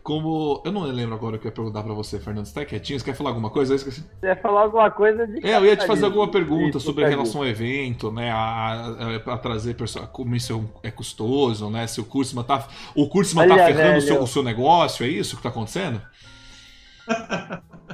Como. 0.10 0.60
Eu 0.66 0.72
não 0.72 0.82
lembro 0.82 1.14
agora 1.14 1.36
o 1.36 1.40
que 1.40 1.46
eu 1.46 1.50
ia 1.50 1.54
perguntar 1.54 1.84
pra 1.84 1.94
você, 1.94 2.20
Fernando. 2.20 2.48
Você 2.48 2.54
tá 2.56 2.66
quietinho? 2.66 3.00
Você 3.00 3.06
quer 3.06 3.14
falar 3.14 3.30
alguma 3.30 3.52
coisa? 3.52 3.74
Eu 3.74 3.76
esqueci. 3.76 4.04
Você 4.20 4.26
ia 4.26 4.36
falar 4.36 4.64
alguma 4.64 4.90
coisa 4.90 5.28
de. 5.28 5.46
É, 5.46 5.56
eu 5.56 5.64
ia 5.64 5.78
te 5.78 5.86
fazer 5.86 6.06
alguma 6.06 6.28
pergunta 6.32 6.80
sobre 6.80 7.06
a 7.06 7.08
relação 7.08 7.42
ao 7.42 7.48
evento, 7.48 8.12
né? 8.12 8.32
A, 8.32 9.20
a, 9.28 9.34
a 9.34 9.38
trazer 9.38 9.76
pessoas. 9.76 10.08
Como 10.08 10.36
isso 10.36 10.68
é 10.82 10.90
custoso, 10.90 11.70
né? 11.70 11.86
Se 11.86 12.02
o 12.02 12.06
curso 12.06 12.44
tá. 12.44 12.68
O 12.96 13.08
curso 13.08 13.36
tá 13.36 13.44
ferrando 13.44 14.00
o 14.00 14.02
seu, 14.02 14.24
o 14.24 14.28
seu 14.28 14.42
negócio, 14.42 15.06
é 15.06 15.10
isso 15.10 15.38
que 15.38 15.44
tá 15.44 15.50
acontecendo? 15.50 16.02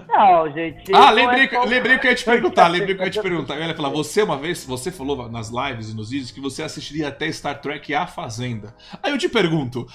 Não, 0.08 0.50
gente. 0.54 0.96
Ah, 0.96 1.12
lembrei, 1.12 1.50
é 1.52 1.66
lembrei 1.66 2.00
que 2.00 2.08
eu 2.08 2.12
ia 2.12 2.16
te 2.16 2.24
perguntar. 2.24 2.70
lembrei 2.70 2.96
que 2.96 3.02
eu 3.02 3.06
ia 3.06 3.12
te 3.12 3.20
perguntar. 3.22 3.56
Eu 3.56 3.68
ia 3.68 3.76
falar, 3.76 3.90
você 3.90 4.24
uma 4.24 4.38
vez, 4.38 4.64
você 4.64 4.90
falou 4.90 5.30
nas 5.30 5.50
lives 5.50 5.90
e 5.90 5.94
nos 5.94 6.12
vídeos 6.12 6.32
que 6.32 6.40
você 6.40 6.64
assistiria 6.64 7.10
até 7.10 7.30
Star 7.30 7.60
Trek 7.60 7.94
A 7.94 8.08
Fazenda. 8.08 8.74
Aí 9.04 9.12
eu 9.12 9.18
te 9.18 9.28
pergunto, 9.28 9.86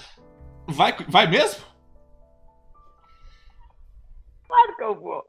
vai, 0.68 0.94
vai 1.08 1.26
mesmo? 1.26 1.69
Claro 4.50 4.76
que 4.76 4.82
eu 4.82 4.94
vou. 4.96 5.24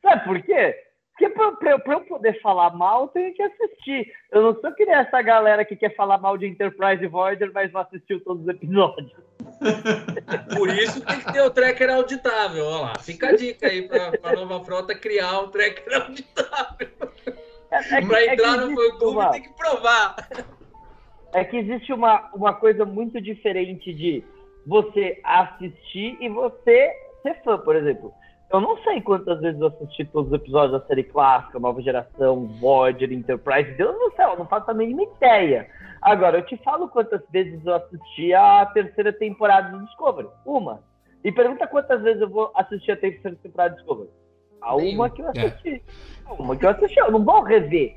Sabe 0.00 0.24
por 0.24 0.42
quê? 0.42 0.76
Porque 1.18 1.28
pra, 1.34 1.72
eu 1.72 2.00
poder 2.00 2.40
falar 2.40 2.70
mal, 2.74 3.02
eu 3.02 3.08
tenho 3.08 3.34
que 3.34 3.42
assistir. 3.42 4.10
Eu 4.32 4.42
não 4.42 4.60
sou 4.60 4.72
que 4.72 4.86
nem 4.86 4.94
essa 4.94 5.20
galera 5.20 5.66
que 5.66 5.76
quer 5.76 5.94
falar 5.94 6.16
mal 6.16 6.38
de 6.38 6.46
Enterprise 6.46 7.06
Voyager, 7.06 7.50
mas 7.52 7.70
não 7.72 7.82
assistiu 7.82 8.24
todos 8.24 8.42
os 8.42 8.48
episódios. 8.48 9.12
Por 10.56 10.68
isso 10.70 11.04
tem 11.04 11.18
que 11.18 11.32
ter 11.32 11.42
o 11.42 11.50
tracker 11.50 11.90
auditável. 11.90 12.64
Olha 12.64 12.82
lá, 12.82 12.92
fica 13.00 13.28
a 13.28 13.36
dica 13.36 13.66
aí 13.66 13.86
pra, 13.86 14.12
pra 14.12 14.32
nova 14.32 14.64
frota 14.64 14.94
criar 14.94 15.40
um 15.40 15.48
tracker 15.48 15.92
auditável. 16.00 16.88
É, 17.70 17.98
é, 17.98 18.06
pra 18.06 18.22
é 18.22 18.32
entrar 18.32 18.56
no 18.56 18.70
YouTube 18.70 19.16
uma... 19.16 19.30
tem 19.30 19.42
que 19.42 19.52
provar. 19.52 20.16
É 21.34 21.44
que 21.44 21.58
existe 21.58 21.92
uma, 21.92 22.30
uma 22.32 22.54
coisa 22.54 22.86
muito 22.86 23.20
diferente 23.20 23.92
de 23.92 24.24
você 24.66 25.20
assistir 25.22 26.16
e 26.20 26.28
você 26.30 26.90
ser 27.22 27.42
fã, 27.42 27.58
por 27.58 27.76
exemplo. 27.76 28.14
Eu 28.52 28.60
não 28.60 28.76
sei 28.82 29.00
quantas 29.00 29.40
vezes 29.40 29.60
eu 29.60 29.68
assisti 29.68 30.04
todos 30.06 30.32
os 30.32 30.36
episódios 30.36 30.72
da 30.72 30.86
série 30.88 31.04
clássica, 31.04 31.60
Nova 31.60 31.80
Geração, 31.80 32.46
Voyager, 32.60 33.12
Enterprise. 33.12 33.70
Deus 33.76 33.94
do 33.96 34.12
céu, 34.16 34.30
eu 34.30 34.38
não 34.38 34.46
faço 34.46 34.68
a 34.70 34.74
mínima 34.74 35.04
ideia. 35.04 35.68
Agora, 36.02 36.38
eu 36.38 36.46
te 36.46 36.56
falo 36.56 36.88
quantas 36.88 37.22
vezes 37.30 37.64
eu 37.64 37.74
assisti 37.74 38.34
a 38.34 38.66
terceira 38.66 39.12
temporada 39.12 39.70
do 39.70 39.84
Discovery. 39.84 40.28
Uma. 40.44 40.82
E 41.22 41.30
pergunta 41.30 41.66
quantas 41.68 42.02
vezes 42.02 42.22
eu 42.22 42.28
vou 42.28 42.50
assistir 42.56 42.90
a 42.90 42.96
terceira 42.96 43.36
temporada 43.36 43.74
do 43.74 43.76
Discovery. 43.76 44.10
A 44.62 44.74
uma 44.74 45.08
que 45.08 45.22
eu 45.22 45.28
assisti. 45.28 45.82
É. 46.28 46.32
Uma 46.32 46.56
que 46.56 46.66
eu 46.66 46.70
assisti. 46.70 46.98
Eu 46.98 47.12
não 47.12 47.24
vou 47.24 47.42
rever. 47.42 47.96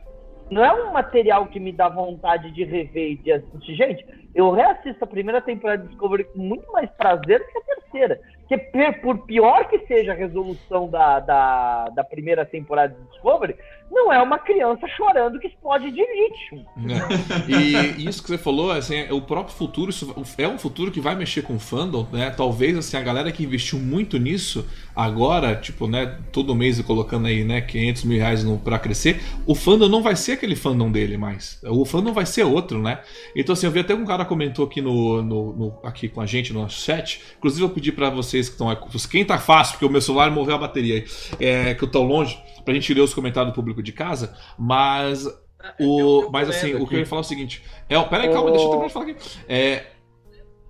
Não 0.51 0.63
é 0.63 0.71
um 0.71 0.91
material 0.91 1.47
que 1.47 1.59
me 1.59 1.71
dá 1.71 1.89
vontade 1.89 2.51
de 2.51 2.63
rever 2.63 3.13
e 3.13 3.17
de 3.17 3.31
assistir. 3.31 3.75
Gente, 3.75 4.05
eu 4.35 4.51
reassisto 4.51 5.03
a 5.03 5.07
primeira 5.07 5.41
temporada 5.41 5.81
de 5.81 5.89
Discovery 5.89 6.25
com 6.25 6.39
muito 6.39 6.71
mais 6.71 6.91
prazer 6.91 7.39
do 7.39 7.47
que 7.47 7.57
a 7.57 7.61
terceira. 7.61 8.21
Porque 8.47 8.91
por 9.01 9.25
pior 9.25 9.67
que 9.69 9.79
seja 9.87 10.11
a 10.11 10.15
resolução 10.15 10.89
da, 10.89 11.19
da, 11.19 11.85
da 11.89 12.03
primeira 12.03 12.45
temporada 12.45 12.93
de 12.93 13.09
Discovery, 13.09 13.55
não 13.93 14.11
é 14.11 14.21
uma 14.21 14.39
criança 14.39 14.87
chorando 14.87 15.39
que 15.39 15.47
explode 15.47 15.91
de 15.91 16.01
lítio. 16.01 16.65
É. 16.89 17.43
E 17.47 18.07
isso 18.07 18.23
que 18.23 18.29
você 18.29 18.37
falou, 18.37 18.71
assim, 18.71 18.95
é 18.95 19.13
o 19.13 19.21
próprio 19.21 19.55
futuro, 19.55 19.91
isso 19.91 20.13
é 20.37 20.47
um 20.47 20.57
futuro 20.57 20.91
que 20.91 20.99
vai 20.99 21.15
mexer 21.15 21.43
com 21.43 21.55
o 21.55 21.59
fandom, 21.59 22.07
né? 22.11 22.31
Talvez 22.31 22.77
assim, 22.77 22.97
a 22.97 23.01
galera 23.01 23.31
que 23.31 23.43
investiu 23.43 23.77
muito 23.77 24.17
nisso 24.17 24.67
agora, 24.95 25.55
tipo, 25.55 25.87
né, 25.87 26.17
todo 26.31 26.55
mês 26.55 26.81
colocando 26.81 27.27
aí, 27.27 27.43
né, 27.43 27.61
500 27.61 28.03
mil 28.03 28.17
reais 28.17 28.43
no, 28.43 28.57
pra 28.57 28.79
crescer, 28.79 29.21
o 29.45 29.53
fandom 29.53 29.87
não 29.87 30.01
vai 30.01 30.15
ser 30.15 30.33
aquele 30.33 30.55
fandom 30.55 30.91
dele 30.91 31.17
mais. 31.17 31.61
O 31.63 31.85
fandom 31.85 32.13
vai 32.13 32.25
ser 32.25 32.43
outro, 32.43 32.81
né? 32.81 32.99
Então, 33.35 33.53
assim, 33.53 33.65
eu 33.65 33.71
vi 33.71 33.79
até 33.79 33.93
um 33.93 34.05
cara 34.05 34.25
comentou 34.25 34.65
aqui 34.65 34.81
no, 34.81 35.21
no, 35.21 35.53
no 35.53 35.79
aqui 35.83 36.07
com 36.07 36.21
a 36.21 36.25
gente 36.25 36.53
no 36.53 36.61
nosso 36.61 36.81
chat. 36.81 37.21
Inclusive, 37.37 37.63
eu 37.63 37.69
pedi 37.69 37.91
para 37.91 38.09
vocês 38.33 38.49
que 38.49 38.55
estão. 38.55 38.75
Quem 39.09 39.23
tá 39.23 39.37
fácil, 39.37 39.73
porque 39.73 39.85
o 39.85 39.89
meu 39.89 40.01
celular 40.01 40.31
morreu 40.31 40.55
a 40.55 40.57
bateria, 40.57 41.05
é, 41.39 41.73
que 41.75 41.83
eu 41.83 41.87
tô 41.87 42.01
longe, 42.03 42.41
pra 42.65 42.73
gente 42.73 42.93
ler 42.93 43.01
os 43.01 43.13
comentários 43.13 43.53
do 43.53 43.55
público 43.55 43.83
de 43.83 43.91
casa, 43.91 44.35
mas. 44.57 45.27
Ah, 45.59 45.75
o, 45.79 46.29
mas 46.31 46.49
assim, 46.49 46.73
o 46.75 46.87
que 46.87 46.95
eu 46.95 46.99
ia 46.99 47.05
falar 47.05 47.21
é 47.21 47.25
o 47.25 47.27
seguinte. 47.27 47.63
É, 47.87 48.01
peraí, 48.03 48.31
calma, 48.31 48.51
deixa 48.51 48.65
eu 48.65 48.69
terminar 48.69 48.87
de 48.87 48.93
falar 48.93 49.05
aqui. 49.05 49.15
É, 49.47 49.85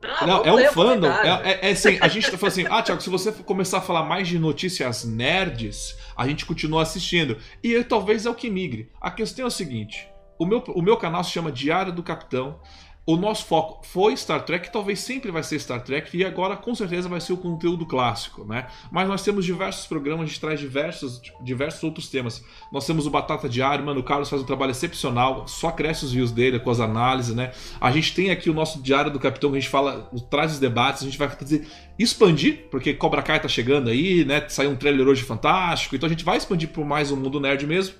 ah, 0.03 0.27
não, 0.27 0.43
é 0.43 0.53
um 0.53 0.71
fandom. 0.71 1.07
É, 1.07 1.51
é, 1.51 1.69
é, 1.69 1.71
assim, 1.71 1.97
a 1.99 2.07
gente 2.07 2.29
tá 2.29 2.37
falando 2.37 2.51
assim, 2.51 2.65
ah, 2.69 2.81
Thiago, 2.81 3.01
se 3.01 3.09
você 3.09 3.31
começar 3.31 3.77
a 3.77 3.81
falar 3.81 4.03
mais 4.03 4.27
de 4.27 4.37
notícias 4.37 5.05
nerds, 5.05 5.97
a 6.15 6.27
gente 6.27 6.45
continua 6.45 6.83
assistindo. 6.83 7.37
E 7.63 7.81
talvez 7.83 8.25
é 8.25 8.29
o 8.29 8.35
que 8.35 8.49
migre. 8.49 8.91
A 9.01 9.09
questão 9.09 9.45
é 9.45 9.47
o 9.47 9.51
seguinte: 9.51 10.07
o 10.37 10.45
meu, 10.45 10.63
o 10.67 10.81
meu 10.81 10.97
canal 10.97 11.23
se 11.23 11.31
chama 11.31 11.51
Diário 11.51 11.93
do 11.93 12.03
Capitão 12.03 12.59
o 13.05 13.17
nosso 13.17 13.45
foco 13.45 13.85
foi 13.85 14.15
Star 14.15 14.43
Trek, 14.45 14.71
talvez 14.71 14.99
sempre 14.99 15.29
vai 15.29 15.43
ser 15.43 15.59
Star 15.59 15.81
Trek, 15.83 16.15
e 16.15 16.23
agora 16.23 16.55
com 16.55 16.73
certeza 16.73 17.09
vai 17.09 17.19
ser 17.19 17.33
o 17.33 17.37
conteúdo 17.37 17.85
clássico, 17.85 18.45
né? 18.45 18.67
Mas 18.89 19.09
nós 19.09 19.21
temos 19.21 19.43
diversos 19.43 19.85
programas, 19.85 20.23
a 20.23 20.27
gente 20.27 20.39
traz 20.39 20.57
diversos, 20.57 21.21
diversos 21.41 21.83
outros 21.83 22.07
temas. 22.07 22.43
Nós 22.71 22.87
temos 22.87 23.05
o 23.05 23.09
Batata 23.09 23.49
Diário, 23.49 23.85
mano, 23.85 23.99
o 23.99 24.03
Carlos 24.03 24.29
faz 24.29 24.41
um 24.41 24.45
trabalho 24.45 24.71
excepcional, 24.71 25.45
só 25.49 25.69
cresce 25.69 26.05
os 26.05 26.13
views 26.13 26.31
dele 26.31 26.59
com 26.59 26.69
as 26.69 26.79
análises, 26.79 27.35
né? 27.35 27.51
A 27.79 27.91
gente 27.91 28.13
tem 28.15 28.31
aqui 28.31 28.49
o 28.49 28.53
nosso 28.53 28.81
Diário 28.81 29.11
do 29.11 29.19
Capitão, 29.19 29.51
que 29.51 29.57
a 29.57 29.59
gente 29.59 29.69
fala, 29.69 30.09
traz 30.29 30.53
os 30.53 30.59
debates, 30.59 31.01
a 31.01 31.05
gente 31.05 31.17
vai 31.17 31.27
fazer 31.27 31.67
expandir, 31.99 32.67
porque 32.71 32.93
Cobra 32.93 33.21
Kai 33.21 33.39
tá 33.39 33.49
chegando 33.49 33.89
aí, 33.89 34.23
né? 34.23 34.47
Saiu 34.47 34.71
um 34.71 34.77
trailer 34.77 35.05
hoje 35.05 35.23
fantástico, 35.23 35.93
então 35.93 36.07
a 36.07 36.09
gente 36.09 36.23
vai 36.23 36.37
expandir 36.37 36.69
por 36.69 36.85
mais 36.85 37.11
um 37.11 37.17
mundo 37.17 37.37
nerd 37.37 37.67
mesmo. 37.67 37.95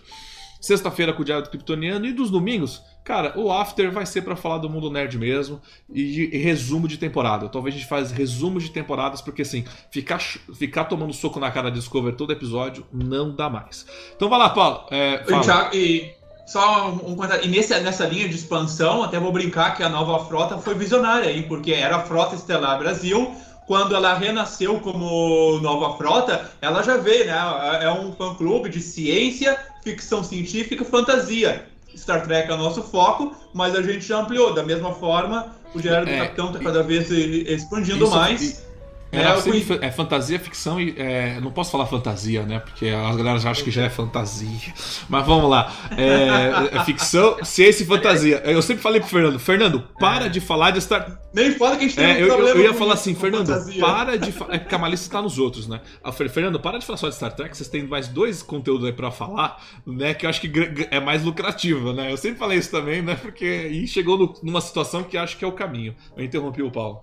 Sexta-feira 0.65 1.13
com 1.13 1.21
o 1.21 1.25
Diário 1.25 1.43
do 1.43 1.49
Kryptoniano 1.49 2.05
e 2.05 2.13
dos 2.13 2.31
domingos 2.31 2.81
Cara, 3.03 3.33
o 3.35 3.51
After 3.51 3.91
vai 3.91 4.05
ser 4.05 4.21
para 4.21 4.35
falar 4.35 4.59
do 4.59 4.69
mundo 4.69 4.89
nerd 4.89 5.17
mesmo 5.17 5.61
e, 5.89 6.29
e, 6.33 6.37
resumo 6.37 6.87
de 6.87 6.97
temporada. 6.97 7.49
Talvez 7.49 7.75
a 7.75 7.77
gente 7.77 7.87
faz 7.87 8.11
resumo 8.11 8.59
de 8.59 8.69
temporadas, 8.69 9.21
porque 9.21 9.41
assim, 9.41 9.65
ficar, 9.91 10.19
ficar 10.19 10.85
tomando 10.85 11.11
soco 11.11 11.37
na 11.37 11.51
cara 11.51 11.69
de 11.69 11.79
Discover 11.79 12.15
todo 12.15 12.31
episódio 12.31 12.85
não 12.93 13.35
dá 13.35 13.49
mais. 13.49 13.85
Então 14.15 14.29
vai 14.29 14.39
lá, 14.39 14.49
Paulo. 14.51 14.85
É, 14.89 15.17
Thiago, 15.17 15.75
e 15.75 16.13
só 16.47 16.91
um. 16.91 17.17
E 17.41 17.47
nesse, 17.49 17.77
nessa 17.81 18.05
linha 18.05 18.29
de 18.29 18.35
expansão, 18.35 19.03
até 19.03 19.19
vou 19.19 19.33
brincar 19.33 19.75
que 19.75 19.83
a 19.83 19.89
nova 19.89 20.23
frota 20.25 20.57
foi 20.57 20.75
visionária 20.75 21.27
aí, 21.27 21.43
porque 21.43 21.73
era 21.73 21.97
a 21.97 21.99
Frota 21.99 22.35
Estelar 22.35 22.79
Brasil. 22.79 23.35
Quando 23.65 23.95
ela 23.95 24.13
renasceu 24.13 24.79
como 24.79 25.59
nova 25.59 25.97
frota, 25.97 26.51
ela 26.61 26.81
já 26.83 26.97
veio, 26.97 27.25
né? 27.25 27.33
É 27.81 27.89
um 27.91 28.11
fã-clube 28.13 28.69
de 28.69 28.81
ciência, 28.81 29.57
ficção 29.83 30.23
científica 30.23 30.83
e 30.83 30.85
fantasia. 30.85 31.65
Star 31.95 32.23
Trek 32.23 32.49
é 32.49 32.53
o 32.53 32.57
nosso 32.57 32.81
foco, 32.83 33.35
mas 33.53 33.75
a 33.75 33.81
gente 33.81 34.05
já 34.05 34.19
ampliou. 34.19 34.53
Da 34.53 34.63
mesma 34.63 34.93
forma, 34.93 35.55
o 35.73 35.79
Diário 35.79 36.05
do 36.05 36.11
é, 36.11 36.19
Capitão 36.19 36.47
está 36.47 36.59
cada 36.59 36.83
vez 36.83 37.09
expandindo 37.09 38.09
mais. 38.09 38.65
É, 39.13 39.87
é 39.87 39.91
fantasia, 39.91 40.39
ficção 40.39 40.79
e. 40.81 40.93
É, 40.97 41.39
não 41.39 41.51
posso 41.51 41.71
falar 41.71 41.85
fantasia, 41.85 42.43
né? 42.43 42.59
Porque 42.59 42.87
a 42.89 43.13
galera 43.15 43.37
já 43.39 43.51
acha 43.51 43.63
que 43.63 43.71
já 43.71 43.83
é 43.83 43.89
fantasia. 43.89 44.73
Mas 45.09 45.25
vamos 45.25 45.49
lá. 45.49 45.71
É, 45.97 46.77
é 46.77 46.83
ficção, 46.83 47.37
ciência 47.43 47.83
e 47.83 47.85
fantasia. 47.85 48.41
Eu 48.45 48.61
sempre 48.61 48.81
falei 48.81 48.99
pro 48.99 49.09
Fernando: 49.09 49.39
Fernando, 49.39 49.83
para 49.99 50.27
de 50.29 50.39
falar 50.41 50.71
de 50.71 50.81
Star. 50.81 51.19
Nem 51.33 51.51
fala 51.53 51.75
que 51.77 51.85
a 51.85 51.87
gente 51.87 51.95
tem 51.95 52.05
É, 52.05 52.09
um 52.09 52.17
eu, 52.17 52.27
eu, 52.27 52.33
problema 52.35 52.59
eu 52.59 52.63
ia 52.63 52.71
com- 52.73 52.77
falar 52.79 52.93
assim, 52.93 53.15
Fernando, 53.15 53.47
fantasia. 53.47 53.81
para 53.81 54.17
de 54.17 54.31
falar. 54.31 54.53
É 54.55 54.59
que 54.59 54.75
a 54.75 54.77
malícia 54.77 55.11
tá 55.11 55.21
nos 55.21 55.39
outros, 55.39 55.67
né? 55.67 55.81
Eu 56.05 56.13
Fernando, 56.13 56.59
para 56.59 56.77
de 56.77 56.85
falar 56.85 56.97
só 56.97 57.09
de 57.09 57.15
Star 57.15 57.33
Trek, 57.33 57.55
vocês 57.55 57.69
têm 57.69 57.83
mais 57.87 58.07
dois 58.07 58.43
conteúdos 58.43 58.85
aí 58.85 58.93
pra 58.93 59.09
falar, 59.11 59.59
né? 59.85 60.13
Que 60.13 60.25
eu 60.25 60.29
acho 60.29 60.39
que 60.41 60.51
é 60.91 60.99
mais 60.99 61.23
lucrativo, 61.23 61.91
né? 61.93 62.11
Eu 62.11 62.17
sempre 62.17 62.37
falei 62.39 62.57
isso 62.59 62.69
também, 62.71 63.01
né? 63.01 63.15
Porque. 63.15 63.45
E 63.45 63.87
chegou 63.87 64.17
no- 64.17 64.33
numa 64.43 64.61
situação 64.61 65.03
que 65.03 65.17
acho 65.17 65.37
que 65.37 65.43
é 65.43 65.47
o 65.47 65.51
caminho. 65.51 65.95
Eu 66.15 66.23
interrompi 66.23 66.61
o 66.61 66.71
Paulo. 66.71 67.01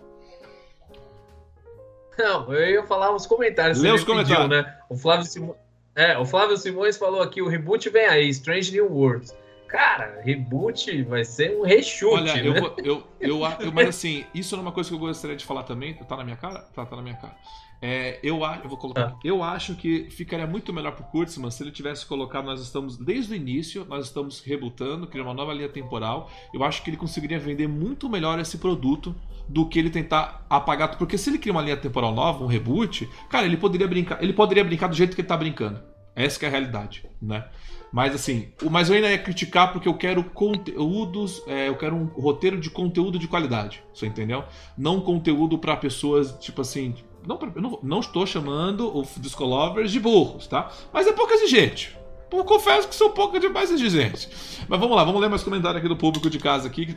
Não, 2.22 2.52
eu 2.52 2.70
ia 2.70 2.82
falar 2.84 3.14
uns 3.14 3.26
comentários. 3.26 3.80
Lê 3.80 3.90
os 3.90 4.00
me 4.04 4.06
pediu, 4.14 4.36
comentários. 4.36 4.48
né? 4.66 4.76
O 4.88 4.96
Flávio, 4.96 5.24
Simo... 5.26 5.56
é, 5.96 6.18
o 6.18 6.24
Flávio 6.24 6.56
Simões 6.56 6.96
falou 6.96 7.22
aqui: 7.22 7.40
o 7.42 7.48
reboot 7.48 7.88
vem 7.88 8.06
aí, 8.06 8.28
Strange 8.28 8.72
New 8.72 8.92
Worlds. 8.92 9.34
Cara, 9.68 10.20
reboot 10.24 11.02
vai 11.04 11.24
ser 11.24 11.56
um 11.56 11.62
rechute, 11.62 12.14
Olha, 12.14 12.34
né? 12.34 12.48
eu, 12.48 12.54
vou- 12.54 12.74
eu, 12.78 13.02
eu, 13.20 13.40
eu- 13.60 13.72
mas 13.72 13.88
assim, 13.88 14.24
isso 14.34 14.56
é 14.56 14.58
uma 14.58 14.72
coisa 14.72 14.90
que 14.90 14.94
eu 14.96 14.98
gostaria 14.98 15.36
de 15.36 15.44
falar 15.44 15.62
também. 15.62 15.94
Tá 15.94 16.16
na 16.16 16.24
minha 16.24 16.36
cara? 16.36 16.60
Tá, 16.74 16.84
tá 16.84 16.96
na 16.96 17.02
minha 17.02 17.14
cara. 17.16 17.36
É, 17.82 18.18
eu, 18.22 18.40
eu 18.62 18.68
vou 18.68 18.76
colocar. 18.76 19.02
Tá. 19.02 19.08
aqui. 19.16 19.28
Eu 19.28 19.42
acho 19.42 19.74
que 19.74 20.10
ficaria 20.10 20.46
muito 20.46 20.72
melhor 20.72 20.92
pro 20.92 21.04
Kurtzman 21.04 21.50
se 21.50 21.62
ele 21.62 21.70
tivesse 21.70 22.04
colocado. 22.04 22.44
Nós 22.44 22.60
estamos, 22.60 22.96
desde 22.96 23.32
o 23.32 23.36
início, 23.36 23.86
nós 23.88 24.06
estamos 24.06 24.40
rebutando, 24.40 25.06
criando 25.06 25.28
uma 25.28 25.34
nova 25.34 25.54
linha 25.54 25.68
temporal. 25.68 26.30
Eu 26.52 26.62
acho 26.62 26.82
que 26.82 26.90
ele 26.90 26.96
conseguiria 26.96 27.38
vender 27.38 27.66
muito 27.68 28.08
melhor 28.08 28.38
esse 28.38 28.58
produto 28.58 29.14
do 29.48 29.66
que 29.66 29.78
ele 29.78 29.88
tentar 29.90 30.44
apagar. 30.50 30.96
Porque 30.98 31.16
se 31.16 31.30
ele 31.30 31.38
cria 31.38 31.52
uma 31.52 31.62
linha 31.62 31.76
temporal 31.76 32.12
nova, 32.14 32.44
um 32.44 32.46
reboot, 32.46 33.08
cara, 33.30 33.46
ele 33.46 33.56
poderia 33.56 33.88
brincar. 33.88 34.22
Ele 34.22 34.32
poderia 34.34 34.62
brincar 34.64 34.88
do 34.88 34.94
jeito 34.94 35.14
que 35.14 35.22
ele 35.22 35.28
tá 35.28 35.36
brincando. 35.36 35.80
Essa 36.14 36.38
que 36.38 36.44
é 36.44 36.48
a 36.48 36.50
realidade, 36.50 37.04
né? 37.22 37.46
Mas 37.92 38.14
assim, 38.14 38.48
o- 38.62 38.68
mas 38.70 38.88
eu 38.88 38.94
ainda 38.96 39.10
ia 39.10 39.18
criticar 39.18 39.72
porque 39.72 39.88
eu 39.88 39.94
quero 39.94 40.22
conteúdos, 40.22 41.42
é, 41.46 41.68
eu 41.68 41.76
quero 41.76 41.96
um 41.96 42.04
roteiro 42.06 42.60
de 42.60 42.70
conteúdo 42.70 43.18
de 43.18 43.26
qualidade, 43.26 43.82
você 43.92 44.06
entendeu? 44.06 44.44
Não 44.76 45.00
conteúdo 45.00 45.58
pra 45.58 45.76
pessoas, 45.76 46.32
tipo 46.38 46.60
assim, 46.60 46.94
não, 47.26 47.38
não, 47.56 47.78
não 47.82 48.00
estou 48.00 48.26
chamando 48.26 48.96
os 48.96 49.08
Discolovers 49.16 49.90
de 49.92 50.00
burros, 50.00 50.46
tá? 50.46 50.70
Mas 50.92 51.06
é 51.06 51.12
pouco 51.12 51.32
exigente. 51.32 51.96
Eu 52.32 52.44
confesso 52.44 52.86
que 52.88 52.94
sou 52.94 53.10
pouco 53.10 53.38
demais 53.40 53.70
exigente. 53.70 54.28
Mas 54.68 54.78
vamos 54.80 54.96
lá, 54.96 55.02
vamos 55.04 55.20
ler 55.20 55.28
mais 55.28 55.42
comentário 55.42 55.78
aqui 55.78 55.88
do 55.88 55.96
público 55.96 56.30
de 56.30 56.38
casa 56.38 56.68
aqui. 56.68 56.94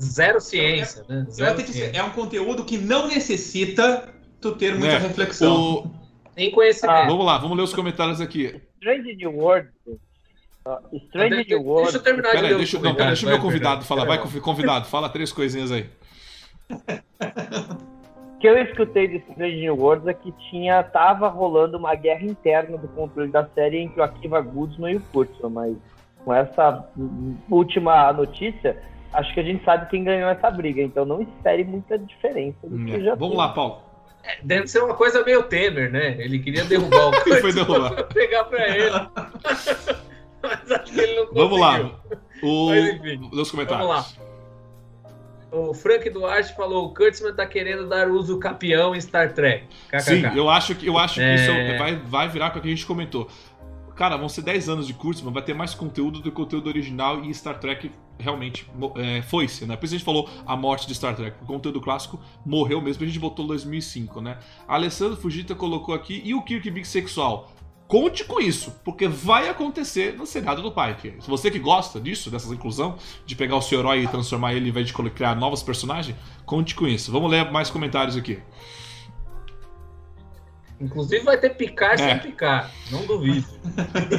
Zero 0.00 0.40
ciência, 0.40 1.04
né? 1.08 1.24
Eu 1.26 1.32
Zero 1.32 1.60
ciência. 1.60 1.90
é 1.98 2.02
um 2.02 2.10
conteúdo 2.10 2.64
que 2.64 2.76
não 2.78 3.08
necessita 3.08 4.12
tu 4.40 4.52
ter 4.52 4.72
muita 4.74 4.98
né? 4.98 5.06
reflexão. 5.08 5.54
O- 5.84 5.90
Tem 6.34 6.50
conhecimento. 6.50 7.06
vamos 7.08 7.24
lá, 7.26 7.38
vamos 7.38 7.56
ler 7.56 7.62
os 7.64 7.72
comentários 7.74 8.20
aqui. 8.20 8.60
Strange 8.80 9.16
New 9.16 9.36
World. 9.38 9.68
uh, 9.86 10.96
Strange 11.06 11.34
Deixa- 11.36 11.48
New 11.56 11.62
World. 11.66 11.82
Deixa 11.84 11.98
eu 11.98 12.02
terminar 12.02 12.30
Peraí, 12.30 12.42
de 12.42 12.48
ler 12.48 12.54
os 12.54 12.58
deixa, 12.70 12.78
não, 12.78 12.94
pera, 12.94 13.06
deixa 13.08 13.26
o 13.26 13.28
meu 13.30 13.40
convidado 13.40 13.84
falar. 13.84 14.04
Vai, 14.04 14.18
Pera, 14.18 14.28
convi- 14.28 14.40
convidado, 14.40 14.84
fala 14.86 15.08
três 15.08 15.32
coisinhas 15.32 15.72
aí. 15.72 15.88
O 18.38 18.40
que 18.40 18.46
eu 18.48 18.56
escutei 18.58 19.08
do 19.08 19.16
Strange 19.16 19.56
New 19.56 19.74
Worlds 19.76 20.06
é 20.06 20.14
que 20.14 20.30
tinha, 20.48 20.80
tava 20.84 21.26
rolando 21.26 21.76
uma 21.76 21.96
guerra 21.96 22.22
interna 22.24 22.78
do 22.78 22.86
controle 22.86 23.32
da 23.32 23.44
série 23.48 23.78
entre 23.80 24.00
o 24.00 24.04
Akiva 24.04 24.40
Goodsman 24.40 24.92
e 24.92 24.96
o 24.98 25.00
Kurtzman, 25.12 25.50
mas 25.50 25.76
com 26.24 26.32
essa 26.32 26.88
última 27.50 28.12
notícia, 28.12 28.80
acho 29.12 29.34
que 29.34 29.40
a 29.40 29.42
gente 29.42 29.64
sabe 29.64 29.90
quem 29.90 30.04
ganhou 30.04 30.30
essa 30.30 30.48
briga, 30.52 30.80
então 30.80 31.04
não 31.04 31.20
espere 31.20 31.64
muita 31.64 31.98
diferença 31.98 32.58
do 32.62 32.78
que 32.84 33.00
já 33.02 33.12
É, 33.12 33.16
Vamos 33.16 33.30
teve. 33.30 33.36
lá, 33.36 33.48
Paulo. 33.48 33.82
Deve 34.44 34.68
ser 34.68 34.84
uma 34.84 34.94
coisa 34.94 35.24
meio 35.24 35.42
Temer, 35.42 35.90
né? 35.90 36.14
Ele 36.20 36.38
queria 36.38 36.62
derrubar 36.64 37.08
o 37.08 37.14
Ele 37.28 37.40
foi 37.42 37.52
derrubar. 37.52 38.04
pegar 38.14 38.44
pra 38.44 38.68
ele. 38.68 38.90
Mas 40.40 40.70
acho 40.70 40.92
que 40.92 41.00
ele 41.00 41.14
não 41.16 41.26
conseguiu. 41.26 41.48
Vamos 41.48 41.60
lá. 41.60 41.90
O... 42.42 42.68
Mas 42.68 42.94
enfim, 42.94 43.30
Lê 43.32 43.42
os 43.42 43.50
comentários. 43.50 43.86
vamos 43.88 44.16
lá. 44.18 44.27
O 45.50 45.72
Frank 45.72 46.08
Duarte 46.10 46.54
falou: 46.54 46.86
o 46.86 46.94
Kurtzman 46.94 47.34
tá 47.34 47.46
querendo 47.46 47.88
dar 47.88 48.08
uso 48.08 48.38
capião 48.38 48.94
em 48.94 49.00
Star 49.00 49.32
Trek. 49.32 49.66
KKK. 49.88 50.00
Sim, 50.00 50.22
eu 50.36 50.48
acho 50.50 50.74
que, 50.74 50.86
eu 50.86 50.98
acho 50.98 51.14
que 51.14 51.20
É. 51.22 51.34
isso 51.34 51.78
vai, 51.78 51.96
vai 51.96 52.28
virar 52.28 52.50
com 52.50 52.58
o 52.58 52.62
que 52.62 52.68
a 52.68 52.70
gente 52.70 52.84
comentou. 52.86 53.28
Cara, 53.96 54.16
vão 54.16 54.28
ser 54.28 54.42
10 54.42 54.68
anos 54.68 54.86
de 54.86 54.94
Kurtzman, 54.94 55.32
vai 55.32 55.42
ter 55.42 55.54
mais 55.54 55.74
conteúdo 55.74 56.18
do 56.18 56.22
que 56.22 56.28
o 56.28 56.32
conteúdo 56.32 56.68
original 56.68 57.24
e 57.24 57.34
Star 57.34 57.58
Trek 57.58 57.90
realmente 58.16 58.70
é, 58.96 59.22
foi-se, 59.22 59.66
né? 59.66 59.76
Por 59.76 59.86
isso 59.86 59.94
a 59.94 59.98
gente 59.98 60.04
falou 60.04 60.30
a 60.46 60.54
morte 60.56 60.86
de 60.86 60.94
Star 60.94 61.16
Trek. 61.16 61.36
O 61.42 61.46
conteúdo 61.46 61.80
clássico 61.80 62.20
morreu 62.46 62.80
mesmo, 62.80 63.02
a 63.02 63.06
gente 63.06 63.18
botou 63.18 63.44
2005, 63.48 64.20
né? 64.20 64.38
A 64.68 64.74
Alessandro 64.74 65.16
Fujita 65.16 65.52
colocou 65.52 65.92
aqui, 65.92 66.22
e 66.24 66.32
o 66.32 66.42
Kirk 66.42 66.70
bissexual? 66.70 67.50
Conte 67.88 68.22
com 68.24 68.38
isso, 68.38 68.78
porque 68.84 69.08
vai 69.08 69.48
acontecer 69.48 70.14
no 70.14 70.26
seriado 70.26 70.60
do 70.60 70.70
Pike. 70.70 71.14
Se 71.22 71.28
você 71.28 71.50
que 71.50 71.58
gosta 71.58 71.98
disso, 71.98 72.30
dessa 72.30 72.52
inclusão, 72.52 72.98
de 73.24 73.34
pegar 73.34 73.56
o 73.56 73.62
seu 73.62 73.78
herói 73.80 74.02
e 74.04 74.06
transformar 74.06 74.52
ele 74.52 74.68
em 74.68 74.72
vez 74.72 74.86
de 74.86 74.92
criar 74.92 75.34
novos 75.34 75.62
personagens, 75.62 76.14
conte 76.44 76.74
com 76.74 76.86
isso. 76.86 77.10
Vamos 77.10 77.30
ler 77.30 77.50
mais 77.50 77.70
comentários 77.70 78.14
aqui. 78.14 78.38
Inclusive 80.80 81.24
vai 81.24 81.38
ter 81.38 81.50
picar 81.56 81.94
É. 81.94 81.96
sem 81.96 82.18
picar. 82.18 82.70
Não 82.90 83.06
duvide. 83.06 83.46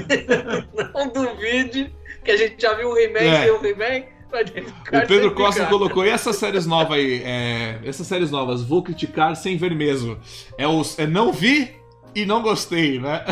não 0.93 1.07
duvide 1.07 1.93
que 2.26 2.32
a 2.32 2.38
gente 2.38 2.59
já 2.61 2.74
viu 2.74 2.89
o 2.89 2.97
He-Man 2.97 3.20
É. 3.20 3.41
sem 3.43 3.51
o 3.51 3.65
He-Man. 3.65 4.05
Vai 4.32 4.45
ter 4.45 4.63
picar 4.65 5.03
O 5.03 5.07
Pedro 5.07 5.34
Costa 5.34 5.61
picar. 5.61 5.70
colocou, 5.70 6.05
e 6.05 6.09
essas 6.09 6.36
séries 6.36 6.65
novas 6.65 6.97
aí? 6.97 7.22
É, 7.24 7.80
essas 7.84 8.05
séries 8.07 8.30
novas, 8.32 8.63
vou 8.63 8.84
criticar 8.84 9.36
sem 9.36 9.57
ver 9.57 9.74
mesmo. 9.76 10.17
É, 10.57 10.67
os, 10.67 10.99
é 10.99 11.07
não 11.07 11.32
vi 11.32 11.78
e 12.16 12.26
não 12.26 12.41
gostei, 12.41 12.99
né? 12.99 13.26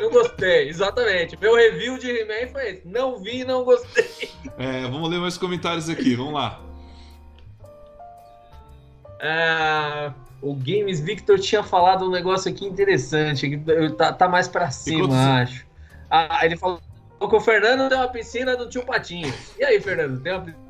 Não 0.00 0.10
gostei, 0.10 0.68
exatamente. 0.68 1.36
Meu 1.40 1.54
review 1.54 1.98
de 1.98 2.10
He-Man 2.10 2.48
foi 2.52 2.70
esse. 2.70 2.86
Não 2.86 3.18
vi 3.18 3.40
e 3.40 3.44
não 3.44 3.64
gostei. 3.64 4.30
É, 4.58 4.82
vamos 4.82 5.10
ler 5.10 5.18
mais 5.18 5.36
comentários 5.36 5.88
aqui, 5.88 6.14
vamos 6.14 6.34
lá. 6.34 6.60
Ah, 9.20 10.12
o 10.42 10.54
Games 10.54 11.00
Victor 11.00 11.38
tinha 11.38 11.62
falado 11.62 12.06
um 12.06 12.10
negócio 12.10 12.50
aqui 12.50 12.66
interessante. 12.66 13.48
que 13.48 13.90
Tá, 13.96 14.12
tá 14.12 14.28
mais 14.28 14.46
pra 14.46 14.70
cima, 14.70 15.40
acho. 15.40 15.66
Ah, 16.10 16.40
ele 16.44 16.56
falou 16.56 16.80
que 17.18 17.24
o 17.36 17.40
Fernando 17.40 17.88
tem 17.88 17.98
uma 17.98 18.08
piscina 18.08 18.56
do 18.56 18.68
tio 18.68 18.84
Patinho. 18.84 19.32
E 19.58 19.64
aí, 19.64 19.80
Fernando, 19.80 20.20
tem 20.22 20.32
uma 20.32 20.42
piscina? 20.42 20.64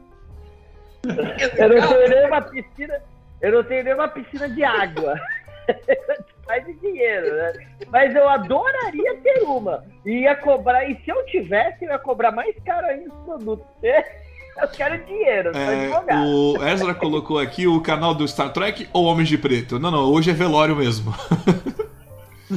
Eu 1.57 1.69
não 1.69 1.89
tenho 1.89 2.09
nem 2.09 2.27
uma 2.27 2.43
piscina, 2.43 3.03
eu 3.43 3.53
não 3.53 3.65
tenho 3.65 3.85
nem 3.85 3.95
uma 3.95 4.09
piscina 4.09 4.49
de 4.49 4.65
água. 4.65 5.15
Mais 6.47 6.65
de 6.67 6.75
dinheiro, 6.75 7.35
né? 7.35 7.53
Mas 7.89 8.15
eu 8.15 8.29
adoraria 8.29 9.17
ter 9.23 9.43
uma. 9.45 9.83
E 10.05 10.21
ia 10.23 10.37
cobrar, 10.37 10.85
e 10.85 10.95
se 11.03 11.11
eu 11.11 11.25
tivesse, 11.27 11.85
eu 11.87 11.91
ia 11.91 11.99
cobrar 11.99 12.31
mais 12.33 12.55
caro 12.67 12.87
ainda 12.87 13.09
os 13.13 13.21
produtos. 13.25 13.67
Eu 14.57 14.69
quero 14.69 15.05
dinheiro, 15.05 15.51
É, 15.53 15.91
o 16.25 16.63
Ezra 16.65 16.95
colocou 16.95 17.41
aqui 17.41 17.67
o 17.67 17.81
canal 17.81 18.15
do 18.15 18.27
Star 18.29 18.53
Trek 18.53 18.89
ou 18.93 19.05
Homens 19.07 19.29
de 19.29 19.37
Preto? 19.37 19.81
Não, 19.81 19.91
não, 19.91 20.05
hoje 20.13 20.31
é 20.31 20.33
velório 20.33 20.77
mesmo. 20.77 21.13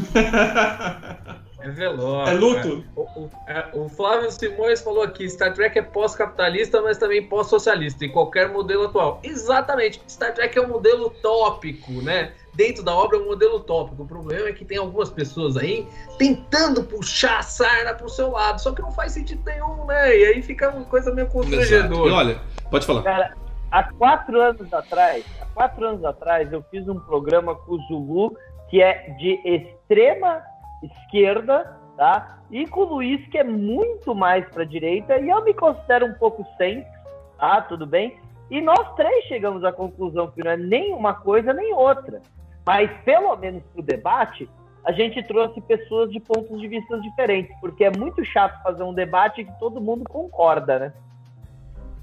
É 1.59 1.69
velório. 1.69 2.29
É 2.31 2.33
luto. 2.35 2.85
O, 2.95 3.01
o- 3.01 3.31
é, 3.47 3.65
o 3.73 3.89
Flávio 3.89 4.31
Simões 4.31 4.79
falou 4.81 5.01
aqui: 5.03 5.27
Star 5.29 5.53
Trek 5.53 5.77
é 5.77 5.81
pós-capitalista, 5.81 6.81
mas 6.81 6.97
também 6.97 7.23
pós-socialista, 7.27 8.05
em 8.05 8.11
qualquer 8.11 8.47
modelo 8.49 8.85
atual. 8.85 9.19
Exatamente. 9.23 9.99
Star 10.07 10.33
Trek 10.33 10.57
é 10.57 10.61
um 10.61 10.67
modelo 10.67 11.09
tópico, 11.21 11.91
né? 12.03 12.31
Dentro 12.57 12.81
da 12.81 12.91
obra 12.91 13.17
é 13.17 13.21
um 13.21 13.25
modelo 13.25 13.59
tópico. 13.59 14.01
O 14.01 14.07
problema 14.07 14.49
é 14.49 14.51
que 14.51 14.65
tem 14.65 14.79
algumas 14.79 15.11
pessoas 15.11 15.55
aí 15.55 15.87
tentando 16.17 16.83
puxar 16.83 17.37
a 17.37 17.43
sarna 17.43 17.93
pro 17.93 18.09
seu 18.09 18.31
lado, 18.31 18.59
só 18.59 18.71
que 18.71 18.81
não 18.81 18.91
faz 18.91 19.11
sentido 19.11 19.43
nenhum, 19.45 19.85
né? 19.85 20.17
E 20.17 20.25
aí 20.25 20.41
fica 20.41 20.71
uma 20.71 20.83
coisa 20.85 21.13
meio 21.13 21.27
Exato. 21.27 21.45
E 21.45 21.51
constrangedora. 21.51 22.13
olha, 22.15 22.41
pode 22.71 22.87
falar. 22.87 23.03
Cara, 23.03 23.37
há 23.69 23.83
quatro 23.83 24.41
anos 24.41 24.73
atrás, 24.73 25.23
há 25.39 25.45
quatro 25.45 25.85
anos 25.85 26.03
atrás, 26.03 26.51
eu 26.51 26.63
fiz 26.71 26.87
um 26.87 26.99
programa 26.99 27.53
com 27.53 27.73
o 27.73 27.81
Zulu 27.87 28.35
que 28.71 28.81
é 28.81 29.07
de 29.19 29.39
extrema 29.45 30.41
esquerda, 30.81 31.77
tá? 31.95 32.39
E 32.49 32.65
com 32.65 32.81
o 32.81 32.95
Luiz, 32.95 33.23
que 33.27 33.37
é 33.37 33.43
muito 33.43 34.15
mais 34.15 34.43
para 34.49 34.63
direita, 34.63 35.15
e 35.19 35.29
eu 35.29 35.43
me 35.43 35.53
considero 35.53 36.07
um 36.07 36.13
pouco 36.13 36.43
centro, 36.57 36.89
tá? 37.37 37.61
Tudo 37.61 37.85
bem? 37.85 38.17
E 38.49 38.61
nós 38.61 38.95
três 38.95 39.25
chegamos 39.25 39.63
à 39.63 39.71
conclusão 39.71 40.31
que 40.31 40.43
não 40.43 40.51
é 40.51 40.57
nem 40.57 40.91
uma 40.93 41.13
coisa 41.13 41.53
nem 41.53 41.71
outra. 41.73 42.19
Mas, 42.67 42.91
pelo 43.05 43.33
menos 43.37 43.63
para 43.71 43.79
o 43.79 43.81
debate, 43.81 44.49
a 44.83 44.91
gente 44.91 45.23
trouxe 45.23 45.61
pessoas 45.61 46.11
de 46.11 46.19
pontos 46.19 46.59
de 46.59 46.67
vista 46.67 46.99
diferentes, 46.99 47.55
porque 47.61 47.85
é 47.85 47.97
muito 47.97 48.25
chato 48.25 48.61
fazer 48.61 48.83
um 48.83 48.93
debate 48.93 49.45
que 49.45 49.57
todo 49.57 49.79
mundo 49.79 50.03
concorda, 50.09 50.77
né? 50.77 50.93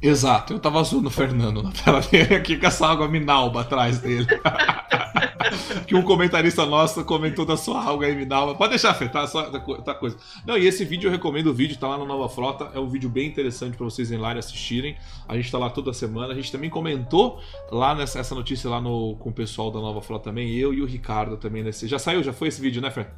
Exato, 0.07 0.52
eu 0.52 0.59
tava 0.59 0.82
zoando 0.82 1.09
o 1.09 1.11
Fernando 1.11 1.62
na 1.62 1.72
tela 1.72 1.98
dele 2.02 2.34
aqui 2.34 2.59
com 2.59 2.66
essa 2.66 2.86
água 2.86 3.09
minalba 3.09 3.62
atrás 3.62 4.00
dele. 4.00 4.26
que 5.88 5.94
um 5.94 6.02
comentarista 6.02 6.66
nosso 6.66 7.02
comentou 7.07 7.46
da 7.46 7.57
sua 7.57 7.82
alga 7.82 8.07
aí, 8.07 8.24
dá. 8.26 8.55
Pode 8.55 8.68
deixar 8.68 8.90
afetar, 8.90 9.26
só 9.26 9.44
tá 9.50 9.94
coisa. 9.94 10.18
Não, 10.46 10.59
e 10.59 10.66
esse 10.66 10.84
vídeo 10.84 11.09
eu 11.09 11.11
recomendo 11.11 11.46
o 11.46 11.55
vídeo, 11.55 11.78
tá 11.78 11.88
lá 11.88 11.96
no 11.96 12.05
Nova 12.05 12.28
Frota. 12.28 12.70
É 12.74 12.78
um 12.78 12.86
vídeo 12.86 13.09
bem 13.09 13.26
interessante 13.26 13.78
para 13.78 13.85
vocês 13.85 14.10
irem 14.10 14.20
lá 14.20 14.35
e 14.35 14.39
assistirem. 14.39 14.94
A 15.26 15.36
gente 15.36 15.51
tá 15.51 15.56
lá 15.56 15.70
toda 15.70 15.90
semana. 15.94 16.35
A 16.35 16.36
gente 16.36 16.52
também 16.52 16.68
comentou 16.68 17.40
lá 17.72 17.94
nessa 17.94 18.18
essa 18.18 18.35
notícia 18.35 18.68
lá 18.68 18.82
no, 18.82 19.16
com 19.16 19.31
o 19.31 19.32
pessoal 19.32 19.70
da 19.70 19.81
Nova 19.81 20.02
Frota 20.02 20.24
também. 20.24 20.51
Eu 20.55 20.74
e 20.74 20.82
o 20.82 20.86
Ricardo 20.86 21.39
também 21.39 21.62
nesse. 21.62 21.89
Já 21.89 21.98
saiu? 21.98 22.22
Já 22.22 22.35
foi 22.35 22.48
esse 22.48 22.60
vídeo, 22.60 22.82
né, 22.82 22.90
Fred? 22.90 23.09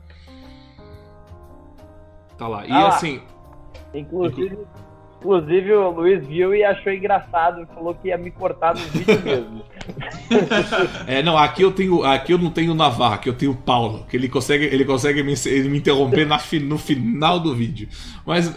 Tá 2.39 2.47
lá. 2.47 2.65
E 2.65 2.71
ah, 2.71 2.89
assim. 2.91 3.21
Inclusive, 3.93 4.57
Inclusive, 5.27 5.73
o 5.73 5.91
Luiz 5.91 6.25
viu 6.25 6.55
e 6.55 6.63
achou 6.63 6.93
engraçado 6.93 7.61
e 7.61 7.75
falou 7.75 7.93
que 7.97 8.09
ia 8.09 8.17
me 8.17 8.31
cortar 8.31 8.77
no 8.77 8.81
vídeo 8.81 9.21
mesmo. 9.25 9.63
é, 11.05 11.21
não, 11.21 11.37
aqui 11.37 11.63
eu 11.63 11.73
tenho. 11.73 12.05
Aqui 12.05 12.33
eu 12.33 12.39
não 12.39 12.49
tenho 12.49 12.75
Navarra, 12.75 13.17
aqui 13.17 13.29
eu 13.29 13.35
tenho 13.35 13.53
Paulo, 13.53 14.07
que 14.09 14.17
ele 14.17 14.29
consegue, 14.29 14.67
ele 14.67 14.85
consegue 14.85 15.25
me, 15.25 15.35
ele 15.47 15.69
me 15.69 15.79
interromper 15.79 16.25
na, 16.25 16.41
no 16.63 16.79
final 16.79 17.41
do 17.41 17.53
vídeo. 17.57 17.89
Mas. 18.25 18.55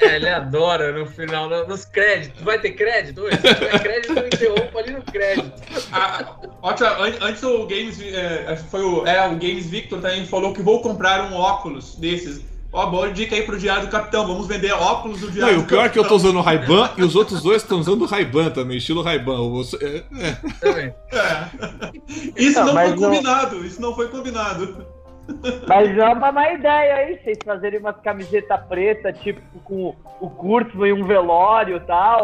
É, 0.00 0.16
ele 0.16 0.28
adora 0.28 0.92
no 0.92 1.06
final, 1.06 1.48
nos 1.68 1.84
créditos. 1.84 2.42
Vai 2.42 2.58
ter 2.58 2.72
crédito 2.72 3.20
hoje? 3.20 3.36
Se 3.36 3.54
tiver 3.54 3.78
crédito, 3.80 4.18
eu 4.18 4.26
interrompo 4.26 4.78
ali 4.78 4.90
no 4.92 5.02
crédito. 5.02 5.52
Ah, 5.92 6.36
ótimo, 6.60 6.88
antes 7.20 7.44
o 7.44 7.64
Games. 7.66 8.00
É, 8.02 8.56
foi 8.56 8.82
o, 8.82 9.06
é, 9.06 9.28
o 9.28 9.36
Games 9.36 9.70
Victor 9.70 10.00
também 10.00 10.26
falou 10.26 10.52
que 10.52 10.62
vou 10.62 10.82
comprar 10.82 11.30
um 11.30 11.34
óculos 11.34 11.94
desses 11.94 12.51
Ó, 12.72 12.86
boa 12.86 13.12
dica 13.12 13.36
aí 13.36 13.42
pro 13.42 13.58
Diário 13.58 13.86
do 13.86 13.90
Capitão. 13.90 14.26
Vamos 14.26 14.46
vender 14.46 14.72
óculos 14.72 15.20
do 15.20 15.30
Diário 15.30 15.56
Não, 15.56 15.62
do 15.62 15.64
o 15.64 15.68
pior 15.68 15.84
é 15.84 15.88
que 15.90 15.98
eu 15.98 16.08
tô 16.08 16.16
usando 16.16 16.36
o 16.36 16.40
Ray-Ban 16.40 16.92
e 16.96 17.02
os 17.02 17.14
outros 17.14 17.42
dois 17.42 17.62
estão 17.62 17.78
usando 17.78 18.02
o 18.02 18.06
Ray-Ban 18.06 18.50
também, 18.50 18.78
estilo 18.78 19.02
Ray-Ban. 19.02 19.38
É, 19.80 20.04
é. 20.62 20.94
é. 21.12 21.50
Isso 22.34 22.58
não, 22.60 22.72
não 22.72 22.74
foi 22.74 22.96
combinado, 22.96 23.66
isso 23.66 23.80
não 23.80 23.94
foi 23.94 24.08
combinado. 24.08 24.86
Mas 25.68 25.96
é 25.96 26.08
uma 26.08 26.32
má 26.32 26.52
ideia 26.52 26.96
aí, 26.96 27.18
vocês 27.22 27.38
fazerem 27.44 27.78
umas 27.78 27.96
camisetas 28.00 28.60
preta, 28.66 29.12
tipo, 29.12 29.40
com 29.60 29.94
o 30.20 30.30
curso 30.30 30.84
e 30.86 30.92
um 30.92 31.04
velório 31.04 31.76
e 31.76 31.80
tal. 31.80 32.22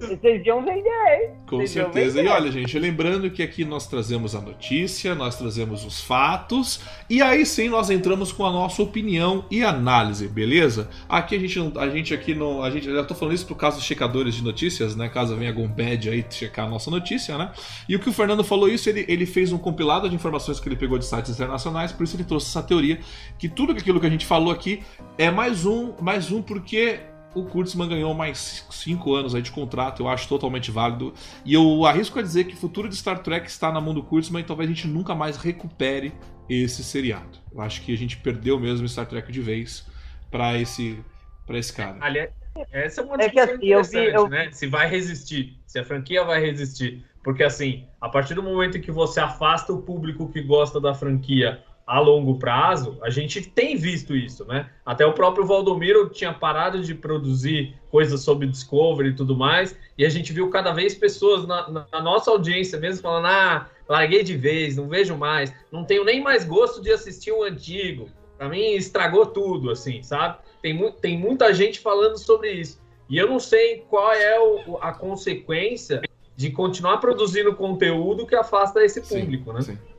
Vocês 0.00 0.44
iam 0.46 0.64
vender, 0.64 0.88
hein? 0.88 1.30
Com 1.48 1.56
vocês 1.56 1.70
certeza. 1.70 2.22
E 2.22 2.28
olha, 2.28 2.50
gente, 2.50 2.78
lembrando 2.78 3.30
que 3.30 3.42
aqui 3.42 3.64
nós 3.64 3.86
trazemos 3.86 4.34
a 4.34 4.40
notícia, 4.40 5.14
nós 5.14 5.36
trazemos 5.36 5.84
os 5.84 6.00
fatos, 6.00 6.80
e 7.08 7.22
aí 7.22 7.46
sim 7.46 7.68
nós 7.68 7.90
entramos 7.90 8.32
com 8.32 8.44
a 8.44 8.50
nossa 8.50 8.82
opinião 8.82 9.44
e 9.50 9.62
análise, 9.62 10.28
beleza? 10.28 10.88
Aqui 11.08 11.36
a 11.36 11.38
gente 11.38 11.58
não. 11.58 11.80
A 11.80 11.88
gente 11.88 12.14
aqui 12.14 12.34
não. 12.34 12.62
A 12.62 12.70
gente, 12.70 12.92
já 12.92 13.04
tô 13.04 13.14
falando 13.14 13.34
isso 13.34 13.46
por 13.46 13.56
causa 13.56 13.76
dos 13.76 13.86
checadores 13.86 14.34
de 14.34 14.42
notícias, 14.42 14.94
né? 14.94 15.08
Caso 15.08 15.36
venha 15.36 15.50
algum 15.50 15.68
bad 15.68 16.08
aí 16.08 16.24
checar 16.28 16.66
a 16.66 16.68
nossa 16.68 16.90
notícia, 16.90 17.38
né? 17.38 17.50
E 17.88 17.96
o 17.96 18.00
que 18.00 18.08
o 18.08 18.12
Fernando 18.12 18.42
falou 18.44 18.68
isso, 18.68 18.88
ele, 18.88 19.04
ele 19.08 19.26
fez 19.26 19.52
um 19.52 19.58
compilado 19.58 20.08
de 20.08 20.14
informações 20.14 20.60
que 20.60 20.68
ele 20.68 20.76
pegou 20.76 20.98
de 20.98 21.06
sites 21.06 21.30
internacionais, 21.30 21.92
por 21.92 22.04
isso 22.04 22.16
ele 22.16 22.24
trouxe 22.26 22.48
essa 22.48 22.62
teoria 22.62 23.00
que 23.38 23.48
tudo 23.48 23.72
aquilo 23.72 24.00
que 24.00 24.06
a 24.06 24.10
gente 24.10 24.26
falou 24.26 24.52
aqui 24.52 24.82
é 25.16 25.30
mais 25.30 25.64
um, 25.64 25.94
mais 26.00 26.30
um 26.30 26.42
porque 26.42 27.00
o 27.34 27.44
Kurtzman 27.44 27.88
ganhou 27.88 28.14
mais 28.14 28.66
cinco 28.70 29.14
anos 29.14 29.34
aí 29.34 29.42
de 29.42 29.50
contrato, 29.50 30.02
eu 30.02 30.08
acho 30.08 30.26
totalmente 30.26 30.70
válido. 30.70 31.12
E 31.44 31.52
eu 31.52 31.84
arrisco 31.84 32.18
a 32.18 32.22
dizer 32.22 32.44
que 32.44 32.54
o 32.54 32.56
futuro 32.56 32.88
de 32.88 32.96
Star 32.96 33.18
Trek 33.18 33.46
está 33.46 33.70
na 33.70 33.80
mão 33.80 33.92
do 33.92 34.02
Kurtzman 34.02 34.40
e 34.40 34.44
talvez 34.44 34.70
a 34.70 34.72
gente 34.72 34.88
nunca 34.88 35.14
mais 35.14 35.36
recupere 35.36 36.14
esse 36.48 36.82
seriado. 36.82 37.38
Eu 37.52 37.60
acho 37.60 37.82
que 37.82 37.92
a 37.92 37.96
gente 37.96 38.16
perdeu 38.16 38.58
mesmo 38.58 38.88
Star 38.88 39.06
Trek 39.06 39.30
de 39.30 39.40
vez 39.42 39.86
para 40.30 40.58
esse, 40.58 40.98
pra 41.46 41.58
esse 41.58 41.72
cara. 41.72 41.98
Aliás, 42.00 42.30
essa 42.72 43.02
é 43.02 43.04
uma 43.04 43.18
discussão 43.18 43.20
é 43.20 43.28
que, 43.28 43.38
assim, 43.40 43.54
interessante, 43.54 43.96
eu 43.96 44.04
vi, 44.04 44.14
eu... 44.14 44.28
né? 44.28 44.48
Se 44.52 44.66
vai 44.66 44.88
resistir, 44.88 45.58
se 45.66 45.78
a 45.78 45.84
franquia 45.84 46.24
vai 46.24 46.40
resistir. 46.40 47.04
Porque, 47.22 47.42
assim, 47.42 47.84
a 48.00 48.08
partir 48.08 48.34
do 48.34 48.42
momento 48.42 48.80
que 48.80 48.90
você 48.90 49.20
afasta 49.20 49.72
o 49.72 49.82
público 49.82 50.28
que 50.30 50.40
gosta 50.40 50.80
da 50.80 50.94
franquia 50.94 51.62
a 51.86 52.00
longo 52.00 52.36
prazo, 52.36 52.98
a 53.00 53.10
gente 53.10 53.40
tem 53.40 53.76
visto 53.76 54.16
isso, 54.16 54.44
né? 54.44 54.68
Até 54.84 55.06
o 55.06 55.12
próprio 55.12 55.46
Valdomiro 55.46 56.08
tinha 56.08 56.32
parado 56.32 56.82
de 56.82 56.94
produzir 56.94 57.76
coisas 57.90 58.22
sobre 58.22 58.48
Discovery 58.48 59.10
e 59.10 59.14
tudo 59.14 59.36
mais, 59.36 59.78
e 59.96 60.04
a 60.04 60.08
gente 60.08 60.32
viu 60.32 60.50
cada 60.50 60.72
vez 60.72 60.96
pessoas 60.96 61.46
na, 61.46 61.86
na, 61.92 62.00
nossa 62.00 62.30
audiência 62.32 62.80
mesmo 62.80 63.02
falando: 63.02 63.26
ah, 63.26 63.70
larguei 63.88 64.24
de 64.24 64.36
vez, 64.36 64.76
não 64.76 64.88
vejo 64.88 65.16
mais, 65.16 65.54
não 65.70 65.84
tenho 65.84 66.04
nem 66.04 66.20
mais 66.20 66.44
gosto 66.44 66.82
de 66.82 66.90
assistir 66.90 67.30
o 67.30 67.44
antigo. 67.44 68.08
Para 68.36 68.48
mim, 68.48 68.72
estragou 68.72 69.24
tudo, 69.24 69.70
assim, 69.70 70.02
sabe? 70.02 70.38
Tem, 70.60 70.92
tem 71.00 71.16
muita 71.16 71.54
gente 71.54 71.78
falando 71.78 72.18
sobre 72.18 72.50
isso. 72.50 72.80
E 73.08 73.16
eu 73.16 73.28
não 73.28 73.38
sei 73.38 73.84
qual 73.88 74.12
é 74.12 74.38
o, 74.40 74.76
a 74.80 74.92
consequência 74.92 76.02
de 76.34 76.50
continuar 76.50 76.98
produzindo 76.98 77.54
conteúdo 77.54 78.26
que 78.26 78.34
afasta 78.34 78.84
esse 78.84 79.00
público, 79.00 79.50
sim, 79.50 79.56
né? 79.56 79.62
Sim. 79.62 79.95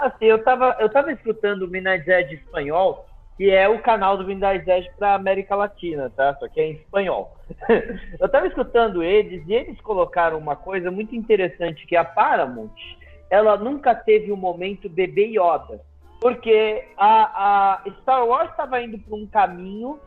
Assim, 0.00 0.24
eu 0.24 0.42
tava, 0.42 0.76
eu 0.80 0.88
tava 0.88 1.12
escutando 1.12 1.62
o 1.62 1.68
Minas 1.68 2.06
Edge 2.08 2.34
espanhol, 2.36 3.06
que 3.36 3.50
é 3.50 3.68
o 3.68 3.82
canal 3.82 4.16
do 4.16 4.26
Minas 4.26 4.66
Edge 4.66 4.90
para 4.98 5.14
América 5.14 5.54
Latina, 5.54 6.10
tá? 6.10 6.34
Só 6.36 6.48
que 6.48 6.58
é 6.58 6.68
em 6.68 6.72
espanhol. 6.72 7.36
eu 8.18 8.28
tava 8.28 8.46
escutando 8.46 9.02
eles 9.02 9.46
e 9.46 9.52
eles 9.52 9.80
colocaram 9.82 10.38
uma 10.38 10.56
coisa 10.56 10.90
muito 10.90 11.14
interessante 11.14 11.86
que 11.86 11.96
a 11.96 12.04
Paramount, 12.04 12.70
ela 13.28 13.58
nunca 13.58 13.94
teve 13.94 14.32
um 14.32 14.36
momento 14.36 14.88
bebê 14.88 15.26
Yoda, 15.26 15.80
porque 16.18 16.84
a, 16.96 17.82
a 17.84 17.90
Star 18.00 18.26
Wars 18.26 18.50
estava 18.50 18.80
indo 18.80 18.98
para 18.98 19.14
um 19.14 19.26
caminho 19.26 20.00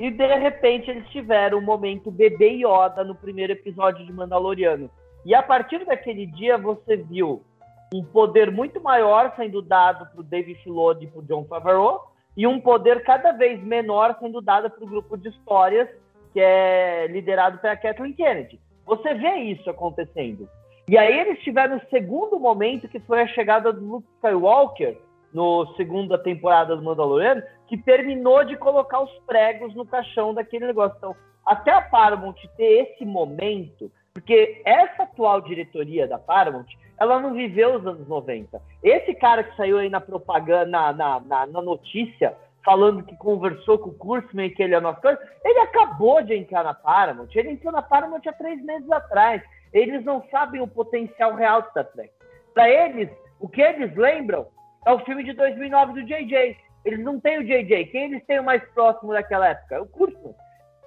e 0.00 0.10
de 0.10 0.34
repente 0.36 0.90
eles 0.90 1.08
tiveram 1.10 1.58
um 1.58 1.62
momento 1.62 2.10
bebê 2.10 2.60
Yoda 2.64 3.04
no 3.04 3.14
primeiro 3.14 3.52
episódio 3.52 4.04
de 4.04 4.12
Mandaloriano. 4.12 4.90
E 5.24 5.32
a 5.32 5.42
partir 5.42 5.84
daquele 5.84 6.26
dia 6.26 6.58
você 6.58 6.96
viu 6.96 7.44
um 7.92 8.04
poder 8.04 8.50
muito 8.50 8.80
maior 8.80 9.32
sendo 9.36 9.60
dado 9.60 10.06
para 10.06 10.20
o 10.20 10.24
David 10.24 10.62
Filoni 10.62 11.04
e 11.04 11.08
para 11.08 11.20
o 11.20 11.24
John 11.24 11.44
Favreau 11.44 12.12
e 12.36 12.46
um 12.46 12.60
poder 12.60 13.02
cada 13.04 13.32
vez 13.32 13.62
menor 13.62 14.16
sendo 14.18 14.40
dado 14.40 14.70
para 14.70 14.84
o 14.84 14.88
grupo 14.88 15.16
de 15.16 15.28
histórias 15.28 15.88
que 16.32 16.40
é 16.40 17.06
liderado 17.08 17.58
pela 17.58 17.76
Kathleen 17.76 18.14
Kennedy. 18.14 18.58
Você 18.86 19.14
vê 19.14 19.36
isso 19.36 19.68
acontecendo. 19.68 20.48
E 20.88 20.98
aí 20.98 21.20
eles 21.20 21.42
tiveram 21.42 21.76
o 21.76 21.90
segundo 21.90 22.40
momento, 22.40 22.88
que 22.88 22.98
foi 23.00 23.20
a 23.20 23.26
chegada 23.28 23.72
do 23.72 23.84
Luke 23.84 24.08
Skywalker 24.16 24.98
no 25.32 25.66
segunda 25.76 26.18
temporada 26.18 26.74
do 26.74 26.82
Mandaloriano, 26.82 27.42
que 27.68 27.76
terminou 27.76 28.44
de 28.44 28.56
colocar 28.56 29.00
os 29.00 29.12
pregos 29.26 29.74
no 29.74 29.86
caixão 29.86 30.34
daquele 30.34 30.66
negócio. 30.66 30.96
Então, 30.98 31.16
até 31.46 31.70
a 31.70 31.80
Paramount 31.80 32.34
ter 32.56 32.90
esse 32.90 33.04
momento, 33.04 33.90
porque 34.12 34.60
essa 34.64 35.04
atual 35.04 35.40
diretoria 35.40 36.06
da 36.06 36.18
Paramount, 36.18 36.66
ela 37.02 37.20
não 37.20 37.34
viveu 37.34 37.74
os 37.74 37.86
anos 37.86 38.06
90. 38.06 38.60
Esse 38.82 39.14
cara 39.14 39.42
que 39.42 39.56
saiu 39.56 39.78
aí 39.78 39.88
na 39.88 40.00
propaganda, 40.00 40.66
na, 40.66 40.92
na, 40.92 41.46
na, 41.46 41.60
notícia, 41.60 42.34
falando 42.64 43.02
que 43.02 43.16
conversou 43.16 43.78
com 43.78 43.90
o 43.90 43.94
Kurzman 43.94 44.46
e 44.46 44.50
que 44.50 44.62
ele 44.62 44.74
é 44.74 44.80
nosso 44.80 45.00
coisa, 45.00 45.18
ele 45.44 45.58
acabou 45.58 46.22
de 46.22 46.34
entrar 46.34 46.62
na 46.62 46.74
Paramount. 46.74 47.28
Ele 47.34 47.50
entrou 47.50 47.72
na 47.72 47.82
Paramount 47.82 48.20
há 48.26 48.32
três 48.32 48.62
meses 48.64 48.88
atrás. 48.90 49.42
Eles 49.72 50.04
não 50.04 50.22
sabem 50.30 50.60
o 50.60 50.68
potencial 50.68 51.34
real 51.34 51.66
Star 51.70 51.86
Trek. 51.86 52.12
Para 52.54 52.70
eles, 52.70 53.10
o 53.40 53.48
que 53.48 53.60
eles 53.60 53.94
lembram 53.96 54.46
é 54.86 54.92
o 54.92 55.00
filme 55.00 55.24
de 55.24 55.32
2009 55.32 55.94
do 55.94 56.04
JJ. 56.04 56.56
Eles 56.84 57.04
não 57.04 57.18
têm 57.18 57.38
o 57.38 57.44
JJ. 57.44 57.86
Quem 57.86 58.04
eles 58.04 58.24
têm 58.26 58.38
o 58.38 58.44
mais 58.44 58.62
próximo 58.74 59.12
daquela 59.12 59.48
época? 59.48 59.74
É 59.74 59.80
o 59.80 59.86
Kurzman 59.86 60.34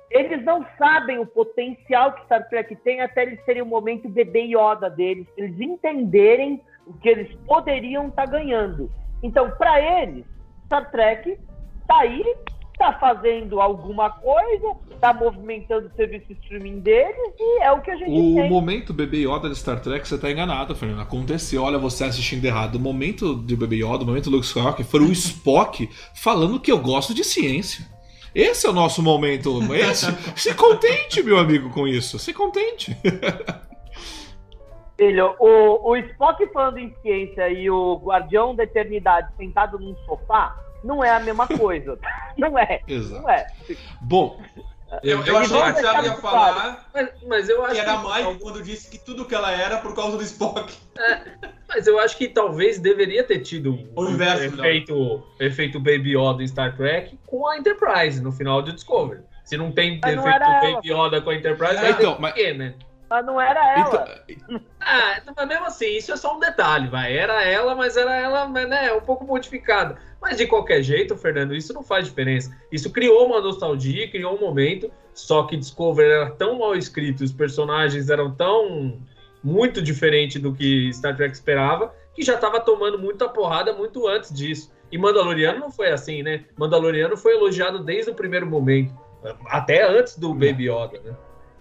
eles 0.10 0.44
não 0.44 0.66
sabem 0.78 1.20
o 1.20 1.26
potencial 1.26 2.14
que 2.14 2.26
Star 2.26 2.48
Trek 2.48 2.76
tem 2.78 3.02
até 3.02 3.24
eles 3.24 3.44
terem 3.46 3.62
o 3.62 3.66
um 3.66 3.70
momento 3.70 4.08
bebê 4.10 4.42
Yoda 4.42 4.90
deles, 4.90 5.28
eles 5.38 5.60
entenderem 5.60 6.62
o 6.86 6.94
que 6.94 7.10
eles 7.10 7.34
poderiam 7.48 8.08
estar 8.08 8.26
tá 8.26 8.32
ganhando. 8.32 8.92
Então, 9.24 9.52
para 9.58 10.02
eles, 10.02 10.26
Star 10.66 10.92
Trek 10.92 11.38
tá 11.88 12.00
aí, 12.00 12.24
tá 12.78 12.94
fazendo 12.94 13.60
alguma 13.60 14.10
coisa, 14.10 14.76
tá 15.00 15.14
movimentando 15.14 15.88
o 15.88 15.96
serviço 15.96 16.32
streaming 16.34 16.80
deles 16.80 17.34
e 17.40 17.62
é 17.62 17.72
o 17.72 17.82
que 17.82 17.92
a 17.92 17.96
gente 17.96 18.12
o 18.12 18.36
tem. 18.36 18.48
O 18.48 18.50
momento 18.50 18.94
bebê 18.94 19.26
Yoda 19.26 19.50
de 19.50 19.56
Star 19.56 19.80
Trek, 19.80 20.08
você 20.08 20.18
tá 20.18 20.30
enganado, 20.30 20.76
Fernando. 20.76 21.02
Aconteceu, 21.02 21.64
olha 21.64 21.78
você 21.78 22.04
assistindo 22.04 22.46
errado. 22.46 22.76
O 22.76 22.80
momento 22.80 23.36
de 23.36 23.56
bebê 23.56 23.78
Yoda, 23.78 24.04
o 24.04 24.08
momento 24.08 24.30
do 24.30 24.36
Luke 24.36 24.46
Skywalker, 24.46 24.86
foi 24.86 25.00
o 25.02 25.12
Spock 25.12 25.90
falando 26.14 26.60
que 26.60 26.72
eu 26.72 26.80
gosto 26.80 27.14
de 27.14 27.24
ciência. 27.24 27.95
Esse 28.36 28.68
é 28.68 28.70
o 28.70 28.74
nosso 28.74 29.02
momento. 29.02 29.62
Esse, 29.74 30.08
se 30.36 30.54
contente, 30.54 31.24
meu 31.24 31.38
amigo, 31.38 31.70
com 31.70 31.88
isso. 31.88 32.20
Se 32.20 32.34
contente. 32.34 32.96
Filho, 34.98 35.36
o, 35.40 35.92
o 35.92 35.96
Spock 35.96 36.46
falando 36.54 36.78
em 36.78 36.94
ciência 37.02 37.50
e 37.50 37.70
o 37.70 37.96
Guardião 37.98 38.54
da 38.54 38.64
Eternidade 38.64 39.30
sentado 39.38 39.80
num 39.80 39.96
sofá 40.06 40.56
não 40.84 41.04
é 41.04 41.10
a 41.10 41.20
mesma 41.20 41.48
coisa. 41.48 41.98
não 42.38 42.60
é. 42.60 42.82
Exato. 42.88 43.22
Não 43.22 43.30
é. 43.30 43.48
Bom, 44.02 44.40
eu, 45.04 45.24
eu 45.26 45.38
achei 45.38 45.62
que 45.62 45.74
você 45.74 46.06
ia 46.06 46.16
falar 46.16 46.88
mas, 46.94 47.10
mas 47.28 47.50
eu 47.50 47.66
acho 47.66 47.74
que 47.74 47.80
era 47.80 47.98
mais 47.98 48.38
quando 48.38 48.62
disse 48.62 48.90
que 48.90 48.98
tudo 48.98 49.26
que 49.26 49.34
ela 49.34 49.52
era 49.52 49.78
por 49.78 49.96
causa 49.96 50.18
do 50.18 50.24
Spock. 50.24 50.74
É, 50.98 51.22
mas 51.68 51.88
eu 51.88 52.00
acho 52.00 52.18
que 52.18 52.28
talvez 52.28 52.80
deveria 52.80 53.24
ter 53.24 53.40
tido 53.40 53.78
o 53.96 54.06
inverso, 54.10 54.44
efeito, 54.46 55.24
efeito 55.40 55.80
Baby 55.80 56.16
Yoda 56.16 56.44
em 56.44 56.48
Star 56.48 56.76
Trek 56.76 57.18
com 57.26 57.48
a 57.48 57.58
Enterprise 57.58 58.22
no 58.22 58.32
final 58.32 58.62
de 58.62 58.72
Discovery. 58.74 59.22
Se 59.44 59.58
não 59.58 59.72
tem 59.72 60.00
mas 60.02 60.14
efeito 60.14 60.40
não 60.40 60.74
Baby 60.74 60.92
Yoda 60.92 61.22
com 61.22 61.30
a 61.30 61.36
Enterprise, 61.36 61.78
é, 61.78 61.90
então, 61.92 62.18
mas, 62.20 62.34
quê, 62.34 62.54
né? 62.54 62.76
Mas 63.10 63.26
não 63.26 63.40
era 63.40 63.80
ela. 63.80 64.22
Então... 64.28 64.62
ah, 64.80 65.22
mas 65.36 65.48
mesmo 65.48 65.66
assim, 65.66 65.98
isso 65.98 66.12
é 66.12 66.18
só 66.18 66.36
um 66.36 66.40
detalhe, 66.40 66.88
vai. 66.88 67.16
Era 67.16 67.44
ela, 67.44 67.76
mas 67.76 67.96
era 67.98 68.16
ela, 68.16 68.48
né, 68.48 68.94
um 68.94 69.02
pouco 69.02 69.26
modificada. 69.26 69.98
Mas 70.22 70.38
de 70.38 70.48
qualquer 70.48 70.82
jeito, 70.82 71.16
Fernando, 71.16 71.56
isso 71.56 71.74
não 71.74 71.84
faz 71.84 72.06
diferença. 72.06 72.56
Isso 72.72 72.92
criou 72.92 73.28
uma 73.28 73.42
nostalgia, 73.42 74.10
criou 74.10 74.36
um 74.36 74.40
momento. 74.40 74.92
Só 75.14 75.44
que 75.44 75.56
Discovery 75.56 76.10
era 76.10 76.32
tão 76.32 76.60
mal 76.60 76.76
escrito, 76.76 77.24
os 77.24 77.32
personagens 77.32 78.10
eram 78.10 78.32
tão 78.32 79.00
muito 79.44 79.82
diferente 79.82 80.40
do 80.40 80.54
que 80.54 80.92
Star 80.92 81.16
Trek 81.16 81.34
esperava, 81.34 81.94
que 82.14 82.24
já 82.24 82.34
estava 82.34 82.60
tomando 82.60 82.98
muita 82.98 83.30
porrada 83.30 83.72
muito 83.72 84.08
antes 84.08 84.34
disso. 84.34 84.74
E 84.92 84.98
Mandaloriano 84.98 85.60
não 85.60 85.72
foi 85.72 85.92
assim, 85.92 86.24
né? 86.24 86.46
Mandaloriano 86.58 87.16
foi 87.16 87.34
elogiado 87.34 87.84
desde 87.84 88.12
o 88.12 88.16
primeiro 88.16 88.48
momento, 88.48 88.94
até 89.48 89.88
antes 89.88 90.18
do 90.18 90.34
Baby 90.34 90.70
Yoda, 90.70 91.00
né? 91.04 91.16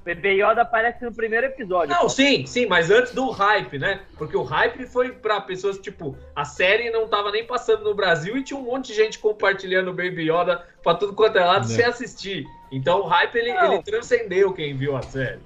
Bebê 0.04 0.34
Yoda 0.34 0.62
aparece 0.62 1.02
no 1.02 1.12
primeiro 1.12 1.46
episódio. 1.46 1.94
Não, 1.94 2.08
sim, 2.08 2.44
sim, 2.44 2.66
mas 2.66 2.90
antes 2.90 3.14
do 3.14 3.30
hype, 3.30 3.78
né? 3.78 4.00
Porque 4.18 4.36
o 4.36 4.42
hype 4.42 4.84
foi 4.86 5.12
para 5.12 5.40
pessoas, 5.40 5.78
tipo, 5.78 6.16
a 6.36 6.44
série 6.44 6.90
não 6.90 7.08
tava 7.08 7.30
nem 7.30 7.46
passando 7.46 7.84
no 7.84 7.94
Brasil 7.94 8.36
e 8.36 8.44
tinha 8.44 8.58
um 8.58 8.64
monte 8.64 8.88
de 8.88 8.94
gente 8.94 9.18
compartilhando 9.18 9.88
o 9.88 9.94
Baby 9.94 10.30
Yoda 10.30 10.62
pra 10.82 10.94
tudo 10.94 11.14
quanto 11.14 11.38
é 11.38 11.44
lado 11.44 11.64
é. 11.64 11.68
sem 11.68 11.84
assistir. 11.84 12.44
Então 12.70 13.00
o 13.00 13.06
hype, 13.06 13.34
ele, 13.34 13.50
ele 13.50 13.82
transcendeu 13.82 14.52
quem 14.52 14.76
viu 14.76 14.94
a 14.94 15.02
série. 15.02 15.40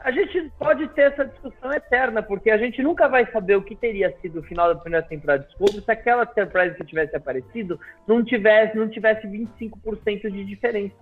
A 0.00 0.12
gente 0.12 0.50
pode 0.56 0.86
ter 0.88 1.12
essa 1.12 1.24
discussão 1.24 1.72
eterna, 1.72 2.22
porque 2.22 2.50
a 2.50 2.56
gente 2.56 2.80
nunca 2.80 3.08
vai 3.08 3.26
saber 3.32 3.56
o 3.56 3.62
que 3.62 3.74
teria 3.74 4.14
sido 4.22 4.38
o 4.38 4.42
final 4.44 4.72
da 4.72 4.80
primeira 4.80 5.04
temporada 5.04 5.42
de 5.42 5.48
Discovery 5.48 5.84
se 5.84 5.90
aquela 5.90 6.24
Surprise 6.24 6.76
que 6.76 6.84
tivesse 6.84 7.16
aparecido 7.16 7.80
não 8.06 8.24
tivesse, 8.24 8.76
não 8.76 8.88
tivesse 8.88 9.26
25% 9.26 10.30
de 10.30 10.44
diferença. 10.44 10.94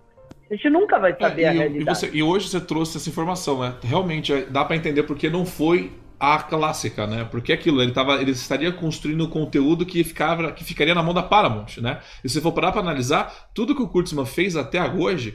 A 0.51 0.55
gente 0.55 0.71
nunca 0.71 0.99
vai 0.99 1.17
saber 1.19 1.43
é, 1.43 1.45
e, 1.45 1.49
a 1.49 1.53
realidade. 1.53 1.83
E, 1.83 1.95
você, 1.95 2.11
e, 2.19 2.23
hoje 2.23 2.49
você 2.49 2.61
trouxe 2.61 2.97
essa 2.97 3.09
informação, 3.09 3.61
né? 3.61 3.75
Realmente 3.83 4.33
é, 4.33 4.43
dá 4.43 4.65
para 4.65 4.77
entender 4.77 5.03
porque 5.03 5.29
não 5.29 5.45
foi 5.45 5.93
a 6.19 6.39
clássica, 6.39 7.07
né? 7.07 7.27
Porque 7.31 7.53
aquilo, 7.53 7.83
ele, 7.83 7.93
tava, 7.93 8.21
ele 8.21 8.31
estaria 8.31 8.73
construindo 8.73 9.29
conteúdo 9.29 9.85
que, 9.85 10.03
ficava, 10.05 10.53
que 10.53 10.65
ficaria 10.65 10.95
na 10.95 11.03
mão 11.03 11.13
da 11.13 11.23
Paramount, 11.23 11.79
né? 11.79 12.01
E 12.25 12.29
se 12.29 12.41
for 12.41 12.53
parar 12.53 12.73
para 12.73 12.81
analisar, 12.81 13.51
tudo 13.53 13.75
que 13.75 13.83
o 13.83 13.89
Kurtzman 13.89 14.25
fez 14.25 14.57
até 14.57 14.83
hoje, 14.89 15.35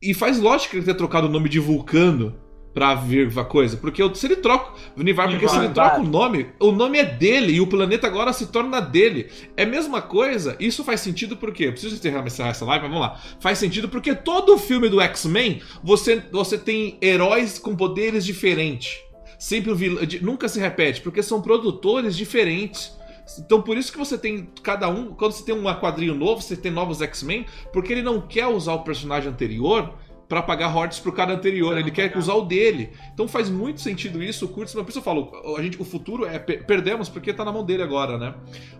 e 0.00 0.14
faz 0.14 0.38
lógica 0.38 0.76
ele 0.76 0.84
ter 0.86 0.94
trocado 0.94 1.26
o 1.26 1.30
nome 1.30 1.48
de 1.48 1.58
Vulcano 1.58 2.43
pra 2.74 2.94
vir 2.94 3.32
a 3.38 3.44
coisa. 3.44 3.76
Porque 3.76 4.02
se 4.14 4.26
ele 4.26 4.36
troca. 4.36 4.74
Nivar, 4.96 5.30
porque 5.30 5.48
se 5.48 5.56
ele 5.56 5.68
troca 5.68 6.00
o 6.00 6.04
nome, 6.04 6.48
o 6.58 6.72
nome 6.72 6.98
é 6.98 7.04
dele 7.04 7.52
e 7.54 7.60
o 7.60 7.66
planeta 7.66 8.06
agora 8.06 8.32
se 8.32 8.48
torna 8.48 8.80
dele. 8.80 9.30
É 9.56 9.62
a 9.62 9.66
mesma 9.66 10.02
coisa. 10.02 10.56
Isso 10.58 10.82
faz 10.82 11.00
sentido 11.00 11.36
porque. 11.36 11.66
Eu 11.66 11.72
preciso 11.72 11.94
encerrar 11.94 12.24
essa 12.26 12.64
live, 12.64 12.82
mas 12.82 12.92
vamos 12.92 13.00
lá. 13.00 13.20
Faz 13.38 13.58
sentido 13.58 13.88
porque 13.88 14.14
todo 14.14 14.58
filme 14.58 14.88
do 14.88 15.00
X-Men 15.00 15.62
você, 15.82 16.22
você 16.32 16.58
tem 16.58 16.98
heróis 17.00 17.58
com 17.58 17.76
poderes 17.76 18.26
diferentes. 18.26 18.98
Sempre 19.38 19.70
o 19.70 19.76
vilão. 19.76 20.02
Nunca 20.20 20.48
se 20.48 20.58
repete, 20.58 21.00
porque 21.00 21.22
são 21.22 21.40
produtores 21.40 22.16
diferentes. 22.16 22.92
Então 23.38 23.62
por 23.62 23.76
isso 23.76 23.90
que 23.90 23.98
você 23.98 24.18
tem 24.18 24.48
cada 24.62 24.88
um, 24.88 25.14
quando 25.14 25.32
você 25.32 25.44
tem 25.44 25.54
um 25.54 25.64
quadrinho 25.80 26.14
novo, 26.14 26.42
você 26.42 26.56
tem 26.56 26.70
novos 26.70 27.00
X-Men, 27.00 27.46
porque 27.72 27.92
ele 27.92 28.02
não 28.02 28.20
quer 28.20 28.46
usar 28.46 28.74
o 28.74 28.84
personagem 28.84 29.30
anterior 29.30 29.94
para 30.28 30.42
pagar 30.42 30.68
royalties 30.68 31.00
pro 31.00 31.12
cara 31.12 31.32
anterior. 31.32 31.76
Ele 31.76 31.90
quer 31.90 32.16
usar 32.16 32.34
o 32.34 32.42
dele. 32.42 32.92
Então 33.12 33.28
faz 33.28 33.50
muito 33.50 33.80
sentido 33.80 34.22
isso. 34.22 34.46
O 34.46 34.48
Kurtzman, 34.48 34.84
por 34.84 34.90
isso 34.90 34.98
eu 34.98 35.02
falo, 35.02 35.30
a 35.56 35.62
gente, 35.62 35.80
o 35.80 35.84
futuro 35.84 36.26
é 36.26 36.38
perdemos 36.38 37.08
porque 37.08 37.32
tá 37.32 37.44
na 37.44 37.52
mão 37.52 37.64
dele 37.64 37.82
agora, 37.82 38.18
né? 38.18 38.34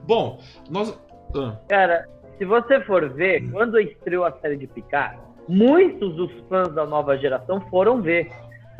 Bom, 0.06 0.40
nós. 0.70 0.98
Ah. 1.36 1.56
Cara, 1.68 2.08
se 2.38 2.44
você 2.44 2.80
for 2.80 3.08
ver, 3.10 3.48
quando 3.50 3.78
estreou 3.78 4.24
a 4.24 4.32
série 4.40 4.56
de 4.56 4.66
Picard, 4.66 5.18
muitos 5.48 6.14
dos 6.16 6.32
fãs 6.48 6.72
da 6.74 6.86
nova 6.86 7.16
geração 7.16 7.60
foram 7.70 8.00
ver. 8.00 8.30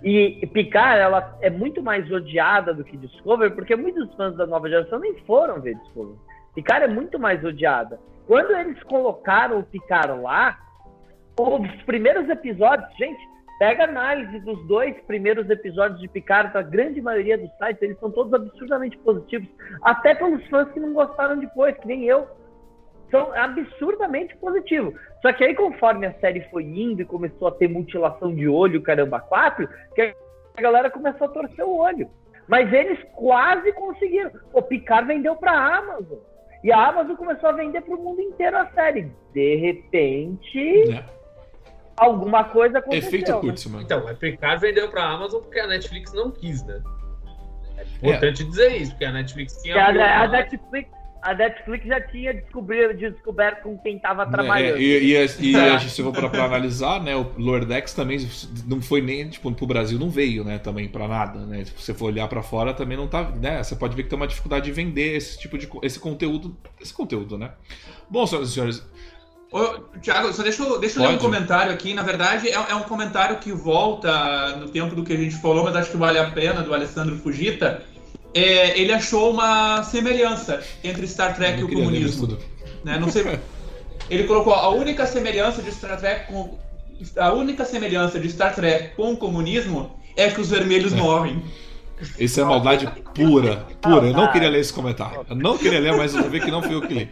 E 0.02 0.46
Picard, 0.52 1.00
ela 1.00 1.38
é 1.40 1.48
muito 1.48 1.82
mais 1.82 2.10
odiada 2.10 2.74
do 2.74 2.84
que 2.84 2.96
Discovery, 2.96 3.54
porque 3.54 3.74
muitos 3.74 4.12
fãs 4.14 4.36
da 4.36 4.46
nova 4.46 4.68
geração 4.68 4.98
nem 4.98 5.14
foram 5.24 5.60
ver 5.60 5.76
Discovery. 5.76 6.18
Picard 6.54 6.84
é 6.84 6.88
muito 6.88 7.18
mais 7.18 7.42
odiada. 7.44 7.98
Quando 8.26 8.52
eles 8.56 8.82
colocaram 8.84 9.60
o 9.60 9.64
Picard 9.64 10.20
lá, 10.20 10.58
os 11.36 11.82
primeiros 11.82 12.28
episódios, 12.28 12.88
gente, 12.96 13.28
pega 13.58 13.84
a 13.84 13.88
análise 13.88 14.40
dos 14.40 14.66
dois 14.66 14.94
primeiros 15.02 15.48
episódios 15.48 16.00
de 16.00 16.08
Picard, 16.08 16.52
da 16.52 16.62
grande 16.62 17.00
maioria 17.00 17.38
dos 17.38 17.50
sites, 17.56 17.82
eles 17.82 17.98
são 17.98 18.10
todos 18.10 18.32
absurdamente 18.32 18.96
positivos, 18.98 19.48
até 19.82 20.14
pelos 20.14 20.44
fãs 20.48 20.70
que 20.72 20.80
não 20.80 20.92
gostaram 20.92 21.38
depois, 21.38 21.76
que 21.78 21.86
nem 21.86 22.04
eu. 22.04 22.26
São 23.10 23.32
absurdamente 23.34 24.36
positivos. 24.36 24.94
Só 25.22 25.32
que 25.32 25.44
aí, 25.44 25.54
conforme 25.54 26.06
a 26.06 26.14
série 26.14 26.40
foi 26.50 26.64
indo 26.64 27.02
e 27.02 27.04
começou 27.04 27.48
a 27.48 27.52
ter 27.52 27.68
mutilação 27.68 28.34
de 28.34 28.48
olho, 28.48 28.82
caramba, 28.82 29.20
quatro, 29.20 29.68
que 29.94 30.14
a 30.56 30.60
galera 30.60 30.90
começou 30.90 31.26
a 31.28 31.30
torcer 31.30 31.64
o 31.64 31.76
olho. 31.76 32.08
Mas 32.48 32.72
eles 32.72 32.98
quase 33.14 33.72
conseguiram. 33.72 34.30
O 34.52 34.62
Picard 34.62 35.06
vendeu 35.06 35.36
para 35.36 35.52
a 35.52 35.78
Amazon. 35.78 36.18
E 36.62 36.72
a 36.72 36.88
Amazon 36.88 37.14
começou 37.14 37.48
a 37.50 37.52
vender 37.52 37.82
para 37.82 37.94
o 37.94 38.02
mundo 38.02 38.20
inteiro 38.20 38.56
a 38.56 38.66
série. 38.72 39.10
De 39.32 39.56
repente, 39.56 40.92
é 40.92 41.04
alguma 41.96 42.44
coisa 42.44 42.78
aconteceu. 42.78 43.08
Efeito 43.08 43.32
né? 43.32 43.40
Kurtzman. 43.40 43.82
Então, 43.82 44.08
a 44.08 44.14
Picard 44.14 44.60
vendeu 44.60 44.88
pra 44.88 45.04
Amazon 45.04 45.40
porque 45.40 45.60
a 45.60 45.66
Netflix 45.66 46.12
não 46.12 46.30
quis, 46.30 46.64
né? 46.64 46.82
É 47.76 48.08
importante 48.08 48.42
é. 48.42 48.46
dizer 48.46 48.76
isso, 48.76 48.90
porque 48.92 49.04
a 49.04 49.12
Netflix 49.12 49.62
tinha. 49.62 49.76
A, 49.76 50.22
a, 50.22 50.28
Netflix, 50.28 50.90
a 51.22 51.34
Netflix 51.34 51.86
já 51.86 52.00
tinha 52.00 52.34
descobrido, 52.34 52.94
descoberto 52.94 53.62
com 53.62 53.78
quem 53.78 53.96
estava 53.96 54.22
é, 54.22 54.26
trabalhando. 54.26 54.76
É, 54.76 54.80
e, 54.80 55.14
e, 55.14 55.50
e 55.50 55.56
a 55.56 55.78
gente, 55.78 55.90
se 55.90 56.02
for 56.02 56.12
para 56.12 56.44
analisar, 56.44 57.02
né, 57.02 57.16
o 57.16 57.32
Lordex 57.38 57.94
também 57.94 58.18
não 58.66 58.80
foi 58.80 59.00
nem, 59.00 59.28
tipo, 59.28 59.50
pro 59.52 59.66
Brasil 59.66 59.98
não 59.98 60.10
veio, 60.10 60.44
né, 60.44 60.58
também 60.58 60.88
para 60.88 61.08
nada, 61.08 61.40
né? 61.40 61.64
Se 61.64 61.72
você 61.72 61.94
for 61.94 62.06
olhar 62.06 62.28
para 62.28 62.42
fora, 62.42 62.74
também 62.74 62.96
não 62.96 63.08
tá, 63.08 63.30
né? 63.30 63.62
Você 63.62 63.74
pode 63.74 63.96
ver 63.96 64.04
que 64.04 64.10
tem 64.10 64.16
uma 64.16 64.26
dificuldade 64.26 64.66
de 64.66 64.72
vender 64.72 65.16
esse 65.16 65.38
tipo 65.38 65.56
de 65.56 65.68
esse 65.82 65.98
conteúdo, 65.98 66.56
esse 66.80 66.92
conteúdo, 66.92 67.38
né? 67.38 67.52
Bom, 68.08 68.26
senhoras 68.26 68.50
e 68.50 68.52
senhores, 68.52 68.86
Ô, 69.52 69.78
Tiago, 70.00 70.32
só 70.32 70.42
deixa 70.42 70.62
eu, 70.62 70.80
deixa 70.80 70.98
eu 70.98 71.06
ler 71.06 71.14
um 71.14 71.18
comentário 71.18 71.72
aqui. 71.72 71.94
Na 71.94 72.02
verdade, 72.02 72.48
é, 72.48 72.54
é, 72.54 72.74
um 72.74 72.82
comentário 72.82 73.38
que 73.38 73.52
volta 73.52 74.56
no 74.56 74.68
tempo 74.68 74.94
do 74.94 75.04
que 75.04 75.12
a 75.12 75.16
gente 75.16 75.36
falou, 75.36 75.64
mas 75.64 75.76
acho 75.76 75.90
que 75.90 75.96
vale 75.96 76.18
a 76.18 76.30
pena, 76.30 76.62
do 76.62 76.74
Alessandro 76.74 77.16
Fujita. 77.16 77.82
É, 78.34 78.78
ele 78.78 78.92
achou 78.92 79.30
uma 79.30 79.82
semelhança 79.84 80.60
entre 80.82 81.06
Star 81.06 81.36
Trek 81.36 81.60
e 81.60 81.64
o 81.64 81.68
comunismo. 81.68 82.36
Né? 82.84 82.98
Não 82.98 83.08
sei. 83.08 83.24
Ele 84.10 84.24
colocou 84.24 84.52
a 84.52 84.68
única 84.68 85.06
semelhança 85.06 85.62
de 85.62 85.72
Star 85.72 85.98
Trek 85.98 86.26
com 86.26 86.58
a 87.16 87.32
única 87.32 87.64
semelhança 87.64 88.20
de 88.20 88.28
Star 88.30 88.54
Trek 88.54 88.94
com 88.96 89.12
o 89.12 89.16
comunismo 89.16 89.98
é 90.16 90.30
que 90.30 90.40
os 90.40 90.50
vermelhos 90.50 90.92
é. 90.92 90.96
morrem. 90.96 91.42
Isso 92.18 92.40
é 92.40 92.44
maldade 92.44 92.86
pura, 93.14 93.66
pura. 93.80 94.06
Eu 94.06 94.12
não 94.12 94.30
queria 94.30 94.48
ler 94.48 94.60
esse 94.60 94.72
comentário. 94.72 95.24
Eu 95.28 95.36
não 95.36 95.56
queria 95.56 95.80
ler, 95.80 95.96
mas 95.96 96.14
eu 96.14 96.28
vi 96.28 96.40
que 96.40 96.50
não 96.50 96.62
fui 96.62 96.74
eu 96.74 96.82
que 96.82 96.92
li. 96.92 97.10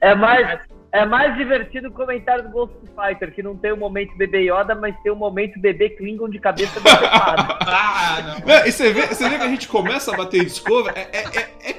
É 0.00 0.14
mais, 0.14 0.60
é 0.92 1.04
mais 1.06 1.36
divertido 1.36 1.88
o 1.88 1.92
comentário 1.92 2.44
do 2.44 2.50
Ghost 2.50 2.74
Fighter, 2.94 3.32
que 3.32 3.42
não 3.42 3.56
tem 3.56 3.72
o 3.72 3.76
momento 3.76 4.16
bebê 4.16 4.50
Yoda, 4.50 4.74
mas 4.74 4.94
tem 5.02 5.12
o 5.12 5.16
momento 5.16 5.58
bebê 5.60 5.90
Klingon 5.90 6.28
de 6.28 6.38
cabeça 6.38 6.78
decepada. 6.80 7.58
ah, 7.60 8.38
não. 8.44 8.66
E 8.66 8.72
você 8.72 8.92
vê, 8.92 9.06
você 9.06 9.28
vê 9.28 9.38
que 9.38 9.44
a 9.44 9.48
gente 9.48 9.68
começa 9.68 10.12
a 10.12 10.16
bater 10.16 10.44
Discovery, 10.44 10.98
é, 10.98 11.10
é, 11.12 11.70
é, 11.70 11.74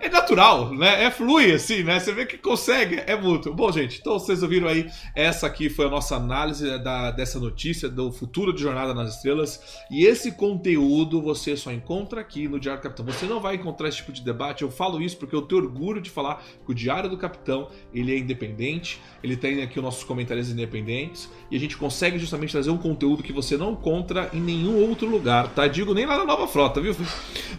é 0.00 0.08
natural, 0.08 0.74
né? 0.74 1.04
É 1.04 1.10
flui 1.10 1.52
assim, 1.52 1.82
né? 1.82 1.98
Você 1.98 2.12
vê 2.12 2.26
que 2.26 2.38
consegue, 2.38 3.02
é 3.06 3.16
mútuo. 3.16 3.54
Bom, 3.54 3.70
gente, 3.72 3.98
então 4.00 4.18
vocês 4.18 4.42
ouviram 4.42 4.68
aí, 4.68 4.88
essa 5.14 5.46
aqui 5.46 5.68
foi 5.68 5.86
a 5.86 5.90
nossa 5.90 6.16
análise 6.16 6.78
da, 6.78 7.10
dessa 7.10 7.38
notícia 7.38 7.88
do 7.88 8.12
futuro 8.12 8.52
de 8.52 8.62
Jornada 8.62 8.94
nas 8.94 9.16
Estrelas. 9.16 9.60
E 9.90 10.04
esse 10.04 10.32
conteúdo 10.32 11.20
você 11.20 11.56
só 11.56 11.72
encontra 11.72 12.20
aqui 12.20 12.48
no 12.48 12.58
Diário 12.58 12.80
do 12.80 12.84
Capitão. 12.84 13.04
Você 13.06 13.26
não 13.26 13.40
vai 13.40 13.54
encontrar 13.54 13.88
esse 13.88 13.98
tipo 13.98 14.12
de 14.12 14.22
debate. 14.22 14.62
Eu 14.62 14.70
falo 14.70 15.00
isso 15.00 15.16
porque 15.16 15.34
eu 15.34 15.42
tenho 15.42 15.62
orgulho 15.62 16.00
de 16.00 16.10
falar 16.10 16.42
que 16.64 16.70
o 16.70 16.74
Diário 16.74 17.08
do 17.08 17.16
Capitão 17.16 17.68
ele 17.92 18.14
é 18.14 18.18
independente, 18.18 19.00
ele 19.22 19.36
tem 19.36 19.62
aqui 19.62 19.78
os 19.78 19.84
nossos 19.84 20.04
comentários 20.04 20.50
independentes 20.50 21.30
e 21.50 21.56
a 21.56 21.60
gente 21.60 21.76
consegue 21.76 22.18
justamente 22.18 22.52
trazer 22.52 22.70
um 22.70 22.76
conteúdo 22.76 23.22
que 23.22 23.32
você 23.32 23.56
não 23.56 23.72
encontra 23.72 24.30
em 24.32 24.40
nenhum 24.40 24.88
outro 24.88 25.08
lugar, 25.08 25.48
tá? 25.48 25.66
Digo 25.66 25.94
nem 25.94 26.06
lá 26.06 26.18
na 26.18 26.24
Nova 26.24 26.46
Frota, 26.46 26.80
viu? 26.80 26.94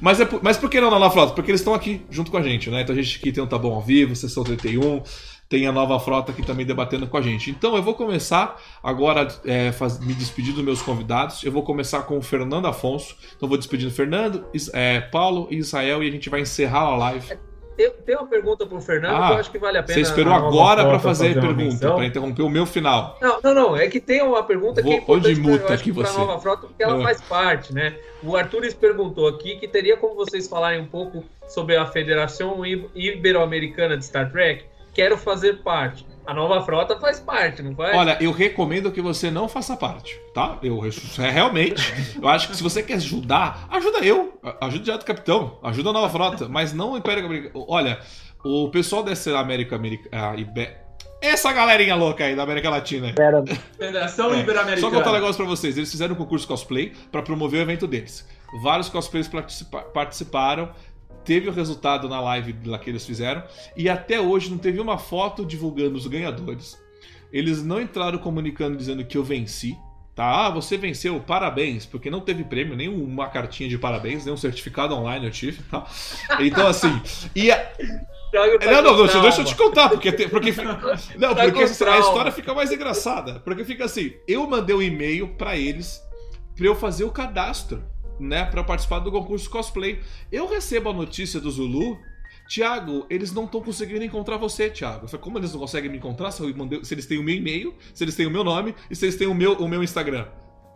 Mas, 0.01 0.19
é, 0.19 0.27
mas 0.41 0.57
por 0.57 0.69
que 0.69 0.80
não 0.80 0.91
na 0.91 0.99
Nova 0.99 1.14
Frota? 1.14 1.34
Porque 1.34 1.51
eles 1.51 1.61
estão 1.61 1.73
aqui 1.73 2.01
junto 2.09 2.26
com 2.29 2.37
a 2.37 2.41
gente, 2.41 2.69
né? 2.69 2.81
Então 2.81 2.95
a 2.95 3.01
gente 3.01 3.17
aqui 3.17 3.31
tem 3.31 3.43
o 3.43 3.47
Tá 3.47 3.57
Bom 3.57 3.73
ao 3.73 3.81
Vivo, 3.81 4.15
Sessão 4.15 4.43
31, 4.43 5.01
tem 5.49 5.65
a 5.65 5.71
Nova 5.71 5.99
Frota 5.99 6.31
aqui 6.31 6.45
também 6.45 6.65
debatendo 6.65 7.07
com 7.07 7.17
a 7.17 7.21
gente. 7.21 7.49
Então 7.49 7.75
eu 7.75 7.83
vou 7.83 7.93
começar 7.93 8.61
agora 8.83 9.27
é, 9.45 9.71
faz, 9.71 9.99
me 9.99 10.13
despedir 10.13 10.53
dos 10.53 10.63
meus 10.63 10.81
convidados. 10.81 11.43
Eu 11.43 11.51
vou 11.51 11.63
começar 11.63 12.01
com 12.03 12.17
o 12.17 12.21
Fernando 12.21 12.67
Afonso. 12.67 13.15
Então 13.35 13.47
vou 13.47 13.57
despedindo 13.57 13.91
Fernando, 13.91 14.45
é, 14.73 15.01
Paulo 15.01 15.47
e 15.49 15.57
Israel 15.57 16.03
e 16.03 16.07
a 16.07 16.11
gente 16.11 16.29
vai 16.29 16.41
encerrar 16.41 16.81
a 16.81 16.97
live. 16.97 17.47
Tem, 17.77 17.91
tem 17.91 18.15
uma 18.15 18.25
pergunta 18.25 18.65
para 18.65 18.75
o 18.75 18.81
Fernando 18.81 19.15
ah, 19.15 19.27
que 19.27 19.33
eu 19.33 19.37
acho 19.37 19.51
que 19.51 19.59
vale 19.59 19.77
a 19.77 19.83
pena. 19.83 19.93
Você 19.93 20.01
esperou 20.01 20.33
agora 20.33 20.83
para 20.83 20.97
fazer, 20.97 21.35
fazer 21.35 21.55
pergunta, 21.55 21.93
para 21.93 22.05
interromper 22.05 22.41
o 22.41 22.49
meu 22.49 22.65
final. 22.65 23.19
Não, 23.21 23.39
não, 23.43 23.53
não. 23.53 23.77
É 23.77 23.87
que 23.87 23.99
tem 23.99 24.23
uma 24.23 24.41
pergunta 24.41 24.81
Vou, 24.81 24.91
que 24.91 24.97
é 24.97 25.01
importante 25.01 25.39
muta 25.39 25.73
aqui 25.75 25.91
você. 25.91 26.15
a 26.15 26.19
Nova 26.19 26.41
Frota, 26.41 26.65
porque 26.65 26.81
ela 26.81 26.99
ah. 26.99 27.03
faz 27.03 27.21
parte, 27.21 27.71
né? 27.71 27.95
O 28.23 28.35
Arthur 28.35 28.73
perguntou 28.73 29.27
aqui 29.27 29.57
que 29.57 29.67
teria 29.67 29.95
como 29.95 30.15
vocês 30.15 30.47
falarem 30.47 30.81
um 30.81 30.87
pouco 30.87 31.23
sobre 31.47 31.77
a 31.77 31.85
Federação 31.85 32.65
Ibero-Americana 32.65 33.95
de 33.95 34.03
Star 34.03 34.31
Trek. 34.31 34.65
Quero 34.98 35.15
fazer 35.15 35.61
parte. 35.61 36.03
A 36.26 36.34
nova 36.34 36.60
frota 36.65 36.99
faz 36.99 37.19
parte, 37.19 37.61
não 37.61 37.76
faz? 37.76 37.95
Olha, 37.95 38.18
eu 38.19 38.32
recomendo 38.32 38.91
que 38.91 38.99
você 38.99 39.30
não 39.30 39.48
faça 39.48 39.78
parte, 39.78 40.19
tá? 40.34 40.57
Eu 40.64 40.82
é, 40.84 41.30
realmente, 41.30 41.94
eu 42.19 42.28
acho 42.28 42.49
que 42.49 42.57
se 42.57 42.64
você 42.64 42.82
quer 42.82 42.95
ajudar, 42.95 43.68
ajuda 43.69 43.99
eu, 43.99 44.40
ajuda 44.60 44.82
o 44.82 44.84
Direto 44.86 45.06
Capitão, 45.06 45.60
ajuda 45.61 45.91
a 45.91 45.94
nova 45.94 46.10
frota, 46.10 46.49
mas 46.49 46.74
não 46.74 46.94
o 46.94 46.98
Império 46.98 47.24
Americano. 47.24 47.64
Olha, 47.69 47.99
o 48.44 48.69
pessoal 48.69 49.03
dessa 49.03 49.38
América 49.38 49.76
Americana. 49.76 50.36
Essa 51.22 51.53
galerinha 51.53 51.95
louca 51.95 52.24
aí 52.24 52.36
da 52.36 52.41
América 52.41 52.72
Latina. 52.72 53.14
Federação 53.78 54.34
é. 54.34 54.40
Ibero-Americana. 54.40 54.82
Só 54.82 54.90
contar 54.90 55.11
um 55.11 55.14
negócio 55.14 55.36
pra 55.36 55.45
vocês. 55.45 55.78
Eles 55.78 55.91
fizeram 55.91 56.15
um 56.15 56.18
concurso 56.18 56.48
cosplay 56.48 56.91
para 57.11 57.22
promover 57.22 57.60
o 57.60 57.64
evento 57.64 57.86
deles. 57.86 58.28
Vários 58.64 58.90
cosplays 58.90 59.30
participaram 59.94 60.72
teve 61.27 61.49
o 61.49 61.51
resultado 61.51 62.07
na 62.07 62.21
live 62.21 62.55
lá 62.65 62.79
que 62.79 62.89
eles 62.89 63.05
fizeram 63.05 63.43
e 63.75 63.89
até 63.89 64.19
hoje 64.19 64.49
não 64.49 64.57
teve 64.57 64.79
uma 64.79 64.97
foto 64.97 65.45
divulgando 65.45 65.97
os 65.97 66.07
ganhadores. 66.07 66.81
Eles 67.33 67.61
não 67.61 67.81
entraram 67.81 68.17
comunicando 68.17 68.77
dizendo 68.77 69.03
que 69.03 69.17
eu 69.17 69.25
venci, 69.25 69.77
tá? 70.15 70.45
Ah, 70.47 70.49
você 70.49 70.77
venceu, 70.77 71.19
parabéns, 71.19 71.85
porque 71.85 72.09
não 72.09 72.21
teve 72.21 72.45
prêmio, 72.45 72.77
nem 72.77 72.87
uma 72.87 73.27
cartinha 73.27 73.67
de 73.67 73.77
parabéns, 73.77 74.23
nem 74.23 74.33
um 74.33 74.37
certificado 74.37 74.95
online 74.95 75.25
eu 75.25 75.31
tive, 75.31 75.61
tá? 75.63 75.85
Então 76.39 76.65
assim, 76.65 77.01
e 77.35 77.51
a... 77.51 77.71
Não, 78.33 78.81
não, 78.81 79.07
não, 79.07 79.21
deixa 79.21 79.39
eu 79.39 79.45
te 79.45 79.55
contar, 79.55 79.87
porque, 79.87 80.11
porque 80.27 80.51
não, 81.17 81.33
porque 81.33 81.61
a 81.61 81.99
história 81.99 82.29
fica 82.29 82.53
mais 82.53 82.69
engraçada, 82.73 83.39
porque 83.39 83.63
fica 83.63 83.85
assim, 83.85 84.15
eu 84.27 84.45
mandei 84.45 84.75
um 84.75 84.81
e-mail 84.81 85.29
para 85.29 85.55
eles 85.55 86.03
para 86.53 86.65
eu 86.65 86.75
fazer 86.75 87.05
o 87.05 87.09
cadastro 87.09 87.83
né, 88.19 88.45
para 88.45 88.64
participar 88.64 88.99
do 88.99 89.11
concurso 89.11 89.49
cosplay. 89.49 89.99
Eu 90.31 90.48
recebo 90.48 90.89
a 90.89 90.94
notícia 90.94 91.39
do 91.39 91.49
Zulu. 91.52 91.98
Tiago, 92.48 93.06
eles 93.10 93.34
não 93.34 93.44
estão 93.44 93.61
conseguindo 93.61 94.06
encontrar 94.06 94.38
você, 94.38 94.69
Tiago. 94.69 95.06
Como 95.18 95.38
eles 95.38 95.52
não 95.52 95.60
conseguem 95.60 95.91
me 95.91 95.98
encontrar 95.98 96.31
se, 96.31 96.41
mandei, 96.53 96.84
se, 96.84 96.94
eles 96.94 97.06
têm 97.06 97.18
o 97.18 97.23
meu 97.23 97.35
e-mail, 97.35 97.76
se 97.94 98.03
eles 98.03 98.15
têm 98.15 98.26
o 98.26 98.31
meu 98.31 98.44
nome 98.44 98.73
e 98.89 98.95
se 98.95 99.06
eles 99.06 99.18
têm 99.18 99.27
o 99.27 99.34
meu, 99.34 99.53
o 99.53 99.68
meu 99.68 99.84
Instagram? 99.84 100.27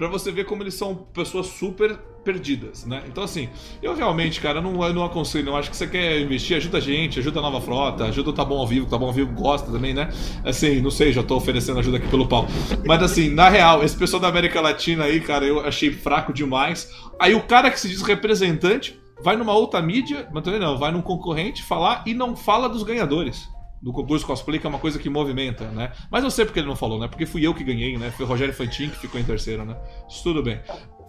Para 0.01 0.09
você 0.09 0.31
ver 0.31 0.45
como 0.45 0.63
eles 0.63 0.73
são 0.73 0.95
pessoas 0.95 1.45
super 1.45 1.95
perdidas, 2.23 2.87
né? 2.87 3.03
Então, 3.07 3.23
assim, 3.23 3.49
eu 3.83 3.93
realmente, 3.93 4.41
cara, 4.41 4.59
não, 4.59 4.83
eu 4.83 4.91
não 4.95 5.05
aconselho, 5.05 5.45
não. 5.45 5.55
Acho 5.55 5.69
que 5.69 5.77
você 5.77 5.85
quer 5.85 6.19
investir, 6.19 6.57
ajuda 6.57 6.79
a 6.79 6.81
gente, 6.81 7.19
ajuda 7.19 7.37
a 7.37 7.41
nova 7.43 7.61
frota, 7.61 8.05
ajuda 8.05 8.31
o 8.31 8.33
Tá 8.33 8.43
Bom 8.43 8.57
ao 8.57 8.65
Vivo, 8.65 8.87
Tá 8.87 8.97
Bom 8.97 9.05
ao 9.05 9.13
Vivo 9.13 9.31
gosta 9.31 9.71
também, 9.71 9.93
né? 9.93 10.09
Assim, 10.43 10.81
não 10.81 10.89
sei, 10.89 11.13
já 11.13 11.21
tô 11.21 11.35
oferecendo 11.35 11.79
ajuda 11.79 11.97
aqui 11.97 12.07
pelo 12.07 12.27
pau. 12.27 12.47
Mas, 12.83 13.03
assim, 13.03 13.29
na 13.29 13.47
real, 13.47 13.83
esse 13.83 13.95
pessoal 13.95 14.19
da 14.19 14.27
América 14.27 14.59
Latina 14.59 15.03
aí, 15.03 15.21
cara, 15.21 15.45
eu 15.45 15.59
achei 15.59 15.91
fraco 15.91 16.33
demais. 16.33 16.91
Aí 17.19 17.35
o 17.35 17.43
cara 17.43 17.69
que 17.69 17.79
se 17.79 17.87
diz 17.87 18.01
representante 18.01 18.99
vai 19.23 19.35
numa 19.35 19.53
outra 19.53 19.83
mídia, 19.83 20.27
mas 20.33 20.43
também 20.43 20.59
não, 20.59 20.79
vai 20.79 20.91
num 20.91 21.03
concorrente 21.03 21.61
falar 21.61 22.01
e 22.07 22.15
não 22.15 22.35
fala 22.35 22.67
dos 22.67 22.81
ganhadores 22.81 23.47
do 23.81 23.91
concurso 23.91 24.25
cosplay, 24.25 24.59
que 24.59 24.67
é 24.67 24.69
uma 24.69 24.79
coisa 24.79 24.99
que 24.99 25.09
movimenta, 25.09 25.65
né? 25.65 25.91
Mas 26.09 26.23
eu 26.23 26.29
sei 26.29 26.45
porque 26.45 26.59
ele 26.59 26.67
não 26.67 26.75
falou, 26.75 26.99
né? 26.99 27.07
Porque 27.07 27.25
fui 27.25 27.45
eu 27.45 27.53
que 27.53 27.63
ganhei, 27.63 27.97
né? 27.97 28.11
Foi 28.11 28.25
o 28.25 28.29
Rogério 28.29 28.53
Fantin 28.53 28.89
que 28.89 28.99
ficou 28.99 29.19
em 29.19 29.23
terceiro, 29.23 29.65
né? 29.65 29.75
Isso 30.07 30.23
tudo 30.23 30.43
bem. 30.43 30.61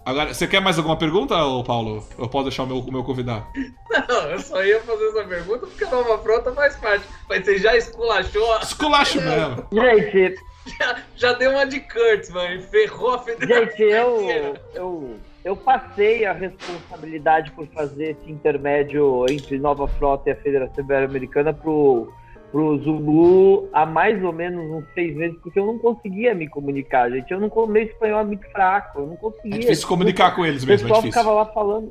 Agora, 0.05 0.35
você 0.35 0.49
quer 0.49 0.61
mais 0.61 0.79
alguma 0.79 0.97
pergunta, 0.97 1.37
ou 1.37 1.63
Paulo? 1.63 2.05
Eu 2.19 2.29
posso 2.29 2.45
deixar 2.45 2.65
o 2.65 2.67
meu, 2.67 2.79
o 2.79 2.93
meu 2.93 3.05
convidado? 3.05 3.47
Não, 4.09 4.31
eu 4.31 4.39
só 4.41 4.65
ia 4.65 4.81
fazer 4.81 5.09
essa 5.09 5.25
pergunta 5.25 5.67
porque 5.67 5.85
a 5.85 5.91
nova 5.91 6.19
frota 6.19 6.53
faz 6.53 6.75
parte. 6.77 7.05
Mas 7.29 7.45
você 7.45 7.59
já 7.59 7.77
esculachou. 7.77 8.59
Esculacho 8.59 9.21
mesmo. 9.21 9.67
Gente. 9.73 10.41
Já, 10.79 10.97
já 11.17 11.33
deu 11.35 11.51
uma 11.51 11.67
de 11.67 11.81
Kurtz, 11.81 12.31
mano. 12.31 12.63
Ferrou 12.63 13.15
a 13.15 13.19
federação. 13.19 13.67
Gente, 13.67 13.83
eu, 13.83 14.57
eu, 14.75 15.17
eu 15.45 15.57
passei 15.57 16.25
a 16.25 16.33
responsabilidade 16.33 17.51
por 17.53 17.67
fazer 17.69 18.17
esse 18.17 18.31
intermédio 18.31 19.27
entre 19.29 19.59
Nova 19.59 19.87
Frota 19.87 20.31
e 20.31 20.33
a 20.33 20.37
Federação 20.37 20.83
Ibero-Americana 20.85 21.53
pro 21.53 22.13
pro 22.53 22.79
Zulu 22.83 23.69
há 23.73 23.87
mais 23.87 24.23
ou 24.23 24.33
menos 24.33 24.71
uns 24.71 24.85
seis 24.93 25.17
meses, 25.17 25.37
porque 25.43 25.59
eu 25.59 25.67
não 25.67 25.79
conseguia 25.79 26.35
me 26.35 26.47
comunicar, 26.47 27.11
gente. 27.11 27.33
Eu 27.33 27.41
não 27.41 27.67
meu 27.67 27.83
espanhol 27.83 28.21
é 28.21 28.25
muito 28.25 28.47
fraco, 28.51 29.01
eu 29.01 29.07
não 29.07 29.17
conseguia. 29.17 29.57
É 29.57 29.59
difícil 29.59 29.89
comunicar 29.89 30.37
com 30.37 30.45
eles 30.45 30.63
mesmo, 30.63 30.87
O 30.87 30.89
pessoal 30.89 31.01
é 31.01 31.07
ficava 31.07 31.33
lá 31.33 31.47
falando, 31.47 31.91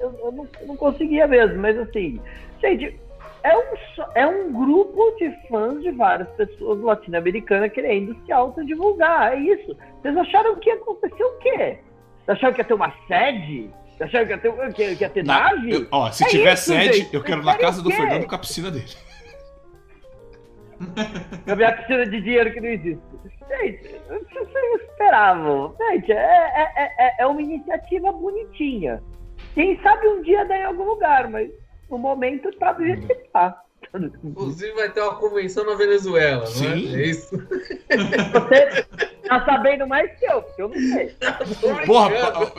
eu, 0.00 0.12
eu, 0.24 0.32
não, 0.32 0.48
eu, 0.60 0.66
não, 0.66 0.76
conseguia 0.76 1.28
mesmo, 1.28 1.58
mas 1.60 1.78
assim, 1.78 2.20
gente, 2.60 2.98
é 3.44 3.56
um, 3.56 3.62
é 4.16 4.26
um 4.26 4.52
grupo 4.52 5.14
de 5.16 5.30
fãs 5.48 5.80
de 5.80 5.92
várias 5.92 6.28
pessoas 6.30 6.80
latino-americanas 6.80 7.72
querendo 7.72 8.16
se 8.26 8.32
autodivulgar, 8.32 9.34
é 9.34 9.38
isso. 9.38 9.76
Vocês 10.02 10.16
acharam 10.16 10.56
que 10.56 10.70
ia 10.70 10.74
acontecer 10.74 11.22
o 11.22 11.38
quê? 11.38 11.78
Vocês 12.26 12.36
acharam 12.36 12.54
que 12.54 12.60
ia 12.60 12.64
ter 12.64 12.74
uma 12.74 12.92
sede? 13.06 13.70
Vocês 13.96 14.08
acharam 14.08 14.26
que 14.26 14.32
ia 14.32 14.38
ter, 14.38 14.72
que, 14.72 14.96
que 14.96 15.04
ia 15.04 15.10
ter 15.10 15.24
na, 15.24 15.52
nave? 15.52 15.72
Eu, 15.72 15.86
ó, 15.92 16.10
se 16.10 16.24
é 16.24 16.28
tiver 16.28 16.54
isso, 16.54 16.64
sede, 16.64 16.98
gente. 16.98 17.14
eu 17.14 17.22
quero 17.22 17.44
na 17.44 17.54
casa 17.54 17.80
do 17.80 17.92
Fernando 17.92 18.26
com 18.26 18.34
a 18.34 18.38
piscina 18.38 18.72
dele. 18.72 18.90
Eu 21.46 21.56
vi 21.56 21.64
a 21.64 21.72
piscina 21.72 22.06
de 22.06 22.20
dinheiro 22.20 22.52
que 22.52 22.60
não 22.60 22.68
existe. 22.68 23.02
Gente, 23.48 24.00
vocês 24.08 24.82
esperavam. 24.82 25.74
Gente, 25.78 26.12
é, 26.12 26.72
é, 26.76 26.92
é, 26.98 27.14
é 27.18 27.26
uma 27.26 27.42
iniciativa 27.42 28.12
bonitinha. 28.12 29.02
Quem 29.54 29.80
sabe 29.82 30.08
um 30.08 30.22
dia 30.22 30.44
dá 30.44 30.56
em 30.56 30.64
algum 30.64 30.84
lugar, 30.84 31.28
mas 31.28 31.50
no 31.90 31.98
momento 31.98 32.50
tá 32.58 32.72
do 32.72 32.84
jeito 32.84 33.06
que 33.06 33.14
tá. 33.32 33.62
Inclusive 34.22 34.72
vai 34.74 34.90
ter 34.90 35.00
uma 35.00 35.16
convenção 35.16 35.64
na 35.64 35.74
Venezuela, 35.74 36.46
Sim. 36.46 36.64
não 36.64 36.96
é? 36.96 37.02
é 37.02 37.06
isso? 37.06 37.36
Você 37.36 38.84
tá 39.26 39.44
sabendo 39.44 39.86
mais 39.86 40.16
que 40.18 40.26
eu, 40.26 40.42
porque 40.42 40.62
eu 40.62 40.68
não 40.68 40.76
sei. 40.76 41.16
Porra, 41.86 42.10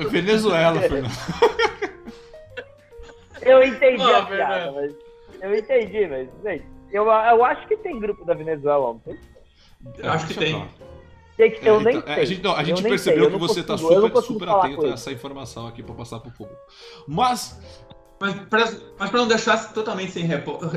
Venezuela, 0.10 0.81
Fernando. 0.81 1.11
Eu 3.41 3.64
entendi 3.64 4.03
oh, 4.03 4.15
a 4.15 4.26
piada, 4.26 4.72
mas. 4.72 4.93
Eu 5.41 5.57
entendi, 5.57 6.07
mas, 6.07 6.27
gente. 6.43 6.81
Eu, 6.91 7.05
eu 7.05 7.45
acho 7.45 7.68
que 7.68 7.77
tem 7.77 7.99
grupo 7.99 8.26
da 8.26 8.34
Venezuela 8.34 8.91
ontem. 8.91 9.18
Eu 9.97 10.11
acho 10.11 10.27
que 10.27 10.34
tem. 10.34 10.68
tem 11.38 11.57
eu 11.63 11.80
é, 11.80 11.84
nem 11.84 11.97
então, 11.97 12.13
sei. 12.13 12.23
A 12.23 12.26
gente, 12.26 12.43
não, 12.43 12.55
a 12.55 12.63
gente 12.63 12.84
percebeu 12.84 13.31
que 13.31 13.38
você 13.38 13.61
está 13.61 13.77
super, 13.77 14.22
super 14.22 14.49
atento 14.49 14.85
a 14.85 14.89
essa 14.89 15.11
informação 15.11 15.68
aqui 15.68 15.81
para 15.81 15.95
passar 15.95 16.19
para 16.19 16.30
o 16.30 16.34
público. 16.34 16.59
Mas. 17.07 17.59
Mas 18.19 19.09
para 19.09 19.19
não 19.19 19.27
deixar 19.27 19.73
totalmente 19.73 20.11
sem, 20.11 20.30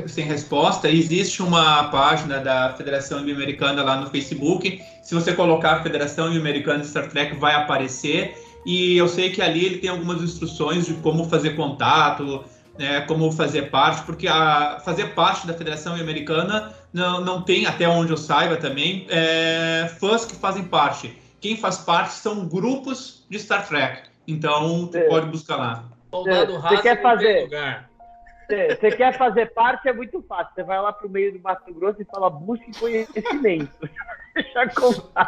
sem 0.07 0.25
resposta, 0.25 0.89
existe 0.89 1.43
uma 1.43 1.83
página 1.89 2.39
da 2.39 2.73
Federação 2.73 3.19
Americana 3.19 3.83
lá 3.83 3.97
no 3.97 4.09
Facebook. 4.09 4.81
Se 5.03 5.13
você 5.13 5.31
colocar 5.31 5.83
Federação 5.83 6.25
Americana 6.25 6.79
de 6.79 6.87
Star 6.87 7.07
Trek, 7.07 7.35
vai 7.35 7.53
aparecer. 7.53 8.35
E 8.65 8.97
eu 8.97 9.07
sei 9.07 9.29
que 9.29 9.43
ali 9.43 9.63
ele 9.63 9.77
tem 9.77 9.91
algumas 9.91 10.23
instruções 10.23 10.87
de 10.87 10.95
como 10.95 11.25
fazer 11.25 11.51
contato, 11.55 12.43
né, 12.77 13.01
como 13.01 13.31
fazer 13.31 13.69
parte, 13.69 14.03
porque 14.05 14.27
a, 14.27 14.79
fazer 14.83 15.13
parte 15.13 15.47
da 15.47 15.53
Federação 15.53 15.95
Americana 15.95 16.73
não, 16.93 17.21
não 17.21 17.41
tem, 17.41 17.65
até 17.65 17.87
onde 17.87 18.11
eu 18.11 18.17
saiba 18.17 18.57
também, 18.57 19.05
é, 19.09 19.87
fãs 19.99 20.25
que 20.25 20.35
fazem 20.35 20.63
parte. 20.63 21.21
Quem 21.39 21.57
faz 21.57 21.77
parte 21.77 22.13
são 22.13 22.47
grupos 22.47 23.25
de 23.29 23.39
Star 23.39 23.67
Trek. 23.67 24.09
Então, 24.27 24.87
tu 24.87 24.97
é. 24.97 25.07
pode 25.07 25.27
buscar 25.27 25.57
lá. 25.57 25.83
Você 26.11 26.81
quer 26.81 27.01
fazer? 27.01 27.49
Você 28.47 28.91
quer 28.91 29.17
fazer 29.17 29.53
parte, 29.53 29.87
é 29.87 29.93
muito 29.93 30.23
fácil. 30.27 30.53
Você 30.55 30.63
vai 30.63 30.79
lá 30.81 30.93
pro 30.93 31.09
meio 31.09 31.33
do 31.33 31.39
Mato 31.39 31.73
Grosso 31.73 32.01
e 32.01 32.05
fala, 32.05 32.29
busque 32.29 32.71
conhecimento. 32.79 33.71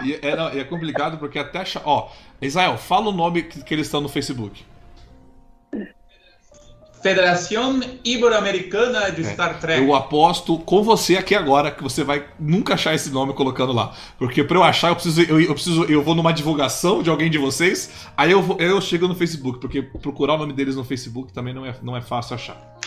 E, 0.04 0.20
é, 0.22 0.36
não, 0.36 0.50
é 0.50 0.66
complicado 0.66 1.18
porque 1.18 1.40
até. 1.40 1.64
Ó, 1.86 2.10
Israel, 2.42 2.78
fala 2.78 3.08
o 3.08 3.14
nome 3.14 3.44
que, 3.44 3.64
que 3.64 3.74
eles 3.74 3.88
estão 3.88 4.02
no 4.02 4.10
Facebook. 4.10 4.66
Federação 7.08 7.80
Ibero-Americana 8.04 9.10
de 9.12 9.22
é, 9.22 9.34
Star 9.34 9.60
Trek. 9.60 9.82
Eu 9.82 9.96
aposto 9.96 10.58
com 10.60 10.84
você 10.84 11.16
aqui 11.16 11.34
agora 11.34 11.72
que 11.72 11.82
você 11.82 12.04
vai 12.04 12.26
nunca 12.40 12.74
achar 12.74 12.94
esse 12.94 13.10
nome 13.10 13.34
colocando 13.34 13.72
lá. 13.72 13.94
Porque 14.18 14.44
para 14.44 14.58
eu 14.58 14.64
achar, 14.64 14.90
eu 14.90 14.96
preciso, 14.96 15.22
eu, 15.22 15.40
eu, 15.40 15.54
preciso. 15.54 15.84
Eu 15.86 16.04
vou 16.04 16.16
numa 16.16 16.34
divulgação 16.34 17.02
de 17.02 17.10
alguém 17.10 17.30
de 17.30 17.38
vocês, 17.38 17.92
aí 18.16 18.32
eu, 18.32 18.42
vou, 18.42 18.58
eu 18.60 18.82
chego 18.82 19.08
no 19.08 19.16
Facebook, 19.16 19.60
porque 19.60 19.82
procurar 19.82 20.34
o 20.34 20.38
nome 20.38 20.54
deles 20.54 20.76
no 20.76 20.84
Facebook 20.84 21.32
também 21.32 21.54
não 21.54 21.66
é, 21.66 21.76
não 21.82 21.96
é 21.96 22.02
fácil 22.02 22.36
achar. 22.36 22.78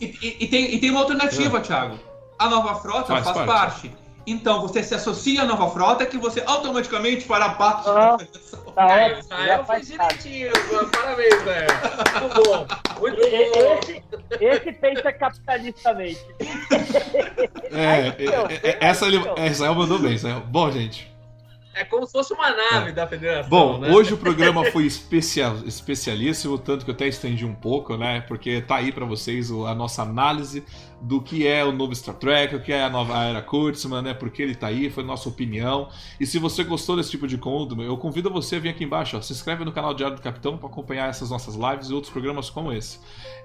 E, 0.00 0.06
e, 0.06 0.44
e 0.44 0.46
tem, 0.48 0.74
e 0.74 0.78
tem 0.78 0.90
uma 0.90 1.00
alternativa, 1.00 1.58
é. 1.58 1.60
Thiago. 1.60 1.98
A 2.38 2.48
nova 2.48 2.74
frota 2.80 3.06
faz, 3.06 3.24
faz 3.24 3.36
parte. 3.36 3.88
parte. 3.88 4.03
Então 4.26 4.62
você 4.62 4.82
se 4.82 4.94
associa 4.94 5.42
à 5.42 5.44
nova 5.44 5.70
frota 5.70 6.06
que 6.06 6.16
você 6.16 6.42
automaticamente 6.46 7.24
fará 7.24 7.50
parte 7.50 7.88
ah, 7.88 7.92
da 7.92 8.18
federação. 8.18 8.60
Tá 8.72 9.00
é, 9.00 9.18
Israel 9.18 9.64
fez 9.64 9.86
direitinho, 9.86 10.52
parabéns, 10.90 11.42
velho. 11.42 11.68
Muito 12.20 12.42
bom, 12.42 12.66
muito 13.00 13.20
bom. 13.20 13.78
Esse, 13.78 14.02
esse 14.40 14.72
pensa 14.72 15.12
capitalistamente. 15.12 16.24
É, 17.70 18.08
é, 18.08 18.70
é, 18.70 18.78
essa 18.80 19.06
ele, 19.06 19.20
Israel 19.50 19.74
mandou 19.74 19.98
bem, 19.98 20.14
Israel. 20.14 20.42
Bom, 20.46 20.70
gente. 20.70 21.14
É 21.74 21.84
como 21.84 22.06
se 22.06 22.12
fosse 22.12 22.32
uma 22.32 22.50
nave 22.50 22.90
é. 22.90 22.92
da 22.92 23.06
federação. 23.06 23.50
Bom, 23.50 23.78
né? 23.78 23.90
hoje 23.90 24.14
o 24.14 24.16
programa 24.16 24.64
foi 24.70 24.86
especial, 24.86 25.56
especialíssimo, 25.66 26.56
tanto 26.56 26.84
que 26.84 26.90
eu 26.90 26.94
até 26.94 27.08
estendi 27.08 27.44
um 27.44 27.54
pouco, 27.54 27.96
né? 27.96 28.20
Porque 28.28 28.62
tá 28.62 28.76
aí 28.76 28.92
para 28.92 29.04
vocês 29.04 29.50
a 29.50 29.74
nossa 29.74 30.02
análise 30.02 30.64
do 31.00 31.20
que 31.20 31.46
é 31.46 31.64
o 31.64 31.72
novo 31.72 31.94
Star 31.94 32.14
Trek, 32.14 32.54
o 32.54 32.60
que 32.60 32.72
é 32.72 32.84
a 32.84 32.90
nova 32.90 33.24
era 33.24 33.42
Kurtzman, 33.42 34.02
né? 34.02 34.14
Porque 34.14 34.42
ele 34.42 34.54
tá 34.54 34.68
aí, 34.68 34.90
foi 34.90 35.02
nossa 35.02 35.28
opinião. 35.28 35.88
E 36.18 36.26
se 36.26 36.38
você 36.38 36.62
gostou 36.64 36.96
desse 36.96 37.10
tipo 37.10 37.26
de 37.26 37.36
conteúdo, 37.36 37.82
eu 37.82 37.96
convido 37.96 38.30
você 38.30 38.56
a 38.56 38.58
vir 38.58 38.68
aqui 38.68 38.84
embaixo, 38.84 39.16
ó, 39.16 39.20
se 39.20 39.32
inscreve 39.32 39.64
no 39.64 39.72
canal 39.72 39.94
Diário 39.94 40.16
do 40.16 40.22
Capitão 40.22 40.56
para 40.56 40.68
acompanhar 40.68 41.08
essas 41.08 41.30
nossas 41.30 41.54
lives 41.54 41.88
e 41.88 41.94
outros 41.94 42.12
programas 42.12 42.50
como 42.50 42.72
esse. 42.72 42.98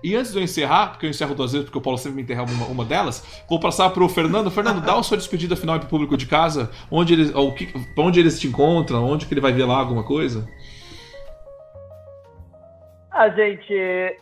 E 0.03 0.15
antes 0.15 0.31
de 0.31 0.37
eu 0.37 0.43
encerrar, 0.43 0.87
porque 0.87 1.05
eu 1.05 1.09
encerro 1.09 1.35
duas 1.35 1.51
vezes, 1.51 1.65
porque 1.65 1.77
o 1.77 1.81
Paulo 1.81 1.97
sempre 1.97 2.15
me 2.17 2.21
interrompe 2.23 2.53
uma, 2.53 2.65
uma 2.67 2.85
delas, 2.85 3.23
vou 3.49 3.59
passar 3.59 3.89
pro 3.89 4.07
Fernando. 4.09 4.49
Fernando, 4.49 4.81
dá 4.81 4.97
a 4.97 5.03
sua 5.03 5.17
despedida 5.17 5.55
final 5.55 5.77
para 5.77 5.85
o 5.85 5.89
público 5.89 6.17
de 6.17 6.25
casa, 6.25 6.71
onde 6.89 7.13
eles, 7.13 7.31
que, 7.55 7.73
onde 7.97 8.19
eles 8.19 8.39
te 8.39 8.47
encontram, 8.47 9.05
onde 9.05 9.25
que 9.25 9.33
ele 9.33 9.41
vai 9.41 9.51
ver 9.51 9.65
lá 9.65 9.77
alguma 9.77 10.03
coisa. 10.03 10.47
Ah, 13.11 13.27
gente, 13.29 13.73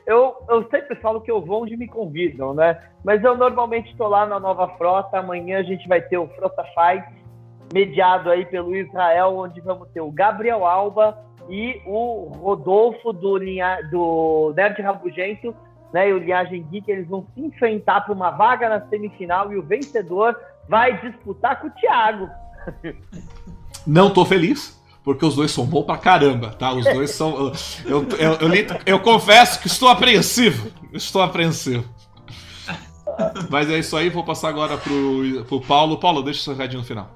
eu, 0.06 0.36
eu 0.50 0.68
sempre 0.70 0.96
falo 0.96 1.20
que 1.20 1.30
eu 1.30 1.42
vou 1.42 1.64
onde 1.64 1.76
me 1.76 1.88
convidam, 1.88 2.54
né? 2.54 2.82
Mas 3.04 3.22
eu 3.24 3.36
normalmente 3.36 3.92
estou 3.92 4.08
lá 4.08 4.26
na 4.26 4.40
Nova 4.40 4.68
Frota. 4.78 5.20
Amanhã 5.20 5.60
a 5.60 5.64
gente 5.64 5.88
vai 5.88 6.02
ter 6.02 6.18
o 6.18 6.28
Frota 6.30 6.64
Fight, 6.64 7.06
mediado 7.74 8.30
aí 8.30 8.46
pelo 8.46 8.76
Israel, 8.76 9.38
onde 9.38 9.60
vamos 9.60 9.90
ter 9.90 10.00
o 10.00 10.12
Gabriel 10.12 10.66
Alba 10.66 11.18
e 11.50 11.82
o 11.86 12.32
Rodolfo 12.42 13.12
do, 13.12 13.38
linha, 13.38 13.82
do 13.92 14.54
Nerd 14.56 14.82
Rabugento, 14.82 15.54
né? 15.94 16.10
E 16.10 16.14
o 16.14 16.20
Linhagem 16.20 16.64
Geek, 16.64 16.90
eles 16.90 17.08
vão 17.08 17.26
se 17.34 17.42
enfrentar 17.42 18.02
para 18.02 18.14
uma 18.14 18.32
vaga 18.32 18.70
na 18.70 18.88
semifinal 18.88 19.52
e 19.52 19.58
o 19.58 19.64
vencedor 19.64 20.40
vai 20.70 21.00
disputar 21.02 21.60
com 21.60 21.68
o 21.68 21.72
Thiago. 21.72 22.30
Não 23.86 24.14
tô 24.14 24.26
feliz 24.26 24.77
porque 25.08 25.26
os 25.26 25.38
dois 25.38 25.52
são 25.52 25.66
bons 25.66 25.86
pra 25.86 25.96
caramba, 25.96 26.50
tá? 26.50 26.74
Os 26.74 26.84
dois 26.84 27.12
são. 27.12 27.54
Eu, 27.86 28.06
eu, 28.20 28.34
eu, 28.42 28.54
eu, 28.54 28.66
eu 28.86 29.00
confesso 29.00 29.58
que 29.62 29.68
estou 29.68 29.88
apreensivo. 29.88 30.70
Estou 30.92 31.22
apreensivo. 31.22 31.86
Mas 33.50 33.70
é 33.70 33.80
isso 33.80 33.96
aí, 33.96 34.10
vou 34.10 34.26
passar 34.26 34.50
agora 34.50 34.78
pro, 34.78 35.46
pro 35.46 35.62
Paulo. 35.62 35.98
Paulo, 35.98 36.22
deixa 36.22 36.42
o 36.42 36.44
seu 36.44 36.54
recadinho 36.54 36.82
no 36.82 36.86
final. 36.86 37.10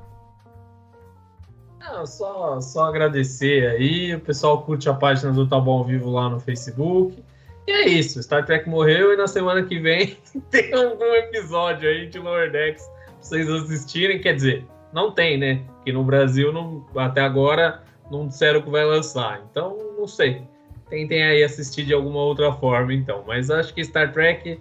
Não, 1.81 2.07
só, 2.07 2.61
só 2.61 2.85
agradecer 2.85 3.67
aí. 3.67 4.15
O 4.15 4.21
pessoal 4.21 4.61
curte 4.61 4.87
a 4.87 4.93
página 4.93 5.33
do 5.33 5.45
Tá 5.45 5.59
Bom 5.59 5.83
Vivo 5.83 6.11
lá 6.11 6.29
no 6.29 6.39
Facebook. 6.39 7.21
E 7.67 7.71
é 7.73 7.89
isso, 7.89 8.23
Star 8.23 8.45
Trek 8.45 8.69
morreu 8.69 9.11
e 9.11 9.17
na 9.17 9.27
semana 9.27 9.63
que 9.63 9.77
vem 9.77 10.17
tem 10.49 10.73
algum 10.73 11.13
episódio 11.15 11.89
aí 11.89 12.07
de 12.07 12.19
Lower 12.19 12.49
Decks 12.53 12.85
pra 12.85 13.13
vocês 13.19 13.49
assistirem. 13.49 14.21
Quer 14.21 14.35
dizer, 14.35 14.65
não 14.93 15.11
tem, 15.11 15.37
né? 15.37 15.61
Que 15.83 15.91
no 15.91 16.03
Brasil 16.03 16.51
não, 16.51 16.85
até 16.95 17.21
agora 17.21 17.83
não 18.09 18.27
disseram 18.27 18.61
que 18.61 18.69
vai 18.69 18.85
lançar. 18.85 19.41
Então, 19.49 19.77
não 19.97 20.07
sei. 20.07 20.43
Tentem 20.89 21.23
aí 21.23 21.43
assistir 21.43 21.85
de 21.85 21.93
alguma 21.93 22.19
outra 22.19 22.51
forma, 22.53 22.93
então. 22.93 23.23
Mas 23.25 23.49
acho 23.49 23.73
que 23.73 23.83
Star 23.83 24.11
Trek, 24.11 24.59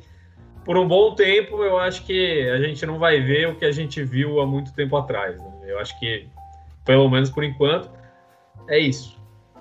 por 0.65 0.79
um 0.79 0.87
bom 0.87 1.15
tempo, 1.15 1.63
eu 1.65 1.77
acho 1.79 2.05
que 2.05 2.49
a 2.51 2.59
gente 2.59 2.87
não 2.87 2.99
vai 2.99 3.21
ver 3.21 3.49
o 3.49 3.57
que 3.57 3.65
a 3.65 3.73
gente 3.73 4.03
viu 4.05 4.41
há 4.41 4.47
muito 4.47 4.73
tempo 4.73 4.97
atrás. 4.97 5.37
Né? 5.37 5.53
Eu 5.67 5.81
acho 5.81 5.99
que, 5.99 6.29
pelo 6.85 7.09
menos 7.11 7.31
por 7.31 7.43
enquanto, 7.43 7.91
é 8.69 8.79
isso. 8.79 9.19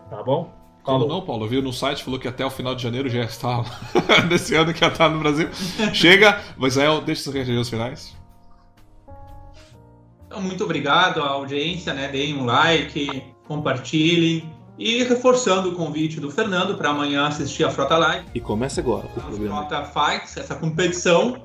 Tá 0.09 0.21
bom? 0.21 0.53
Como 0.83 1.07
não, 1.07 1.21
Paulo? 1.21 1.47
Viu 1.47 1.61
no 1.61 1.73
site, 1.73 2.03
falou 2.03 2.19
que 2.19 2.27
até 2.27 2.45
o 2.45 2.49
final 2.49 2.73
de 2.73 2.83
janeiro 2.83 3.09
já 3.09 3.23
está 3.25 3.63
desse 4.29 4.55
ano 4.55 4.73
que 4.73 4.79
já 4.79 4.87
está 4.87 5.09
no 5.09 5.19
Brasil. 5.19 5.49
Chega, 5.93 6.39
mas 6.57 6.77
aí 6.77 6.87
deixa 7.01 7.23
seus 7.23 7.35
recados 7.35 7.69
finais. 7.69 8.18
Então, 10.29 10.43
muito 10.43 10.63
obrigado 10.63 11.23
à 11.23 11.29
audiência, 11.29 11.91
né? 11.91 12.07
Deem 12.07 12.37
um 12.37 12.45
like, 12.45 13.33
compartilhem. 13.47 14.47
E 14.77 15.03
reforçando 15.03 15.69
o 15.69 15.75
convite 15.75 16.19
do 16.19 16.29
Fernando 16.29 16.77
para 16.77 16.89
amanhã 16.89 17.25
assistir 17.25 17.63
a 17.63 17.71
Frota 17.71 17.97
Live. 17.97 18.27
E 18.35 18.39
começa 18.39 18.79
agora 18.79 19.07
o 19.07 19.09
programa. 19.09 19.67
Frota 19.67 19.85
Fights, 19.85 20.37
essa 20.37 20.53
competição, 20.53 21.41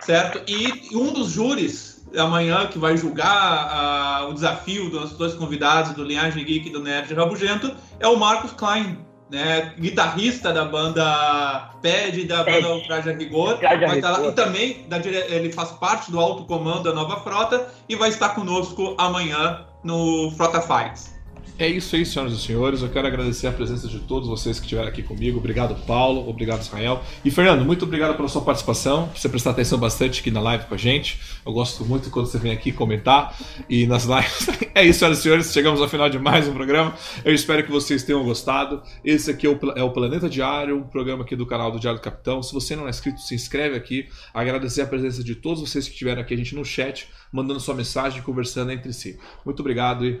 certo? 0.00 0.42
E 0.46 0.94
um 0.94 1.10
dos 1.10 1.30
júris 1.30 2.06
amanhã 2.16 2.66
que 2.66 2.78
vai 2.78 2.98
julgar 2.98 4.26
uh, 4.26 4.30
o 4.30 4.34
desafio 4.34 4.90
dos 4.90 5.12
dois 5.12 5.34
convidados 5.34 5.92
do 5.92 6.04
Linhagem 6.04 6.44
Geek 6.44 6.68
e 6.68 6.72
do 6.72 6.82
Nerd 6.82 7.12
Rabugento 7.14 7.74
é 7.98 8.06
o 8.06 8.16
Marcos 8.16 8.52
Klein, 8.52 8.98
né, 9.30 9.72
guitarrista 9.78 10.52
da 10.52 10.64
banda 10.64 11.70
PED 11.82 12.20
e 12.20 12.24
da 12.26 12.44
banda 12.44 12.74
Ultraja 12.74 13.12
Rigor. 13.12 13.58
Vai 13.60 13.96
estar 13.96 14.10
lá, 14.10 14.26
e 14.26 14.32
também 14.32 14.84
da, 14.88 14.98
ele 14.98 15.52
faz 15.52 15.72
parte 15.72 16.10
do 16.10 16.18
alto 16.18 16.44
comando 16.44 16.84
da 16.84 16.94
Nova 16.94 17.20
Frota 17.20 17.72
e 17.88 17.96
vai 17.96 18.08
estar 18.08 18.30
conosco 18.30 18.94
amanhã 18.98 19.64
no 19.84 20.30
Frota 20.32 20.60
Fights. 20.60 21.17
É 21.58 21.66
isso 21.68 21.96
aí, 21.96 22.06
senhoras 22.06 22.32
e 22.32 22.38
senhores. 22.38 22.82
Eu 22.82 22.88
quero 22.88 23.06
agradecer 23.06 23.46
a 23.48 23.52
presença 23.52 23.88
de 23.88 23.98
todos 24.00 24.28
vocês 24.28 24.58
que 24.58 24.66
estiveram 24.66 24.88
aqui 24.88 25.02
comigo. 25.02 25.38
Obrigado, 25.38 25.74
Paulo. 25.86 26.28
Obrigado, 26.28 26.60
Israel. 26.60 27.02
E, 27.24 27.30
Fernando, 27.30 27.64
muito 27.64 27.84
obrigado 27.84 28.16
pela 28.16 28.28
sua 28.28 28.42
participação, 28.42 29.08
por 29.08 29.18
você 29.18 29.28
prestar 29.28 29.50
atenção 29.50 29.78
bastante 29.78 30.20
aqui 30.20 30.30
na 30.30 30.40
live 30.40 30.66
com 30.66 30.74
a 30.74 30.78
gente. 30.78 31.20
Eu 31.44 31.52
gosto 31.52 31.84
muito 31.84 32.10
quando 32.10 32.26
você 32.26 32.38
vem 32.38 32.52
aqui 32.52 32.70
comentar 32.70 33.36
e 33.68 33.86
nas 33.86 34.04
lives. 34.04 34.48
é 34.74 34.84
isso, 34.84 35.00
senhoras 35.00 35.18
e 35.18 35.22
senhores. 35.22 35.52
Chegamos 35.52 35.80
ao 35.80 35.88
final 35.88 36.08
de 36.08 36.18
mais 36.18 36.46
um 36.46 36.52
programa. 36.52 36.94
Eu 37.24 37.34
espero 37.34 37.64
que 37.64 37.70
vocês 37.70 38.04
tenham 38.04 38.22
gostado. 38.22 38.82
Esse 39.04 39.30
aqui 39.30 39.46
é 39.46 39.50
o, 39.50 39.58
é 39.74 39.82
o 39.82 39.90
Planeta 39.90 40.28
Diário, 40.28 40.76
um 40.76 40.84
programa 40.84 41.24
aqui 41.24 41.34
do 41.34 41.44
canal 41.44 41.72
do 41.72 41.80
Diário 41.80 41.98
do 41.98 42.02
Capitão. 42.02 42.42
Se 42.42 42.54
você 42.54 42.76
não 42.76 42.86
é 42.86 42.90
inscrito, 42.90 43.20
se 43.20 43.34
inscreve 43.34 43.76
aqui. 43.76 44.08
Agradecer 44.32 44.82
a 44.82 44.86
presença 44.86 45.24
de 45.24 45.34
todos 45.34 45.60
vocês 45.60 45.86
que 45.86 45.92
estiveram 45.92 46.22
aqui 46.22 46.34
a 46.34 46.36
gente 46.36 46.54
no 46.54 46.64
chat, 46.64 47.08
mandando 47.32 47.58
sua 47.58 47.74
mensagem, 47.74 48.22
conversando 48.22 48.70
entre 48.70 48.92
si. 48.92 49.18
Muito 49.44 49.60
obrigado 49.60 50.06
e 50.06 50.20